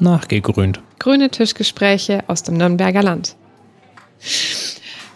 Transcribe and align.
nachgegrünt. 0.00 0.80
Grüne 0.98 1.30
Tischgespräche 1.30 2.24
aus 2.26 2.42
dem 2.42 2.56
Nürnberger 2.56 3.02
Land. 3.02 3.36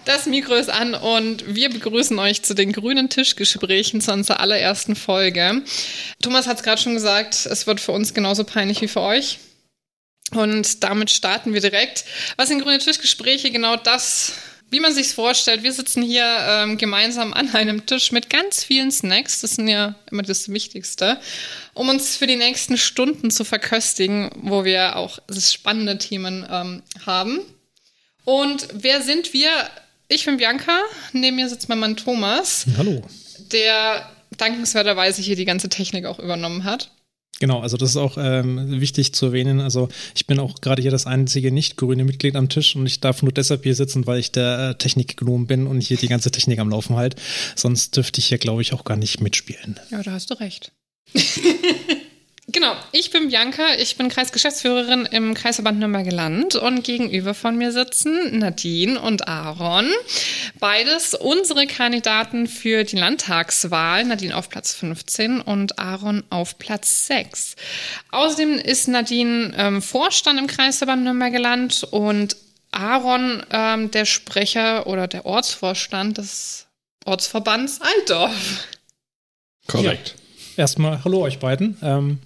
Das 0.04 0.26
Mikro 0.26 0.54
ist 0.54 0.68
an 0.70 0.94
und 0.94 1.54
wir 1.54 1.70
begrüßen 1.70 2.18
euch 2.18 2.42
zu 2.42 2.54
den 2.54 2.72
grünen 2.72 3.08
Tischgesprächen 3.08 4.02
zu 4.02 4.12
unserer 4.12 4.40
allerersten 4.40 4.96
Folge. 4.96 5.62
Thomas 6.20 6.46
hat 6.46 6.58
es 6.58 6.62
gerade 6.62 6.80
schon 6.80 6.94
gesagt, 6.94 7.46
es 7.46 7.66
wird 7.66 7.80
für 7.80 7.92
uns 7.92 8.12
genauso 8.12 8.44
peinlich 8.44 8.82
wie 8.82 8.88
für 8.88 9.00
euch. 9.00 9.38
Und 10.32 10.82
damit 10.84 11.10
starten 11.10 11.54
wir 11.54 11.60
direkt. 11.60 12.04
Was 12.36 12.48
sind 12.48 12.62
grüne 12.62 12.78
Tischgespräche? 12.78 13.50
Genau 13.50 13.76
das 13.76 14.32
wie 14.74 14.80
man 14.80 14.92
sich 14.92 15.10
vorstellt, 15.10 15.62
wir 15.62 15.72
sitzen 15.72 16.02
hier 16.02 16.26
ähm, 16.26 16.76
gemeinsam 16.78 17.32
an 17.32 17.54
einem 17.54 17.86
Tisch 17.86 18.10
mit 18.10 18.28
ganz 18.28 18.64
vielen 18.64 18.90
Snacks. 18.90 19.40
Das 19.40 19.52
sind 19.52 19.68
ja 19.68 19.94
immer 20.10 20.24
das 20.24 20.48
Wichtigste, 20.48 21.20
um 21.74 21.88
uns 21.88 22.16
für 22.16 22.26
die 22.26 22.34
nächsten 22.34 22.76
Stunden 22.76 23.30
zu 23.30 23.44
verköstigen, 23.44 24.32
wo 24.34 24.64
wir 24.64 24.96
auch 24.96 25.20
spannende 25.30 25.96
Themen 25.98 26.44
ähm, 26.50 26.82
haben. 27.06 27.38
Und 28.24 28.66
wer 28.72 29.00
sind 29.00 29.32
wir? 29.32 29.48
Ich 30.08 30.24
bin 30.24 30.38
Bianca, 30.38 30.80
neben 31.12 31.36
mir 31.36 31.48
sitzt 31.48 31.68
mein 31.68 31.78
Mann 31.78 31.96
Thomas. 31.96 32.66
Hallo. 32.76 33.00
Der 33.52 34.10
dankenswerterweise 34.38 35.22
hier 35.22 35.36
die 35.36 35.44
ganze 35.44 35.68
Technik 35.68 36.04
auch 36.04 36.18
übernommen 36.18 36.64
hat. 36.64 36.90
Genau, 37.44 37.60
also 37.60 37.76
das 37.76 37.90
ist 37.90 37.98
auch 37.98 38.16
ähm, 38.18 38.80
wichtig 38.80 39.12
zu 39.12 39.26
erwähnen. 39.26 39.60
Also 39.60 39.90
ich 40.14 40.26
bin 40.26 40.38
auch 40.38 40.62
gerade 40.62 40.80
hier 40.80 40.90
das 40.90 41.04
einzige 41.04 41.52
nicht 41.52 41.76
grüne 41.76 42.02
Mitglied 42.02 42.36
am 42.36 42.48
Tisch 42.48 42.74
und 42.74 42.86
ich 42.86 43.00
darf 43.00 43.22
nur 43.22 43.32
deshalb 43.32 43.64
hier 43.64 43.74
sitzen, 43.74 44.06
weil 44.06 44.18
ich 44.18 44.32
der 44.32 44.70
äh, 44.70 44.74
Technikgnom 44.76 45.46
bin 45.46 45.66
und 45.66 45.82
hier 45.82 45.98
die 45.98 46.08
ganze 46.08 46.30
Technik 46.30 46.58
am 46.58 46.70
Laufen 46.70 46.96
halt. 46.96 47.16
Sonst 47.54 47.98
dürfte 47.98 48.18
ich 48.18 48.28
hier, 48.28 48.38
glaube 48.38 48.62
ich, 48.62 48.72
auch 48.72 48.84
gar 48.84 48.96
nicht 48.96 49.20
mitspielen. 49.20 49.78
Ja, 49.90 50.02
da 50.02 50.12
hast 50.12 50.30
du 50.30 50.40
recht. 50.40 50.72
Genau, 52.46 52.76
ich 52.92 53.10
bin 53.10 53.28
Bianca, 53.28 53.74
ich 53.78 53.96
bin 53.96 54.10
Kreisgeschäftsführerin 54.10 55.06
im 55.06 55.32
Kreisverband 55.32 55.78
Nürnberger 55.78 56.12
Land 56.12 56.56
und 56.56 56.84
gegenüber 56.84 57.32
von 57.32 57.56
mir 57.56 57.72
sitzen 57.72 58.38
Nadine 58.38 59.00
und 59.00 59.26
Aaron. 59.26 59.90
Beides 60.60 61.14
unsere 61.14 61.66
Kandidaten 61.66 62.46
für 62.46 62.84
die 62.84 62.96
Landtagswahl. 62.96 64.04
Nadine 64.04 64.36
auf 64.36 64.50
Platz 64.50 64.74
15 64.74 65.40
und 65.40 65.78
Aaron 65.78 66.22
auf 66.28 66.58
Platz 66.58 67.06
6. 67.06 67.56
Außerdem 68.10 68.58
ist 68.58 68.88
Nadine 68.88 69.54
ähm, 69.56 69.80
Vorstand 69.80 70.38
im 70.38 70.46
Kreisverband 70.46 71.02
Nürnberger 71.02 71.38
Land 71.38 71.84
und 71.84 72.36
Aaron 72.72 73.42
ähm, 73.52 73.90
der 73.90 74.04
Sprecher 74.04 74.86
oder 74.86 75.08
der 75.08 75.24
Ortsvorstand 75.24 76.18
des 76.18 76.66
Ortsverbands 77.06 77.80
Altdorf. 77.80 78.68
Korrekt. 79.66 80.14
Ja. 80.56 80.62
Erstmal 80.62 81.02
hallo 81.04 81.22
euch 81.22 81.38
beiden. 81.38 81.78
Ähm, 81.82 82.18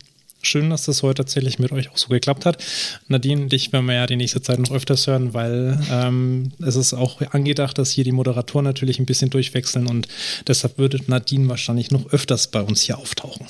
schön, 0.42 0.70
dass 0.70 0.84
das 0.84 1.02
heute 1.02 1.22
tatsächlich 1.24 1.58
mit 1.58 1.72
euch 1.72 1.90
auch 1.90 1.96
so 1.96 2.08
geklappt 2.08 2.46
hat. 2.46 2.62
Nadine, 3.08 3.46
dich 3.46 3.72
werden 3.72 3.86
wir 3.86 3.94
ja 3.94 4.06
die 4.06 4.16
nächste 4.16 4.42
Zeit 4.42 4.58
noch 4.58 4.70
öfters 4.70 5.06
hören, 5.06 5.34
weil 5.34 5.78
ähm, 5.90 6.52
es 6.60 6.76
ist 6.76 6.94
auch 6.94 7.20
angedacht, 7.32 7.78
dass 7.78 7.90
hier 7.90 8.04
die 8.04 8.12
Moderatoren 8.12 8.64
natürlich 8.64 8.98
ein 8.98 9.06
bisschen 9.06 9.30
durchwechseln 9.30 9.86
und 9.86 10.08
deshalb 10.46 10.78
würde 10.78 11.00
Nadine 11.06 11.48
wahrscheinlich 11.48 11.90
noch 11.90 12.12
öfters 12.12 12.48
bei 12.48 12.60
uns 12.60 12.82
hier 12.82 12.98
auftauchen. 12.98 13.46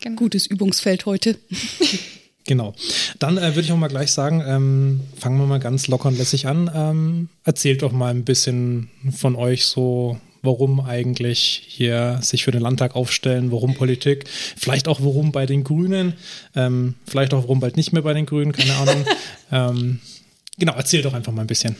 Genau. 0.00 0.16
Gutes 0.16 0.46
Übungsfeld 0.46 1.06
heute. 1.06 1.36
Genau. 2.46 2.74
Dann 3.18 3.38
äh, 3.38 3.56
würde 3.56 3.62
ich 3.62 3.72
auch 3.72 3.76
mal 3.76 3.88
gleich 3.88 4.12
sagen, 4.12 4.42
ähm, 4.46 5.00
fangen 5.18 5.38
wir 5.38 5.46
mal 5.46 5.58
ganz 5.58 5.88
locker 5.88 6.08
und 6.08 6.16
lässig 6.16 6.46
an. 6.46 6.70
Ähm, 6.72 7.28
erzählt 7.42 7.82
doch 7.82 7.90
mal 7.90 8.10
ein 8.10 8.24
bisschen 8.24 8.88
von 9.10 9.34
euch 9.34 9.64
so, 9.64 10.20
warum 10.46 10.80
eigentlich 10.80 11.62
hier 11.66 12.20
sich 12.22 12.44
für 12.44 12.52
den 12.52 12.62
Landtag 12.62 12.96
aufstellen, 12.96 13.52
warum 13.52 13.74
Politik, 13.74 14.24
vielleicht 14.56 14.88
auch 14.88 15.00
warum 15.02 15.32
bei 15.32 15.44
den 15.44 15.64
Grünen, 15.64 16.14
ähm, 16.54 16.94
vielleicht 17.06 17.34
auch 17.34 17.42
warum 17.42 17.60
bald 17.60 17.76
nicht 17.76 17.92
mehr 17.92 18.02
bei 18.02 18.14
den 18.14 18.24
Grünen, 18.26 18.52
keine 18.52 18.74
Ahnung. 18.76 19.04
ähm, 19.52 20.00
genau, 20.56 20.74
erzähl 20.74 21.02
doch 21.02 21.12
einfach 21.12 21.32
mal 21.32 21.42
ein 21.42 21.46
bisschen. 21.46 21.76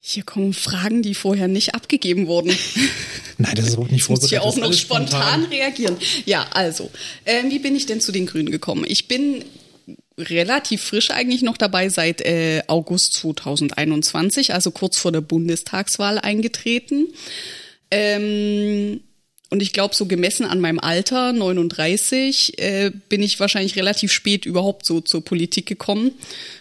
Hier 0.00 0.22
kommen 0.22 0.54
Fragen, 0.54 1.02
die 1.02 1.14
vorher 1.14 1.48
nicht 1.48 1.74
abgegeben 1.74 2.28
wurden. 2.28 2.50
Nein, 3.38 3.54
das 3.56 3.66
ist 3.66 3.74
überhaupt 3.74 3.92
nicht 3.92 4.04
vorbereitet. 4.04 4.32
Ich 4.32 4.44
muss 4.44 4.54
hier 4.54 4.64
auch 4.64 4.68
noch 4.68 4.72
spontan, 4.72 5.08
spontan, 5.08 5.44
reagieren. 5.44 5.96
Ja, 6.24 6.46
also, 6.52 6.90
äh, 7.24 7.42
wie 7.50 7.58
bin 7.58 7.76
ich 7.76 7.86
denn 7.86 8.00
zu 8.00 8.12
den 8.12 8.26
Grünen 8.26 8.50
gekommen? 8.50 8.84
Ich 8.88 9.08
bin 9.08 9.44
relativ 10.18 10.82
frisch 10.82 11.10
eigentlich 11.10 11.42
noch 11.42 11.56
dabei 11.56 11.88
seit 11.88 12.20
äh, 12.20 12.62
August 12.66 13.14
2021, 13.14 14.52
also 14.52 14.70
kurz 14.70 14.98
vor 14.98 15.12
der 15.12 15.20
Bundestagswahl 15.20 16.18
eingetreten. 16.18 17.08
Ähm, 17.90 19.00
und 19.50 19.62
ich 19.62 19.72
glaube, 19.72 19.94
so 19.94 20.04
gemessen 20.04 20.44
an 20.44 20.60
meinem 20.60 20.78
Alter, 20.78 21.32
39, 21.32 22.58
äh, 22.58 22.90
bin 23.08 23.22
ich 23.22 23.40
wahrscheinlich 23.40 23.76
relativ 23.76 24.12
spät 24.12 24.44
überhaupt 24.44 24.84
so 24.84 25.00
zur 25.00 25.24
Politik 25.24 25.64
gekommen. 25.64 26.12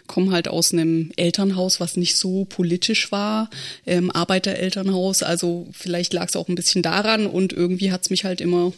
Komme 0.07 0.31
halt 0.31 0.47
aus 0.47 0.72
einem 0.72 1.12
Elternhaus, 1.18 1.81
was 1.81 1.97
nicht 1.97 2.16
so 2.16 2.45
politisch 2.45 3.12
war, 3.12 3.50
ähm, 3.85 4.09
Arbeiterelternhaus. 4.09 5.22
Also 5.22 5.68
vielleicht 5.74 6.13
lag 6.13 6.29
es 6.29 6.38
auch 6.38 6.47
ein 6.47 6.56
bisschen 6.56 6.81
daran 6.81 7.28
und 7.28 7.51
irgendwie 7.51 7.91
hat 7.91 8.03
es 8.03 8.09
mich 8.09 8.24
halt 8.24 8.39
immer 8.39 8.72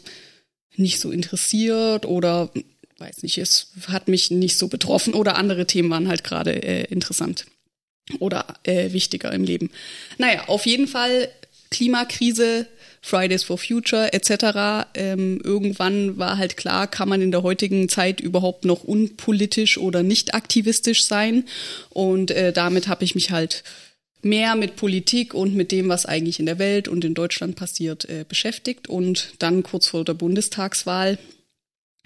nicht 0.75 0.99
so 0.99 1.11
interessiert 1.11 2.05
oder 2.05 2.49
weiß 2.99 3.23
nicht, 3.23 3.37
es 3.37 3.67
hat 3.87 4.07
mich 4.07 4.31
nicht 4.31 4.57
so 4.57 4.67
betroffen 4.67 5.13
oder 5.13 5.37
andere 5.37 5.65
Themen 5.65 5.89
waren 5.89 6.07
halt 6.07 6.23
gerade 6.23 6.51
äh, 6.51 6.83
interessant 6.85 7.45
oder 8.19 8.45
äh, 8.63 8.91
wichtiger 8.91 9.31
im 9.31 9.43
Leben. 9.43 9.69
Naja, 10.17 10.47
auf 10.47 10.65
jeden 10.65 10.87
Fall 10.87 11.29
Klimakrise, 11.71 12.67
Fridays 13.01 13.43
for 13.43 13.57
Future 13.57 14.11
etc. 14.11 14.87
Ähm, 14.95 15.39
irgendwann 15.43 16.17
war 16.17 16.37
halt 16.37 16.57
klar, 16.57 16.87
kann 16.87 17.09
man 17.09 17.21
in 17.21 17.31
der 17.31 17.43
heutigen 17.43 17.87
Zeit 17.87 18.19
überhaupt 18.19 18.65
noch 18.65 18.83
unpolitisch 18.83 19.77
oder 19.77 20.03
nicht 20.03 20.33
aktivistisch 20.33 21.05
sein. 21.05 21.45
Und 21.89 22.31
äh, 22.31 22.51
damit 22.51 22.87
habe 22.87 23.03
ich 23.03 23.15
mich 23.15 23.31
halt 23.31 23.63
mehr 24.21 24.55
mit 24.55 24.75
Politik 24.75 25.33
und 25.33 25.55
mit 25.55 25.71
dem, 25.71 25.87
was 25.87 26.05
eigentlich 26.05 26.39
in 26.39 26.45
der 26.45 26.59
Welt 26.59 26.87
und 26.87 27.05
in 27.05 27.13
Deutschland 27.13 27.55
passiert, 27.55 28.05
äh, 28.05 28.25
beschäftigt. 28.27 28.89
Und 28.89 29.33
dann 29.39 29.63
kurz 29.63 29.87
vor 29.87 30.03
der 30.03 30.15
Bundestagswahl 30.15 31.17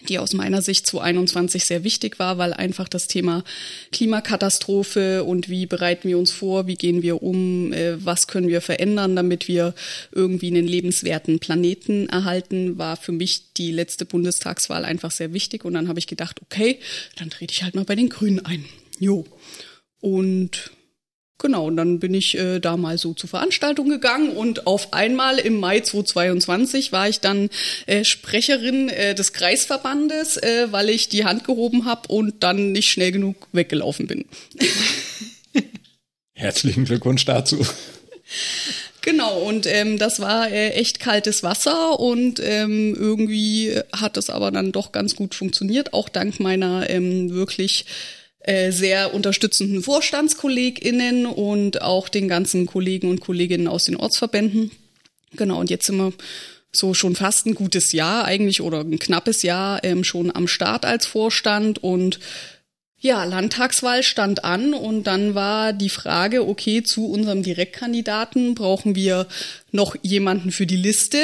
die 0.10 0.20
aus 0.20 0.34
meiner 0.34 0.62
Sicht 0.62 0.86
2021 0.88 1.66
sehr 1.66 1.84
wichtig 1.84 2.20
war, 2.20 2.38
weil 2.38 2.54
einfach 2.54 2.90
das 2.90 3.08
Thema 3.08 3.44
Klimakatastrophe 3.92 5.24
und 5.24 5.50
wie 5.50 5.66
bereiten 5.66 6.10
wir 6.10 6.18
uns 6.18 6.32
vor, 6.32 6.68
wie 6.68 6.76
gehen 6.76 7.02
wir 7.02 7.24
um, 7.24 7.72
äh, 7.74 8.04
was 8.04 8.28
können 8.28 8.48
wir 8.48 8.62
verändern, 8.62 9.16
damit 9.16 9.48
wir 9.48 9.74
irgendwie 10.12 10.48
einen 10.48 10.68
lebenswerten 10.68 11.40
Planeten 11.40 12.10
erhalten, 12.10 12.78
war 12.78 12.98
für 12.98 13.12
mich 13.12 13.54
die 13.54 13.72
letzte 13.72 14.06
Bundestagswahl 14.06 14.86
einfach 14.86 15.12
sehr 15.12 15.34
wichtig. 15.34 15.64
Und 15.64 15.74
dann 15.74 15.88
habe 15.88 16.00
ich 16.00 16.08
gedacht, 16.08 16.42
okay, 16.42 16.80
dann 17.18 17.30
trete 17.30 17.54
ich 17.54 17.64
halt 17.64 17.76
mal 17.76 17.86
bei 17.86 17.96
den 17.96 18.10
Grünen 18.10 18.46
ein. 18.46 18.66
Jo. 19.00 19.26
Und 20.02 20.72
Genau, 21.44 21.68
und 21.68 21.76
dann 21.76 22.00
bin 22.00 22.14
ich 22.14 22.38
äh, 22.38 22.60
da 22.60 22.78
mal 22.78 22.98
so 22.98 23.14
zur 23.14 23.30
Veranstaltung 23.30 23.90
gegangen 23.90 24.30
und 24.30 24.66
auf 24.66 24.94
einmal 24.94 25.40
im 25.40 25.60
Mai 25.60 25.82
2022 25.82 26.94
war 26.94 27.10
ich 27.10 27.20
dann 27.20 27.50
äh, 27.86 28.06
Sprecherin 28.06 28.88
äh, 28.88 29.14
des 29.14 29.34
Kreisverbandes, 29.34 30.38
äh, 30.38 30.72
weil 30.72 30.90
ich 30.90 31.10
die 31.10 31.26
Hand 31.26 31.44
gehoben 31.44 31.84
habe 31.84 32.08
und 32.08 32.44
dann 32.44 32.72
nicht 32.72 32.90
schnell 32.90 33.12
genug 33.12 33.36
weggelaufen 33.52 34.08
bin. 34.08 34.24
Herzlichen 36.34 36.86
Glückwunsch 36.86 37.26
dazu. 37.26 37.68
Genau, 39.02 39.38
und 39.40 39.66
ähm, 39.68 39.98
das 39.98 40.22
war 40.22 40.50
äh, 40.50 40.70
echt 40.70 41.02
kaltes 41.02 41.44
Wasser 41.44 42.00
und 42.00 42.42
ähm, 42.42 42.96
irgendwie 42.98 43.78
hat 43.92 44.16
das 44.16 44.30
aber 44.30 44.50
dann 44.50 44.72
doch 44.72 44.94
ganz 44.94 45.18
gut 45.18 45.36
funktioniert, 45.36 45.94
auch 45.94 46.08
dank 46.08 46.40
meiner 46.40 46.90
ähm, 46.90 47.34
wirklich 47.34 47.86
sehr 48.46 49.14
unterstützenden 49.14 49.84
VorstandskollegInnen 49.84 51.26
und 51.26 51.82
auch 51.82 52.10
den 52.10 52.28
ganzen 52.28 52.66
Kollegen 52.66 53.10
und 53.10 53.22
Kolleginnen 53.22 53.68
aus 53.68 53.86
den 53.86 53.96
Ortsverbänden. 53.96 54.72
Genau, 55.36 55.60
und 55.60 55.70
jetzt 55.70 55.86
sind 55.86 55.98
wir 55.98 56.14
so 56.76 56.94
schon 56.94 57.16
fast 57.16 57.46
ein 57.46 57.56
gutes 57.56 57.92
Jahr 57.92 58.26
eigentlich 58.26 58.62
oder 58.62 58.82
ein 58.82 59.00
knappes 59.00 59.44
Jahr 59.44 59.84
ähm, 59.84 60.04
schon 60.04 60.36
am 60.36 60.48
Start 60.48 60.86
als 60.86 61.06
Vorstand 61.06 61.82
und 61.84 62.20
ja, 63.00 63.26
Landtagswahl 63.26 64.02
stand 64.02 64.46
an 64.46 64.74
und 64.74 65.04
dann 65.04 65.36
war 65.36 65.74
die 65.74 65.90
Frage, 65.90 66.48
okay, 66.48 66.84
zu 66.84 67.08
unserem 67.08 67.44
Direktkandidaten 67.44 68.56
brauchen 68.56 68.96
wir 68.96 69.28
noch 69.72 69.98
jemanden 70.04 70.52
für 70.52 70.66
die 70.66 70.78
Liste. 70.78 71.18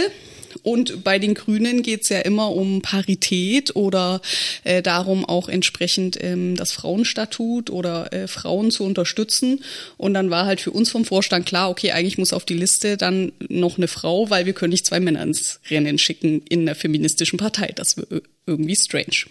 Und 0.69 1.03
bei 1.03 1.17
den 1.17 1.33
Grünen 1.33 1.81
geht 1.81 2.03
es 2.03 2.09
ja 2.09 2.19
immer 2.19 2.51
um 2.51 2.83
Parität 2.83 3.75
oder 3.75 4.21
äh, 4.63 4.83
darum, 4.83 5.25
auch 5.25 5.49
entsprechend 5.49 6.23
ähm, 6.23 6.55
das 6.55 6.73
Frauenstatut 6.73 7.71
oder 7.71 8.13
äh, 8.13 8.27
Frauen 8.27 8.69
zu 8.69 8.83
unterstützen. 8.83 9.63
Und 9.97 10.13
dann 10.13 10.29
war 10.29 10.45
halt 10.45 10.61
für 10.61 10.69
uns 10.69 10.91
vom 10.91 11.05
Vorstand 11.05 11.47
klar, 11.47 11.71
okay, 11.71 11.89
eigentlich 11.89 12.19
muss 12.19 12.33
auf 12.33 12.45
die 12.45 12.53
Liste 12.53 12.97
dann 12.97 13.31
noch 13.47 13.79
eine 13.79 13.87
Frau, 13.87 14.29
weil 14.29 14.45
wir 14.45 14.53
können 14.53 14.69
nicht 14.69 14.85
zwei 14.85 14.99
Männer 14.99 15.23
ins 15.23 15.59
Rennen 15.71 15.97
schicken 15.97 16.43
in 16.47 16.61
einer 16.61 16.75
feministischen 16.75 17.39
Partei. 17.39 17.71
Das 17.75 17.97
wäre 17.97 18.21
irgendwie 18.45 18.75
strange. 18.75 19.25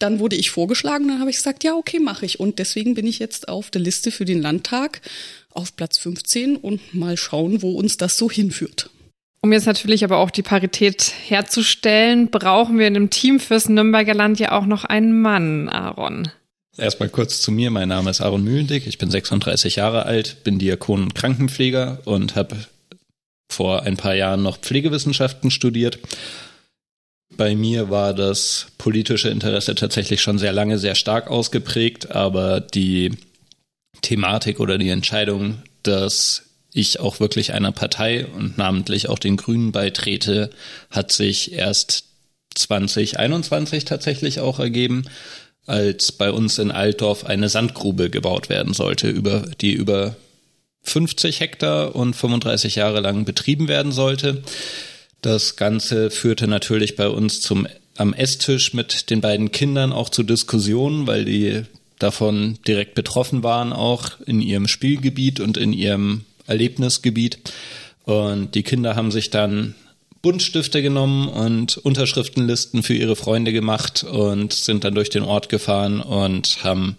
Dann 0.00 0.18
wurde 0.18 0.34
ich 0.34 0.50
vorgeschlagen, 0.50 1.06
dann 1.06 1.20
habe 1.20 1.30
ich 1.30 1.36
gesagt, 1.36 1.62
ja, 1.62 1.76
okay, 1.76 2.00
mache 2.00 2.26
ich. 2.26 2.40
Und 2.40 2.58
deswegen 2.58 2.94
bin 2.94 3.06
ich 3.06 3.20
jetzt 3.20 3.46
auf 3.46 3.70
der 3.70 3.80
Liste 3.80 4.10
für 4.10 4.24
den 4.24 4.42
Landtag 4.42 5.02
auf 5.50 5.76
Platz 5.76 5.98
15 5.98 6.56
und 6.56 6.94
mal 6.94 7.16
schauen, 7.16 7.62
wo 7.62 7.74
uns 7.74 7.96
das 7.96 8.16
so 8.16 8.28
hinführt. 8.28 8.90
Um 9.44 9.52
jetzt 9.52 9.66
natürlich 9.66 10.04
aber 10.04 10.16
auch 10.16 10.30
die 10.30 10.40
Parität 10.40 11.12
herzustellen, 11.26 12.30
brauchen 12.30 12.78
wir 12.78 12.86
in 12.86 12.94
dem 12.94 13.10
Team 13.10 13.38
fürs 13.38 13.68
Nürnberger 13.68 14.14
Land 14.14 14.40
ja 14.40 14.52
auch 14.52 14.64
noch 14.64 14.86
einen 14.86 15.20
Mann, 15.20 15.68
Aaron. 15.68 16.30
Erstmal 16.78 17.10
kurz 17.10 17.42
zu 17.42 17.52
mir. 17.52 17.70
Mein 17.70 17.90
Name 17.90 18.08
ist 18.08 18.22
Aaron 18.22 18.42
Mühlendick. 18.42 18.86
Ich 18.86 18.96
bin 18.96 19.10
36 19.10 19.76
Jahre 19.76 20.06
alt, 20.06 20.44
bin 20.44 20.58
Diakon 20.58 21.02
und 21.02 21.14
Krankenpfleger 21.14 21.98
und 22.06 22.36
habe 22.36 22.56
vor 23.52 23.82
ein 23.82 23.98
paar 23.98 24.14
Jahren 24.14 24.42
noch 24.42 24.56
Pflegewissenschaften 24.56 25.50
studiert. 25.50 25.98
Bei 27.36 27.54
mir 27.54 27.90
war 27.90 28.14
das 28.14 28.68
politische 28.78 29.28
Interesse 29.28 29.74
tatsächlich 29.74 30.22
schon 30.22 30.38
sehr 30.38 30.54
lange 30.54 30.78
sehr 30.78 30.94
stark 30.94 31.28
ausgeprägt, 31.28 32.12
aber 32.12 32.60
die 32.60 33.12
Thematik 34.00 34.58
oder 34.58 34.78
die 34.78 34.88
Entscheidung, 34.88 35.58
dass 35.82 36.53
ich 36.74 36.98
auch 36.98 37.20
wirklich 37.20 37.52
einer 37.52 37.72
Partei 37.72 38.26
und 38.26 38.58
namentlich 38.58 39.08
auch 39.08 39.20
den 39.20 39.36
Grünen 39.36 39.70
beitrete, 39.72 40.50
hat 40.90 41.12
sich 41.12 41.52
erst 41.52 42.04
2021 42.56 43.84
tatsächlich 43.84 44.40
auch 44.40 44.58
ergeben, 44.58 45.04
als 45.66 46.12
bei 46.12 46.30
uns 46.30 46.58
in 46.58 46.72
Altdorf 46.72 47.24
eine 47.24 47.48
Sandgrube 47.48 48.10
gebaut 48.10 48.48
werden 48.48 48.74
sollte, 48.74 49.08
über, 49.08 49.44
die 49.60 49.72
über 49.72 50.16
50 50.82 51.40
Hektar 51.40 51.94
und 51.94 52.14
35 52.14 52.74
Jahre 52.74 53.00
lang 53.00 53.24
betrieben 53.24 53.68
werden 53.68 53.92
sollte. 53.92 54.42
Das 55.22 55.56
Ganze 55.56 56.10
führte 56.10 56.48
natürlich 56.48 56.96
bei 56.96 57.08
uns 57.08 57.40
zum 57.40 57.66
am 57.96 58.12
Esstisch 58.12 58.74
mit 58.74 59.10
den 59.10 59.20
beiden 59.20 59.52
Kindern 59.52 59.92
auch 59.92 60.08
zu 60.08 60.24
Diskussionen, 60.24 61.06
weil 61.06 61.24
die 61.24 61.62
davon 62.00 62.58
direkt 62.66 62.96
betroffen 62.96 63.44
waren, 63.44 63.72
auch 63.72 64.20
in 64.26 64.40
ihrem 64.40 64.66
Spielgebiet 64.66 65.38
und 65.38 65.56
in 65.56 65.72
ihrem 65.72 66.24
Erlebnisgebiet. 66.46 67.38
Und 68.04 68.54
die 68.54 68.62
Kinder 68.62 68.96
haben 68.96 69.10
sich 69.10 69.30
dann 69.30 69.74
Buntstifte 70.22 70.82
genommen 70.82 71.28
und 71.28 71.76
Unterschriftenlisten 71.76 72.82
für 72.82 72.94
ihre 72.94 73.16
Freunde 73.16 73.52
gemacht 73.52 74.04
und 74.04 74.52
sind 74.52 74.84
dann 74.84 74.94
durch 74.94 75.10
den 75.10 75.22
Ort 75.22 75.48
gefahren 75.48 76.00
und 76.00 76.64
haben 76.64 76.96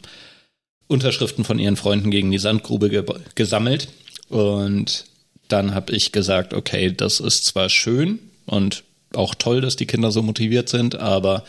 Unterschriften 0.88 1.44
von 1.44 1.58
ihren 1.58 1.76
Freunden 1.76 2.12
gegen 2.12 2.30
die 2.30 2.38
Sandgrube 2.38 2.90
ge 2.90 3.04
gesammelt. 3.34 3.88
Und 4.30 5.06
dann 5.48 5.74
habe 5.74 5.96
ich 5.96 6.12
gesagt, 6.12 6.54
okay, 6.54 6.94
das 6.96 7.20
ist 7.20 7.46
zwar 7.46 7.70
schön 7.70 8.20
und 8.46 8.84
auch 9.14 9.36
toll, 9.36 9.62
dass 9.62 9.76
die 9.76 9.88
Kinder 9.88 10.12
so 10.12 10.22
motiviert 10.22 10.70
sind, 10.70 10.96
aber 10.96 11.46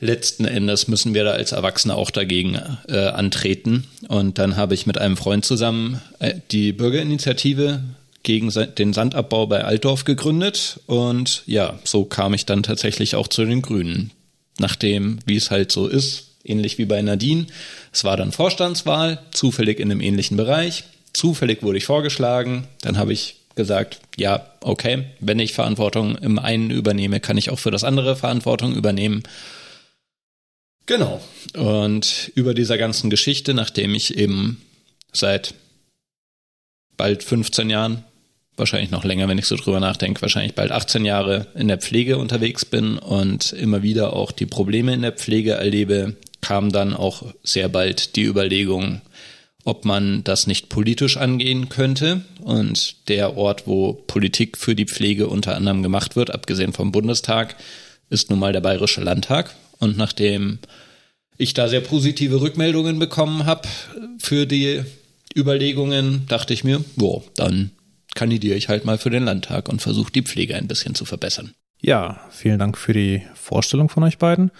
letzten 0.00 0.44
Endes 0.44 0.88
müssen 0.88 1.14
wir 1.14 1.24
da 1.24 1.32
als 1.32 1.52
Erwachsene 1.52 1.94
auch 1.94 2.10
dagegen 2.10 2.60
äh, 2.88 2.96
antreten. 2.96 3.86
Und 4.08 4.38
dann 4.38 4.56
habe 4.56 4.74
ich 4.74 4.86
mit 4.86 4.98
einem 4.98 5.16
Freund 5.16 5.44
zusammen 5.44 6.00
äh, 6.18 6.34
die 6.50 6.72
Bürgerinitiative 6.72 7.82
gegen 8.22 8.50
den 8.50 8.92
Sandabbau 8.92 9.46
bei 9.46 9.64
Altdorf 9.64 10.04
gegründet 10.04 10.80
und 10.86 11.42
ja, 11.46 11.78
so 11.84 12.04
kam 12.04 12.34
ich 12.34 12.44
dann 12.44 12.62
tatsächlich 12.62 13.14
auch 13.14 13.28
zu 13.28 13.44
den 13.44 13.62
Grünen. 13.62 14.10
Nachdem, 14.58 15.20
wie 15.24 15.36
es 15.36 15.50
halt 15.50 15.72
so 15.72 15.86
ist, 15.88 16.36
ähnlich 16.44 16.76
wie 16.76 16.84
bei 16.84 17.00
Nadine, 17.00 17.46
es 17.92 18.04
war 18.04 18.18
dann 18.18 18.32
Vorstandswahl, 18.32 19.20
zufällig 19.30 19.80
in 19.80 19.90
einem 19.90 20.02
ähnlichen 20.02 20.36
Bereich, 20.36 20.84
zufällig 21.14 21.62
wurde 21.62 21.78
ich 21.78 21.86
vorgeschlagen, 21.86 22.66
dann 22.82 22.98
habe 22.98 23.14
ich 23.14 23.36
gesagt, 23.56 24.00
ja, 24.16 24.46
okay, 24.60 25.04
wenn 25.20 25.38
ich 25.38 25.54
Verantwortung 25.54 26.16
im 26.16 26.38
einen 26.38 26.70
übernehme, 26.70 27.20
kann 27.20 27.38
ich 27.38 27.50
auch 27.50 27.58
für 27.58 27.70
das 27.70 27.84
andere 27.84 28.16
Verantwortung 28.16 28.74
übernehmen. 28.74 29.22
Genau. 30.90 31.20
Und 31.54 32.32
über 32.34 32.52
dieser 32.52 32.76
ganzen 32.76 33.10
Geschichte, 33.10 33.54
nachdem 33.54 33.94
ich 33.94 34.16
eben 34.18 34.60
seit 35.12 35.54
bald 36.96 37.22
15 37.22 37.70
Jahren 37.70 38.02
wahrscheinlich 38.56 38.90
noch 38.90 39.04
länger, 39.04 39.28
wenn 39.28 39.38
ich 39.38 39.46
so 39.46 39.54
drüber 39.54 39.78
nachdenke, 39.78 40.20
wahrscheinlich 40.20 40.56
bald 40.56 40.72
18 40.72 41.04
Jahre 41.04 41.46
in 41.54 41.68
der 41.68 41.78
Pflege 41.78 42.18
unterwegs 42.18 42.64
bin 42.64 42.98
und 42.98 43.52
immer 43.52 43.84
wieder 43.84 44.14
auch 44.14 44.32
die 44.32 44.46
Probleme 44.46 44.92
in 44.92 45.02
der 45.02 45.12
Pflege 45.12 45.52
erlebe, 45.52 46.16
kam 46.40 46.72
dann 46.72 46.92
auch 46.92 47.22
sehr 47.44 47.68
bald 47.68 48.16
die 48.16 48.24
Überlegung, 48.24 49.00
ob 49.62 49.84
man 49.84 50.24
das 50.24 50.48
nicht 50.48 50.70
politisch 50.70 51.18
angehen 51.18 51.68
könnte. 51.68 52.22
Und 52.40 53.08
der 53.08 53.36
Ort, 53.36 53.68
wo 53.68 53.92
Politik 53.92 54.58
für 54.58 54.74
die 54.74 54.86
Pflege 54.86 55.28
unter 55.28 55.54
anderem 55.54 55.84
gemacht 55.84 56.16
wird, 56.16 56.32
abgesehen 56.32 56.72
vom 56.72 56.90
Bundestag, 56.90 57.54
ist 58.08 58.28
nun 58.28 58.40
mal 58.40 58.52
der 58.52 58.60
Bayerische 58.60 59.02
Landtag. 59.02 59.54
Und 59.80 59.96
nachdem 59.96 60.58
ich 61.36 61.54
da 61.54 61.68
sehr 61.68 61.80
positive 61.80 62.40
Rückmeldungen 62.40 62.98
bekommen 62.98 63.46
habe 63.46 63.66
für 64.18 64.46
die 64.46 64.82
Überlegungen, 65.34 66.26
dachte 66.28 66.52
ich 66.52 66.64
mir, 66.64 66.84
boah, 66.96 67.22
dann 67.34 67.70
kandidiere 68.14 68.56
ich 68.56 68.68
halt 68.68 68.84
mal 68.84 68.98
für 68.98 69.10
den 69.10 69.24
Landtag 69.24 69.68
und 69.68 69.80
versuche 69.80 70.12
die 70.12 70.22
Pflege 70.22 70.54
ein 70.54 70.68
bisschen 70.68 70.94
zu 70.94 71.04
verbessern. 71.04 71.54
Ja, 71.80 72.20
vielen 72.30 72.58
Dank 72.58 72.76
für 72.76 72.92
die 72.92 73.22
Vorstellung 73.34 73.88
von 73.88 74.02
euch 74.02 74.18
beiden. 74.18 74.50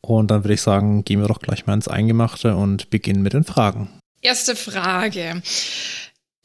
Und 0.00 0.30
dann 0.30 0.44
würde 0.44 0.54
ich 0.54 0.62
sagen, 0.62 1.04
gehen 1.04 1.20
wir 1.20 1.28
doch 1.28 1.40
gleich 1.40 1.66
mal 1.66 1.74
ins 1.74 1.88
Eingemachte 1.88 2.56
und 2.56 2.90
beginnen 2.90 3.22
mit 3.22 3.32
den 3.32 3.44
Fragen. 3.44 3.88
Erste 4.20 4.56
Frage. 4.56 5.42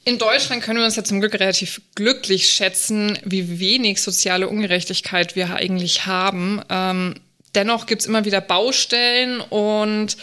In 0.05 0.17
Deutschland 0.17 0.61
können 0.61 0.79
wir 0.79 0.85
uns 0.85 0.97
ja 0.97 1.03
zum 1.03 1.21
Glück 1.21 1.33
relativ 1.33 1.81
glücklich 1.95 2.49
schätzen, 2.49 3.17
wie 3.23 3.59
wenig 3.59 4.01
soziale 4.01 4.49
Ungerechtigkeit 4.49 5.35
wir 5.35 5.55
eigentlich 5.55 6.05
haben. 6.05 6.61
Ähm, 6.69 7.15
dennoch 7.55 7.85
gibt 7.85 8.01
es 8.01 8.07
immer 8.07 8.25
wieder 8.25 8.41
Baustellen 8.41 9.41
und 9.41 10.17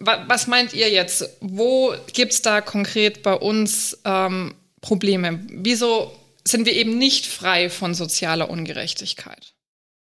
was 0.00 0.46
meint 0.46 0.74
ihr 0.74 0.90
jetzt? 0.90 1.28
Wo 1.40 1.92
gibt 2.12 2.32
es 2.32 2.42
da 2.42 2.60
konkret 2.60 3.22
bei 3.22 3.34
uns 3.34 3.98
ähm, 4.04 4.54
Probleme? 4.80 5.40
Wieso 5.50 6.12
sind 6.46 6.66
wir 6.66 6.72
eben 6.72 6.98
nicht 6.98 7.26
frei 7.26 7.68
von 7.68 7.94
sozialer 7.94 8.48
Ungerechtigkeit? 8.48 9.54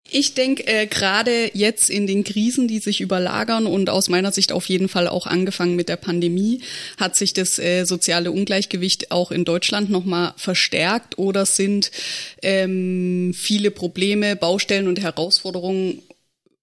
Ich 0.10 0.36
denke, 0.36 0.68
äh, 0.68 0.86
gerade 0.86 1.50
jetzt 1.54 1.90
in 1.90 2.06
den 2.06 2.24
Krisen, 2.24 2.68
die 2.68 2.78
sich 2.78 3.02
überlagern 3.02 3.66
und 3.66 3.90
aus 3.90 4.08
meiner 4.08 4.32
Sicht 4.32 4.52
auf 4.52 4.68
jeden 4.70 4.88
Fall 4.88 5.08
auch 5.08 5.26
angefangen 5.26 5.76
mit 5.76 5.90
der 5.90 5.96
Pandemie, 5.96 6.62
hat 7.00 7.16
sich 7.16 7.34
das 7.34 7.58
äh, 7.58 7.86
soziale 7.86 8.32
Ungleichgewicht 8.32 9.10
auch 9.10 9.32
in 9.32 9.46
Deutschland 9.46 9.90
nochmal 9.90 10.34
verstärkt 10.38 11.18
oder 11.18 11.48
sind 11.48 11.90
ähm, 12.44 13.34
viele 13.36 13.72
Probleme, 13.72 14.36
Baustellen 14.36 14.88
und 14.88 15.02
Herausforderungen 15.02 16.04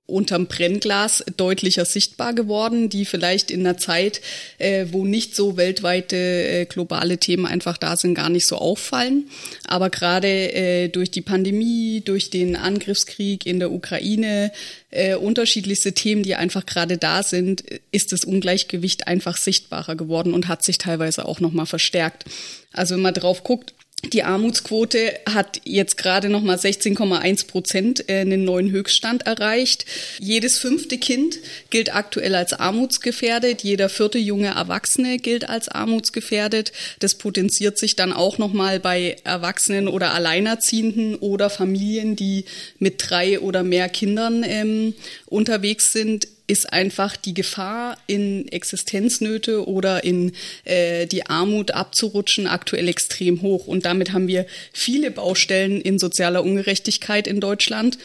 unterm 0.07 0.47
Brennglas 0.47 1.25
deutlicher 1.37 1.85
sichtbar 1.85 2.35
geworden, 2.35 2.89
die 2.89 3.05
vielleicht 3.05 3.51
in 3.51 3.61
einer 3.61 3.79
Zeit, 3.79 4.21
äh, 4.59 4.87
wo 4.91 5.05
nicht 5.05 5.37
so 5.37 5.57
weltweite 5.57 6.17
äh, 6.17 6.65
globale 6.67 7.19
Themen 7.19 7.47
einfach 7.47 7.79
da 7.79 7.97
sind, 7.97 8.15
gar 8.15 8.29
nicht 8.29 8.47
so 8.47 8.57
auffallen. 8.57 9.29
Aber 9.65 9.91
gerade 9.91 10.53
äh, 10.53 10.89
durch 10.89 11.11
die 11.11 11.23
Pandemie, 11.23 12.03
durch 12.05 12.31
den 12.31 12.57
Angriffskrieg 12.57 13.47
in 13.47 13.61
der 13.61 13.71
Ukraine, 13.71 14.51
äh, 14.91 15.15
unterschiedlichste 15.15 15.93
Themen, 15.93 16.25
die 16.25 16.35
einfach 16.35 16.67
gerade 16.67 16.99
da 16.99 17.23
sind, 17.23 17.65
ist 17.93 18.13
das 18.13 18.25
Ungleichgewicht 18.25 19.07
einfach 19.07 19.37
sichtbarer 19.37 19.95
geworden 19.95 20.35
und 20.35 20.49
hat 20.49 20.65
sich 20.65 20.79
teilweise 20.79 21.27
auch 21.27 21.41
nochmal 21.41 21.67
verstärkt. 21.67 22.25
Also 22.73 22.97
wenn 22.97 23.03
man 23.03 23.15
drauf 23.15 23.45
guckt, 23.45 23.75
die 24.11 24.25
Armutsquote 24.25 25.21
hat 25.29 25.61
jetzt 25.65 25.97
gerade 25.97 26.29
noch 26.29 26.43
mal 26.43 26.57
16,1 26.57 27.47
Prozent 27.47 28.09
äh, 28.09 28.21
einen 28.21 28.45
neuen 28.45 28.71
Höchststand 28.71 29.27
erreicht. 29.27 29.87
Jedes 30.19 30.59
fünfte 30.59 30.99
Kind 30.99 31.39
gilt 31.71 31.95
aktuell 31.95 32.35
als 32.35 32.53
armutsgefährdet. 32.53 33.63
Jeder 33.63 33.89
vierte 33.89 34.19
junge 34.19 34.49
Erwachsene 34.49 35.19
gilt 35.19 35.49
als 35.49 35.69
armutsgefährdet. 35.69 36.73
Das 36.99 37.15
potenziert 37.15 37.79
sich 37.79 37.95
dann 37.95 38.13
auch 38.13 38.39
noch 38.39 38.53
mal 38.53 38.81
bei 38.81 39.17
Erwachsenen 39.25 39.87
oder 39.87 40.13
Alleinerziehenden 40.13 41.15
oder 41.15 41.49
Familien, 41.49 42.17
die 42.17 42.45
mit 42.79 42.97
drei 42.99 43.39
oder 43.39 43.63
mehr 43.63 43.89
Kindern 43.89 44.45
ähm, 44.45 44.95
unterwegs 45.27 45.93
sind 45.93 46.27
ist 46.47 46.73
einfach 46.73 47.17
die 47.17 47.35
Gefahr, 47.35 47.97
in 48.07 48.49
Existenznöte 48.49 49.67
oder 49.67 50.05
in 50.05 50.33
äh, 50.65 51.07
die 51.07 51.27
Armut 51.27 51.71
abzurutschen, 51.71 52.47
aktuell 52.47 52.89
extrem 52.89 53.43
hoch. 53.43 53.67
Und 53.67 53.87
damit 53.87 54.13
haben 54.13 54.27
wir 54.27 54.47
viele 54.73 55.11
Baustellen 55.11 55.81
in 55.81 55.99
sozialer 55.99 56.43
Ungerechtigkeit 56.43 57.27
in 57.27 57.41
Deutschland. 57.41 57.97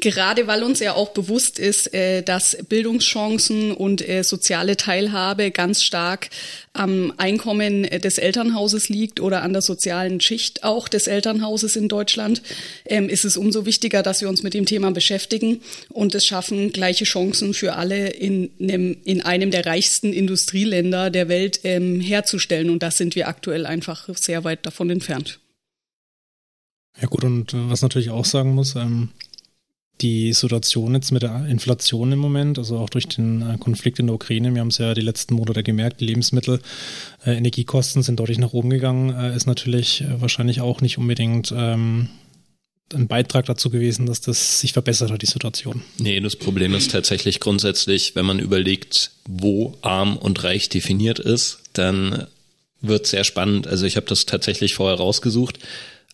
Gerade 0.00 0.46
weil 0.46 0.62
uns 0.62 0.80
ja 0.80 0.94
auch 0.94 1.10
bewusst 1.10 1.58
ist, 1.58 1.94
äh, 1.94 2.22
dass 2.22 2.58
Bildungschancen 2.68 3.72
und 3.72 4.06
äh, 4.06 4.22
soziale 4.22 4.76
Teilhabe 4.76 5.50
ganz 5.50 5.82
stark 5.82 6.28
am 6.74 7.14
Einkommen 7.16 7.84
des 7.84 8.18
Elternhauses 8.18 8.90
liegt 8.90 9.20
oder 9.20 9.42
an 9.42 9.54
der 9.54 9.62
sozialen 9.62 10.20
Schicht 10.20 10.62
auch 10.62 10.88
des 10.88 11.06
Elternhauses 11.06 11.74
in 11.74 11.88
Deutschland, 11.88 12.42
ähm, 12.84 13.08
ist 13.08 13.24
es 13.24 13.38
umso 13.38 13.64
wichtiger, 13.64 14.02
dass 14.02 14.20
wir 14.20 14.28
uns 14.28 14.42
mit 14.42 14.52
dem 14.52 14.66
Thema 14.66 14.90
beschäftigen 14.90 15.62
und 15.88 16.14
es 16.14 16.26
schaffen, 16.26 16.72
gleiche 16.72 17.04
Chancen 17.04 17.54
für 17.54 17.74
alle 17.76 17.85
in 17.94 18.50
einem, 18.60 18.96
in 19.04 19.22
einem 19.22 19.50
der 19.50 19.66
reichsten 19.66 20.12
Industrieländer 20.12 21.10
der 21.10 21.28
Welt 21.28 21.60
ähm, 21.64 22.00
herzustellen. 22.00 22.70
Und 22.70 22.82
das 22.82 22.96
sind 22.96 23.14
wir 23.14 23.28
aktuell 23.28 23.66
einfach 23.66 24.08
sehr 24.14 24.44
weit 24.44 24.66
davon 24.66 24.90
entfernt. 24.90 25.40
Ja 27.00 27.08
gut, 27.08 27.24
und 27.24 27.52
äh, 27.52 27.70
was 27.70 27.82
natürlich 27.82 28.10
auch 28.10 28.24
sagen 28.24 28.54
muss, 28.54 28.74
ähm, 28.74 29.10
die 30.00 30.32
Situation 30.32 30.94
jetzt 30.94 31.10
mit 31.10 31.22
der 31.22 31.46
Inflation 31.46 32.12
im 32.12 32.18
Moment, 32.18 32.58
also 32.58 32.78
auch 32.78 32.90
durch 32.90 33.06
den 33.06 33.42
äh, 33.42 33.56
Konflikt 33.58 33.98
in 33.98 34.06
der 34.06 34.14
Ukraine, 34.14 34.52
wir 34.52 34.60
haben 34.60 34.68
es 34.68 34.78
ja 34.78 34.94
die 34.94 35.00
letzten 35.00 35.34
Monate 35.34 35.62
gemerkt, 35.62 36.00
die 36.00 36.06
Lebensmittel, 36.06 36.60
äh, 37.24 37.36
Energiekosten 37.36 38.02
sind 38.02 38.20
deutlich 38.20 38.38
nach 38.38 38.52
oben 38.52 38.70
gegangen, 38.70 39.14
äh, 39.14 39.34
ist 39.34 39.46
natürlich 39.46 40.02
äh, 40.02 40.20
wahrscheinlich 40.20 40.60
auch 40.60 40.80
nicht 40.80 40.98
unbedingt 40.98 41.52
ähm, 41.56 42.08
ein 42.94 43.08
Beitrag 43.08 43.46
dazu 43.46 43.70
gewesen, 43.70 44.06
dass 44.06 44.20
das 44.20 44.60
sich 44.60 44.72
verbessert 44.72 45.10
hat, 45.10 45.22
die 45.22 45.26
Situation. 45.26 45.82
Nee, 45.98 46.20
das 46.20 46.36
Problem 46.36 46.74
ist 46.74 46.92
tatsächlich 46.92 47.40
grundsätzlich, 47.40 48.14
wenn 48.14 48.26
man 48.26 48.38
überlegt, 48.38 49.10
wo 49.26 49.76
arm 49.82 50.16
und 50.16 50.44
reich 50.44 50.68
definiert 50.68 51.18
ist, 51.18 51.58
dann 51.72 52.26
wird 52.80 53.06
sehr 53.06 53.24
spannend. 53.24 53.66
Also 53.66 53.86
ich 53.86 53.96
habe 53.96 54.06
das 54.06 54.26
tatsächlich 54.26 54.74
vorher 54.74 54.98
rausgesucht. 54.98 55.58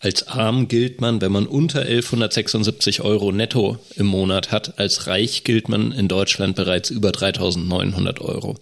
Als 0.00 0.26
arm 0.26 0.66
gilt 0.66 1.00
man, 1.00 1.20
wenn 1.20 1.30
man 1.30 1.46
unter 1.46 1.82
1176 1.82 3.02
Euro 3.02 3.30
netto 3.30 3.78
im 3.96 4.06
Monat 4.06 4.50
hat. 4.50 4.78
Als 4.78 5.06
reich 5.06 5.44
gilt 5.44 5.68
man 5.68 5.92
in 5.92 6.08
Deutschland 6.08 6.56
bereits 6.56 6.90
über 6.90 7.12
3900 7.12 8.20
Euro. 8.20 8.56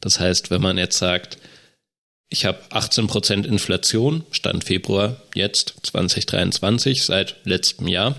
Das 0.00 0.20
heißt, 0.20 0.50
wenn 0.50 0.62
man 0.62 0.78
jetzt 0.78 0.98
sagt, 0.98 1.38
ich 2.34 2.44
habe 2.46 2.58
18 2.70 3.06
Prozent 3.06 3.46
Inflation, 3.46 4.24
Stand 4.32 4.64
Februar 4.64 5.22
jetzt 5.36 5.74
2023 5.84 7.04
seit 7.04 7.36
letztem 7.44 7.86
Jahr, 7.86 8.16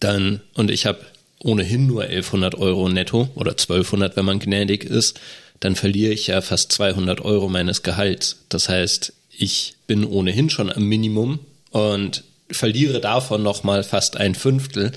dann 0.00 0.40
und 0.54 0.70
ich 0.70 0.86
habe 0.86 1.00
ohnehin 1.40 1.86
nur 1.86 2.04
1100 2.04 2.54
Euro 2.54 2.88
netto 2.88 3.28
oder 3.34 3.50
1200, 3.50 4.16
wenn 4.16 4.24
man 4.24 4.38
gnädig 4.38 4.84
ist, 4.84 5.20
dann 5.60 5.76
verliere 5.76 6.14
ich 6.14 6.28
ja 6.28 6.40
fast 6.40 6.72
200 6.72 7.20
Euro 7.20 7.50
meines 7.50 7.82
Gehalts. 7.82 8.46
Das 8.48 8.70
heißt, 8.70 9.12
ich 9.30 9.74
bin 9.86 10.06
ohnehin 10.06 10.48
schon 10.48 10.72
am 10.72 10.84
Minimum 10.84 11.40
und 11.72 12.24
verliere 12.50 13.02
davon 13.02 13.42
nochmal 13.42 13.84
fast 13.84 14.16
ein 14.16 14.34
Fünftel. 14.34 14.92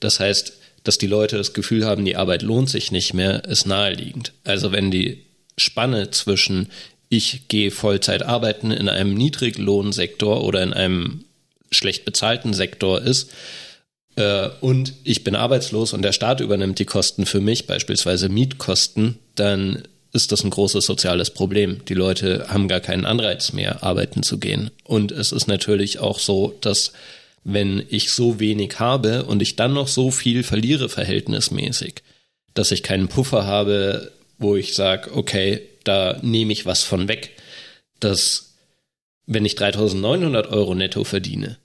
Das 0.00 0.18
heißt, 0.18 0.52
dass 0.82 0.98
die 0.98 1.06
Leute 1.06 1.36
das 1.36 1.52
Gefühl 1.52 1.86
haben, 1.86 2.04
die 2.04 2.16
Arbeit 2.16 2.42
lohnt 2.42 2.70
sich 2.70 2.90
nicht 2.90 3.14
mehr, 3.14 3.44
ist 3.44 3.66
naheliegend. 3.66 4.32
Also 4.42 4.72
wenn 4.72 4.90
die 4.90 5.22
Spanne 5.56 6.10
zwischen 6.10 6.68
ich 7.08 7.48
gehe 7.48 7.70
Vollzeit 7.70 8.22
arbeiten 8.22 8.70
in 8.70 8.88
einem 8.88 9.14
Niedriglohnsektor 9.14 10.42
oder 10.42 10.62
in 10.62 10.72
einem 10.72 11.24
schlecht 11.70 12.04
bezahlten 12.04 12.54
Sektor 12.54 13.00
ist 13.02 13.30
äh, 14.16 14.48
und 14.60 14.94
ich 15.04 15.22
bin 15.22 15.36
arbeitslos 15.36 15.92
und 15.92 16.02
der 16.02 16.12
Staat 16.12 16.40
übernimmt 16.40 16.78
die 16.78 16.84
Kosten 16.84 17.26
für 17.26 17.40
mich, 17.40 17.66
beispielsweise 17.66 18.28
Mietkosten, 18.28 19.18
dann 19.34 19.82
ist 20.12 20.32
das 20.32 20.42
ein 20.42 20.50
großes 20.50 20.86
soziales 20.86 21.30
Problem. 21.30 21.82
Die 21.88 21.94
Leute 21.94 22.46
haben 22.48 22.68
gar 22.68 22.80
keinen 22.80 23.04
Anreiz 23.04 23.52
mehr, 23.52 23.82
arbeiten 23.82 24.22
zu 24.22 24.38
gehen. 24.38 24.70
Und 24.82 25.12
es 25.12 25.30
ist 25.30 25.46
natürlich 25.46 25.98
auch 25.98 26.18
so, 26.18 26.56
dass 26.62 26.92
wenn 27.44 27.84
ich 27.90 28.10
so 28.10 28.40
wenig 28.40 28.80
habe 28.80 29.24
und 29.24 29.42
ich 29.42 29.56
dann 29.56 29.74
noch 29.74 29.88
so 29.88 30.10
viel 30.10 30.42
verliere 30.42 30.88
verhältnismäßig, 30.88 32.02
dass 32.54 32.72
ich 32.72 32.82
keinen 32.82 33.08
Puffer 33.08 33.46
habe, 33.46 34.10
wo 34.38 34.56
ich 34.56 34.74
sage, 34.74 35.14
okay, 35.14 35.60
da 35.86 36.18
nehme 36.22 36.52
ich 36.52 36.66
was 36.66 36.82
von 36.82 37.08
weg, 37.08 37.32
dass 38.00 38.54
wenn 39.26 39.44
ich 39.44 39.54
3900 39.56 40.48
Euro 40.48 40.74
netto 40.74 41.04
verdiene, 41.04 41.58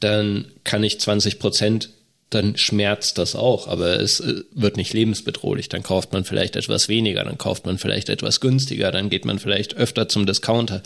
dann 0.00 0.52
kann 0.64 0.82
ich 0.82 1.00
20 1.00 1.38
Prozent 1.38 1.90
dann 2.30 2.56
schmerzt 2.56 3.18
das 3.18 3.36
auch, 3.36 3.68
aber 3.68 4.00
es 4.00 4.20
äh, 4.20 4.42
wird 4.50 4.76
nicht 4.76 4.92
lebensbedrohlich. 4.92 5.68
Dann 5.68 5.82
kauft 5.82 6.12
man 6.12 6.24
vielleicht 6.24 6.56
etwas 6.56 6.88
weniger, 6.88 7.24
dann 7.24 7.38
kauft 7.38 7.66
man 7.66 7.78
vielleicht 7.78 8.08
etwas 8.08 8.40
günstiger, 8.40 8.90
dann 8.90 9.10
geht 9.10 9.24
man 9.24 9.38
vielleicht 9.38 9.76
öfter 9.76 10.08
zum 10.08 10.26
Discounter. 10.26 10.82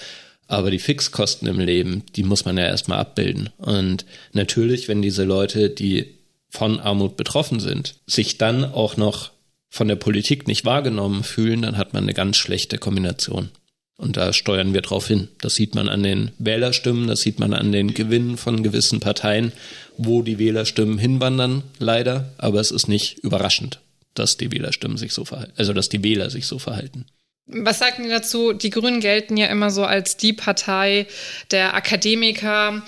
Aber 0.49 0.70
die 0.70 0.78
Fixkosten 0.78 1.49
im 1.49 1.60
Leben, 1.60 2.04
die 2.16 2.25
muss 2.25 2.44
man 2.44 2.58
ja 2.58 2.66
erstmal 2.66 2.99
abbilden. 2.99 3.50
Und 3.56 4.04
natürlich, 4.32 4.88
wenn 4.88 5.00
diese 5.00 5.25
Leute, 5.25 5.70
die 5.70 6.14
von 6.50 6.80
Armut 6.80 7.16
betroffen 7.16 7.60
sind, 7.60 7.94
sich 8.06 8.37
dann 8.37 8.64
auch 8.64 8.96
noch 8.96 9.30
von 9.70 9.88
der 9.88 9.96
Politik 9.96 10.48
nicht 10.48 10.64
wahrgenommen 10.64 11.22
fühlen, 11.22 11.62
dann 11.62 11.78
hat 11.78 11.94
man 11.94 12.02
eine 12.02 12.14
ganz 12.14 12.36
schlechte 12.36 12.76
Kombination. 12.76 13.50
Und 13.96 14.16
da 14.16 14.32
steuern 14.32 14.74
wir 14.74 14.80
drauf 14.80 15.06
hin. 15.06 15.28
Das 15.40 15.54
sieht 15.54 15.74
man 15.74 15.88
an 15.88 16.02
den 16.02 16.32
Wählerstimmen, 16.38 17.06
das 17.06 17.20
sieht 17.20 17.38
man 17.38 17.52
an 17.52 17.70
den 17.70 17.94
Gewinnen 17.94 18.36
von 18.36 18.62
gewissen 18.62 18.98
Parteien, 18.98 19.52
wo 19.96 20.22
die 20.22 20.38
Wählerstimmen 20.38 20.98
hinwandern, 20.98 21.62
leider. 21.78 22.32
Aber 22.38 22.60
es 22.60 22.70
ist 22.70 22.88
nicht 22.88 23.18
überraschend, 23.18 23.80
dass 24.14 24.36
die 24.36 24.50
Wählerstimmen 24.50 24.96
sich 24.96 25.12
so 25.12 25.24
verhalten, 25.24 25.52
also 25.56 25.72
dass 25.72 25.90
die 25.90 26.02
Wähler 26.02 26.30
sich 26.30 26.46
so 26.46 26.58
verhalten. 26.58 27.04
Was 27.46 27.78
sagen 27.78 28.04
die 28.04 28.08
dazu? 28.08 28.52
Die 28.52 28.70
Grünen 28.70 29.00
gelten 29.00 29.36
ja 29.36 29.46
immer 29.46 29.70
so 29.70 29.84
als 29.84 30.16
die 30.16 30.32
Partei 30.32 31.06
der 31.50 31.74
Akademiker, 31.74 32.82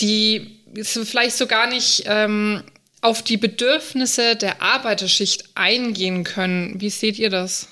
die 0.00 0.60
vielleicht 0.82 1.36
so 1.36 1.46
gar 1.46 1.68
nicht 1.68 2.04
ähm, 2.06 2.62
auf 3.04 3.22
die 3.22 3.36
Bedürfnisse 3.36 4.34
der 4.34 4.62
Arbeiterschicht 4.62 5.50
eingehen 5.54 6.24
können. 6.24 6.80
Wie 6.80 6.88
seht 6.88 7.18
ihr 7.18 7.28
das? 7.28 7.68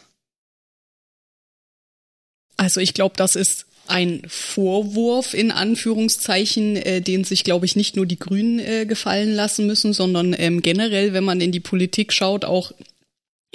Also 2.58 2.80
ich 2.80 2.92
glaube, 2.92 3.14
das 3.16 3.34
ist 3.34 3.66
ein 3.88 4.22
Vorwurf 4.28 5.32
in 5.32 5.50
Anführungszeichen, 5.50 6.76
äh, 6.76 7.00
den 7.00 7.24
sich, 7.24 7.44
glaube 7.44 7.64
ich, 7.64 7.76
nicht 7.76 7.96
nur 7.96 8.06
die 8.06 8.18
Grünen 8.18 8.58
äh, 8.58 8.84
gefallen 8.84 9.34
lassen 9.34 9.66
müssen, 9.66 9.94
sondern 9.94 10.36
ähm, 10.38 10.60
generell, 10.60 11.14
wenn 11.14 11.24
man 11.24 11.40
in 11.40 11.50
die 11.50 11.60
Politik 11.60 12.12
schaut, 12.12 12.44
auch 12.44 12.72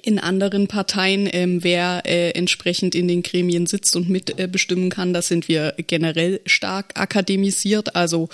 in 0.01 0.19
anderen 0.19 0.67
Parteien, 0.67 1.29
ähm, 1.31 1.63
wer 1.63 2.01
äh, 2.05 2.31
entsprechend 2.31 2.95
in 2.95 3.07
den 3.07 3.23
Gremien 3.23 3.67
sitzt 3.67 3.95
und 3.95 4.09
mitbestimmen 4.09 4.87
äh, 4.87 4.89
kann, 4.89 5.13
das 5.13 5.27
sind 5.27 5.47
wir 5.47 5.75
generell 5.85 6.41
stark 6.45 6.99
akademisiert. 6.99 7.95
Also 7.95 8.29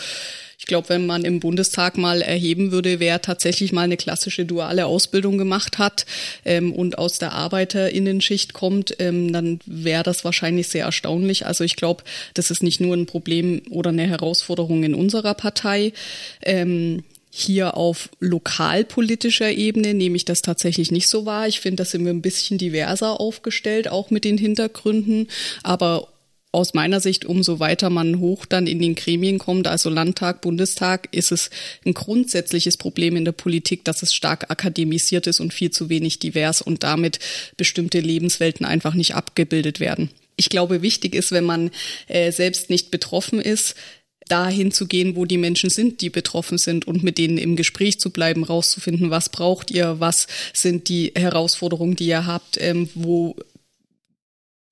ich 0.63 0.67
glaube, 0.67 0.87
wenn 0.87 1.05
man 1.05 1.25
im 1.25 1.41
Bundestag 1.41 1.97
mal 1.97 2.21
erheben 2.21 2.71
würde, 2.71 3.01
wer 3.01 3.21
tatsächlich 3.21 3.73
mal 3.73 3.81
eine 3.81 3.97
klassische 3.97 4.45
duale 4.45 4.85
Ausbildung 4.85 5.37
gemacht 5.37 5.77
hat 5.77 6.05
ähm, 6.45 6.71
und 6.71 6.97
aus 6.97 7.19
der 7.19 7.33
Arbeiterinnenschicht 7.33 8.53
kommt, 8.53 8.95
ähm, 8.99 9.33
dann 9.33 9.59
wäre 9.65 10.03
das 10.03 10.23
wahrscheinlich 10.23 10.69
sehr 10.69 10.85
erstaunlich. 10.85 11.45
Also 11.45 11.65
ich 11.65 11.75
glaube, 11.75 12.05
das 12.33 12.49
ist 12.49 12.63
nicht 12.63 12.79
nur 12.79 12.95
ein 12.95 13.07
Problem 13.07 13.61
oder 13.71 13.89
eine 13.89 14.07
Herausforderung 14.07 14.85
in 14.85 14.95
unserer 14.95 15.33
Partei. 15.33 15.91
Ähm, 16.41 17.03
hier 17.29 17.75
auf 17.75 18.07
lokalpolitischer 18.21 19.51
Ebene 19.51 19.93
nehme 19.93 20.15
ich 20.15 20.23
das 20.23 20.43
tatsächlich 20.43 20.91
nicht 20.91 21.09
so 21.09 21.25
wahr. 21.25 21.45
Ich 21.45 21.59
finde, 21.59 21.83
da 21.83 21.85
sind 21.85 22.05
wir 22.05 22.13
ein 22.13 22.21
bisschen 22.21 22.57
diverser 22.57 23.19
aufgestellt, 23.19 23.89
auch 23.89 24.11
mit 24.11 24.23
den 24.23 24.37
Hintergründen. 24.37 25.27
Aber 25.61 26.07
aus 26.53 26.75
meiner 26.75 27.01
Sicht, 27.01 27.25
umso 27.25 27.59
weiter 27.59 27.89
man 27.89 28.19
hoch 28.19 28.45
dann 28.45 28.67
in 28.67 28.79
den 28.79 28.93
Gremien 28.93 29.39
kommt, 29.39 29.67
also 29.67 29.89
Landtag, 29.89 30.41
Bundestag, 30.41 31.09
ist 31.11 31.31
es 31.31 31.49
ein 31.83 31.95
grundsätzliches 31.95 32.77
Problem 32.77 33.17
in 33.17 33.25
der 33.25 33.31
Politik, 33.31 33.83
dass 33.83 34.03
es 34.03 34.13
stark 34.13 34.51
akademisiert 34.51 35.25
ist 35.25 35.39
und 35.39 35.51
viel 35.51 35.71
zu 35.71 35.89
wenig 35.89 36.19
divers 36.19 36.61
und 36.61 36.83
damit 36.83 37.17
bestimmte 37.57 37.99
Lebenswelten 37.99 38.65
einfach 38.65 38.93
nicht 38.93 39.15
abgebildet 39.15 39.79
werden. 39.79 40.11
Ich 40.35 40.49
glaube, 40.49 40.83
wichtig 40.83 41.15
ist, 41.15 41.31
wenn 41.31 41.43
man 41.43 41.71
äh, 42.07 42.31
selbst 42.31 42.69
nicht 42.69 42.91
betroffen 42.91 43.41
ist, 43.41 43.75
dahin 44.27 44.71
zu 44.71 44.85
gehen, 44.87 45.15
wo 45.15 45.25
die 45.25 45.37
Menschen 45.39 45.71
sind, 45.71 46.01
die 46.01 46.09
betroffen 46.09 46.59
sind 46.59 46.85
und 46.87 47.03
mit 47.03 47.17
denen 47.17 47.39
im 47.39 47.55
Gespräch 47.55 47.99
zu 47.99 48.11
bleiben, 48.11 48.43
rauszufinden, 48.43 49.09
was 49.09 49.29
braucht 49.29 49.71
ihr, 49.71 49.99
was 49.99 50.27
sind 50.53 50.87
die 50.87 51.11
Herausforderungen, 51.15 51.95
die 51.95 52.07
ihr 52.07 52.27
habt, 52.27 52.61
ähm, 52.61 52.89
wo 52.93 53.35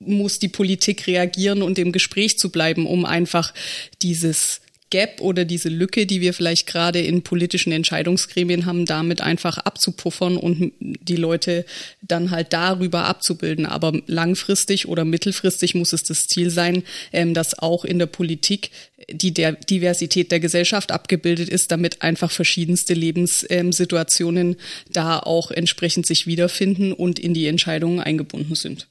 muss 0.06 0.40
die 0.40 0.48
Politik 0.48 1.08
reagieren 1.08 1.62
und 1.62 1.80
im 1.80 1.92
Gespräch 1.92 2.38
zu 2.38 2.52
bleiben, 2.52 2.86
um 2.86 3.06
einfach 3.06 3.54
dieses 4.02 4.62
Gap 4.92 5.22
oder 5.22 5.46
diese 5.46 5.70
Lücke, 5.70 6.06
die 6.06 6.22
wir 6.22 6.34
vielleicht 6.34 6.68
gerade 6.68 7.00
in 7.00 7.24
politischen 7.24 7.72
Entscheidungsgremien 7.72 8.68
haben, 8.68 8.86
damit 8.86 9.22
einfach 9.22 9.58
abzupuffern 9.58 10.38
und 10.38 10.74
die 10.80 11.16
Leute 11.16 11.66
dann 12.02 12.30
halt 12.30 12.54
darüber 12.54 13.06
abzubilden. 13.06 13.66
Aber 13.66 13.94
langfristig 14.06 14.88
oder 14.88 15.06
mittelfristig 15.06 15.74
muss 15.74 15.94
es 15.94 16.04
das 16.04 16.28
Ziel 16.28 16.52
sein, 16.52 16.84
ähm, 17.14 17.34
dass 17.34 17.58
auch 17.58 17.86
in 17.86 17.98
der 17.98 18.06
Politik 18.06 18.70
die 19.10 19.34
Diversität 19.34 20.32
der 20.32 20.40
Gesellschaft 20.40 20.92
abgebildet 20.92 21.50
ist, 21.50 21.72
damit 21.72 22.02
einfach 22.02 22.30
verschiedenste 22.30 22.94
Lebenssituationen 22.94 24.58
da 24.90 25.20
auch 25.20 25.52
entsprechend 25.52 26.06
sich 26.06 26.28
wiederfinden 26.28 26.94
und 26.94 27.18
in 27.18 27.34
die 27.34 27.48
Entscheidungen 27.48 28.00
eingebunden 28.00 28.56
sind. 28.56 28.88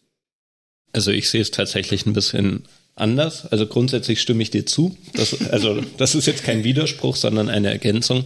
Also 0.92 1.10
ich 1.10 1.30
sehe 1.30 1.42
es 1.42 1.50
tatsächlich 1.50 2.06
ein 2.06 2.12
bisschen 2.12 2.64
anders. 2.96 3.46
Also 3.46 3.66
grundsätzlich 3.66 4.20
stimme 4.20 4.42
ich 4.42 4.50
dir 4.50 4.66
zu. 4.66 4.96
Das, 5.14 5.40
also 5.50 5.80
das 5.98 6.14
ist 6.14 6.26
jetzt 6.26 6.44
kein 6.44 6.64
Widerspruch, 6.64 7.16
sondern 7.16 7.48
eine 7.48 7.70
Ergänzung. 7.70 8.24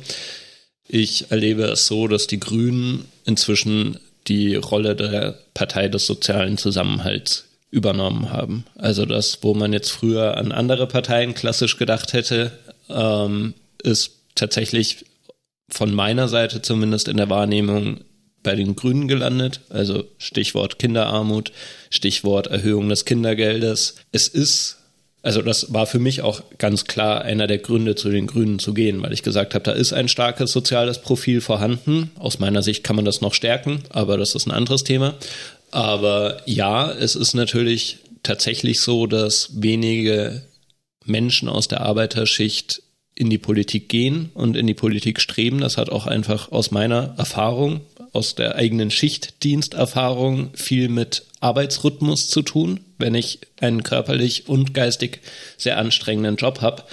Ich 0.87 1.31
erlebe 1.31 1.65
es 1.65 1.87
so, 1.87 2.09
dass 2.09 2.27
die 2.27 2.41
Grünen 2.41 3.07
inzwischen 3.25 3.99
die 4.27 4.57
Rolle 4.57 4.97
der 4.97 5.39
Partei 5.55 5.89
des 5.89 6.07
sozialen 6.07 6.59
Zusammenhalts 6.59 7.45
übernommen 7.71 8.31
haben. 8.31 8.65
Also 8.77 9.05
das, 9.05 9.39
wo 9.43 9.55
man 9.55 9.73
jetzt 9.73 9.91
früher 9.91 10.37
an 10.37 10.53
andere 10.53 10.87
Parteien 10.87 11.35
klassisch 11.35 11.77
gedacht 11.77 12.13
hätte, 12.13 12.53
ähm, 12.89 13.55
ist 13.83 14.13
tatsächlich 14.35 15.05
von 15.69 15.93
meiner 15.93 16.29
Seite 16.29 16.63
zumindest 16.63 17.09
in 17.09 17.17
der 17.17 17.31
Wahrnehmung 17.31 18.01
bei 18.45 18.55
den 18.55 18.77
Grünen 18.77 19.09
gelandet. 19.09 19.61
Also 19.71 20.05
Stichwort 20.19 20.79
Kinderarmut, 20.79 21.51
Stichwort 21.91 22.47
Erhöhung 22.47 22.89
des 22.89 23.05
Kindergeldes. 23.05 23.97
Es 24.13 24.29
ist, 24.29 24.79
also 25.23 25.43
das 25.43 25.75
war 25.75 25.87
für 25.87 25.99
mich 25.99 26.23
auch 26.23 26.43
ganz 26.59 26.85
klar 26.85 27.23
einer 27.23 27.49
der 27.49 27.59
Gründe, 27.59 27.97
zu 27.97 28.11
den 28.11 28.29
Grünen 28.29 28.61
zu 28.61 28.73
gehen, 28.73 29.03
weil 29.03 29.13
ich 29.13 29.25
gesagt 29.25 29.55
habe, 29.55 29.65
da 29.65 29.73
ist 29.73 29.93
ein 29.93 30.07
starkes 30.07 30.53
soziales 30.53 31.01
Profil 31.01 31.41
vorhanden. 31.41 32.13
Aus 32.17 32.39
meiner 32.39 32.63
Sicht 32.63 32.85
kann 32.85 32.95
man 32.95 33.05
das 33.05 33.21
noch 33.21 33.35
stärken, 33.35 33.83
aber 33.89 34.17
das 34.17 34.37
ist 34.37 34.47
ein 34.47 34.53
anderes 34.53 34.85
Thema. 34.85 35.15
Aber 35.73 36.37
ja, 36.47 36.93
es 36.93 37.17
ist 37.17 37.35
natürlich 37.35 37.99
tatsächlich 38.23 38.81
so, 38.81 39.09
dass 39.09 39.51
wenige 39.61 40.43
Menschen 41.05 41.49
aus 41.49 41.67
der 41.67 41.81
Arbeiterschicht 41.81 42.84
in 43.15 43.31
die 43.31 43.39
Politik 43.39 43.89
gehen 43.89 44.31
und 44.35 44.57
in 44.57 44.67
die 44.67 44.75
Politik 44.75 45.21
streben. 45.21 45.61
Das 45.61 45.77
hat 45.77 45.91
auch 45.91 46.07
einfach 46.07 46.51
aus 46.51 46.71
meiner 46.71 47.15
Erfahrung, 47.17 47.81
aus 48.13 48.35
der 48.35 48.57
eigenen 48.57 48.91
Schichtdiensterfahrung 48.91 50.51
viel 50.55 50.89
mit 50.89 51.25
Arbeitsrhythmus 51.41 52.29
zu 52.29 52.43
tun. 52.43 52.81
Wenn 52.99 53.15
ich 53.15 53.41
einen 53.61 53.83
körperlich 53.83 54.49
und 54.49 54.75
geistig 54.75 55.21
sehr 55.57 55.79
anstrengenden 55.79 56.37
Job 56.37 56.61
habe 56.61 56.85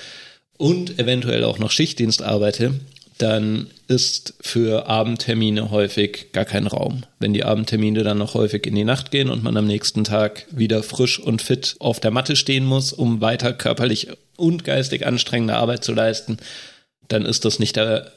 und 0.58 1.00
eventuell 1.00 1.44
auch 1.44 1.60
noch 1.60 1.72
Schichtdienst 1.72 2.22
arbeite, 2.22 2.80
dann 3.22 3.68
ist 3.88 4.34
für 4.42 4.88
Abendtermine 4.88 5.70
häufig 5.70 6.32
gar 6.32 6.46
kein 6.46 6.66
Raum. 6.66 7.04
Wenn 7.20 7.34
die 7.34 7.44
Abendtermine 7.44 8.04
dann 8.04 8.18
noch 8.18 8.34
häufig 8.34 8.66
in 8.66 8.74
die 8.74 8.84
Nacht 8.84 9.12
gehen 9.12 9.30
und 9.30 9.44
man 9.44 9.58
am 9.58 9.68
nächsten 9.68 10.04
Tag 10.04 10.48
wieder 10.50 10.82
frisch 10.82 11.20
und 11.20 11.42
fit 11.42 11.76
auf 11.80 12.00
der 12.00 12.10
Matte 12.10 12.36
stehen 12.36 12.66
muss, 12.66 12.94
um 12.94 13.22
weiter 13.22 13.54
körperlich 13.54 14.08
und 14.38 14.64
geistig 14.64 15.06
anstrengende 15.06 15.56
Arbeit 15.56 15.84
zu 15.84 15.94
leisten, 15.94 16.38
dann 17.10 17.26
ist 17.26 17.46
das 17.46 17.60
nicht 17.60 17.76
der 17.76 18.12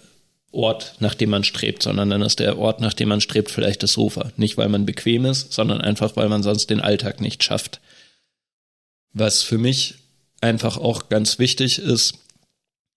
Ort, 0.53 0.95
nach 1.01 1.15
dem 1.15 1.31
man 1.31 1.45
strebt, 1.45 1.83
sondern 1.83 2.09
dann 2.09 2.23
ist 2.23 2.39
der 2.39 2.59
Ort, 2.59 2.81
nach 2.81 2.95
dem 2.95 3.09
man 3.09 3.21
strebt, 3.21 3.51
vielleicht 3.51 3.83
das 3.83 3.93
Sofa. 3.93 4.33
Nicht, 4.37 4.57
weil 4.57 4.69
man 4.69 4.87
bequem 4.87 5.27
ist, 5.27 5.53
sondern 5.53 5.83
einfach, 5.83 6.17
weil 6.17 6.29
man 6.29 6.43
sonst 6.43 6.71
den 6.71 6.81
Alltag 6.81 7.21
nicht 7.21 7.43
schafft. 7.43 7.81
Was 9.13 9.43
für 9.43 9.59
mich 9.59 9.97
einfach 10.41 10.79
auch 10.79 11.09
ganz 11.09 11.39
wichtig 11.39 11.79
ist, 11.79 12.15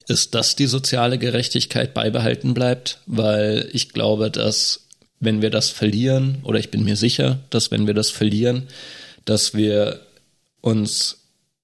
ist, 0.07 0.35
dass 0.35 0.55
die 0.55 0.67
soziale 0.67 1.17
Gerechtigkeit 1.17 1.93
beibehalten 1.93 2.53
bleibt, 2.53 2.99
weil 3.05 3.69
ich 3.73 3.89
glaube, 3.89 4.31
dass 4.31 4.87
wenn 5.19 5.41
wir 5.41 5.49
das 5.49 5.69
verlieren, 5.69 6.39
oder 6.43 6.59
ich 6.59 6.71
bin 6.71 6.83
mir 6.83 6.95
sicher, 6.95 7.39
dass 7.49 7.71
wenn 7.71 7.87
wir 7.87 7.93
das 7.93 8.09
verlieren, 8.09 8.67
dass 9.25 9.53
wir 9.53 10.01
uns 10.61 11.17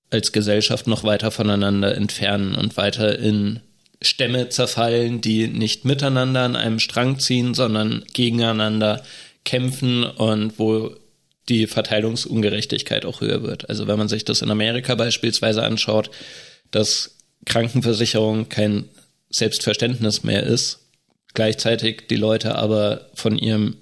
als 0.10 0.32
Gesellschaft 0.32 0.88
noch 0.88 1.04
weiter 1.04 1.32
voneinander 1.32 1.96
entfernen 1.96 2.56
und 2.56 2.78
weiter 2.78 3.18
in 3.18 3.62
Stämme 4.02 4.50
zerfallen, 4.50 5.22
die 5.22 5.48
nicht 5.48 5.86
miteinander 5.86 6.42
an 6.42 6.56
einem 6.56 6.80
Strang 6.80 7.20
ziehen, 7.20 7.54
sondern 7.54 8.04
gegeneinander 8.14 9.04
kämpfen 9.46 10.04
und 10.04 10.60
wo 10.60 10.96
die 11.50 11.68
Verteilungsungerechtigkeit 11.68 13.06
auch 13.06 13.22
höher 13.22 13.44
wird. 13.44 13.70
Also 13.70 13.88
wenn 13.88 13.98
man 13.98 14.08
sich 14.08 14.26
das 14.26 14.42
in 14.42 14.52
Amerika 14.52 14.96
beispielsweise 14.96 15.64
anschaut, 15.64 16.10
dass 16.72 17.18
Krankenversicherung 17.46 18.50
kein 18.50 18.86
Selbstverständnis 19.30 20.24
mehr 20.24 20.44
ist, 20.44 20.80
gleichzeitig 21.34 22.08
die 22.10 22.16
Leute 22.16 22.56
aber 22.56 23.10
von 23.14 23.38
ihrem 23.38 23.78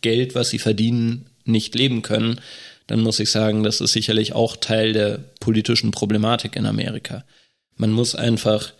Geld, 0.00 0.34
was 0.34 0.50
sie 0.50 0.58
verdienen, 0.58 1.30
nicht 1.44 1.74
leben 1.74 2.02
können, 2.02 2.40
dann 2.86 3.00
muss 3.00 3.20
ich 3.20 3.30
sagen, 3.30 3.62
das 3.62 3.80
ist 3.80 3.92
sicherlich 3.92 4.32
auch 4.32 4.56
Teil 4.56 4.92
der 4.92 5.18
politischen 5.40 5.90
Problematik 5.90 6.56
in 6.56 6.66
Amerika. 6.66 7.24
Man 7.76 7.92
muss 7.92 8.14
einfach 8.14 8.72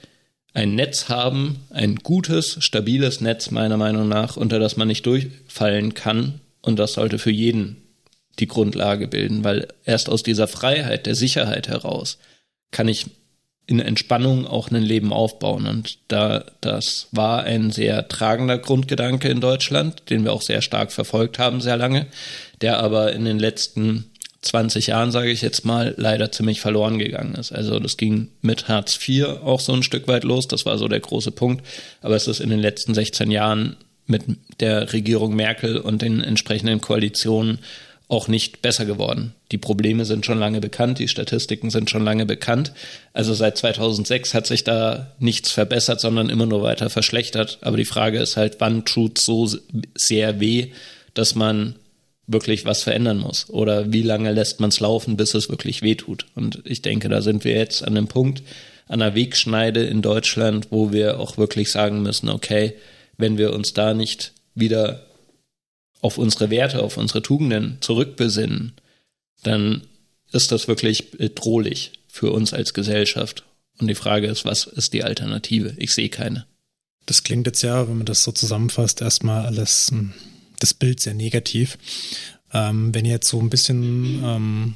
ein 0.54 0.74
Netz 0.74 1.08
haben, 1.08 1.60
ein 1.70 1.96
gutes, 1.96 2.56
stabiles 2.60 3.20
Netz 3.20 3.50
meiner 3.50 3.76
Meinung 3.76 4.08
nach, 4.08 4.36
unter 4.36 4.58
das 4.58 4.76
man 4.76 4.88
nicht 4.88 5.04
durchfallen 5.06 5.94
kann. 5.94 6.40
Und 6.62 6.78
das 6.78 6.94
sollte 6.94 7.18
für 7.18 7.30
jeden 7.30 7.76
die 8.38 8.48
Grundlage 8.48 9.08
bilden, 9.08 9.44
weil 9.44 9.68
erst 9.84 10.08
aus 10.08 10.22
dieser 10.22 10.48
Freiheit, 10.48 11.06
der 11.06 11.14
Sicherheit 11.14 11.68
heraus 11.68 12.18
kann 12.70 12.88
ich 12.88 13.06
in 13.68 13.80
Entspannung 13.80 14.46
auch 14.46 14.70
ein 14.70 14.82
Leben 14.82 15.12
aufbauen. 15.12 15.66
Und 15.66 15.98
da, 16.08 16.46
das 16.62 17.06
war 17.12 17.44
ein 17.44 17.70
sehr 17.70 18.08
tragender 18.08 18.56
Grundgedanke 18.56 19.28
in 19.28 19.42
Deutschland, 19.42 20.02
den 20.08 20.24
wir 20.24 20.32
auch 20.32 20.40
sehr 20.40 20.62
stark 20.62 20.90
verfolgt 20.90 21.38
haben, 21.38 21.60
sehr 21.60 21.76
lange, 21.76 22.06
der 22.62 22.78
aber 22.78 23.12
in 23.12 23.26
den 23.26 23.38
letzten 23.38 24.10
20 24.40 24.86
Jahren, 24.86 25.10
sage 25.10 25.30
ich 25.30 25.42
jetzt 25.42 25.66
mal, 25.66 25.94
leider 25.98 26.32
ziemlich 26.32 26.62
verloren 26.62 26.98
gegangen 26.98 27.34
ist. 27.34 27.52
Also 27.52 27.78
das 27.78 27.98
ging 27.98 28.28
mit 28.40 28.68
Hartz 28.68 28.98
IV 29.06 29.26
auch 29.44 29.60
so 29.60 29.74
ein 29.74 29.82
Stück 29.82 30.08
weit 30.08 30.24
los, 30.24 30.48
das 30.48 30.64
war 30.64 30.78
so 30.78 30.88
der 30.88 31.00
große 31.00 31.32
Punkt, 31.32 31.66
aber 32.00 32.16
es 32.16 32.26
ist 32.26 32.40
in 32.40 32.48
den 32.48 32.60
letzten 32.60 32.94
16 32.94 33.30
Jahren 33.30 33.76
mit 34.06 34.22
der 34.60 34.94
Regierung 34.94 35.36
Merkel 35.36 35.76
und 35.76 36.00
den 36.00 36.22
entsprechenden 36.22 36.80
Koalitionen 36.80 37.58
auch 38.08 38.26
nicht 38.26 38.62
besser 38.62 38.86
geworden. 38.86 39.34
Die 39.52 39.58
Probleme 39.58 40.06
sind 40.06 40.24
schon 40.24 40.38
lange 40.38 40.60
bekannt, 40.60 40.98
die 40.98 41.08
Statistiken 41.08 41.68
sind 41.68 41.90
schon 41.90 42.04
lange 42.04 42.24
bekannt. 42.24 42.72
Also 43.12 43.34
seit 43.34 43.58
2006 43.58 44.32
hat 44.32 44.46
sich 44.46 44.64
da 44.64 45.12
nichts 45.18 45.52
verbessert, 45.52 46.00
sondern 46.00 46.30
immer 46.30 46.46
nur 46.46 46.62
weiter 46.62 46.88
verschlechtert. 46.88 47.58
Aber 47.60 47.76
die 47.76 47.84
Frage 47.84 48.18
ist 48.18 48.38
halt, 48.38 48.56
wann 48.60 48.86
tut 48.86 49.18
so 49.18 49.46
sehr 49.94 50.40
weh, 50.40 50.68
dass 51.12 51.34
man 51.34 51.74
wirklich 52.26 52.64
was 52.64 52.82
verändern 52.82 53.18
muss? 53.18 53.50
Oder 53.50 53.92
wie 53.92 54.02
lange 54.02 54.32
lässt 54.32 54.58
man 54.60 54.70
es 54.70 54.80
laufen, 54.80 55.18
bis 55.18 55.34
es 55.34 55.50
wirklich 55.50 55.82
weh 55.82 55.94
tut? 55.94 56.26
Und 56.34 56.62
ich 56.64 56.80
denke, 56.80 57.10
da 57.10 57.20
sind 57.20 57.44
wir 57.44 57.52
jetzt 57.52 57.82
an 57.82 57.96
einem 57.96 58.08
Punkt, 58.08 58.42
an 58.86 59.02
einer 59.02 59.14
Wegschneide 59.14 59.84
in 59.84 60.00
Deutschland, 60.00 60.68
wo 60.70 60.92
wir 60.92 61.20
auch 61.20 61.36
wirklich 61.36 61.70
sagen 61.70 62.02
müssen, 62.02 62.30
okay, 62.30 62.72
wenn 63.18 63.36
wir 63.36 63.52
uns 63.52 63.74
da 63.74 63.92
nicht 63.92 64.32
wieder 64.54 65.07
auf 66.00 66.18
unsere 66.18 66.50
Werte, 66.50 66.82
auf 66.82 66.96
unsere 66.96 67.22
Tugenden 67.22 67.78
zurückbesinnen, 67.80 68.72
dann 69.42 69.82
ist 70.32 70.52
das 70.52 70.68
wirklich 70.68 71.12
bedrohlich 71.12 71.92
für 72.08 72.32
uns 72.32 72.52
als 72.52 72.74
Gesellschaft. 72.74 73.44
Und 73.78 73.88
die 73.88 73.94
Frage 73.94 74.26
ist, 74.26 74.44
was 74.44 74.66
ist 74.66 74.92
die 74.92 75.04
Alternative? 75.04 75.74
Ich 75.76 75.94
sehe 75.94 76.08
keine. 76.08 76.46
Das 77.06 77.22
klingt 77.22 77.46
jetzt 77.46 77.62
ja, 77.62 77.88
wenn 77.88 77.96
man 77.96 78.06
das 78.06 78.22
so 78.22 78.32
zusammenfasst, 78.32 79.00
erstmal 79.00 79.46
alles 79.46 79.88
hm, 79.90 80.12
das 80.58 80.74
Bild 80.74 81.00
sehr 81.00 81.14
negativ. 81.14 81.78
Ähm, 82.52 82.94
wenn 82.94 83.04
ihr 83.04 83.12
jetzt 83.12 83.28
so 83.28 83.40
ein 83.40 83.50
bisschen 83.50 84.22
ähm, 84.24 84.74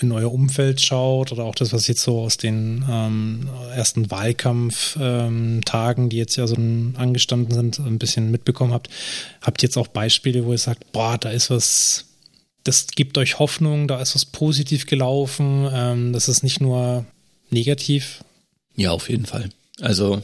in 0.00 0.12
euer 0.12 0.32
Umfeld 0.32 0.80
schaut 0.80 1.32
oder 1.32 1.44
auch 1.44 1.54
das, 1.54 1.72
was 1.72 1.86
jetzt 1.86 2.02
so 2.02 2.20
aus 2.20 2.36
den 2.36 2.84
ähm, 2.90 3.48
ersten 3.74 4.10
Wahlkampftagen, 4.10 6.04
ähm, 6.04 6.08
die 6.10 6.16
jetzt 6.16 6.36
ja 6.36 6.46
so 6.46 6.56
angestanden 6.56 7.54
sind, 7.54 7.78
ein 7.78 7.98
bisschen 7.98 8.30
mitbekommen 8.30 8.72
habt, 8.72 8.90
habt 9.40 9.62
ihr 9.62 9.68
jetzt 9.68 9.76
auch 9.76 9.88
Beispiele, 9.88 10.44
wo 10.44 10.52
ihr 10.52 10.58
sagt, 10.58 10.92
boah, 10.92 11.16
da 11.18 11.30
ist 11.30 11.50
was, 11.50 12.06
das 12.64 12.88
gibt 12.88 13.18
euch 13.18 13.38
Hoffnung, 13.38 13.86
da 13.86 14.00
ist 14.00 14.14
was 14.14 14.24
positiv 14.24 14.86
gelaufen, 14.86 15.68
ähm, 15.72 16.12
das 16.12 16.28
ist 16.28 16.42
nicht 16.42 16.60
nur 16.60 17.04
negativ? 17.50 18.24
Ja, 18.76 18.90
auf 18.90 19.08
jeden 19.08 19.26
Fall. 19.26 19.50
Also 19.80 20.22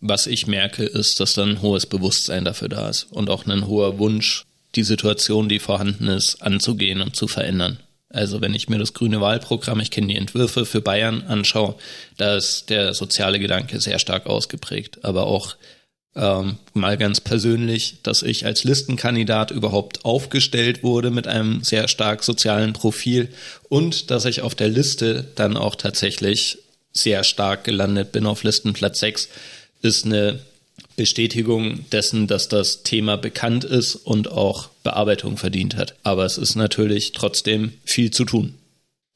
was 0.00 0.26
ich 0.26 0.46
merke, 0.46 0.84
ist, 0.84 1.20
dass 1.20 1.32
dann 1.32 1.50
ein 1.50 1.62
hohes 1.62 1.86
Bewusstsein 1.86 2.44
dafür 2.44 2.68
da 2.68 2.88
ist 2.88 3.04
und 3.10 3.30
auch 3.30 3.46
ein 3.46 3.66
hoher 3.66 3.98
Wunsch, 3.98 4.44
die 4.74 4.82
Situation, 4.82 5.48
die 5.48 5.58
vorhanden 5.58 6.08
ist, 6.08 6.42
anzugehen 6.42 7.00
und 7.00 7.16
zu 7.16 7.28
verändern. 7.28 7.78
Also 8.16 8.40
wenn 8.40 8.54
ich 8.54 8.70
mir 8.70 8.78
das 8.78 8.94
grüne 8.94 9.20
Wahlprogramm, 9.20 9.78
ich 9.80 9.90
kenne 9.90 10.06
die 10.06 10.16
Entwürfe 10.16 10.64
für 10.64 10.80
Bayern 10.80 11.22
anschaue, 11.28 11.74
da 12.16 12.36
ist 12.36 12.70
der 12.70 12.94
soziale 12.94 13.38
Gedanke 13.38 13.78
sehr 13.78 13.98
stark 13.98 14.26
ausgeprägt. 14.26 15.04
Aber 15.04 15.26
auch 15.26 15.56
ähm, 16.14 16.56
mal 16.72 16.96
ganz 16.96 17.20
persönlich, 17.20 17.96
dass 18.02 18.22
ich 18.22 18.46
als 18.46 18.64
Listenkandidat 18.64 19.50
überhaupt 19.50 20.06
aufgestellt 20.06 20.82
wurde 20.82 21.10
mit 21.10 21.26
einem 21.28 21.62
sehr 21.62 21.88
stark 21.88 22.24
sozialen 22.24 22.72
Profil 22.72 23.28
und 23.68 24.10
dass 24.10 24.24
ich 24.24 24.40
auf 24.40 24.54
der 24.54 24.70
Liste 24.70 25.26
dann 25.34 25.58
auch 25.58 25.74
tatsächlich 25.74 26.56
sehr 26.94 27.22
stark 27.22 27.64
gelandet 27.64 28.12
bin 28.12 28.24
auf 28.24 28.44
Listenplatz 28.44 29.00
6, 29.00 29.28
ist 29.82 30.06
eine 30.06 30.38
Bestätigung 30.96 31.84
dessen, 31.92 32.26
dass 32.26 32.48
das 32.48 32.82
Thema 32.82 33.16
bekannt 33.16 33.64
ist 33.64 33.94
und 33.94 34.30
auch 34.30 34.68
Bearbeitung 34.82 35.36
verdient 35.36 35.76
hat. 35.76 35.94
Aber 36.02 36.24
es 36.24 36.38
ist 36.38 36.56
natürlich 36.56 37.12
trotzdem 37.12 37.72
viel 37.84 38.10
zu 38.10 38.24
tun. 38.24 38.54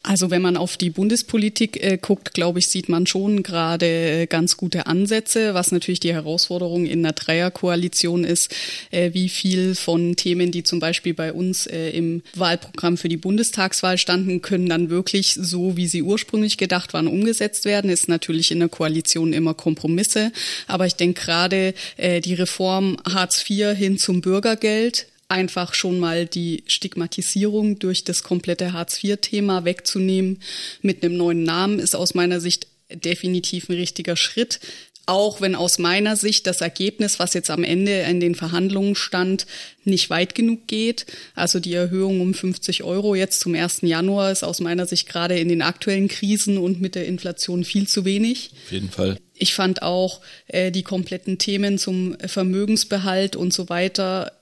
Also 0.02 0.30
wenn 0.30 0.40
man 0.40 0.56
auf 0.56 0.78
die 0.78 0.88
Bundespolitik 0.88 1.82
äh, 1.82 1.98
guckt, 2.00 2.32
glaube 2.32 2.58
ich, 2.58 2.68
sieht 2.68 2.88
man 2.88 3.06
schon 3.06 3.42
gerade 3.42 3.86
äh, 3.86 4.26
ganz 4.26 4.56
gute 4.56 4.86
Ansätze. 4.86 5.52
Was 5.52 5.72
natürlich 5.72 6.00
die 6.00 6.14
Herausforderung 6.14 6.86
in 6.86 7.04
einer 7.04 7.12
Dreierkoalition 7.12 8.24
ist, 8.24 8.50
äh, 8.92 9.12
wie 9.12 9.28
viel 9.28 9.74
von 9.74 10.16
Themen, 10.16 10.52
die 10.52 10.62
zum 10.62 10.80
Beispiel 10.80 11.12
bei 11.12 11.34
uns 11.34 11.66
äh, 11.66 11.90
im 11.90 12.22
Wahlprogramm 12.34 12.96
für 12.96 13.10
die 13.10 13.18
Bundestagswahl 13.18 13.98
standen, 13.98 14.40
können 14.40 14.70
dann 14.70 14.88
wirklich 14.88 15.34
so, 15.34 15.76
wie 15.76 15.86
sie 15.86 16.02
ursprünglich 16.02 16.56
gedacht 16.56 16.94
waren, 16.94 17.06
umgesetzt 17.06 17.66
werden. 17.66 17.90
Ist 17.90 18.08
natürlich 18.08 18.50
in 18.52 18.60
der 18.60 18.70
Koalition 18.70 19.34
immer 19.34 19.52
Kompromisse. 19.52 20.32
Aber 20.66 20.86
ich 20.86 20.94
denke 20.94 21.20
gerade 21.20 21.74
äh, 21.98 22.22
die 22.22 22.34
Reform 22.34 22.96
Hartz 23.04 23.44
IV 23.48 23.76
hin 23.76 23.98
zum 23.98 24.22
Bürgergeld 24.22 25.09
einfach 25.30 25.74
schon 25.74 25.98
mal 25.98 26.26
die 26.26 26.64
Stigmatisierung 26.66 27.78
durch 27.78 28.04
das 28.04 28.22
komplette 28.22 28.72
Hartz-IV-Thema 28.72 29.64
wegzunehmen 29.64 30.40
mit 30.82 31.02
einem 31.02 31.16
neuen 31.16 31.44
Namen 31.44 31.78
ist 31.78 31.94
aus 31.94 32.14
meiner 32.14 32.40
Sicht 32.40 32.66
definitiv 32.92 33.68
ein 33.68 33.76
richtiger 33.76 34.16
Schritt. 34.16 34.60
Auch 35.06 35.40
wenn 35.40 35.56
aus 35.56 35.78
meiner 35.78 36.14
Sicht 36.14 36.46
das 36.46 36.60
Ergebnis, 36.60 37.18
was 37.18 37.34
jetzt 37.34 37.50
am 37.50 37.64
Ende 37.64 38.02
in 38.02 38.20
den 38.20 38.34
Verhandlungen 38.34 38.94
stand, 38.94 39.46
nicht 39.84 40.10
weit 40.10 40.34
genug 40.34 40.68
geht. 40.68 41.06
Also 41.34 41.58
die 41.58 41.74
Erhöhung 41.74 42.20
um 42.20 42.34
50 42.34 42.84
Euro 42.84 43.14
jetzt 43.14 43.40
zum 43.40 43.54
1. 43.54 43.78
Januar 43.82 44.30
ist 44.30 44.44
aus 44.44 44.60
meiner 44.60 44.86
Sicht 44.86 45.08
gerade 45.08 45.38
in 45.38 45.48
den 45.48 45.62
aktuellen 45.62 46.06
Krisen 46.06 46.58
und 46.58 46.80
mit 46.80 46.94
der 46.94 47.06
Inflation 47.06 47.64
viel 47.64 47.88
zu 47.88 48.04
wenig. 48.04 48.50
Auf 48.66 48.72
jeden 48.72 48.90
Fall. 48.90 49.18
Ich 49.34 49.54
fand 49.54 49.82
auch 49.82 50.20
äh, 50.46 50.70
die 50.70 50.82
kompletten 50.82 51.38
Themen 51.38 51.78
zum 51.78 52.16
Vermögensbehalt 52.24 53.34
und 53.36 53.52
so 53.52 53.68
weiter 53.68 54.39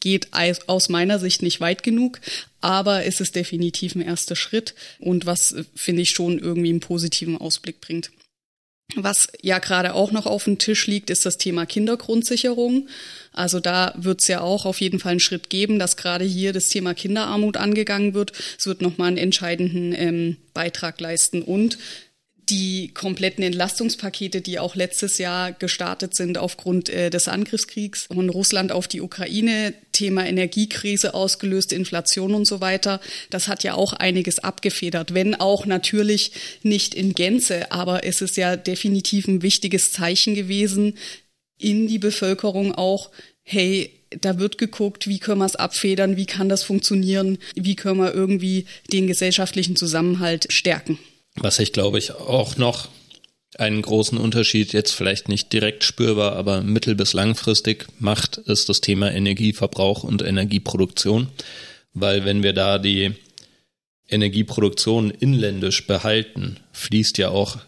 geht 0.00 0.28
aus 0.66 0.88
meiner 0.88 1.18
Sicht 1.18 1.42
nicht 1.42 1.60
weit 1.60 1.82
genug, 1.82 2.20
aber 2.60 3.04
es 3.04 3.20
ist 3.20 3.36
definitiv 3.36 3.94
ein 3.94 4.00
erster 4.00 4.36
Schritt 4.36 4.74
und 4.98 5.26
was, 5.26 5.52
äh, 5.52 5.64
finde 5.74 6.02
ich, 6.02 6.10
schon 6.10 6.38
irgendwie 6.38 6.70
einen 6.70 6.80
positiven 6.80 7.36
Ausblick 7.36 7.80
bringt. 7.80 8.10
Was 8.96 9.28
ja 9.40 9.58
gerade 9.58 9.94
auch 9.94 10.10
noch 10.10 10.26
auf 10.26 10.44
dem 10.44 10.58
Tisch 10.58 10.86
liegt, 10.86 11.10
ist 11.10 11.24
das 11.24 11.38
Thema 11.38 11.64
Kindergrundsicherung. 11.64 12.88
Also 13.32 13.60
da 13.60 13.94
wird 13.96 14.20
es 14.20 14.28
ja 14.28 14.40
auch 14.40 14.66
auf 14.66 14.80
jeden 14.80 14.98
Fall 14.98 15.12
einen 15.12 15.20
Schritt 15.20 15.48
geben, 15.48 15.78
dass 15.78 15.96
gerade 15.96 16.24
hier 16.24 16.52
das 16.52 16.68
Thema 16.68 16.94
Kinderarmut 16.94 17.56
angegangen 17.56 18.14
wird. 18.14 18.32
Es 18.58 18.66
wird 18.66 18.82
nochmal 18.82 19.08
einen 19.08 19.16
entscheidenden 19.16 19.94
ähm, 19.94 20.36
Beitrag 20.54 21.00
leisten. 21.00 21.42
Und 21.42 21.78
die 22.50 22.90
kompletten 22.92 23.44
Entlastungspakete, 23.44 24.40
die 24.40 24.58
auch 24.58 24.74
letztes 24.74 25.18
Jahr 25.18 25.52
gestartet 25.52 26.14
sind 26.14 26.36
aufgrund 26.36 26.88
äh, 26.88 27.08
des 27.08 27.28
Angriffskriegs 27.28 28.06
von 28.06 28.28
Russland 28.28 28.72
auf 28.72 28.88
die 28.88 29.00
Ukraine, 29.00 29.72
Thema 29.92 30.26
Energiekrise 30.26 31.14
ausgelöst, 31.14 31.72
Inflation 31.72 32.34
und 32.34 32.46
so 32.46 32.60
weiter, 32.60 33.00
das 33.30 33.48
hat 33.48 33.62
ja 33.62 33.74
auch 33.74 33.92
einiges 33.92 34.40
abgefedert, 34.40 35.14
wenn 35.14 35.34
auch 35.34 35.64
natürlich 35.66 36.32
nicht 36.62 36.94
in 36.94 37.14
Gänze, 37.14 37.70
aber 37.70 38.04
es 38.04 38.20
ist 38.20 38.36
ja 38.36 38.56
definitiv 38.56 39.28
ein 39.28 39.42
wichtiges 39.42 39.92
Zeichen 39.92 40.34
gewesen 40.34 40.98
in 41.58 41.86
die 41.86 41.98
Bevölkerung 41.98 42.74
auch, 42.74 43.10
hey, 43.42 43.92
da 44.10 44.38
wird 44.38 44.58
geguckt, 44.58 45.06
wie 45.06 45.20
können 45.20 45.38
wir 45.38 45.46
es 45.46 45.56
abfedern, 45.56 46.16
wie 46.16 46.26
kann 46.26 46.48
das 46.48 46.64
funktionieren, 46.64 47.38
wie 47.54 47.76
können 47.76 48.00
wir 48.00 48.12
irgendwie 48.12 48.66
den 48.92 49.06
gesellschaftlichen 49.06 49.76
Zusammenhalt 49.76 50.52
stärken. 50.52 50.98
Was 51.36 51.58
ich 51.58 51.72
glaube 51.72 51.98
ich 51.98 52.12
auch 52.12 52.56
noch 52.56 52.88
einen 53.58 53.82
großen 53.82 54.18
Unterschied 54.18 54.72
jetzt 54.72 54.92
vielleicht 54.92 55.28
nicht 55.28 55.52
direkt 55.52 55.84
spürbar, 55.84 56.36
aber 56.36 56.62
mittel- 56.62 56.94
bis 56.94 57.12
langfristig 57.12 57.86
macht, 57.98 58.36
ist 58.36 58.68
das 58.68 58.80
Thema 58.80 59.12
Energieverbrauch 59.12 60.04
und 60.04 60.22
Energieproduktion. 60.22 61.28
Weil 61.92 62.24
wenn 62.24 62.42
wir 62.42 62.52
da 62.52 62.78
die 62.78 63.14
Energieproduktion 64.08 65.10
inländisch 65.10 65.86
behalten, 65.86 66.58
fließt 66.72 67.18
ja 67.18 67.30
auch 67.30 67.58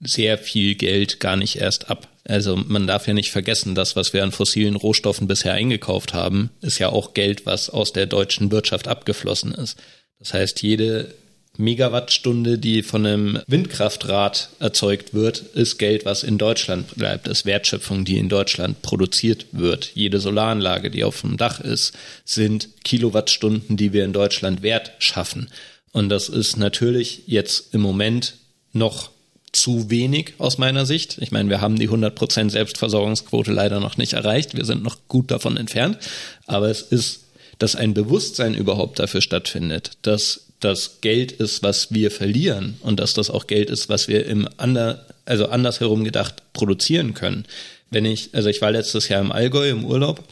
sehr 0.00 0.38
viel 0.38 0.74
Geld 0.74 1.20
gar 1.20 1.36
nicht 1.36 1.56
erst 1.56 1.90
ab. 1.90 2.08
Also 2.24 2.56
man 2.56 2.86
darf 2.86 3.06
ja 3.06 3.12
nicht 3.12 3.30
vergessen, 3.30 3.74
das, 3.74 3.96
was 3.96 4.12
wir 4.12 4.22
an 4.22 4.32
fossilen 4.32 4.76
Rohstoffen 4.76 5.26
bisher 5.26 5.52
eingekauft 5.52 6.14
haben, 6.14 6.50
ist 6.62 6.78
ja 6.78 6.88
auch 6.88 7.12
Geld, 7.12 7.44
was 7.44 7.68
aus 7.68 7.92
der 7.92 8.06
deutschen 8.06 8.50
Wirtschaft 8.50 8.88
abgeflossen 8.88 9.52
ist. 9.52 9.78
Das 10.18 10.32
heißt, 10.32 10.62
jede 10.62 11.14
Megawattstunde, 11.56 12.58
die 12.58 12.82
von 12.82 13.04
einem 13.04 13.40
Windkraftrad 13.46 14.50
erzeugt 14.60 15.14
wird, 15.14 15.38
ist 15.54 15.78
Geld, 15.78 16.04
was 16.04 16.22
in 16.22 16.38
Deutschland 16.38 16.94
bleibt, 16.96 17.28
ist 17.28 17.44
Wertschöpfung, 17.44 18.04
die 18.04 18.18
in 18.18 18.28
Deutschland 18.28 18.82
produziert 18.82 19.46
wird. 19.52 19.90
Jede 19.94 20.20
Solaranlage, 20.20 20.90
die 20.90 21.04
auf 21.04 21.20
dem 21.20 21.36
Dach 21.36 21.60
ist, 21.60 21.92
sind 22.24 22.68
Kilowattstunden, 22.84 23.76
die 23.76 23.92
wir 23.92 24.04
in 24.04 24.12
Deutschland 24.12 24.62
Wert 24.62 24.92
schaffen. 24.98 25.50
Und 25.92 26.08
das 26.08 26.28
ist 26.28 26.56
natürlich 26.56 27.24
jetzt 27.26 27.74
im 27.74 27.80
Moment 27.80 28.34
noch 28.72 29.10
zu 29.52 29.90
wenig 29.90 30.34
aus 30.38 30.58
meiner 30.58 30.86
Sicht. 30.86 31.18
Ich 31.20 31.32
meine, 31.32 31.50
wir 31.50 31.60
haben 31.60 31.76
die 31.76 31.88
100% 31.88 32.50
Selbstversorgungsquote 32.50 33.52
leider 33.52 33.80
noch 33.80 33.96
nicht 33.96 34.12
erreicht. 34.12 34.56
Wir 34.56 34.64
sind 34.64 34.82
noch 34.82 34.98
gut 35.08 35.30
davon 35.30 35.56
entfernt. 35.56 35.98
Aber 36.46 36.68
es 36.68 36.82
ist, 36.82 37.24
dass 37.58 37.74
ein 37.74 37.92
Bewusstsein 37.92 38.54
überhaupt 38.54 39.00
dafür 39.00 39.20
stattfindet, 39.20 39.92
dass 40.02 40.49
das 40.60 41.00
Geld 41.00 41.32
ist, 41.32 41.62
was 41.62 41.92
wir 41.92 42.10
verlieren 42.10 42.76
und 42.80 43.00
dass 43.00 43.14
das 43.14 43.30
auch 43.30 43.46
Geld 43.46 43.70
ist, 43.70 43.88
was 43.88 44.08
wir 44.08 44.26
im 44.26 44.48
ander, 44.58 45.06
also 45.24 45.48
andersherum 45.48 46.04
gedacht 46.04 46.42
produzieren 46.52 47.14
können. 47.14 47.46
Wenn 47.90 48.04
ich, 48.04 48.30
also 48.34 48.48
ich 48.48 48.60
war 48.60 48.70
letztes 48.70 49.08
Jahr 49.08 49.20
im 49.20 49.32
Allgäu 49.32 49.70
im 49.70 49.84
Urlaub 49.84 50.22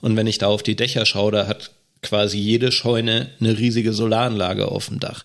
und 0.00 0.16
wenn 0.16 0.26
ich 0.26 0.38
da 0.38 0.46
auf 0.46 0.62
die 0.62 0.76
Dächer 0.76 1.04
schaue, 1.04 1.32
da 1.32 1.46
hat 1.46 1.72
quasi 2.00 2.38
jede 2.38 2.72
Scheune 2.72 3.30
eine 3.40 3.58
riesige 3.58 3.92
Solaranlage 3.92 4.68
auf 4.68 4.88
dem 4.88 5.00
Dach. 5.00 5.24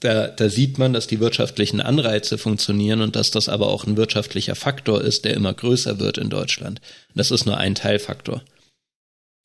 Da, 0.00 0.26
da 0.26 0.48
sieht 0.48 0.78
man, 0.78 0.92
dass 0.92 1.06
die 1.06 1.20
wirtschaftlichen 1.20 1.80
Anreize 1.80 2.36
funktionieren 2.36 3.02
und 3.02 3.14
dass 3.14 3.30
das 3.30 3.48
aber 3.48 3.68
auch 3.68 3.84
ein 3.84 3.96
wirtschaftlicher 3.96 4.56
Faktor 4.56 5.00
ist, 5.00 5.24
der 5.24 5.34
immer 5.34 5.54
größer 5.54 6.00
wird 6.00 6.18
in 6.18 6.28
Deutschland. 6.28 6.80
Das 7.14 7.30
ist 7.30 7.46
nur 7.46 7.56
ein 7.56 7.76
Teilfaktor. 7.76 8.42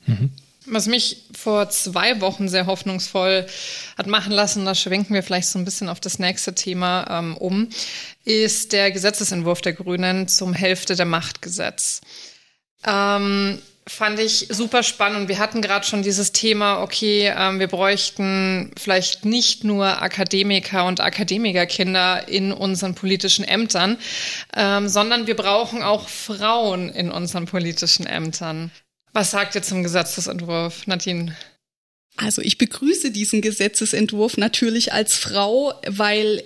Mhm. 0.07 0.31
Was 0.69 0.87
mich 0.87 1.23
vor 1.33 1.69
zwei 1.69 2.19
Wochen 2.19 2.49
sehr 2.49 2.65
hoffnungsvoll 2.65 3.45
hat 3.97 4.07
machen 4.07 4.33
lassen, 4.33 4.65
da 4.65 4.75
schwenken 4.75 5.13
wir 5.13 5.23
vielleicht 5.23 5.47
so 5.47 5.57
ein 5.57 5.65
bisschen 5.65 5.87
auf 5.87 5.99
das 5.99 6.19
nächste 6.19 6.53
Thema 6.53 7.07
ähm, 7.09 7.37
um, 7.37 7.69
ist 8.25 8.73
der 8.73 8.91
Gesetzesentwurf 8.91 9.61
der 9.61 9.73
Grünen 9.73 10.27
zum 10.27 10.53
Hälfte 10.53 10.95
der 10.95 11.05
Machtgesetz. 11.05 12.01
Ähm, 12.85 13.61
fand 13.87 14.19
ich 14.19 14.47
super 14.49 14.83
spannend. 14.83 15.29
Wir 15.29 15.39
hatten 15.39 15.61
gerade 15.61 15.85
schon 15.85 16.03
dieses 16.03 16.33
Thema, 16.33 16.81
okay, 16.81 17.33
ähm, 17.35 17.59
wir 17.59 17.67
bräuchten 17.67 18.71
vielleicht 18.77 19.25
nicht 19.25 19.63
nur 19.63 20.01
Akademiker 20.01 20.85
und 20.85 20.99
Akademikerkinder 20.99 22.27
in 22.27 22.51
unseren 22.51 22.93
politischen 22.93 23.45
Ämtern, 23.45 23.97
ähm, 24.55 24.89
sondern 24.89 25.27
wir 25.27 25.35
brauchen 25.35 25.81
auch 25.81 26.09
Frauen 26.09 26.89
in 26.89 27.09
unseren 27.09 27.45
politischen 27.45 28.05
Ämtern. 28.05 28.71
Was 29.17 29.31
sagt 29.31 29.55
ihr 29.55 29.63
zum 29.63 29.81
Gesetzesentwurf, 29.81 30.85
Nadine? 30.85 31.35
Also 32.17 32.43
ich 32.43 32.59
begrüße 32.59 33.09
diesen 33.09 33.41
Gesetzesentwurf 33.41 34.37
natürlich 34.37 34.93
als 34.93 35.15
Frau, 35.15 35.73
weil 35.87 36.43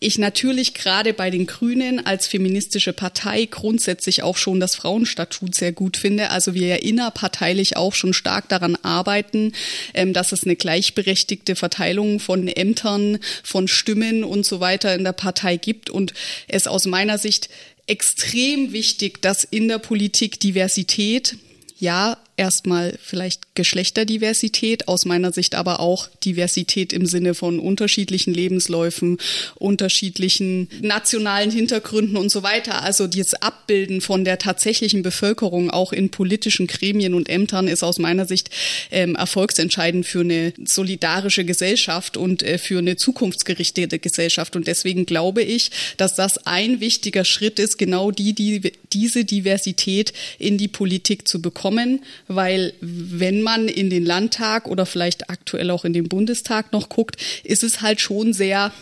ich 0.00 0.18
natürlich 0.18 0.74
gerade 0.74 1.12
bei 1.12 1.30
den 1.30 1.46
Grünen 1.46 2.04
als 2.04 2.26
feministische 2.26 2.92
Partei 2.92 3.44
grundsätzlich 3.44 4.24
auch 4.24 4.36
schon 4.36 4.58
das 4.58 4.74
Frauenstatut 4.74 5.54
sehr 5.54 5.70
gut 5.70 5.96
finde. 5.96 6.30
Also 6.30 6.52
wir 6.54 6.66
ja 6.66 6.74
innerparteilich 6.74 7.76
auch 7.76 7.94
schon 7.94 8.12
stark 8.12 8.48
daran 8.48 8.74
arbeiten, 8.82 9.52
ähm, 9.94 10.12
dass 10.12 10.32
es 10.32 10.42
eine 10.42 10.56
gleichberechtigte 10.56 11.54
Verteilung 11.54 12.18
von 12.18 12.48
Ämtern, 12.48 13.20
von 13.44 13.68
Stimmen 13.68 14.24
und 14.24 14.44
so 14.44 14.58
weiter 14.58 14.96
in 14.96 15.04
der 15.04 15.12
Partei 15.12 15.58
gibt 15.58 15.90
und 15.90 16.12
es 16.48 16.66
aus 16.66 16.86
meiner 16.86 17.18
Sicht 17.18 17.50
extrem 17.86 18.72
wichtig, 18.72 19.22
dass 19.22 19.44
in 19.44 19.68
der 19.68 19.78
Politik 19.78 20.40
Diversität 20.40 21.36
ja, 21.80 22.16
erstmal 22.36 22.98
vielleicht 23.00 23.54
Geschlechterdiversität, 23.54 24.88
aus 24.88 25.04
meiner 25.04 25.32
Sicht 25.32 25.54
aber 25.54 25.80
auch 25.80 26.08
Diversität 26.24 26.92
im 26.92 27.06
Sinne 27.06 27.34
von 27.34 27.58
unterschiedlichen 27.58 28.34
Lebensläufen, 28.34 29.18
unterschiedlichen 29.54 30.68
nationalen 30.80 31.50
Hintergründen 31.50 32.16
und 32.16 32.30
so 32.30 32.42
weiter. 32.42 32.82
Also 32.82 33.06
das 33.06 33.34
Abbilden 33.34 34.00
von 34.00 34.24
der 34.24 34.38
tatsächlichen 34.38 35.02
Bevölkerung 35.02 35.70
auch 35.70 35.92
in 35.92 36.10
politischen 36.10 36.66
Gremien 36.66 37.14
und 37.14 37.28
Ämtern 37.28 37.68
ist 37.68 37.84
aus 37.84 37.98
meiner 37.98 38.26
Sicht 38.26 38.50
ähm, 38.90 39.14
erfolgsentscheidend 39.14 40.06
für 40.06 40.20
eine 40.20 40.52
solidarische 40.64 41.44
Gesellschaft 41.44 42.16
und 42.16 42.42
äh, 42.42 42.58
für 42.58 42.78
eine 42.78 42.96
zukunftsgerichtete 42.96 43.98
Gesellschaft. 43.98 44.56
Und 44.56 44.66
deswegen 44.66 45.06
glaube 45.06 45.42
ich, 45.42 45.70
dass 45.96 46.14
das 46.14 46.46
ein 46.46 46.80
wichtiger 46.80 47.24
Schritt 47.24 47.58
ist, 47.58 47.78
genau 47.78 48.10
die, 48.10 48.32
die 48.32 48.72
diese 48.92 49.24
Diversität 49.24 50.12
in 50.38 50.58
die 50.58 50.68
Politik 50.68 51.28
zu 51.28 51.40
bekommen 51.40 52.00
weil 52.28 52.74
wenn 52.80 53.42
man 53.42 53.68
in 53.68 53.90
den 53.90 54.04
Landtag 54.04 54.68
oder 54.68 54.86
vielleicht 54.86 55.30
aktuell 55.30 55.70
auch 55.70 55.84
in 55.84 55.92
den 55.92 56.08
Bundestag 56.08 56.72
noch 56.72 56.88
guckt, 56.88 57.16
ist 57.42 57.62
es 57.62 57.80
halt 57.80 58.00
schon 58.00 58.32
sehr 58.32 58.72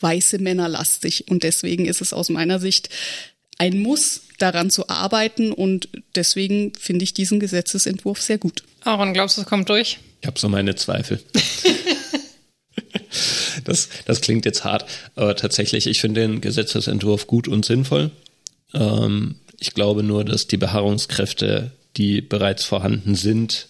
weiße 0.00 0.38
Männer 0.38 0.68
lastig 0.68 1.28
und 1.28 1.42
deswegen 1.42 1.86
ist 1.86 2.00
es 2.00 2.12
aus 2.12 2.28
meiner 2.28 2.58
Sicht 2.58 2.90
ein 3.58 3.80
Muss, 3.80 4.22
daran 4.38 4.70
zu 4.70 4.88
arbeiten 4.88 5.52
und 5.52 5.88
deswegen 6.14 6.72
finde 6.78 7.04
ich 7.04 7.14
diesen 7.14 7.40
Gesetzesentwurf 7.40 8.20
sehr 8.20 8.38
gut. 8.38 8.62
Aaron, 8.82 9.14
glaubst 9.14 9.38
du, 9.38 9.42
es 9.42 9.46
kommt 9.46 9.68
durch? 9.70 9.98
Ich 10.20 10.26
habe 10.26 10.38
so 10.38 10.48
meine 10.48 10.74
Zweifel. 10.74 11.20
das, 13.64 13.88
das 14.04 14.20
klingt 14.20 14.44
jetzt 14.44 14.64
hart, 14.64 14.84
aber 15.14 15.36
tatsächlich, 15.36 15.86
ich 15.86 16.00
finde 16.00 16.20
den 16.20 16.40
Gesetzesentwurf 16.40 17.26
gut 17.26 17.48
und 17.48 17.64
sinnvoll. 17.64 18.10
Ähm, 18.74 19.36
ich 19.58 19.72
glaube 19.72 20.02
nur, 20.02 20.24
dass 20.24 20.48
die 20.48 20.58
Beharrungskräfte 20.58 21.72
die 21.96 22.20
bereits 22.20 22.64
vorhanden 22.64 23.14
sind, 23.14 23.68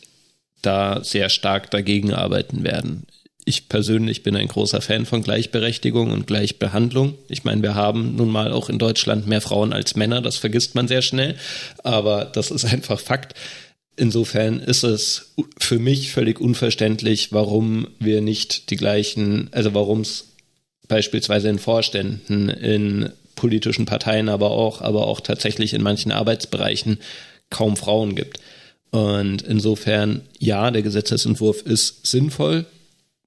da 0.62 1.02
sehr 1.04 1.28
stark 1.28 1.70
dagegen 1.70 2.12
arbeiten 2.12 2.64
werden. 2.64 3.06
Ich 3.44 3.68
persönlich 3.68 4.24
bin 4.24 4.34
ein 4.34 4.48
großer 4.48 4.80
Fan 4.80 5.06
von 5.06 5.22
Gleichberechtigung 5.22 6.10
und 6.10 6.26
Gleichbehandlung. 6.26 7.16
Ich 7.28 7.44
meine, 7.44 7.62
wir 7.62 7.76
haben 7.76 8.16
nun 8.16 8.28
mal 8.28 8.52
auch 8.52 8.68
in 8.68 8.78
Deutschland 8.78 9.28
mehr 9.28 9.40
Frauen 9.40 9.72
als 9.72 9.94
Männer, 9.94 10.20
das 10.20 10.36
vergisst 10.36 10.74
man 10.74 10.88
sehr 10.88 11.02
schnell, 11.02 11.36
aber 11.84 12.24
das 12.24 12.50
ist 12.50 12.64
einfach 12.72 12.98
Fakt. 12.98 13.34
Insofern 13.96 14.58
ist 14.58 14.82
es 14.82 15.32
für 15.58 15.78
mich 15.78 16.10
völlig 16.10 16.40
unverständlich, 16.40 17.32
warum 17.32 17.88
wir 17.98 18.20
nicht 18.20 18.70
die 18.70 18.76
gleichen, 18.76 19.48
also 19.52 19.72
warum 19.72 20.00
es 20.00 20.34
beispielsweise 20.88 21.48
in 21.48 21.58
Vorständen, 21.58 22.48
in 22.48 23.10
politischen 23.36 23.86
Parteien, 23.86 24.28
aber 24.28 24.50
auch, 24.50 24.82
aber 24.82 25.06
auch 25.06 25.20
tatsächlich 25.20 25.72
in 25.72 25.82
manchen 25.82 26.10
Arbeitsbereichen 26.10 26.98
kaum 27.50 27.76
Frauen 27.76 28.14
gibt. 28.14 28.40
Und 28.90 29.42
insofern, 29.42 30.22
ja, 30.38 30.70
der 30.70 30.82
Gesetzesentwurf 30.82 31.62
ist 31.62 32.06
sinnvoll. 32.06 32.66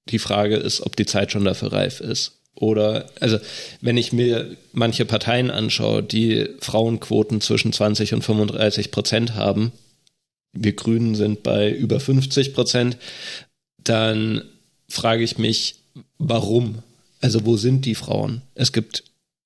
Die 0.10 0.19
Frage 0.19 0.55
ist, 0.55 0.82
ob 0.82 0.95
die 0.95 1.05
Zeit 1.05 1.32
schon 1.32 1.45
dafür 1.45 1.71
reif 1.71 1.99
ist. 1.99 2.39
Oder, 2.55 3.10
also, 3.19 3.38
wenn 3.79 3.95
ich 3.95 4.12
mir 4.12 4.58
manche 4.73 5.05
Parteien 5.05 5.49
anschaue, 5.49 6.03
die 6.03 6.49
Frauenquoten 6.60 7.39
zwischen 7.39 7.71
20 7.71 8.13
und 8.13 8.23
35 8.23 8.91
Prozent 8.91 9.36
haben, 9.36 9.71
wir 10.51 10.73
Grünen 10.73 11.15
sind 11.15 11.43
bei 11.43 11.71
über 11.71 11.99
50 11.99 12.53
Prozent, 12.53 12.97
dann 13.77 14.41
frage 14.89 15.23
ich 15.23 15.38
mich, 15.38 15.75
warum? 16.17 16.79
Also, 17.21 17.45
wo 17.45 17.55
sind 17.55 17.86
die 17.86 17.95
Frauen? 17.95 18.41
Es 18.55 18.73
gibt 18.73 19.03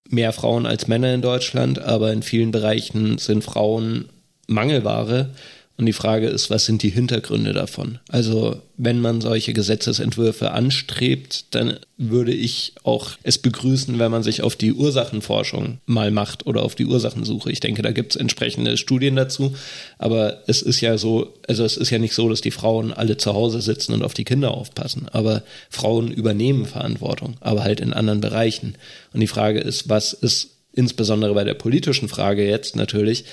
mehr 0.10 0.34
Frauen 0.34 0.66
als 0.66 0.88
Männer 0.88 1.14
in 1.14 1.22
Deutschland, 1.22 1.80
aber 1.80 2.14
in 2.14 2.24
vielen 2.24 2.52
Bereichen 2.52 3.18
sind 3.20 3.44
Frauen 3.44 4.10
Mangelware. 4.48 5.30
Und 5.76 5.88
die 5.88 5.94
Frage 5.94 6.28
ist, 6.28 6.52
was 6.52 6.66
sind 6.66 6.84
die 6.84 6.92
Hintergründe 6.92 7.52
davon? 7.52 7.98
Also, 8.08 8.62
wenn 8.78 9.02
man 9.02 9.22
solche 9.22 9.54
Gesetzesentwürfe 9.54 10.52
anstrebt, 10.52 11.46
dann 11.56 11.80
würde 11.98 12.32
ich 12.32 12.74
auch 12.84 13.14
es 13.24 13.40
begrüßen, 13.40 13.98
wenn 13.98 14.12
man 14.12 14.22
sich 14.22 14.44
auf 14.44 14.56
die 14.56 14.72
Ursachenforschung 14.72 15.80
mal 15.88 16.12
macht 16.12 16.46
oder 16.46 16.62
auf 16.62 16.76
die 16.76 16.86
Ursachensuche. 16.86 17.52
Ich 17.52 17.60
denke, 17.60 17.82
da 17.82 17.92
gibt 17.92 18.14
es 18.14 18.22
entsprechende 18.22 18.78
Studien 18.78 19.16
dazu. 19.16 19.56
Aber 19.98 20.44
es 20.46 20.62
ist 20.62 20.80
ja 20.80 21.00
so, 21.00 21.34
also 21.48 21.66
es 21.66 21.76
ist 21.76 21.90
ja 21.90 21.98
nicht 21.98 22.14
so, 22.14 22.30
dass 22.30 22.42
die 22.42 22.52
Frauen 22.52 22.94
alle 22.94 23.18
zu 23.18 23.34
Hause 23.34 23.60
sitzen 23.60 23.94
und 23.94 24.04
auf 24.04 24.14
die 24.14 24.26
Kinder 24.26 24.52
aufpassen. 24.52 25.08
Aber 25.12 25.42
Frauen 25.72 26.12
übernehmen 26.12 26.68
Verantwortung, 26.68 27.38
aber 27.40 27.64
halt 27.64 27.80
in 27.80 27.94
anderen 27.94 28.22
Bereichen. 28.22 28.76
Und 29.12 29.22
die 29.22 29.28
Frage 29.28 29.60
ist, 29.60 29.90
was 29.90 30.14
ist 30.14 30.52
insbesondere 30.72 31.34
bei 31.34 31.44
der 31.44 31.56
politischen 31.56 32.10
Frage 32.10 32.48
jetzt 32.48 32.76
natürlich 32.76 33.26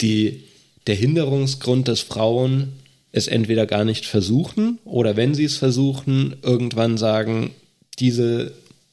die 0.00 0.44
der 0.86 0.94
Hinderungsgrund, 0.94 1.88
dass 1.88 2.00
Frauen 2.00 2.72
es 3.12 3.26
entweder 3.26 3.66
gar 3.66 3.84
nicht 3.84 4.06
versuchen 4.06 4.78
oder 4.84 5.16
wenn 5.16 5.34
sie 5.34 5.44
es 5.44 5.56
versuchen, 5.56 6.36
irgendwann 6.42 6.96
sagen, 6.96 7.50
diese 7.98 8.52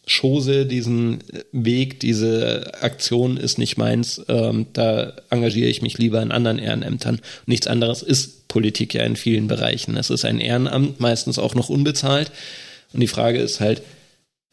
Chose, 0.09 0.65
diesen 0.65 1.19
Weg, 1.51 1.99
diese 1.99 2.81
Aktion 2.81 3.35
ist 3.35 3.57
nicht 3.57 3.77
meins, 3.77 4.21
ähm, 4.29 4.67
da 4.73 5.13
engagiere 5.29 5.69
ich 5.69 5.81
mich 5.81 5.97
lieber 5.97 6.21
in 6.21 6.31
anderen 6.31 6.59
Ehrenämtern. 6.59 7.19
Nichts 7.45 7.67
anderes 7.67 8.01
ist 8.03 8.47
Politik 8.47 8.93
ja 8.93 9.03
in 9.03 9.17
vielen 9.17 9.47
Bereichen. 9.47 9.97
Es 9.97 10.09
ist 10.09 10.23
ein 10.23 10.39
Ehrenamt, 10.39 11.01
meistens 11.01 11.37
auch 11.37 11.55
noch 11.55 11.67
unbezahlt. 11.67 12.31
Und 12.93 13.01
die 13.01 13.07
Frage 13.07 13.39
ist 13.39 13.59
halt, 13.59 13.81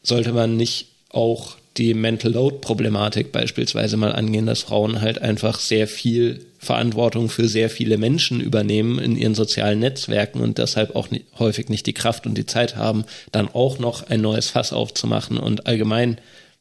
sollte 0.03 0.33
man 0.33 0.57
nicht 0.57 0.87
auch 1.09 1.55
die 1.77 1.93
Mental 1.93 2.31
Load 2.31 2.59
Problematik 2.61 3.31
beispielsweise 3.31 3.97
mal 3.97 4.13
angehen, 4.13 4.45
dass 4.45 4.61
Frauen 4.61 5.01
halt 5.01 5.21
einfach 5.21 5.59
sehr 5.59 5.87
viel 5.87 6.45
Verantwortung 6.57 7.29
für 7.29 7.47
sehr 7.47 7.69
viele 7.69 7.97
Menschen 7.97 8.39
übernehmen 8.39 8.97
in 8.97 9.17
ihren 9.17 9.35
sozialen 9.35 9.79
Netzwerken 9.79 10.39
und 10.39 10.57
deshalb 10.57 10.95
auch 10.95 11.11
nicht, 11.11 11.25
häufig 11.37 11.69
nicht 11.69 11.85
die 11.85 11.93
Kraft 11.93 12.25
und 12.25 12.37
die 12.37 12.45
Zeit 12.45 12.75
haben, 12.75 13.05
dann 13.31 13.49
auch 13.49 13.77
noch 13.77 14.09
ein 14.09 14.21
neues 14.21 14.49
Fass 14.49 14.73
aufzumachen 14.73 15.37
und 15.37 15.67
allgemein 15.67 16.17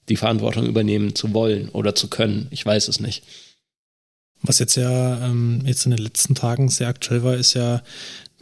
die 0.09 0.17
Verantwortung 0.17 0.67
übernehmen 0.67 1.15
zu 1.15 1.33
wollen 1.33 1.69
oder 1.71 1.95
zu 1.95 2.09
können. 2.09 2.49
Ich 2.51 2.67
weiß 2.67 2.89
es 2.89 3.01
nicht. 3.01 3.23
Was 4.43 4.59
jetzt 4.59 4.75
ja 4.75 5.25
ähm, 5.25 5.63
jetzt 5.65 5.87
in 5.87 5.93
den 5.93 6.03
letzten 6.03 6.35
Tagen 6.35 6.69
sehr 6.69 6.89
aktuell 6.89 7.23
war, 7.23 7.35
ist 7.35 7.55
ja 7.55 7.83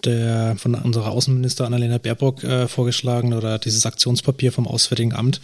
der 0.05 0.57
von 0.57 0.75
unserer 0.75 1.13
Außenminister 1.13 1.65
Annalena 1.65 1.99
Baerbock 1.99 2.43
äh, 2.43 2.67
vorgeschlagen 2.67 3.35
oder 3.35 3.61
dieses 3.61 3.87
Aktionspapier 3.87 4.51
vom 4.51 4.67
Auswärtigen 4.67 5.13
Amt, 5.13 5.41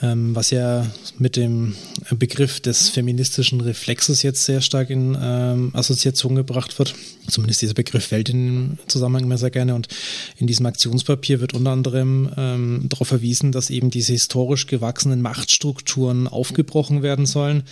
was 0.00 0.50
ja 0.50 0.86
mit 1.18 1.36
dem 1.36 1.76
Begriff 2.10 2.58
des 2.58 2.88
feministischen 2.88 3.60
Reflexes 3.60 4.22
jetzt 4.22 4.44
sehr 4.44 4.60
stark 4.60 4.90
in 4.90 5.16
ähm, 5.20 5.70
Assoziation 5.72 6.34
gebracht 6.34 6.78
wird. 6.80 6.94
Zumindest 7.28 7.62
dieser 7.62 7.74
Begriff 7.74 8.06
fällt 8.06 8.28
in 8.28 8.76
Zusammenhang 8.88 9.24
immer 9.24 9.38
sehr 9.38 9.50
gerne. 9.50 9.74
Und 9.74 9.86
in 10.36 10.48
diesem 10.48 10.66
Aktionspapier 10.66 11.40
wird 11.40 11.54
unter 11.54 11.70
anderem 11.70 12.28
ähm, 12.36 12.86
darauf 12.88 13.06
verwiesen, 13.06 13.52
dass 13.52 13.70
eben 13.70 13.90
diese 13.90 14.12
historisch 14.12 14.66
gewachsenen 14.66 15.22
Machtstrukturen 15.22 16.26
aufgebrochen 16.26 17.02
werden 17.02 17.24
sollen. 17.24 17.62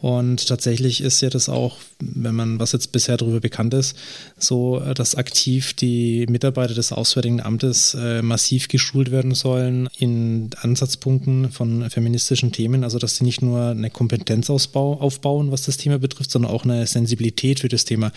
Und 0.00 0.46
tatsächlich 0.46 1.00
ist 1.00 1.22
ja 1.22 1.30
das 1.30 1.48
auch, 1.48 1.78
wenn 1.98 2.34
man, 2.34 2.60
was 2.60 2.72
jetzt 2.72 2.92
bisher 2.92 3.16
darüber 3.16 3.40
bekannt 3.40 3.72
ist, 3.72 3.96
so, 4.38 4.80
dass 4.94 5.14
aktiv 5.14 5.72
die 5.72 6.26
Mitarbeiter 6.28 6.74
des 6.74 6.92
Auswärtigen 6.92 7.40
Amtes 7.40 7.94
äh, 7.94 8.20
massiv 8.20 8.68
geschult 8.68 9.10
werden 9.10 9.34
sollen 9.34 9.88
in 9.98 10.50
Ansatzpunkten 10.60 11.50
von 11.50 11.69
feministischen 11.90 12.52
Themen, 12.52 12.84
also 12.84 12.98
dass 12.98 13.16
sie 13.16 13.24
nicht 13.24 13.42
nur 13.42 13.66
eine 13.66 13.90
Kompetenz 13.90 14.50
aufbauen, 14.50 15.50
was 15.50 15.62
das 15.62 15.76
Thema 15.76 15.98
betrifft, 15.98 16.30
sondern 16.30 16.50
auch 16.50 16.64
eine 16.64 16.86
Sensibilität 16.86 17.60
für 17.60 17.68
das 17.68 17.84
Thema. 17.84 18.12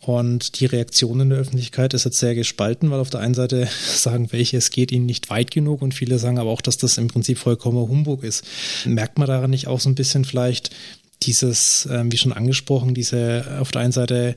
Und 0.00 0.60
die 0.60 0.66
Reaktion 0.66 1.20
in 1.20 1.30
der 1.30 1.38
Öffentlichkeit 1.38 1.92
ist 1.92 2.04
jetzt 2.04 2.18
sehr 2.18 2.34
gespalten, 2.34 2.90
weil 2.90 3.00
auf 3.00 3.10
der 3.10 3.20
einen 3.20 3.34
Seite 3.34 3.68
sagen 3.94 4.32
welche, 4.32 4.56
es 4.56 4.70
geht 4.70 4.92
ihnen 4.92 5.06
nicht 5.06 5.28
weit 5.28 5.50
genug 5.50 5.82
und 5.82 5.92
viele 5.92 6.18
sagen 6.18 6.38
aber 6.38 6.50
auch, 6.50 6.62
dass 6.62 6.78
das 6.78 6.98
im 6.98 7.08
Prinzip 7.08 7.38
vollkommen 7.38 7.88
Humbug 7.88 8.22
ist. 8.24 8.44
Merkt 8.86 9.18
man 9.18 9.28
daran 9.28 9.50
nicht 9.50 9.66
auch 9.66 9.80
so 9.80 9.88
ein 9.90 9.94
bisschen 9.94 10.24
vielleicht 10.24 10.70
dieses, 11.22 11.86
äh, 11.86 12.04
wie 12.06 12.16
schon 12.16 12.32
angesprochen, 12.32 12.94
diese 12.94 13.58
auf 13.60 13.70
der 13.72 13.82
einen 13.82 13.92
Seite 13.92 14.36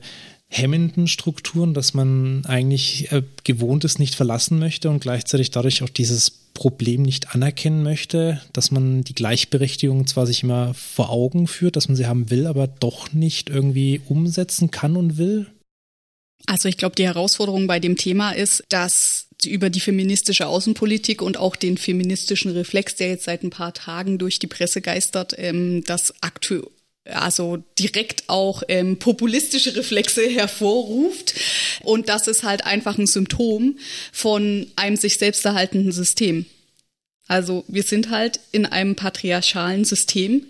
hemmenden 0.52 1.08
Strukturen, 1.08 1.72
dass 1.72 1.94
man 1.94 2.44
eigentlich 2.44 3.10
äh, 3.10 3.22
gewohnt 3.42 3.84
ist, 3.84 3.98
nicht 3.98 4.14
verlassen 4.14 4.58
möchte 4.58 4.90
und 4.90 5.00
gleichzeitig 5.00 5.50
dadurch 5.50 5.82
auch 5.82 5.88
dieses 5.88 6.30
Problem 6.30 7.02
nicht 7.02 7.34
anerkennen 7.34 7.82
möchte, 7.82 8.42
dass 8.52 8.70
man 8.70 9.02
die 9.02 9.14
Gleichberechtigung 9.14 10.06
zwar 10.06 10.26
sich 10.26 10.42
immer 10.42 10.74
vor 10.74 11.08
Augen 11.08 11.46
führt, 11.46 11.76
dass 11.76 11.88
man 11.88 11.96
sie 11.96 12.06
haben 12.06 12.28
will, 12.28 12.46
aber 12.46 12.66
doch 12.66 13.14
nicht 13.14 13.48
irgendwie 13.48 14.02
umsetzen 14.06 14.70
kann 14.70 14.96
und 14.96 15.16
will? 15.16 15.46
Also 16.46 16.68
ich 16.68 16.76
glaube, 16.76 16.96
die 16.96 17.06
Herausforderung 17.06 17.66
bei 17.66 17.80
dem 17.80 17.96
Thema 17.96 18.32
ist, 18.32 18.64
dass 18.68 19.28
über 19.46 19.70
die 19.70 19.80
feministische 19.80 20.46
Außenpolitik 20.46 21.22
und 21.22 21.38
auch 21.38 21.56
den 21.56 21.78
feministischen 21.78 22.52
Reflex, 22.52 22.96
der 22.96 23.08
jetzt 23.08 23.24
seit 23.24 23.42
ein 23.42 23.50
paar 23.50 23.72
Tagen 23.72 24.18
durch 24.18 24.38
die 24.38 24.48
Presse 24.48 24.82
geistert, 24.82 25.34
ähm, 25.38 25.82
das 25.84 26.12
aktuell 26.20 26.64
also 27.04 27.62
direkt 27.78 28.24
auch 28.28 28.62
ähm, 28.68 28.98
populistische 28.98 29.74
Reflexe 29.76 30.28
hervorruft. 30.28 31.34
Und 31.82 32.08
das 32.08 32.28
ist 32.28 32.42
halt 32.44 32.64
einfach 32.64 32.98
ein 32.98 33.06
Symptom 33.06 33.78
von 34.12 34.66
einem 34.76 34.96
sich 34.96 35.18
selbst 35.18 35.44
erhaltenden 35.44 35.92
System. 35.92 36.46
Also 37.26 37.64
wir 37.68 37.82
sind 37.82 38.10
halt 38.10 38.40
in 38.52 38.66
einem 38.66 38.94
patriarchalen 38.94 39.84
System, 39.84 40.46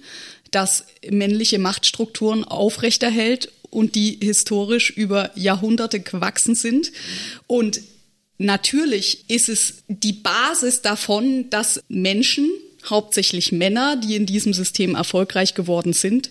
das 0.51 0.85
männliche 1.09 1.59
Machtstrukturen 1.59 2.45
aufrechterhält 2.45 3.51
und 3.71 3.95
die 3.95 4.19
historisch 4.23 4.91
über 4.91 5.31
Jahrhunderte 5.35 6.01
gewachsen 6.01 6.55
sind. 6.55 6.93
Und 7.47 7.81
natürlich 8.37 9.31
ist 9.31 9.49
es 9.49 9.85
die 9.89 10.13
Basis 10.13 10.83
davon, 10.83 11.49
dass 11.49 11.83
Menschen 11.89 12.51
hauptsächlich 12.89 13.53
Männer, 13.53 13.97
die 13.97 14.17
in 14.17 14.27
diesem 14.27 14.53
System 14.53 14.95
erfolgreich 14.95 15.55
geworden 15.55 15.93
sind 15.93 16.31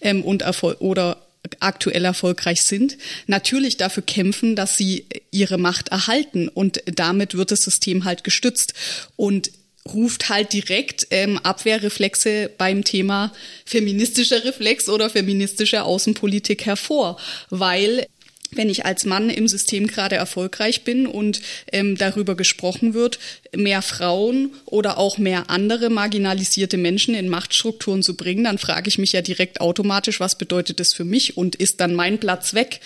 ähm, 0.00 0.22
und 0.22 0.42
erfol 0.42 0.76
oder 0.78 1.18
aktuell 1.60 2.04
erfolgreich 2.04 2.62
sind, 2.62 2.96
natürlich 3.26 3.76
dafür 3.76 4.02
kämpfen, 4.02 4.56
dass 4.56 4.76
sie 4.76 5.06
ihre 5.30 5.58
Macht 5.58 5.88
erhalten. 5.88 6.48
Und 6.48 6.82
damit 6.86 7.36
wird 7.36 7.50
das 7.50 7.62
System 7.62 8.04
halt 8.04 8.24
gestützt 8.24 8.74
und 9.16 9.50
ruft 9.92 10.28
halt 10.28 10.52
direkt 10.52 11.08
ähm, 11.10 11.38
Abwehrreflexe 11.38 12.50
beim 12.56 12.84
Thema 12.84 13.32
feministischer 13.64 14.44
Reflex 14.44 14.88
oder 14.88 15.10
feministische 15.10 15.82
Außenpolitik 15.82 16.66
hervor, 16.66 17.18
weil 17.50 18.06
wenn 18.54 18.70
ich 18.70 18.84
als 18.86 19.04
Mann 19.04 19.30
im 19.30 19.48
System 19.48 19.86
gerade 19.86 20.16
erfolgreich 20.16 20.84
bin 20.84 21.06
und 21.06 21.40
ähm, 21.72 21.96
darüber 21.96 22.34
gesprochen 22.34 22.94
wird, 22.94 23.18
mehr 23.54 23.82
Frauen 23.82 24.50
oder 24.66 24.98
auch 24.98 25.18
mehr 25.18 25.50
andere 25.50 25.90
marginalisierte 25.90 26.76
Menschen 26.76 27.14
in 27.14 27.28
Machtstrukturen 27.28 28.02
zu 28.02 28.16
bringen, 28.16 28.44
dann 28.44 28.58
frage 28.58 28.88
ich 28.88 28.98
mich 28.98 29.12
ja 29.12 29.22
direkt 29.22 29.60
automatisch, 29.60 30.20
was 30.20 30.36
bedeutet 30.36 30.80
das 30.80 30.94
für 30.94 31.04
mich 31.04 31.36
und 31.36 31.54
ist 31.56 31.80
dann 31.80 31.94
mein 31.94 32.18
Platz 32.18 32.54
weg? 32.54 32.80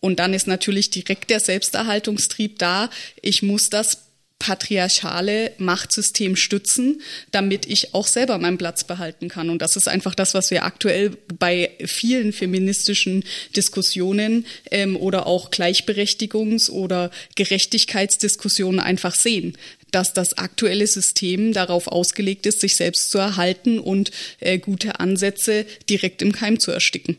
Und 0.00 0.18
dann 0.18 0.34
ist 0.34 0.46
natürlich 0.46 0.90
direkt 0.90 1.30
der 1.30 1.40
Selbsterhaltungstrieb 1.40 2.58
da. 2.58 2.90
Ich 3.22 3.42
muss 3.42 3.70
das 3.70 4.02
patriarchale 4.38 5.52
Machtsystem 5.58 6.36
stützen, 6.36 7.00
damit 7.30 7.66
ich 7.66 7.94
auch 7.94 8.06
selber 8.06 8.36
meinen 8.38 8.58
Platz 8.58 8.84
behalten 8.84 9.28
kann. 9.28 9.48
Und 9.48 9.62
das 9.62 9.76
ist 9.76 9.88
einfach 9.88 10.14
das, 10.14 10.34
was 10.34 10.50
wir 10.50 10.64
aktuell 10.64 11.16
bei 11.38 11.70
vielen 11.86 12.32
feministischen 12.32 13.24
Diskussionen 13.56 14.44
ähm, 14.70 14.96
oder 14.96 15.26
auch 15.26 15.50
Gleichberechtigungs- 15.50 16.70
oder 16.70 17.10
Gerechtigkeitsdiskussionen 17.36 18.80
einfach 18.80 19.14
sehen 19.14 19.56
dass 19.94 20.12
das 20.12 20.36
aktuelle 20.38 20.88
System 20.88 21.52
darauf 21.52 21.86
ausgelegt 21.86 22.46
ist, 22.46 22.60
sich 22.60 22.74
selbst 22.74 23.12
zu 23.12 23.18
erhalten 23.18 23.78
und 23.78 24.10
äh, 24.40 24.58
gute 24.58 24.98
Ansätze 24.98 25.66
direkt 25.88 26.20
im 26.20 26.32
Keim 26.32 26.58
zu 26.58 26.72
ersticken. 26.72 27.16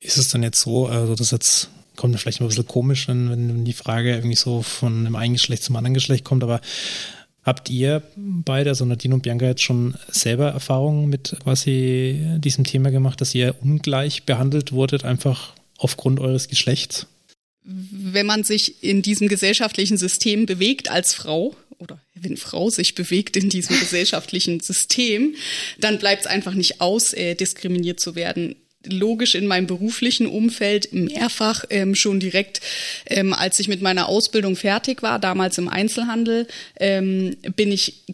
Ist 0.00 0.16
es 0.16 0.28
dann 0.28 0.44
jetzt 0.44 0.60
so, 0.60 0.86
also 0.86 1.16
das 1.16 1.32
jetzt 1.32 1.70
kommt 1.96 2.12
mir 2.12 2.18
vielleicht 2.18 2.40
ein 2.40 2.48
bisschen 2.48 2.66
komisch, 2.66 3.08
wenn, 3.08 3.30
wenn 3.30 3.64
die 3.64 3.72
Frage 3.72 4.14
irgendwie 4.14 4.36
so 4.36 4.62
von 4.62 5.00
einem 5.06 5.16
einen 5.16 5.34
Geschlecht 5.34 5.62
zum 5.62 5.76
anderen 5.76 5.94
Geschlecht 5.94 6.24
kommt, 6.24 6.42
aber 6.42 6.60
Habt 7.44 7.68
ihr 7.68 8.02
beide, 8.16 8.70
also 8.70 8.86
Nadine 8.86 9.14
und 9.14 9.22
Bianca, 9.22 9.44
jetzt 9.44 9.62
schon 9.62 9.94
selber 10.08 10.48
Erfahrungen 10.48 11.10
mit 11.10 11.36
quasi 11.42 12.18
diesem 12.38 12.64
Thema 12.64 12.90
gemacht, 12.90 13.20
dass 13.20 13.34
ihr 13.34 13.54
ungleich 13.60 14.24
behandelt 14.24 14.72
wurdet, 14.72 15.04
einfach 15.04 15.52
aufgrund 15.76 16.20
eures 16.20 16.48
Geschlechts? 16.48 17.06
Wenn 17.62 18.24
man 18.24 18.44
sich 18.44 18.82
in 18.82 19.02
diesem 19.02 19.28
gesellschaftlichen 19.28 19.98
System 19.98 20.46
bewegt 20.46 20.90
als 20.90 21.12
Frau, 21.12 21.54
oder 21.78 22.00
wenn 22.14 22.38
Frau 22.38 22.70
sich 22.70 22.94
bewegt 22.94 23.36
in 23.36 23.50
diesem 23.50 23.78
gesellschaftlichen 23.80 24.60
System, 24.60 25.34
dann 25.78 25.98
bleibt 25.98 26.22
es 26.22 26.26
einfach 26.26 26.54
nicht 26.54 26.80
aus, 26.80 27.12
äh, 27.12 27.34
diskriminiert 27.34 28.00
zu 28.00 28.14
werden 28.14 28.56
logisch 28.86 29.34
in 29.34 29.46
meinem 29.46 29.66
beruflichen 29.66 30.26
Umfeld 30.26 30.92
mehrfach 30.92 31.64
ähm, 31.70 31.94
schon 31.94 32.20
direkt, 32.20 32.60
ähm, 33.06 33.32
als 33.32 33.58
ich 33.60 33.68
mit 33.68 33.82
meiner 33.82 34.08
Ausbildung 34.08 34.56
fertig 34.56 35.02
war, 35.02 35.18
damals 35.18 35.58
im 35.58 35.68
Einzelhandel, 35.68 36.46
ähm, 36.78 37.36
bin 37.56 37.72
ich 37.72 38.04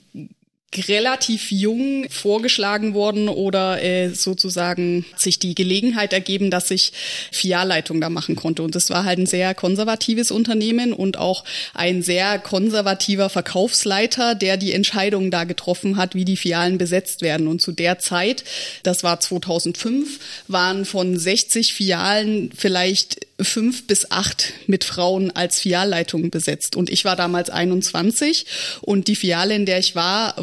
relativ 0.76 1.50
jung 1.50 2.08
vorgeschlagen 2.10 2.94
worden 2.94 3.28
oder 3.28 3.82
äh, 3.82 4.10
sozusagen 4.10 5.04
sich 5.16 5.40
die 5.40 5.56
Gelegenheit 5.56 6.12
ergeben, 6.12 6.50
dass 6.50 6.70
ich 6.70 6.92
Filialleitung 7.32 8.00
da 8.00 8.08
machen 8.08 8.36
konnte. 8.36 8.62
Und 8.62 8.76
das 8.76 8.88
war 8.88 9.04
halt 9.04 9.18
ein 9.18 9.26
sehr 9.26 9.54
konservatives 9.54 10.30
Unternehmen 10.30 10.92
und 10.92 11.18
auch 11.18 11.44
ein 11.74 12.02
sehr 12.02 12.38
konservativer 12.38 13.30
Verkaufsleiter, 13.30 14.36
der 14.36 14.56
die 14.56 14.72
Entscheidung 14.72 15.32
da 15.32 15.42
getroffen 15.42 15.96
hat, 15.96 16.14
wie 16.14 16.24
die 16.24 16.36
Filialen 16.36 16.78
besetzt 16.78 17.22
werden. 17.22 17.48
Und 17.48 17.60
zu 17.60 17.72
der 17.72 17.98
Zeit, 17.98 18.44
das 18.84 19.02
war 19.02 19.18
2005, 19.18 20.20
waren 20.46 20.84
von 20.84 21.18
60 21.18 21.74
Filialen 21.74 22.52
vielleicht 22.56 23.26
fünf 23.42 23.86
bis 23.86 24.10
acht 24.10 24.52
mit 24.66 24.84
Frauen 24.84 25.30
als 25.30 25.60
Filialleitung 25.60 26.30
besetzt. 26.30 26.76
Und 26.76 26.90
ich 26.90 27.04
war 27.04 27.16
damals 27.16 27.50
21 27.50 28.46
und 28.80 29.08
die 29.08 29.16
Filiale, 29.16 29.54
in 29.54 29.66
der 29.66 29.78
ich 29.78 29.94
war, 29.94 30.34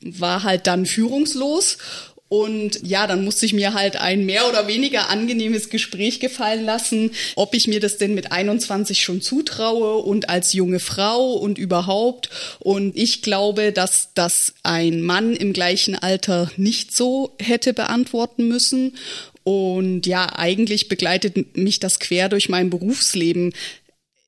war 0.00 0.42
halt 0.42 0.66
dann 0.66 0.86
führungslos. 0.86 1.78
Und 2.28 2.80
ja, 2.82 3.06
dann 3.06 3.24
musste 3.24 3.46
ich 3.46 3.52
mir 3.52 3.74
halt 3.74 3.96
ein 3.96 4.26
mehr 4.26 4.48
oder 4.48 4.66
weniger 4.66 5.08
angenehmes 5.08 5.68
Gespräch 5.68 6.18
gefallen 6.18 6.64
lassen, 6.64 7.12
ob 7.36 7.54
ich 7.54 7.68
mir 7.68 7.78
das 7.78 7.96
denn 7.96 8.14
mit 8.14 8.32
21 8.32 9.04
schon 9.04 9.20
zutraue 9.20 9.98
und 9.98 10.30
als 10.30 10.52
junge 10.52 10.80
Frau 10.80 11.34
und 11.34 11.58
überhaupt. 11.58 12.30
Und 12.58 12.96
ich 12.96 13.22
glaube, 13.22 13.72
dass 13.72 14.08
das 14.14 14.54
ein 14.64 15.02
Mann 15.02 15.36
im 15.36 15.52
gleichen 15.52 15.96
Alter 15.96 16.50
nicht 16.56 16.96
so 16.96 17.36
hätte 17.38 17.72
beantworten 17.72 18.48
müssen. 18.48 18.96
Und 19.44 20.06
ja, 20.06 20.36
eigentlich 20.36 20.88
begleitet 20.88 21.56
mich 21.56 21.78
das 21.78 22.00
quer 22.00 22.28
durch 22.28 22.48
mein 22.48 22.70
Berufsleben. 22.70 23.52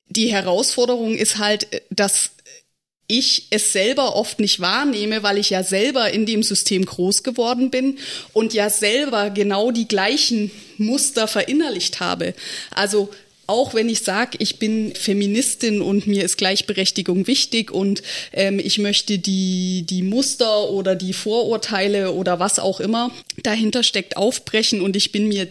Die 0.09 0.31
Herausforderung 0.31 1.15
ist 1.15 1.37
halt, 1.37 1.67
dass 1.89 2.31
ich 3.07 3.47
es 3.51 3.71
selber 3.71 4.15
oft 4.15 4.39
nicht 4.39 4.59
wahrnehme, 4.59 5.23
weil 5.23 5.37
ich 5.37 5.49
ja 5.49 5.63
selber 5.63 6.11
in 6.11 6.25
dem 6.25 6.43
System 6.43 6.85
groß 6.85 7.23
geworden 7.23 7.71
bin 7.71 7.97
und 8.33 8.53
ja 8.53 8.69
selber 8.69 9.29
genau 9.29 9.71
die 9.71 9.87
gleichen 9.87 10.51
Muster 10.77 11.27
verinnerlicht 11.27 11.99
habe. 11.99 12.33
Also 12.71 13.09
auch 13.47 13.73
wenn 13.73 13.89
ich 13.89 14.01
sage, 14.01 14.37
ich 14.39 14.59
bin 14.59 14.93
Feministin 14.93 15.81
und 15.81 16.05
mir 16.05 16.23
ist 16.23 16.37
Gleichberechtigung 16.37 17.27
wichtig 17.27 17.71
und 17.71 18.03
ähm, 18.33 18.59
ich 18.59 18.77
möchte 18.77 19.17
die, 19.17 19.83
die 19.89 20.03
Muster 20.03 20.69
oder 20.69 20.95
die 20.95 21.13
Vorurteile 21.13 22.11
oder 22.11 22.39
was 22.39 22.59
auch 22.59 22.79
immer 22.79 23.11
dahinter 23.41 23.83
steckt 23.83 24.17
aufbrechen 24.17 24.81
und 24.81 24.95
ich 24.95 25.11
bin 25.11 25.27
mir 25.27 25.47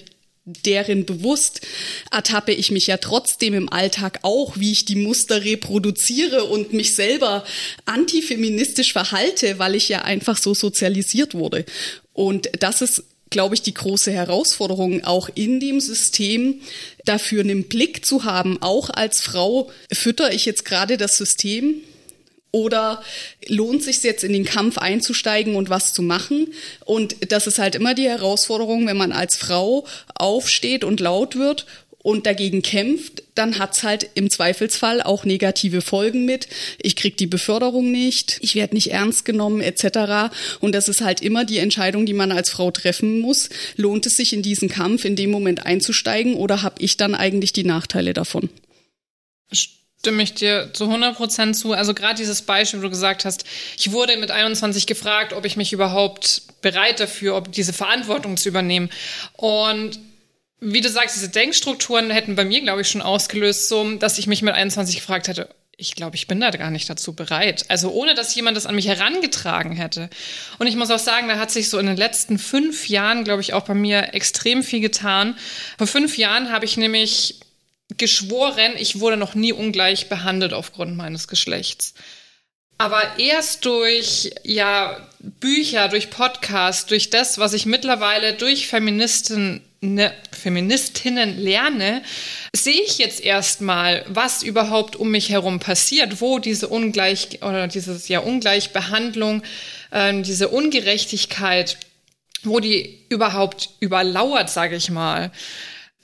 deren 0.46 1.04
bewusst, 1.04 1.66
ertappe 2.12 2.52
ich 2.52 2.70
mich 2.70 2.86
ja 2.86 2.98
trotzdem 2.98 3.54
im 3.54 3.68
Alltag 3.68 4.20
auch, 4.22 4.56
wie 4.56 4.70
ich 4.70 4.84
die 4.84 4.94
Muster 4.94 5.44
reproduziere 5.44 6.44
und 6.44 6.72
mich 6.72 6.94
selber 6.94 7.44
antifeministisch 7.84 8.92
verhalte, 8.92 9.58
weil 9.58 9.74
ich 9.74 9.88
ja 9.88 10.02
einfach 10.02 10.36
so 10.36 10.54
sozialisiert 10.54 11.34
wurde. 11.34 11.64
Und 12.12 12.48
das 12.60 12.80
ist 12.80 13.02
glaube 13.30 13.54
ich, 13.54 13.62
die 13.62 13.74
große 13.74 14.12
Herausforderung, 14.12 15.04
auch 15.04 15.28
in 15.34 15.60
dem 15.60 15.80
System 15.80 16.60
dafür 17.04 17.42
einen 17.42 17.64
Blick 17.64 18.04
zu 18.04 18.24
haben. 18.24 18.58
Auch 18.62 18.90
als 18.90 19.20
Frau 19.20 19.70
fütter 19.92 20.32
ich 20.32 20.44
jetzt 20.46 20.64
gerade 20.64 20.96
das 20.96 21.16
System 21.16 21.82
oder 22.52 23.02
lohnt 23.48 23.82
sich 23.82 24.02
jetzt 24.02 24.24
in 24.24 24.32
den 24.32 24.44
Kampf 24.44 24.78
einzusteigen 24.78 25.56
und 25.56 25.68
was 25.68 25.92
zu 25.92 26.02
machen? 26.02 26.54
Und 26.84 27.30
das 27.30 27.46
ist 27.46 27.58
halt 27.58 27.74
immer 27.74 27.94
die 27.94 28.08
Herausforderung, 28.08 28.86
wenn 28.86 28.96
man 28.96 29.12
als 29.12 29.36
Frau 29.36 29.86
aufsteht 30.14 30.84
und 30.84 31.00
laut 31.00 31.36
wird 31.36 31.66
und 32.06 32.24
dagegen 32.24 32.62
kämpft, 32.62 33.24
dann 33.34 33.58
hat's 33.58 33.82
halt 33.82 34.08
im 34.14 34.30
Zweifelsfall 34.30 35.02
auch 35.02 35.24
negative 35.24 35.80
Folgen 35.80 36.24
mit. 36.24 36.46
Ich 36.80 36.94
krieg 36.94 37.16
die 37.16 37.26
Beförderung 37.26 37.90
nicht, 37.90 38.38
ich 38.42 38.54
werde 38.54 38.76
nicht 38.76 38.92
ernst 38.92 39.24
genommen 39.24 39.60
etc. 39.60 40.32
Und 40.60 40.72
das 40.72 40.86
ist 40.86 41.00
halt 41.00 41.20
immer 41.20 41.44
die 41.44 41.58
Entscheidung, 41.58 42.06
die 42.06 42.12
man 42.12 42.30
als 42.30 42.48
Frau 42.48 42.70
treffen 42.70 43.18
muss. 43.18 43.48
Lohnt 43.74 44.06
es 44.06 44.16
sich 44.16 44.32
in 44.32 44.42
diesen 44.42 44.68
Kampf 44.68 45.04
in 45.04 45.16
dem 45.16 45.32
Moment 45.32 45.66
einzusteigen 45.66 46.34
oder 46.34 46.62
habe 46.62 46.76
ich 46.78 46.96
dann 46.96 47.16
eigentlich 47.16 47.52
die 47.52 47.64
Nachteile 47.64 48.14
davon? 48.14 48.50
stimme 49.98 50.22
ich 50.22 50.34
dir 50.34 50.70
zu 50.72 50.84
100 50.84 51.16
Prozent 51.16 51.56
zu. 51.56 51.72
Also 51.72 51.92
gerade 51.92 52.14
dieses 52.14 52.42
Beispiel, 52.42 52.78
wo 52.78 52.84
du 52.84 52.90
gesagt 52.90 53.24
hast, 53.24 53.44
ich 53.76 53.90
wurde 53.90 54.16
mit 54.16 54.30
21 54.30 54.86
gefragt, 54.86 55.32
ob 55.32 55.44
ich 55.44 55.56
mich 55.56 55.72
überhaupt 55.72 56.42
bereit 56.62 57.00
dafür, 57.00 57.34
ob 57.34 57.50
diese 57.50 57.72
Verantwortung 57.72 58.36
zu 58.36 58.48
übernehmen. 58.48 58.90
Und 59.32 59.98
wie 60.60 60.80
du 60.80 60.88
sagst, 60.88 61.16
diese 61.16 61.28
Denkstrukturen 61.28 62.10
hätten 62.10 62.34
bei 62.34 62.44
mir, 62.44 62.60
glaube 62.62 62.80
ich, 62.80 62.88
schon 62.88 63.02
ausgelöst, 63.02 63.68
so, 63.68 63.96
dass 63.96 64.18
ich 64.18 64.26
mich 64.26 64.42
mit 64.42 64.54
21 64.54 64.96
gefragt 64.96 65.28
hätte, 65.28 65.48
ich 65.78 65.94
glaube, 65.94 66.16
ich 66.16 66.26
bin 66.26 66.40
da 66.40 66.50
gar 66.50 66.70
nicht 66.70 66.88
dazu 66.88 67.12
bereit. 67.12 67.66
Also 67.68 67.90
ohne, 67.90 68.14
dass 68.14 68.34
jemand 68.34 68.56
das 68.56 68.64
an 68.64 68.74
mich 68.74 68.88
herangetragen 68.88 69.72
hätte. 69.72 70.08
Und 70.58 70.66
ich 70.66 70.76
muss 70.76 70.90
auch 70.90 70.98
sagen, 70.98 71.28
da 71.28 71.38
hat 71.38 71.50
sich 71.50 71.68
so 71.68 71.78
in 71.78 71.86
den 71.86 71.98
letzten 71.98 72.38
fünf 72.38 72.88
Jahren, 72.88 73.24
glaube 73.24 73.42
ich, 73.42 73.52
auch 73.52 73.64
bei 73.64 73.74
mir 73.74 74.14
extrem 74.14 74.62
viel 74.62 74.80
getan. 74.80 75.36
Vor 75.76 75.86
fünf 75.86 76.16
Jahren 76.16 76.50
habe 76.50 76.64
ich 76.64 76.78
nämlich 76.78 77.40
geschworen, 77.98 78.72
ich 78.78 79.00
wurde 79.00 79.18
noch 79.18 79.34
nie 79.34 79.52
ungleich 79.52 80.08
behandelt 80.08 80.54
aufgrund 80.54 80.96
meines 80.96 81.28
Geschlechts. 81.28 81.92
Aber 82.78 83.18
erst 83.18 83.64
durch 83.66 84.32
ja 84.44 85.06
Bücher, 85.20 85.88
durch 85.88 86.10
Podcasts, 86.10 86.86
durch 86.86 87.10
das, 87.10 87.38
was 87.38 87.52
ich 87.52 87.66
mittlerweile 87.66 88.34
durch 88.34 88.66
Feministen 88.66 89.56
ne, 89.56 89.65
Feministinnen 90.32 91.38
lerne, 91.38 92.02
sehe 92.54 92.80
ich 92.82 92.98
jetzt 92.98 93.20
erstmal, 93.20 94.04
was 94.08 94.42
überhaupt 94.42 94.96
um 94.96 95.10
mich 95.10 95.28
herum 95.28 95.60
passiert, 95.60 96.20
wo 96.20 96.38
diese 96.38 96.68
Ungleich 96.68 97.42
oder 97.42 97.68
dieses 97.68 98.08
ja 98.08 98.20
Ungleichbehandlung, 98.20 99.42
äh, 99.90 100.22
diese 100.22 100.48
Ungerechtigkeit, 100.48 101.76
wo 102.42 102.60
die 102.60 103.04
überhaupt 103.08 103.70
überlauert, 103.80 104.50
sage 104.50 104.76
ich 104.76 104.90
mal. 104.90 105.30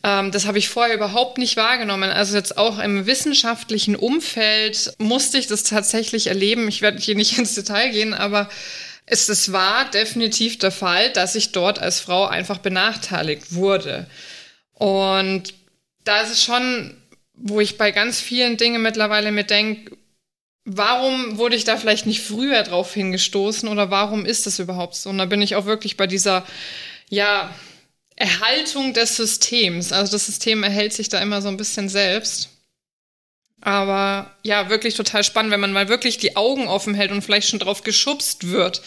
Ähm, 0.05 0.33
das 0.33 0.47
habe 0.47 0.59
ich 0.59 0.69
vorher 0.69 0.95
überhaupt 0.95 1.39
nicht 1.39 1.57
wahrgenommen. 1.57 2.11
Also 2.11 2.37
jetzt 2.37 2.59
auch 2.59 2.79
im 2.79 3.07
wissenschaftlichen 3.07 3.97
Umfeld 3.97 4.93
musste 4.99 5.39
ich 5.39 5.47
das 5.47 5.63
tatsächlich 5.63 6.27
erleben. 6.27 6.69
Ich 6.69 6.83
werde 6.83 6.99
hier 6.99 7.15
nicht 7.15 7.39
ins 7.39 7.55
Detail 7.55 7.91
gehen, 7.91 8.15
aber 8.15 8.49
es, 9.13 9.29
es 9.29 9.53
war 9.53 9.91
definitiv 9.91 10.59
der 10.59 10.71
Fall, 10.71 11.11
dass 11.13 11.35
ich 11.35 11.53
dort 11.53 11.79
als 11.79 12.01
Frau 12.01 12.27
einfach 12.27 12.59
benachteiligt 12.59 13.55
wurde. 13.55 14.07
Und 14.73 15.55
da 16.05 16.23
ist 16.23 16.31
es 16.31 16.43
schon, 16.43 16.97
wo 17.35 17.61
ich 17.61 17.77
bei 17.77 17.93
ganz 17.93 18.21
vielen 18.21 18.57
Dingen 18.57 18.81
mittlerweile 18.81 19.31
mir 19.31 19.45
denke, 19.45 19.97
warum 20.65 21.37
wurde 21.37 21.57
ich 21.57 21.65
da 21.65 21.77
vielleicht 21.77 22.07
nicht 22.07 22.23
früher 22.23 22.63
drauf 22.63 22.95
hingestoßen 22.95 23.69
oder 23.69 23.91
warum 23.91 24.25
ist 24.25 24.47
das 24.47 24.59
überhaupt 24.59 24.95
so? 24.95 25.11
Und 25.11 25.19
da 25.19 25.27
bin 25.27 25.43
ich 25.43 25.57
auch 25.57 25.67
wirklich 25.67 25.99
bei 25.99 26.07
dieser, 26.07 26.47
ja, 27.11 27.55
Erhaltung 28.17 28.95
des 28.95 29.17
Systems. 29.17 29.93
Also 29.93 30.13
das 30.13 30.27
System 30.27 30.63
erhält 30.63 30.93
sich 30.95 31.09
da 31.09 31.21
immer 31.21 31.43
so 31.43 31.49
ein 31.49 31.57
bisschen 31.57 31.89
selbst. 31.89 32.52
Aber 33.63 34.35
ja, 34.43 34.69
wirklich 34.69 34.95
total 34.95 35.23
spannend, 35.23 35.53
wenn 35.53 35.61
man 35.61 35.73
mal 35.73 35.89
wirklich 35.89 36.19
die 36.19 36.37
Augen 36.37 36.67
offen 36.67 36.95
hält 36.95 37.13
und 37.13 37.23
vielleicht 37.23 37.49
schon 37.49 37.61
drauf 37.61 37.85
geschubst 37.85 38.49
wird, 38.49 38.83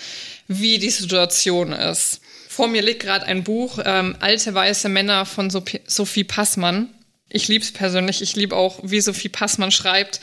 wie 0.47 0.79
die 0.79 0.89
Situation 0.89 1.71
ist. 1.71 2.19
Vor 2.49 2.67
mir 2.67 2.81
liegt 2.81 3.01
gerade 3.01 3.25
ein 3.25 3.43
Buch, 3.43 3.79
ähm, 3.83 4.17
Alte 4.19 4.53
weiße 4.53 4.89
Männer 4.89 5.25
von 5.25 5.49
Sophie 5.49 6.23
Passmann. 6.25 6.89
Ich 7.29 7.47
liebe 7.47 7.63
es 7.63 7.71
persönlich. 7.71 8.21
Ich 8.21 8.35
liebe 8.35 8.55
auch, 8.55 8.79
wie 8.83 8.99
Sophie 8.99 9.29
Passmann 9.29 9.71
schreibt. 9.71 10.19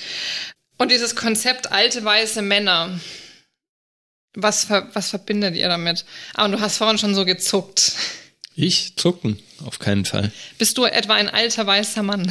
Und 0.76 0.90
dieses 0.90 1.16
Konzept 1.16 1.72
alte 1.72 2.04
weiße 2.04 2.42
Männer. 2.42 3.00
Was, 4.34 4.68
was 4.70 5.10
verbindet 5.10 5.56
ihr 5.56 5.68
damit? 5.68 6.04
Ah, 6.34 6.44
und 6.44 6.52
du 6.52 6.60
hast 6.60 6.78
vorhin 6.78 6.98
schon 6.98 7.14
so 7.14 7.24
gezuckt. 7.24 7.92
Ich 8.54 8.96
zucken, 8.96 9.38
auf 9.64 9.78
keinen 9.78 10.04
Fall. 10.04 10.30
Bist 10.58 10.76
du 10.76 10.84
etwa 10.84 11.14
ein 11.14 11.28
alter 11.28 11.66
weißer 11.66 12.02
Mann? 12.02 12.30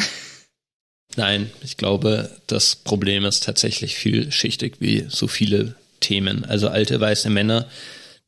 Nein, 1.17 1.51
ich 1.63 1.77
glaube, 1.77 2.31
das 2.47 2.75
Problem 2.75 3.25
ist 3.25 3.43
tatsächlich 3.43 3.95
vielschichtig 3.95 4.75
wie 4.79 5.05
so 5.09 5.27
viele 5.27 5.75
Themen. 5.99 6.45
Also 6.45 6.69
alte 6.69 6.99
weiße 6.99 7.29
Männer 7.29 7.67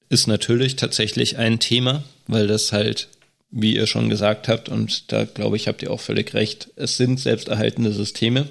ist 0.09 0.27
natürlich 0.27 0.75
tatsächlich 0.75 1.37
ein 1.37 1.59
Thema, 1.59 2.03
weil 2.27 2.47
das 2.47 2.71
halt, 2.71 3.07
wie 3.51 3.75
ihr 3.75 3.87
schon 3.87 4.09
gesagt 4.09 4.47
habt, 4.47 4.69
und 4.69 5.11
da 5.11 5.25
glaube 5.25 5.55
ich, 5.55 5.67
habt 5.67 5.81
ihr 5.81 5.91
auch 5.91 6.01
völlig 6.01 6.33
recht, 6.33 6.69
es 6.75 6.97
sind 6.97 7.19
selbsterhaltende 7.19 7.91
Systeme. 7.91 8.47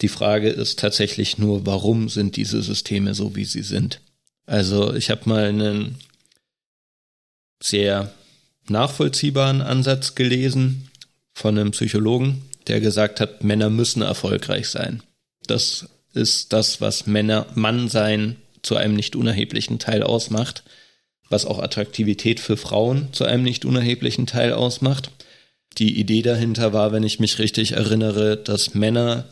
Die 0.00 0.08
Frage 0.08 0.48
ist 0.48 0.78
tatsächlich 0.78 1.38
nur, 1.38 1.66
warum 1.66 2.08
sind 2.08 2.36
diese 2.36 2.62
Systeme 2.62 3.14
so, 3.14 3.36
wie 3.36 3.44
sie 3.44 3.62
sind? 3.62 4.00
Also 4.46 4.94
ich 4.94 5.10
habe 5.10 5.28
mal 5.28 5.44
einen 5.44 5.96
sehr 7.62 8.12
nachvollziehbaren 8.68 9.60
Ansatz 9.60 10.14
gelesen 10.14 10.88
von 11.34 11.58
einem 11.58 11.72
Psychologen, 11.72 12.42
der 12.66 12.80
gesagt 12.80 13.20
hat, 13.20 13.42
Männer 13.44 13.70
müssen 13.70 14.02
erfolgreich 14.02 14.68
sein. 14.68 15.02
Das 15.46 15.88
ist 16.12 16.52
das, 16.52 16.80
was 16.80 17.06
Männer, 17.06 17.46
Mann 17.54 17.88
sein 17.88 18.36
zu 18.62 18.76
einem 18.76 18.94
nicht 18.94 19.16
unerheblichen 19.16 19.78
Teil 19.78 20.02
ausmacht, 20.02 20.62
was 21.28 21.46
auch 21.46 21.60
Attraktivität 21.60 22.40
für 22.40 22.56
Frauen 22.56 23.08
zu 23.12 23.24
einem 23.24 23.42
nicht 23.42 23.64
unerheblichen 23.64 24.26
Teil 24.26 24.52
ausmacht. 24.52 25.10
Die 25.78 25.98
Idee 25.98 26.22
dahinter 26.22 26.72
war, 26.72 26.92
wenn 26.92 27.04
ich 27.04 27.20
mich 27.20 27.38
richtig 27.38 27.72
erinnere, 27.72 28.36
dass 28.36 28.74
Männer 28.74 29.26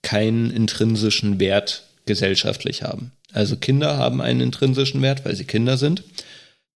keinen 0.00 0.50
intrinsischen 0.50 1.38
Wert 1.38 1.84
gesellschaftlich 2.06 2.82
haben. 2.82 3.12
Also 3.32 3.56
Kinder 3.56 3.96
haben 3.96 4.20
einen 4.20 4.40
intrinsischen 4.40 5.02
Wert, 5.02 5.24
weil 5.24 5.36
sie 5.36 5.44
Kinder 5.44 5.76
sind. 5.76 6.02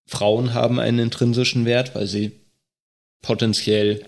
Frauen 0.07 0.55
haben 0.55 0.79
einen 0.79 0.99
intrinsischen 0.99 1.65
Wert, 1.65 1.95
weil 1.95 2.07
sie 2.07 2.33
potenziell 3.23 4.05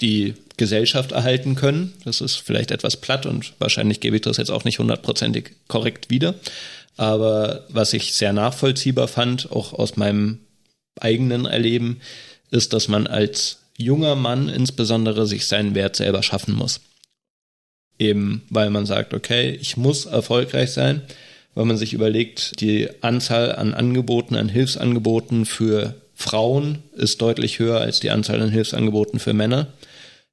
die 0.00 0.34
Gesellschaft 0.56 1.12
erhalten 1.12 1.54
können. 1.54 1.94
Das 2.04 2.20
ist 2.20 2.36
vielleicht 2.36 2.70
etwas 2.70 2.96
platt 2.96 3.26
und 3.26 3.54
wahrscheinlich 3.58 4.00
gebe 4.00 4.16
ich 4.16 4.22
das 4.22 4.36
jetzt 4.36 4.50
auch 4.50 4.64
nicht 4.64 4.78
hundertprozentig 4.78 5.52
korrekt 5.68 6.10
wieder. 6.10 6.34
Aber 6.96 7.64
was 7.68 7.92
ich 7.92 8.14
sehr 8.14 8.32
nachvollziehbar 8.32 9.08
fand, 9.08 9.52
auch 9.52 9.72
aus 9.72 9.96
meinem 9.96 10.40
eigenen 11.00 11.46
Erleben, 11.46 12.00
ist, 12.50 12.72
dass 12.72 12.88
man 12.88 13.06
als 13.06 13.58
junger 13.76 14.16
Mann 14.16 14.48
insbesondere 14.48 15.26
sich 15.26 15.46
seinen 15.46 15.74
Wert 15.74 15.96
selber 15.96 16.22
schaffen 16.22 16.54
muss. 16.54 16.80
Eben 17.98 18.42
weil 18.50 18.70
man 18.70 18.86
sagt, 18.86 19.14
okay, 19.14 19.56
ich 19.60 19.76
muss 19.76 20.06
erfolgreich 20.06 20.72
sein, 20.72 21.02
weil 21.54 21.64
man 21.64 21.76
sich 21.76 21.92
überlegt, 21.92 22.60
die 22.60 22.88
Anzahl 23.00 23.54
an 23.54 23.74
Angeboten, 23.74 24.36
an 24.36 24.48
Hilfsangeboten 24.48 25.46
für 25.46 25.94
Frauen 26.18 26.82
ist 26.96 27.22
deutlich 27.22 27.60
höher 27.60 27.80
als 27.80 28.00
die 28.00 28.10
Anzahl 28.10 28.42
an 28.42 28.50
Hilfsangeboten 28.50 29.20
für 29.20 29.34
Männer. 29.34 29.68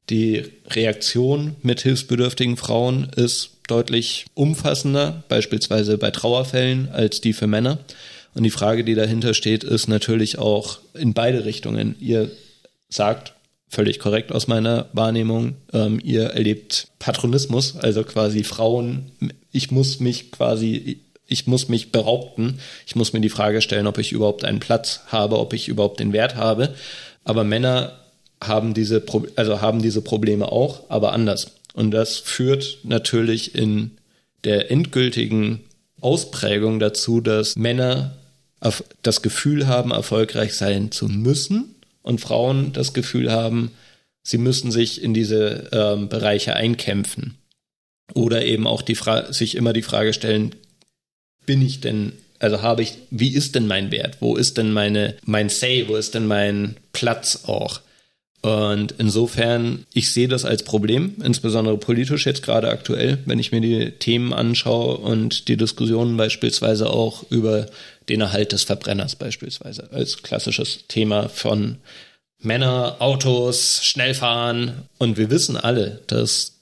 Die 0.10 0.44
Reaktion 0.68 1.56
mit 1.62 1.82
hilfsbedürftigen 1.82 2.58
Frauen 2.58 3.12
ist 3.16 3.52
deutlich 3.68 4.26
umfassender, 4.34 5.24
beispielsweise 5.30 6.00
bei 6.00 6.10
Trauerfällen, 6.10 6.90
als 6.90 7.22
die 7.22 7.34
für 7.34 7.46
Männer. 7.46 7.78
Und 8.34 8.42
die 8.42 8.50
Frage, 8.50 8.84
die 8.84 8.96
dahinter 8.96 9.36
steht, 9.36 9.64
ist 9.64 9.88
natürlich 9.88 10.40
auch 10.40 10.80
in 10.96 11.14
beide 11.14 11.46
Richtungen. 11.46 11.96
Ihr 12.00 12.32
sagt, 12.90 13.34
völlig 13.70 14.00
korrekt 14.00 14.32
aus 14.32 14.48
meiner 14.48 14.88
Wahrnehmung, 14.92 15.54
ähm, 15.72 16.02
ihr 16.04 16.24
erlebt 16.24 16.88
Patronismus, 16.98 17.78
also 17.78 18.04
quasi 18.04 18.44
Frauen, 18.44 19.12
ich 19.52 19.70
muss 19.70 20.00
mich 20.00 20.32
quasi, 20.32 21.02
ich 21.28 21.48
muss 21.48 21.70
mich 21.70 21.92
behaupten, 21.92 22.60
ich 22.86 22.96
muss 22.96 23.14
mir 23.14 23.22
die 23.22 23.30
Frage 23.30 23.62
stellen, 23.62 23.88
ob 23.88 23.98
ich 23.98 24.12
überhaupt 24.12 24.44
einen 24.44 24.60
Platz 24.60 25.02
habe, 25.08 25.40
ob 25.40 25.54
ich 25.54 25.68
überhaupt 25.68 26.00
den 26.00 26.14
Wert 26.14 26.36
habe. 26.36 26.76
Aber 27.24 27.44
Männer 27.44 27.94
haben 28.44 28.74
diese, 28.74 29.04
also 29.36 29.62
haben 29.62 29.82
diese 29.82 30.02
Probleme 30.02 30.52
auch, 30.52 30.90
aber 30.90 31.14
anders. 31.14 31.52
Und 31.74 31.92
das 31.92 32.18
führt 32.18 32.80
natürlich 32.84 33.56
in 33.56 33.92
der 34.44 34.72
endgültigen 34.72 35.62
Ausprägung 36.00 36.80
dazu, 36.80 37.22
dass 37.22 37.56
Männer 37.56 38.16
das 39.02 39.22
Gefühl 39.22 39.68
haben, 39.68 39.92
erfolgreich 39.92 40.54
sein 40.54 40.92
zu 40.92 41.08
müssen 41.08 41.76
und 42.02 42.22
Frauen 42.22 42.74
das 42.74 42.94
Gefühl 42.94 43.32
haben, 43.32 43.72
sie 44.24 44.38
müssen 44.38 44.72
sich 44.72 45.02
in 45.02 45.14
diese 45.14 45.70
ähm, 45.72 46.10
Bereiche 46.10 46.56
einkämpfen. 46.56 47.36
Oder 48.14 48.46
eben 48.46 48.68
auch 48.68 48.82
die 48.82 48.98
sich 49.32 49.56
immer 49.56 49.74
die 49.74 49.82
Frage 49.82 50.14
stellen, 50.14 50.54
bin 51.46 51.62
ich 51.62 51.82
denn, 51.82 52.14
also 52.40 52.62
habe 52.62 52.84
ich, 52.84 52.98
wie 53.10 53.34
ist 53.34 53.56
denn 53.56 53.68
mein 53.68 53.92
Wert? 53.92 54.18
Wo 54.20 54.36
ist 54.36 54.58
denn 54.58 54.72
meine, 54.72 55.16
mein 55.26 55.50
Say? 55.50 55.86
Wo 55.88 55.96
ist 55.96 56.14
denn 56.16 56.28
mein 56.28 56.78
Platz 56.92 57.44
auch? 57.46 57.82
Und 58.46 58.94
insofern, 59.00 59.88
ich 59.92 60.14
sehe 60.14 60.28
das 60.28 60.46
als 60.46 60.62
Problem, 60.62 61.16
insbesondere 61.24 61.80
politisch 61.80 62.28
jetzt 62.28 62.44
gerade 62.44 62.70
aktuell, 62.70 63.18
wenn 63.26 63.40
ich 63.40 63.52
mir 63.52 63.60
die 63.60 63.90
Themen 63.90 64.34
anschaue 64.34 64.98
und 64.98 65.48
die 65.48 65.58
Diskussionen 65.58 66.16
beispielsweise 66.16 66.92
auch 66.92 67.24
über 67.32 67.66
den 68.08 68.22
Erhalt 68.22 68.52
des 68.52 68.64
Verbrenners 68.64 69.16
beispielsweise 69.16 69.90
als 69.92 70.22
klassisches 70.22 70.86
Thema 70.88 71.28
von 71.28 71.78
Männer, 72.38 72.98
Autos, 73.00 73.84
Schnellfahren. 73.84 74.84
Und 75.00 75.18
wir 75.18 75.32
wissen 75.32 75.58
alle, 75.58 76.02
dass 76.06 76.60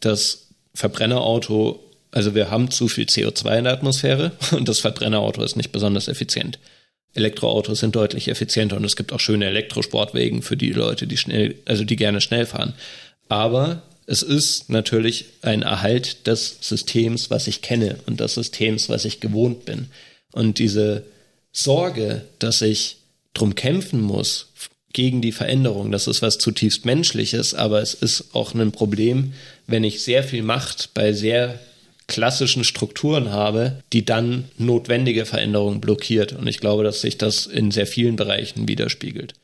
das 0.00 0.48
Verbrennerauto, 0.74 1.80
also 2.14 2.36
wir 2.36 2.48
haben 2.48 2.70
zu 2.70 2.86
viel 2.86 3.06
CO2 3.06 3.58
in 3.58 3.64
der 3.64 3.72
Atmosphäre 3.72 4.30
und 4.52 4.68
das 4.68 4.78
Verbrennerauto 4.78 5.42
ist 5.42 5.56
nicht 5.56 5.72
besonders 5.72 6.06
effizient. 6.06 6.60
Elektroautos 7.12 7.80
sind 7.80 7.96
deutlich 7.96 8.28
effizienter 8.28 8.76
und 8.76 8.84
es 8.84 8.94
gibt 8.94 9.12
auch 9.12 9.18
schöne 9.18 9.46
Elektrosportwegen 9.46 10.42
für 10.42 10.56
die 10.56 10.70
Leute, 10.70 11.08
die 11.08 11.16
schnell, 11.16 11.56
also 11.64 11.82
die 11.82 11.96
gerne 11.96 12.20
schnell 12.20 12.46
fahren. 12.46 12.74
Aber 13.28 13.82
es 14.06 14.22
ist 14.22 14.70
natürlich 14.70 15.24
ein 15.42 15.62
Erhalt 15.62 16.28
des 16.28 16.58
Systems, 16.60 17.30
was 17.30 17.48
ich 17.48 17.62
kenne 17.62 17.98
und 18.06 18.20
des 18.20 18.34
Systems, 18.34 18.88
was 18.88 19.04
ich 19.04 19.18
gewohnt 19.18 19.64
bin. 19.64 19.88
Und 20.30 20.60
diese 20.60 21.04
Sorge, 21.50 22.22
dass 22.38 22.62
ich 22.62 22.98
drum 23.32 23.56
kämpfen 23.56 24.00
muss 24.00 24.52
gegen 24.92 25.20
die 25.20 25.32
Veränderung, 25.32 25.90
das 25.90 26.06
ist 26.06 26.22
was 26.22 26.38
zutiefst 26.38 26.84
Menschliches, 26.84 27.54
aber 27.54 27.82
es 27.82 27.94
ist 27.94 28.34
auch 28.34 28.54
ein 28.54 28.70
Problem, 28.70 29.32
wenn 29.66 29.82
ich 29.82 30.04
sehr 30.04 30.22
viel 30.22 30.44
Macht 30.44 30.90
bei 30.94 31.12
sehr 31.12 31.58
klassischen 32.06 32.64
Strukturen 32.64 33.30
habe, 33.30 33.82
die 33.92 34.04
dann 34.04 34.44
notwendige 34.58 35.26
Veränderungen 35.26 35.80
blockiert. 35.80 36.32
Und 36.32 36.46
ich 36.46 36.60
glaube, 36.60 36.84
dass 36.84 37.00
sich 37.00 37.18
das 37.18 37.46
in 37.46 37.70
sehr 37.70 37.86
vielen 37.86 38.16
Bereichen 38.16 38.68
widerspiegelt. 38.68 39.34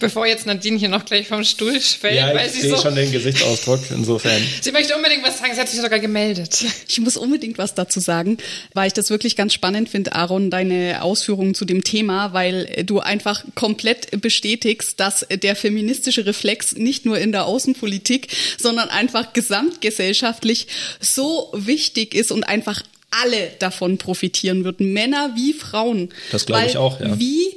Bevor 0.00 0.26
jetzt 0.26 0.46
Nadine 0.46 0.78
hier 0.78 0.88
noch 0.88 1.04
gleich 1.04 1.28
vom 1.28 1.44
Stuhl 1.44 1.78
fällt, 1.80 2.16
ja, 2.16 2.34
weil 2.34 2.46
ich 2.46 2.52
sie 2.52 2.62
sehe 2.62 2.70
so. 2.70 2.82
schon 2.82 2.94
den 2.94 3.12
Gesichtsausdruck, 3.12 3.80
insofern. 3.90 4.42
Sie 4.60 4.72
möchte 4.72 4.96
unbedingt 4.96 5.22
was 5.24 5.38
sagen, 5.38 5.54
sie 5.54 5.60
hat 5.60 5.68
sich 5.68 5.80
sogar 5.80 5.98
gemeldet. 5.98 6.64
Ich 6.88 7.00
muss 7.00 7.16
unbedingt 7.16 7.58
was 7.58 7.74
dazu 7.74 8.00
sagen, 8.00 8.38
weil 8.72 8.86
ich 8.86 8.92
das 8.92 9.10
wirklich 9.10 9.36
ganz 9.36 9.52
spannend 9.52 9.88
finde, 9.88 10.14
Aaron, 10.14 10.50
deine 10.50 11.02
Ausführungen 11.02 11.54
zu 11.54 11.64
dem 11.64 11.84
Thema, 11.84 12.32
weil 12.32 12.84
du 12.84 13.00
einfach 13.00 13.44
komplett 13.54 14.20
bestätigst, 14.20 14.98
dass 14.98 15.26
der 15.30 15.56
feministische 15.56 16.24
Reflex 16.24 16.72
nicht 16.72 17.04
nur 17.04 17.18
in 17.18 17.32
der 17.32 17.44
Außenpolitik, 17.46 18.28
sondern 18.58 18.88
einfach 18.88 19.32
gesamtgesellschaftlich 19.32 20.68
so 21.00 21.50
wichtig 21.54 22.14
ist 22.14 22.32
und 22.32 22.44
einfach 22.44 22.82
alle 23.10 23.50
davon 23.58 23.98
profitieren 23.98 24.64
würden, 24.64 24.92
Männer 24.92 25.32
wie 25.36 25.52
Frauen. 25.52 26.10
Das 26.32 26.46
glaube 26.46 26.66
ich 26.66 26.76
auch, 26.76 27.00
ja. 27.00 27.18
Wie, 27.18 27.56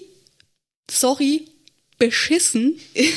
sorry, 0.89 1.45
beschissen 1.99 2.79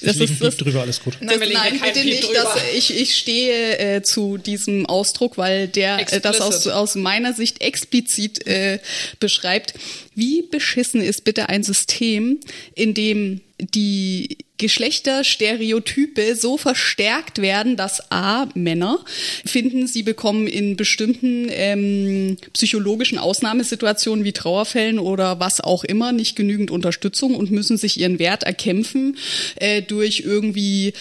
Ich 0.00 0.14
lege 0.14 0.30
einen 0.30 0.38
Piep 0.38 0.58
drüber, 0.58 0.80
alles 0.82 1.00
gut. 1.00 1.16
Nein, 1.20 1.40
das, 1.40 1.48
nein, 1.48 1.80
keinen 1.80 1.80
bitte 1.80 2.00
Piep 2.00 2.04
nicht. 2.04 2.24
drüber. 2.24 2.42
Das, 2.54 2.62
ich, 2.74 2.94
ich 2.94 3.16
stehe 3.16 3.78
äh, 3.78 4.02
zu 4.02 4.36
diesem 4.36 4.84
Ausdruck, 4.86 5.38
weil 5.38 5.68
der 5.68 6.00
äh, 6.12 6.20
das 6.20 6.40
aus, 6.40 6.56
Explicit. 6.56 6.72
aus 6.72 6.94
meiner 6.96 7.32
Sicht 7.32 7.62
explizit 7.62 8.46
äh, 8.46 8.78
beschreibt. 9.20 9.74
Wie 10.14 10.42
beschissen 10.42 11.00
ist 11.00 11.24
bitte 11.24 11.48
ein 11.48 11.62
System, 11.62 12.40
in 12.74 12.92
dem 12.92 13.40
die 13.58 14.38
Geschlechterstereotype 14.58 16.34
so 16.34 16.56
verstärkt 16.56 17.40
werden, 17.42 17.76
dass 17.76 18.10
A, 18.10 18.48
Männer 18.54 19.04
finden, 19.44 19.86
sie 19.86 20.02
bekommen 20.02 20.46
in 20.46 20.76
bestimmten 20.76 21.48
ähm, 21.50 22.36
psychologischen 22.52 23.18
Ausnahmesituationen 23.18 24.24
wie 24.24 24.32
Trauerfällen 24.32 24.98
oder 24.98 25.40
was 25.40 25.60
auch 25.60 25.84
immer 25.84 26.12
nicht 26.12 26.36
genügend 26.36 26.70
Unterstützung 26.70 27.34
und 27.34 27.50
müssen 27.50 27.76
sich 27.76 28.00
ihren 28.00 28.18
Wert 28.18 28.44
erkämpfen 28.44 29.18
äh, 29.56 29.82
durch 29.82 30.20
irgendwie 30.20 30.94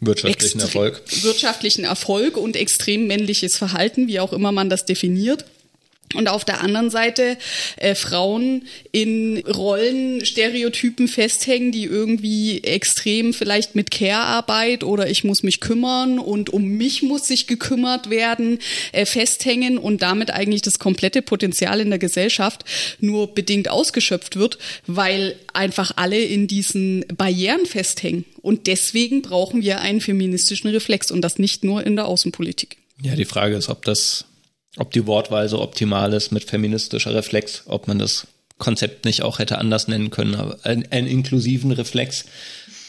Wirtschaftlichen 0.00 0.60
extre- 0.60 0.62
Erfolg. 0.62 1.02
Wirtschaftlichen 1.22 1.84
Erfolg 1.84 2.36
und 2.36 2.56
extrem 2.56 3.06
männliches 3.06 3.56
Verhalten, 3.56 4.08
wie 4.08 4.20
auch 4.20 4.32
immer 4.32 4.52
man 4.52 4.70
das 4.70 4.86
definiert. 4.86 5.44
Und 6.14 6.28
auf 6.28 6.44
der 6.44 6.62
anderen 6.62 6.90
Seite 6.90 7.36
äh, 7.76 7.94
Frauen 7.94 8.66
in 8.92 9.38
Rollenstereotypen 9.46 11.08
festhängen, 11.08 11.72
die 11.72 11.84
irgendwie 11.84 12.62
extrem 12.64 13.34
vielleicht 13.34 13.74
mit 13.74 13.90
Care-Arbeit 13.90 14.84
oder 14.84 15.10
ich 15.10 15.24
muss 15.24 15.42
mich 15.42 15.60
kümmern 15.60 16.18
und 16.18 16.50
um 16.50 16.64
mich 16.64 17.02
muss 17.02 17.26
sich 17.26 17.46
gekümmert 17.46 18.10
werden, 18.10 18.58
äh, 18.92 19.04
festhängen 19.04 19.78
und 19.78 20.02
damit 20.02 20.30
eigentlich 20.30 20.62
das 20.62 20.78
komplette 20.78 21.22
Potenzial 21.22 21.80
in 21.80 21.90
der 21.90 21.98
Gesellschaft 21.98 22.64
nur 23.00 23.34
bedingt 23.34 23.68
ausgeschöpft 23.68 24.36
wird, 24.36 24.58
weil 24.86 25.36
einfach 25.52 25.92
alle 25.96 26.18
in 26.18 26.46
diesen 26.46 27.04
Barrieren 27.16 27.66
festhängen. 27.66 28.24
Und 28.40 28.66
deswegen 28.66 29.22
brauchen 29.22 29.62
wir 29.62 29.80
einen 29.80 30.00
feministischen 30.00 30.70
Reflex 30.70 31.10
und 31.10 31.20
das 31.22 31.38
nicht 31.38 31.64
nur 31.64 31.84
in 31.84 31.96
der 31.96 32.06
Außenpolitik. 32.06 32.76
Ja, 33.00 33.14
die 33.14 33.24
Frage 33.24 33.56
ist, 33.56 33.68
ob 33.68 33.84
das, 33.84 34.24
ob 34.78 34.92
die 34.92 35.06
Wortweise 35.06 35.60
optimal 35.60 36.12
ist 36.12 36.32
mit 36.32 36.44
feministischer 36.44 37.14
Reflex, 37.14 37.64
ob 37.66 37.88
man 37.88 37.98
das 37.98 38.26
Konzept 38.58 39.04
nicht 39.04 39.22
auch 39.22 39.38
hätte 39.38 39.58
anders 39.58 39.88
nennen 39.88 40.10
können, 40.10 40.34
aber 40.34 40.58
einen, 40.64 40.90
einen 40.90 41.06
inklusiven 41.06 41.72
Reflex, 41.72 42.24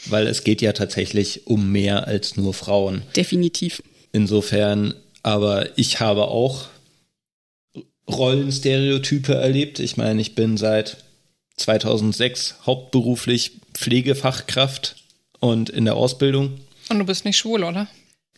weil 0.06 0.26
es 0.26 0.44
geht 0.44 0.62
ja 0.62 0.72
tatsächlich 0.72 1.46
um 1.46 1.70
mehr 1.70 2.06
als 2.06 2.36
nur 2.36 2.54
Frauen. 2.54 3.02
Definitiv. 3.14 3.82
Insofern, 4.12 4.94
aber 5.22 5.78
ich 5.78 6.00
habe 6.00 6.28
auch 6.28 6.68
Rollenstereotype 8.10 9.34
erlebt. 9.34 9.78
Ich 9.78 9.96
meine, 9.96 10.20
ich 10.20 10.34
bin 10.34 10.56
seit 10.56 10.98
2006 11.56 12.56
hauptberuflich 12.66 13.52
Pflegefachkraft 13.74 14.96
und 15.38 15.70
in 15.70 15.84
der 15.84 15.94
Ausbildung. 15.94 16.60
Und 16.88 16.98
du 16.98 17.04
bist 17.04 17.24
nicht 17.24 17.38
schwul, 17.38 17.62
oder? 17.62 17.86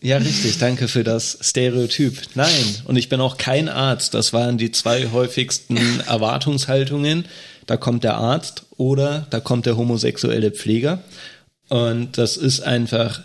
Ja, 0.03 0.17
richtig. 0.17 0.59
Danke 0.59 0.89
für 0.89 1.05
das 1.05 1.39
Stereotyp. 1.41 2.19
Nein, 2.35 2.51
und 2.87 2.97
ich 2.97 3.09
bin 3.09 3.21
auch 3.21 3.37
kein 3.37 3.69
Arzt. 3.69 4.15
Das 4.15 4.33
waren 4.33 4.59
die 4.59 4.73
zwei 4.73 5.13
häufigsten 5.13 6.01
Erwartungshaltungen. 6.09 7.25
Da 7.67 7.77
kommt 7.77 8.03
der 8.03 8.17
Arzt 8.17 8.65
oder 8.77 9.29
da 9.31 9.39
kommt 9.39 9.65
der 9.65 9.77
homosexuelle 9.77 10.51
Pfleger. 10.51 11.05
Und 11.69 12.19
das 12.19 12.37
ist 12.37 12.61
einfach, 12.63 13.23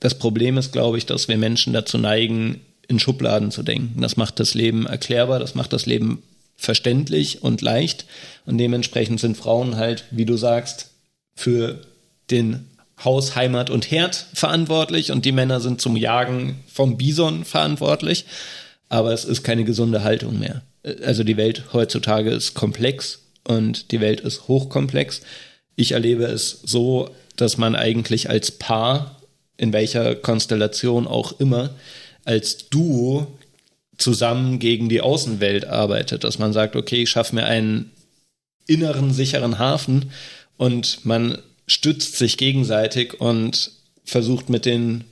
das 0.00 0.18
Problem 0.18 0.56
ist, 0.56 0.72
glaube 0.72 0.96
ich, 0.96 1.04
dass 1.04 1.28
wir 1.28 1.36
Menschen 1.36 1.74
dazu 1.74 1.98
neigen, 1.98 2.62
in 2.88 2.98
Schubladen 2.98 3.50
zu 3.50 3.62
denken. 3.62 4.00
Das 4.00 4.16
macht 4.16 4.40
das 4.40 4.54
Leben 4.54 4.86
erklärbar, 4.86 5.38
das 5.40 5.54
macht 5.54 5.74
das 5.74 5.84
Leben 5.84 6.22
verständlich 6.56 7.42
und 7.42 7.60
leicht. 7.60 8.06
Und 8.46 8.56
dementsprechend 8.56 9.20
sind 9.20 9.36
Frauen 9.36 9.76
halt, 9.76 10.04
wie 10.10 10.24
du 10.24 10.36
sagst, 10.38 10.90
für 11.34 11.82
den 12.30 12.68
Haus, 13.04 13.36
Heimat 13.36 13.70
und 13.70 13.90
Herd 13.90 14.26
verantwortlich 14.34 15.10
und 15.10 15.24
die 15.24 15.32
Männer 15.32 15.60
sind 15.60 15.80
zum 15.80 15.96
Jagen 15.96 16.60
vom 16.66 16.96
Bison 16.96 17.44
verantwortlich. 17.44 18.24
Aber 18.88 19.12
es 19.12 19.24
ist 19.24 19.42
keine 19.42 19.64
gesunde 19.64 20.04
Haltung 20.04 20.38
mehr. 20.38 20.62
Also 21.04 21.24
die 21.24 21.36
Welt 21.36 21.64
heutzutage 21.72 22.30
ist 22.30 22.54
komplex 22.54 23.20
und 23.44 23.90
die 23.90 24.00
Welt 24.00 24.20
ist 24.20 24.48
hochkomplex. 24.48 25.22
Ich 25.76 25.92
erlebe 25.92 26.24
es 26.24 26.60
so, 26.64 27.10
dass 27.36 27.56
man 27.56 27.74
eigentlich 27.74 28.28
als 28.28 28.50
Paar, 28.50 29.16
in 29.56 29.72
welcher 29.72 30.14
Konstellation 30.14 31.06
auch 31.06 31.40
immer, 31.40 31.70
als 32.24 32.68
Duo 32.68 33.26
zusammen 33.96 34.58
gegen 34.58 34.88
die 34.88 35.00
Außenwelt 35.00 35.64
arbeitet, 35.64 36.24
dass 36.24 36.38
man 36.38 36.52
sagt, 36.52 36.76
okay, 36.76 37.02
ich 37.02 37.10
schaffe 37.10 37.34
mir 37.34 37.44
einen 37.44 37.90
inneren 38.66 39.12
sicheren 39.12 39.58
Hafen 39.58 40.10
und 40.56 41.04
man 41.04 41.38
stützt 41.72 42.16
sich 42.16 42.36
gegenseitig 42.36 43.20
und 43.20 43.70
versucht 44.04 44.50
mit 44.50 44.66
den 44.66 45.04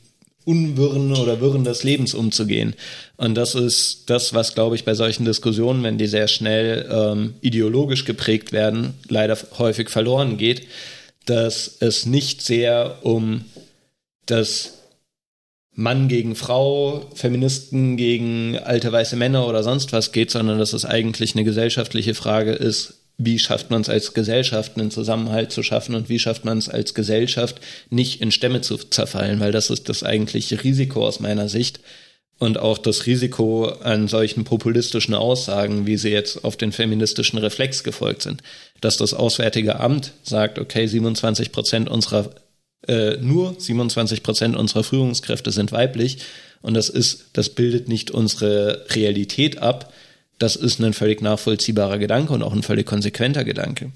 Unwirren 0.45 1.15
oder 1.17 1.41
Wirren 1.41 1.65
des 1.65 1.85
Lebens 1.85 2.13
umzugehen. 2.13 2.75
Und 3.17 3.35
das 3.35 3.55
ist 3.55 4.11
das, 4.11 4.35
was, 4.35 4.55
glaube 4.55 4.77
ich, 4.77 4.85
bei 4.85 4.95
solchen 4.95 5.25
Diskussionen, 5.25 5.83
wenn 5.83 5.97
die 5.97 6.07
sehr 6.07 6.29
schnell 6.29 6.89
ähm, 6.91 7.35
ideologisch 7.41 8.05
geprägt 8.05 8.53
werden, 8.53 8.95
leider 9.09 9.39
häufig 9.59 9.89
verloren 9.89 10.37
geht, 10.37 10.67
dass 11.25 11.77
es 11.81 12.05
nicht 12.05 12.43
sehr 12.43 12.99
um 13.03 13.45
das 14.27 14.79
Mann 15.73 16.09
gegen 16.09 16.35
Frau, 16.35 17.09
Feministen 17.15 17.97
gegen 17.97 18.59
alte 18.59 18.91
weiße 18.93 19.17
Männer 19.17 19.47
oder 19.47 19.63
sonst 19.63 19.93
was 19.93 20.13
geht, 20.13 20.31
sondern 20.31 20.59
dass 20.59 20.73
es 20.73 20.85
eigentlich 20.85 21.35
eine 21.35 21.45
gesellschaftliche 21.45 22.15
Frage 22.15 22.53
ist, 22.53 23.00
wie 23.23 23.39
schafft 23.39 23.71
man 23.71 23.83
es 23.83 23.89
als 23.89 24.15
Gesellschaft, 24.15 24.77
einen 24.77 24.91
Zusammenhalt 24.91 25.53
zu 25.53 25.63
schaffen 25.63 25.95
und 25.95 26.09
wie 26.09 26.19
schafft 26.19 26.45
man 26.45 26.59
es 26.59 26.69
als 26.69 26.95
Gesellschaft, 26.95 27.61
nicht 27.91 28.21
in 28.21 28.33
Stämme 28.33 28.63
zu 28.63 28.79
zerfallen, 28.79 29.41
weil 29.41 29.53
das 29.53 29.69
ist 29.71 29.89
das 29.89 30.03
eigentliche 30.03 30.65
Risiko 30.65 31.07
aus 31.07 31.21
meiner 31.21 31.49
Sicht. 31.49 31.81
Und 32.39 32.59
auch 32.59 32.79
das 32.79 33.05
Risiko 33.05 33.67
an 33.67 34.09
solchen 34.09 34.45
populistischen 34.45 35.15
Aussagen, 35.15 35.87
wie 35.87 35.99
sie 35.99 36.09
jetzt 36.09 36.43
auf 36.43 36.57
den 36.57 36.73
feministischen 36.73 37.39
Reflex 37.39 37.85
gefolgt 37.85 38.23
sind, 38.23 38.43
dass 38.81 38.97
das 38.97 39.13
Auswärtige 39.13 39.79
Amt 39.79 40.13
sagt, 40.23 40.59
okay, 40.59 40.87
27 40.87 41.53
Prozent 41.53 41.91
unserer 41.91 42.31
äh, 42.89 43.19
nur 43.19 43.55
27 43.59 44.23
Prozent 44.23 44.57
unserer 44.57 44.85
Führungskräfte 44.85 45.51
sind 45.51 45.71
weiblich. 45.73 46.19
Und 46.63 46.73
das 46.73 46.89
ist, 46.89 47.27
das 47.35 47.51
bildet 47.51 47.89
nicht 47.89 48.11
unsere 48.11 48.87
Realität 48.91 49.59
ab, 49.59 49.93
das 50.41 50.57
ist 50.57 50.81
ein 50.81 50.95
völlig 50.95 51.23
nachvollziehbarer 51.23 51.99
Gedanke 51.99 52.33
und 52.33 52.43
auch 52.43 52.53
ein 52.53 52.63
völlig 52.63 52.87
konsequenter 52.87 53.45
Gedanke. 53.45 53.93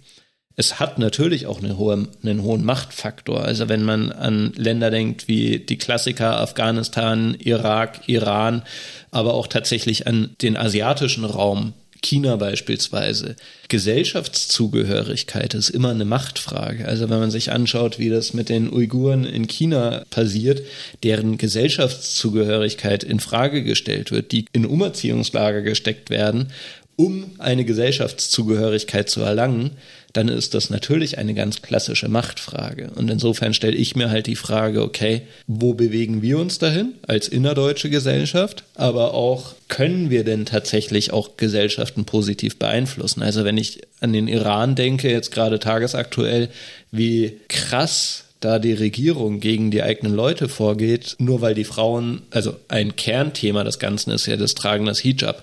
Es 0.56 0.78
hat 0.78 0.98
natürlich 0.98 1.46
auch 1.46 1.60
eine 1.60 1.78
hohe, 1.78 2.06
einen 2.22 2.42
hohen 2.42 2.64
Machtfaktor. 2.64 3.42
Also 3.42 3.68
wenn 3.68 3.82
man 3.82 4.12
an 4.12 4.52
Länder 4.54 4.90
denkt 4.90 5.26
wie 5.26 5.58
die 5.58 5.78
Klassiker 5.78 6.38
Afghanistan, 6.38 7.34
Irak, 7.40 8.08
Iran, 8.08 8.62
aber 9.10 9.34
auch 9.34 9.48
tatsächlich 9.48 10.06
an 10.06 10.36
den 10.42 10.56
asiatischen 10.56 11.24
Raum, 11.24 11.72
China 12.04 12.36
beispielsweise. 12.36 13.34
Gesellschaftszugehörigkeit 13.68 15.54
ist 15.54 15.70
immer 15.70 15.90
eine 15.90 16.04
Machtfrage. 16.04 16.86
Also 16.86 17.08
wenn 17.10 17.18
man 17.18 17.30
sich 17.30 17.50
anschaut, 17.50 17.98
wie 17.98 18.10
das 18.10 18.34
mit 18.34 18.48
den 18.48 18.72
Uiguren 18.72 19.24
in 19.24 19.48
China 19.48 20.04
passiert, 20.10 20.62
deren 21.02 21.38
Gesellschaftszugehörigkeit 21.38 23.02
in 23.02 23.20
Frage 23.20 23.64
gestellt 23.64 24.12
wird, 24.12 24.32
die 24.32 24.44
in 24.52 24.66
Umerziehungslager 24.66 25.62
gesteckt 25.62 26.10
werden, 26.10 26.52
um 26.96 27.32
eine 27.38 27.64
Gesellschaftszugehörigkeit 27.64 29.08
zu 29.08 29.22
erlangen, 29.22 29.72
dann 30.14 30.28
ist 30.28 30.54
das 30.54 30.70
natürlich 30.70 31.18
eine 31.18 31.34
ganz 31.34 31.60
klassische 31.60 32.08
Machtfrage. 32.08 32.90
Und 32.94 33.10
insofern 33.10 33.52
stelle 33.52 33.76
ich 33.76 33.96
mir 33.96 34.10
halt 34.10 34.28
die 34.28 34.36
Frage, 34.36 34.82
okay, 34.82 35.22
wo 35.48 35.74
bewegen 35.74 36.22
wir 36.22 36.38
uns 36.38 36.58
dahin 36.58 36.94
als 37.06 37.26
innerdeutsche 37.26 37.90
Gesellschaft? 37.90 38.62
Aber 38.76 39.12
auch, 39.12 39.54
können 39.68 40.10
wir 40.10 40.22
denn 40.22 40.46
tatsächlich 40.46 41.12
auch 41.12 41.36
Gesellschaften 41.36 42.04
positiv 42.04 42.60
beeinflussen? 42.60 43.22
Also 43.22 43.44
wenn 43.44 43.58
ich 43.58 43.82
an 44.00 44.12
den 44.12 44.28
Iran 44.28 44.76
denke, 44.76 45.10
jetzt 45.10 45.32
gerade 45.32 45.58
tagesaktuell, 45.58 46.48
wie 46.92 47.40
krass 47.48 48.24
da 48.38 48.58
die 48.58 48.74
Regierung 48.74 49.40
gegen 49.40 49.70
die 49.70 49.82
eigenen 49.82 50.14
Leute 50.14 50.48
vorgeht, 50.48 51.16
nur 51.18 51.40
weil 51.40 51.54
die 51.54 51.64
Frauen, 51.64 52.22
also 52.30 52.54
ein 52.68 52.94
Kernthema 52.94 53.64
des 53.64 53.78
Ganzen 53.78 54.10
ist 54.10 54.26
ja 54.26 54.36
das 54.36 54.54
Tragen 54.54 54.84
des 54.84 55.00
Hijab. 55.00 55.42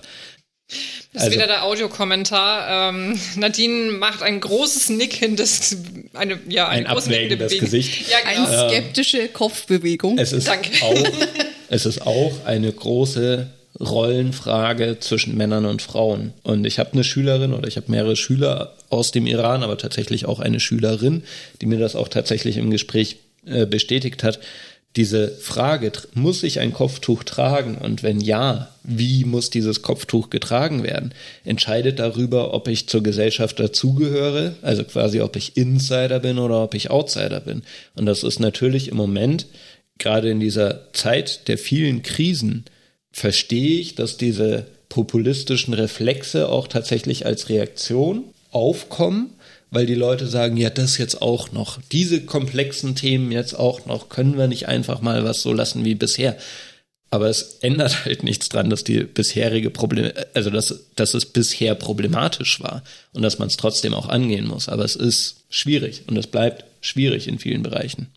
Das 1.12 1.22
ist 1.22 1.28
also, 1.28 1.36
wieder 1.36 1.46
der 1.46 1.64
Audiokommentar. 1.64 2.90
Ähm, 2.90 3.18
Nadine 3.36 3.92
macht 3.92 4.22
ein 4.22 4.40
großes 4.40 4.90
Nicken, 4.90 5.36
das 5.36 5.76
eine 6.14 6.38
ja 6.48 6.68
ein 6.68 6.86
abwägendes 6.86 7.58
Gesicht, 7.58 8.10
ja, 8.10 8.18
genau. 8.20 8.46
eine 8.46 8.70
skeptische 8.70 9.28
Kopfbewegung. 9.28 10.18
Es 10.18 10.32
ist 10.32 10.48
Danke. 10.48 10.70
auch 10.82 10.94
es 11.68 11.86
ist 11.86 12.06
auch 12.06 12.46
eine 12.46 12.72
große 12.72 13.48
Rollenfrage 13.80 14.98
zwischen 15.00 15.36
Männern 15.36 15.66
und 15.66 15.82
Frauen. 15.82 16.32
Und 16.42 16.66
ich 16.66 16.78
habe 16.78 16.92
eine 16.92 17.04
Schülerin 17.04 17.52
oder 17.52 17.68
ich 17.68 17.76
habe 17.76 17.90
mehrere 17.90 18.16
Schüler 18.16 18.74
aus 18.90 19.10
dem 19.10 19.26
Iran, 19.26 19.62
aber 19.62 19.78
tatsächlich 19.78 20.26
auch 20.26 20.40
eine 20.40 20.60
Schülerin, 20.60 21.24
die 21.60 21.66
mir 21.66 21.78
das 21.78 21.96
auch 21.96 22.08
tatsächlich 22.08 22.58
im 22.58 22.70
Gespräch 22.70 23.16
äh, 23.46 23.66
bestätigt 23.66 24.22
hat 24.22 24.38
diese 24.96 25.28
Frage, 25.28 25.90
muss 26.14 26.42
ich 26.42 26.60
ein 26.60 26.72
Kopftuch 26.72 27.24
tragen? 27.24 27.76
Und 27.76 28.02
wenn 28.02 28.20
ja, 28.20 28.68
wie 28.82 29.24
muss 29.24 29.48
dieses 29.48 29.82
Kopftuch 29.82 30.28
getragen 30.28 30.82
werden? 30.82 31.14
Entscheidet 31.44 31.98
darüber, 31.98 32.52
ob 32.52 32.68
ich 32.68 32.88
zur 32.88 33.02
Gesellschaft 33.02 33.58
dazugehöre, 33.58 34.56
also 34.60 34.84
quasi 34.84 35.20
ob 35.20 35.36
ich 35.36 35.56
Insider 35.56 36.20
bin 36.20 36.38
oder 36.38 36.62
ob 36.62 36.74
ich 36.74 36.90
Outsider 36.90 37.40
bin. 37.40 37.62
Und 37.94 38.06
das 38.06 38.22
ist 38.22 38.38
natürlich 38.38 38.88
im 38.88 38.96
Moment, 38.96 39.46
gerade 39.98 40.30
in 40.30 40.40
dieser 40.40 40.92
Zeit 40.92 41.48
der 41.48 41.56
vielen 41.56 42.02
Krisen, 42.02 42.64
verstehe 43.12 43.80
ich, 43.80 43.94
dass 43.94 44.16
diese 44.16 44.66
populistischen 44.88 45.72
Reflexe 45.72 46.48
auch 46.48 46.68
tatsächlich 46.68 47.24
als 47.24 47.48
Reaktion 47.48 48.24
aufkommen 48.50 49.30
weil 49.72 49.86
die 49.86 49.94
Leute 49.94 50.26
sagen, 50.26 50.58
ja, 50.58 50.70
das 50.70 50.98
jetzt 50.98 51.22
auch 51.22 51.50
noch, 51.50 51.80
diese 51.90 52.24
komplexen 52.24 52.94
Themen 52.94 53.32
jetzt 53.32 53.54
auch 53.54 53.86
noch, 53.86 54.10
können 54.10 54.36
wir 54.36 54.46
nicht 54.46 54.68
einfach 54.68 55.00
mal 55.00 55.24
was 55.24 55.40
so 55.40 55.52
lassen 55.52 55.84
wie 55.84 55.94
bisher. 55.94 56.36
Aber 57.10 57.28
es 57.28 57.58
ändert 57.62 58.04
halt 58.04 58.22
nichts 58.22 58.50
dran, 58.50 58.70
dass 58.70 58.84
die 58.84 59.02
bisherige 59.02 59.70
Probleme, 59.70 60.14
also 60.34 60.50
dass, 60.50 60.84
dass 60.94 61.14
es 61.14 61.26
bisher 61.26 61.74
problematisch 61.74 62.60
war 62.60 62.82
und 63.12 63.22
dass 63.22 63.38
man 63.38 63.48
es 63.48 63.56
trotzdem 63.56 63.94
auch 63.94 64.08
angehen 64.08 64.46
muss. 64.46 64.68
Aber 64.68 64.84
es 64.84 64.94
ist 64.94 65.44
schwierig 65.48 66.02
und 66.06 66.18
es 66.18 66.26
bleibt 66.26 66.64
schwierig 66.82 67.26
in 67.26 67.38
vielen 67.38 67.62
Bereichen. 67.62 68.08